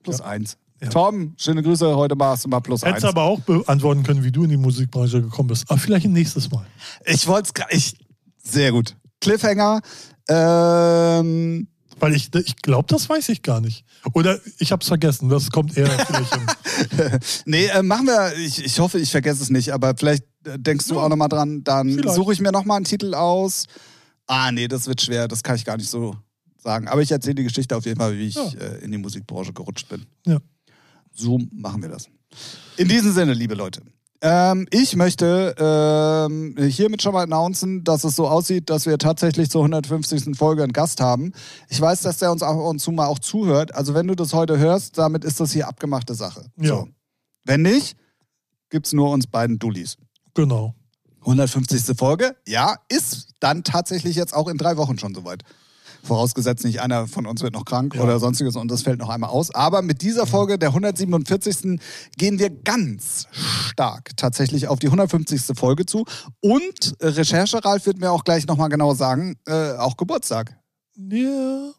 plus 0.03 0.21
eins. 0.21 0.57
Ja. 0.81 0.89
Tom, 0.89 1.33
schöne 1.37 1.61
Grüße, 1.61 1.95
heute 1.95 2.15
machst 2.15 2.45
du 2.45 2.49
mal 2.49 2.59
plus 2.61 2.83
Hättest 2.83 3.03
eins. 3.05 3.11
aber 3.13 3.23
auch 3.23 3.39
beantworten 3.41 4.03
können, 4.03 4.23
wie 4.23 4.31
du 4.31 4.43
in 4.43 4.49
die 4.49 4.57
Musikbranche 4.57 5.21
gekommen 5.21 5.47
bist. 5.47 5.69
Aber 5.69 5.79
vielleicht 5.79 6.05
ein 6.05 6.13
nächstes 6.13 6.49
Mal. 6.51 6.65
Ich 7.05 7.27
wollte 7.27 7.51
es 7.69 7.75
ich 7.75 7.97
Sehr 8.43 8.71
gut. 8.71 8.95
Cliffhanger. 9.19 9.81
Ähm, 10.29 11.67
Weil 11.99 12.15
ich, 12.15 12.33
ich 12.33 12.55
glaube, 12.57 12.87
das 12.87 13.09
weiß 13.09 13.27
ich 13.29 13.41
gar 13.41 13.59
nicht. 13.61 13.83
Oder 14.13 14.39
ich 14.59 14.71
habe 14.71 14.81
es 14.81 14.87
vergessen. 14.87 15.27
Das 15.27 15.49
kommt 15.51 15.75
eher 15.75 15.87
vielleicht 15.89 17.43
nee, 17.45 17.65
äh, 17.65 17.83
machen 17.83 18.07
wir. 18.07 18.33
Ich, 18.37 18.63
ich 18.63 18.79
hoffe, 18.79 18.99
ich 18.99 19.11
vergesse 19.11 19.43
es 19.43 19.49
nicht, 19.49 19.71
aber 19.73 19.93
vielleicht 19.97 20.23
äh, 20.45 20.57
denkst 20.57 20.87
du 20.87 20.95
Ja, 20.95 21.01
auch 21.01 21.09
nochmal 21.09 21.27
dran. 21.27 21.63
Dann 21.65 22.01
suche 22.07 22.31
ich 22.33 22.39
mir 22.39 22.51
nochmal 22.53 22.77
einen 22.77 22.85
Titel 22.85 23.13
aus. 23.13 23.65
Ah, 24.27 24.51
nee, 24.51 24.67
das 24.69 24.87
wird 24.87 25.01
schwer. 25.01 25.27
Das 25.27 25.43
kann 25.43 25.55
ich 25.57 25.65
gar 25.65 25.75
nicht 25.75 25.89
so 25.89 26.15
sagen. 26.63 26.87
Aber 26.87 27.01
ich 27.01 27.11
erzähle 27.11 27.35
die 27.35 27.43
Geschichte 27.43 27.75
auf 27.75 27.85
jeden 27.85 27.99
Fall, 27.99 28.13
wie 28.17 28.27
ich 28.27 28.35
Ja. 28.35 28.47
äh, 28.59 28.77
in 28.83 28.91
die 28.91 28.97
Musikbranche 28.97 29.51
gerutscht 29.51 29.89
bin. 29.89 30.05
Ja. 30.25 30.37
So 31.13 31.39
machen 31.51 31.81
wir 31.81 31.89
das. 31.89 32.07
In 32.77 32.87
diesem 32.87 33.11
Sinne, 33.13 33.33
liebe 33.33 33.55
Leute. 33.55 33.81
Ähm, 34.21 34.67
ich 34.71 34.95
möchte 34.97 35.55
ähm, 35.57 36.55
hiermit 36.57 37.01
schon 37.01 37.13
mal 37.13 37.23
announcen, 37.23 37.85
dass 37.85 38.03
es 38.03 38.15
so 38.15 38.27
aussieht, 38.27 38.69
dass 38.69 38.85
wir 38.85 38.97
tatsächlich 38.97 39.49
zur 39.49 39.61
150. 39.61 40.37
Folge 40.37 40.63
einen 40.63 40.73
Gast 40.73 40.99
haben. 40.99 41.31
Ich 41.69 41.79
weiß, 41.79 42.01
dass 42.01 42.17
der 42.17 42.31
uns 42.31 42.43
ab 42.43 42.57
und 42.57 42.79
zu 42.79 42.91
mal 42.91 43.07
auch 43.07 43.19
zuhört. 43.19 43.73
Also 43.73 43.93
wenn 43.93 44.07
du 44.07 44.15
das 44.15 44.33
heute 44.33 44.57
hörst, 44.57 44.97
damit 44.97 45.23
ist 45.23 45.39
das 45.39 45.53
hier 45.53 45.67
abgemachte 45.67 46.15
Sache. 46.15 46.51
Ja. 46.57 46.67
So. 46.67 46.89
Wenn 47.45 47.61
nicht, 47.61 47.95
gibt's 48.69 48.91
nur 48.91 49.11
uns 49.11 49.25
beiden 49.27 49.57
Dullis. 49.57 49.97
genau. 50.33 50.75
150. 51.21 51.97
Folge, 51.97 52.35
ja, 52.47 52.77
ist 52.87 53.33
dann 53.41 53.65
tatsächlich 53.65 54.15
jetzt 54.15 54.33
auch 54.33 54.47
in 54.47 54.57
drei 54.57 54.77
Wochen 54.77 54.97
schon 54.97 55.13
soweit. 55.13 55.43
Vorausgesetzt 56.03 56.63
nicht 56.65 56.81
einer 56.81 57.07
von 57.07 57.25
uns 57.25 57.41
wird 57.41 57.53
noch 57.53 57.65
krank 57.65 57.95
Ja. 57.95 58.01
oder 58.01 58.19
sonstiges 58.19 58.55
und 58.55 58.69
das 58.69 58.81
fällt 58.83 58.99
noch 58.99 59.09
einmal 59.09 59.29
aus. 59.29 59.53
Aber 59.53 59.81
mit 59.81 60.01
dieser 60.01 60.25
Folge, 60.25 60.57
der 60.57 60.69
147. 60.69 61.79
gehen 62.17 62.39
wir 62.39 62.49
ganz 62.49 63.27
stark 63.69 64.15
tatsächlich 64.17 64.67
auf 64.67 64.79
die 64.79 64.87
150. 64.87 65.57
Folge 65.57 65.85
zu. 65.85 66.05
Und 66.41 66.95
äh, 66.99 67.07
Recherche 67.07 67.63
Ralf 67.63 67.85
wird 67.85 67.99
mir 67.99 68.11
auch 68.11 68.23
gleich 68.23 68.47
nochmal 68.47 68.69
genau 68.69 68.93
sagen, 68.93 69.35
äh, 69.47 69.73
auch 69.73 69.97
Geburtstag. 69.97 70.55
Ja. 70.95 71.71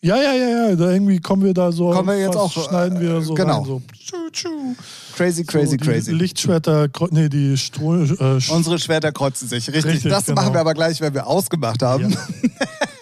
Ja, 0.00 0.14
ja, 0.16 0.32
ja, 0.32 0.48
ja. 0.68 0.76
Da 0.76 0.92
irgendwie 0.92 1.18
kommen 1.18 1.42
wir 1.42 1.52
da 1.54 1.72
so. 1.72 1.90
Kommen 1.90 2.08
wir 2.08 2.18
jetzt 2.20 2.36
auch, 2.36 2.52
Schneiden 2.52 3.00
wir 3.00 3.16
äh, 3.16 3.22
so. 3.22 3.34
genau. 3.34 3.58
Rein, 3.58 3.64
so. 3.64 3.82
Tschu, 3.92 4.16
tschu. 4.30 4.48
Crazy, 5.16 5.44
crazy, 5.44 5.70
so, 5.72 5.76
die 5.76 5.84
crazy. 5.84 6.12
Lichtschwerter, 6.12 6.88
nee, 7.10 7.28
die 7.28 7.56
Stro 7.56 7.96
äh, 8.04 8.38
Unsere 8.50 8.78
Schwerter 8.78 9.10
kreuzen 9.10 9.48
sich. 9.48 9.66
Richtig. 9.66 9.84
Richtig, 9.84 10.10
das 10.12 10.26
genau. 10.26 10.40
machen 10.40 10.54
wir 10.54 10.60
aber 10.60 10.74
gleich, 10.74 11.00
wenn 11.00 11.14
wir 11.14 11.26
ausgemacht 11.26 11.82
haben. 11.82 12.16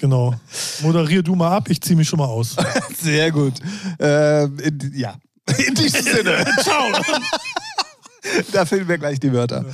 Genau. 0.00 0.34
Moderier 0.80 1.22
du 1.22 1.34
mal 1.34 1.54
ab, 1.54 1.68
ich 1.68 1.78
ziehe 1.82 1.94
mich 1.94 2.08
schon 2.08 2.20
mal 2.20 2.24
aus. 2.24 2.56
Sehr 3.02 3.30
gut. 3.30 3.52
Ähm, 3.98 4.58
in, 4.58 4.92
ja. 4.94 5.14
In 5.66 5.74
diesem 5.74 6.02
Sinne. 6.02 6.46
Ciao. 6.62 6.86
Da 8.52 8.64
finden 8.64 8.88
wir 8.88 8.98
gleich 8.98 9.20
die 9.20 9.32
Wörter. 9.32 9.64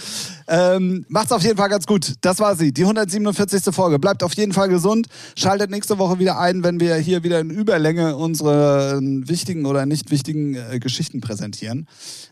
Ähm, 0.48 1.04
macht's 1.08 1.32
auf 1.32 1.42
jeden 1.42 1.56
Fall 1.56 1.68
ganz 1.68 1.86
gut. 1.86 2.14
Das 2.20 2.38
war 2.38 2.56
sie, 2.56 2.72
die 2.72 2.82
147. 2.82 3.74
Folge. 3.74 3.98
Bleibt 3.98 4.22
auf 4.22 4.34
jeden 4.34 4.52
Fall 4.52 4.68
gesund. 4.68 5.08
Schaltet 5.36 5.70
nächste 5.70 5.98
Woche 5.98 6.18
wieder 6.18 6.38
ein, 6.38 6.62
wenn 6.62 6.80
wir 6.80 6.94
hier 6.96 7.24
wieder 7.24 7.40
in 7.40 7.50
Überlänge 7.50 8.16
unsere 8.16 8.98
äh, 8.98 9.28
wichtigen 9.28 9.66
oder 9.66 9.86
nicht 9.86 10.10
wichtigen 10.10 10.54
äh, 10.54 10.78
Geschichten 10.78 11.20
präsentieren. 11.20 11.88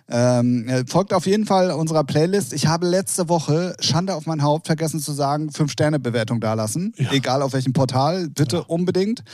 Ähm, 0.08 0.68
äh, 0.68 0.84
folgt 0.86 1.12
auf 1.12 1.26
jeden 1.26 1.46
Fall 1.46 1.70
unserer 1.70 2.04
Playlist. 2.04 2.52
Ich 2.52 2.66
habe 2.66 2.86
letzte 2.86 3.28
Woche, 3.28 3.74
Schande 3.80 4.14
auf 4.14 4.26
mein 4.26 4.42
Haupt, 4.42 4.66
vergessen 4.66 5.00
zu 5.00 5.12
sagen, 5.12 5.50
5-Sterne-Bewertung 5.50 6.40
dalassen. 6.40 6.92
Ja. 6.96 7.12
Egal 7.12 7.42
auf 7.42 7.52
welchem 7.52 7.72
Portal. 7.72 8.28
Bitte 8.28 8.64
unbedingt. 8.64 9.24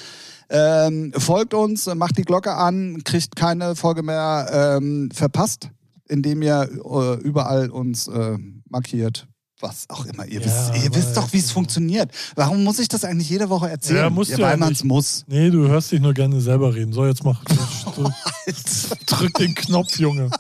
Ähm, 0.49 1.13
folgt 1.17 1.55
uns, 1.55 1.87
macht 1.95 2.19
die 2.19 2.23
Glocke 2.23 2.55
an, 2.55 3.03
kriegt 3.05 3.37
keine 3.37 3.77
Folge 3.77 4.03
mehr 4.03 4.79
ähm, 4.79 5.09
verpasst, 5.13 5.71
indem 6.11 6.43
ihr 6.43 6.69
äh, 6.85 7.15
überall 7.23 7.71
uns 7.71 8.09
äh, 8.09 8.37
markiert. 8.69 9.27
Was 9.61 9.85
auch 9.91 10.07
immer. 10.07 10.25
Ihr, 10.27 10.41
Ja, 10.41 10.47
wisst, 10.47 10.85
ihr 10.85 10.95
wisst 10.95 11.17
doch, 11.17 11.33
wie 11.35 11.39
es 11.39 11.51
funktioniert. 11.51 12.11
Warum 12.35 12.65
muss 12.65 12.79
ich 12.79 12.89
das 12.89 13.05
eigentlich 13.05 13.29
jede 13.29 13.51
Woche 13.51 13.69
erzählen? 13.69 13.99
Ja, 14.05 14.11
musst 14.11 14.33
du 14.33 14.39
weil 14.39 14.53
ja 14.53 14.57
man 14.57 14.73
es 14.73 14.85
muss. 14.85 15.25
Nee, 15.27 15.51
du 15.51 15.69
hörst 15.69 15.93
dich 15.93 16.01
nur 16.01 16.15
gerne 16.15 16.41
selber 16.41 16.75
reden. 16.75 16.93
So, 16.95 17.05
jetzt 17.07 17.25
mach. 17.25 17.45
Drück 19.07 19.35
den 19.35 19.55
Knopf, 19.55 19.99
Junge. 19.99 20.31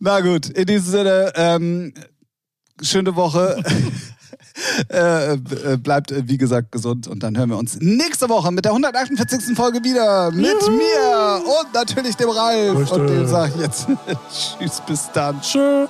Na 0.00 0.20
gut, 0.20 0.46
in 0.50 0.66
diesem 0.66 0.90
Sinne, 0.90 1.32
ähm, 1.36 1.94
schöne 2.82 3.14
Woche. 3.14 3.62
äh, 4.88 5.34
äh, 5.34 5.76
bleibt, 5.76 6.10
äh, 6.10 6.22
wie 6.26 6.38
gesagt, 6.38 6.72
gesund 6.72 7.06
und 7.08 7.22
dann 7.22 7.36
hören 7.36 7.50
wir 7.50 7.58
uns 7.58 7.78
nächste 7.80 8.28
Woche 8.28 8.50
mit 8.52 8.64
der 8.64 8.72
148. 8.72 9.56
Folge 9.56 9.82
wieder 9.82 10.30
mit 10.30 10.46
Juhu. 10.46 10.70
mir 10.70 11.42
und 11.44 11.74
natürlich 11.74 12.16
dem 12.16 12.30
Ralf. 12.30 12.90
Und 12.92 13.06
dem 13.08 13.26
sage 13.26 13.52
ich 13.56 13.62
jetzt 13.62 13.86
Tschüss, 14.58 14.82
bis 14.86 15.10
dann. 15.12 15.40
Tschö. 15.40 15.86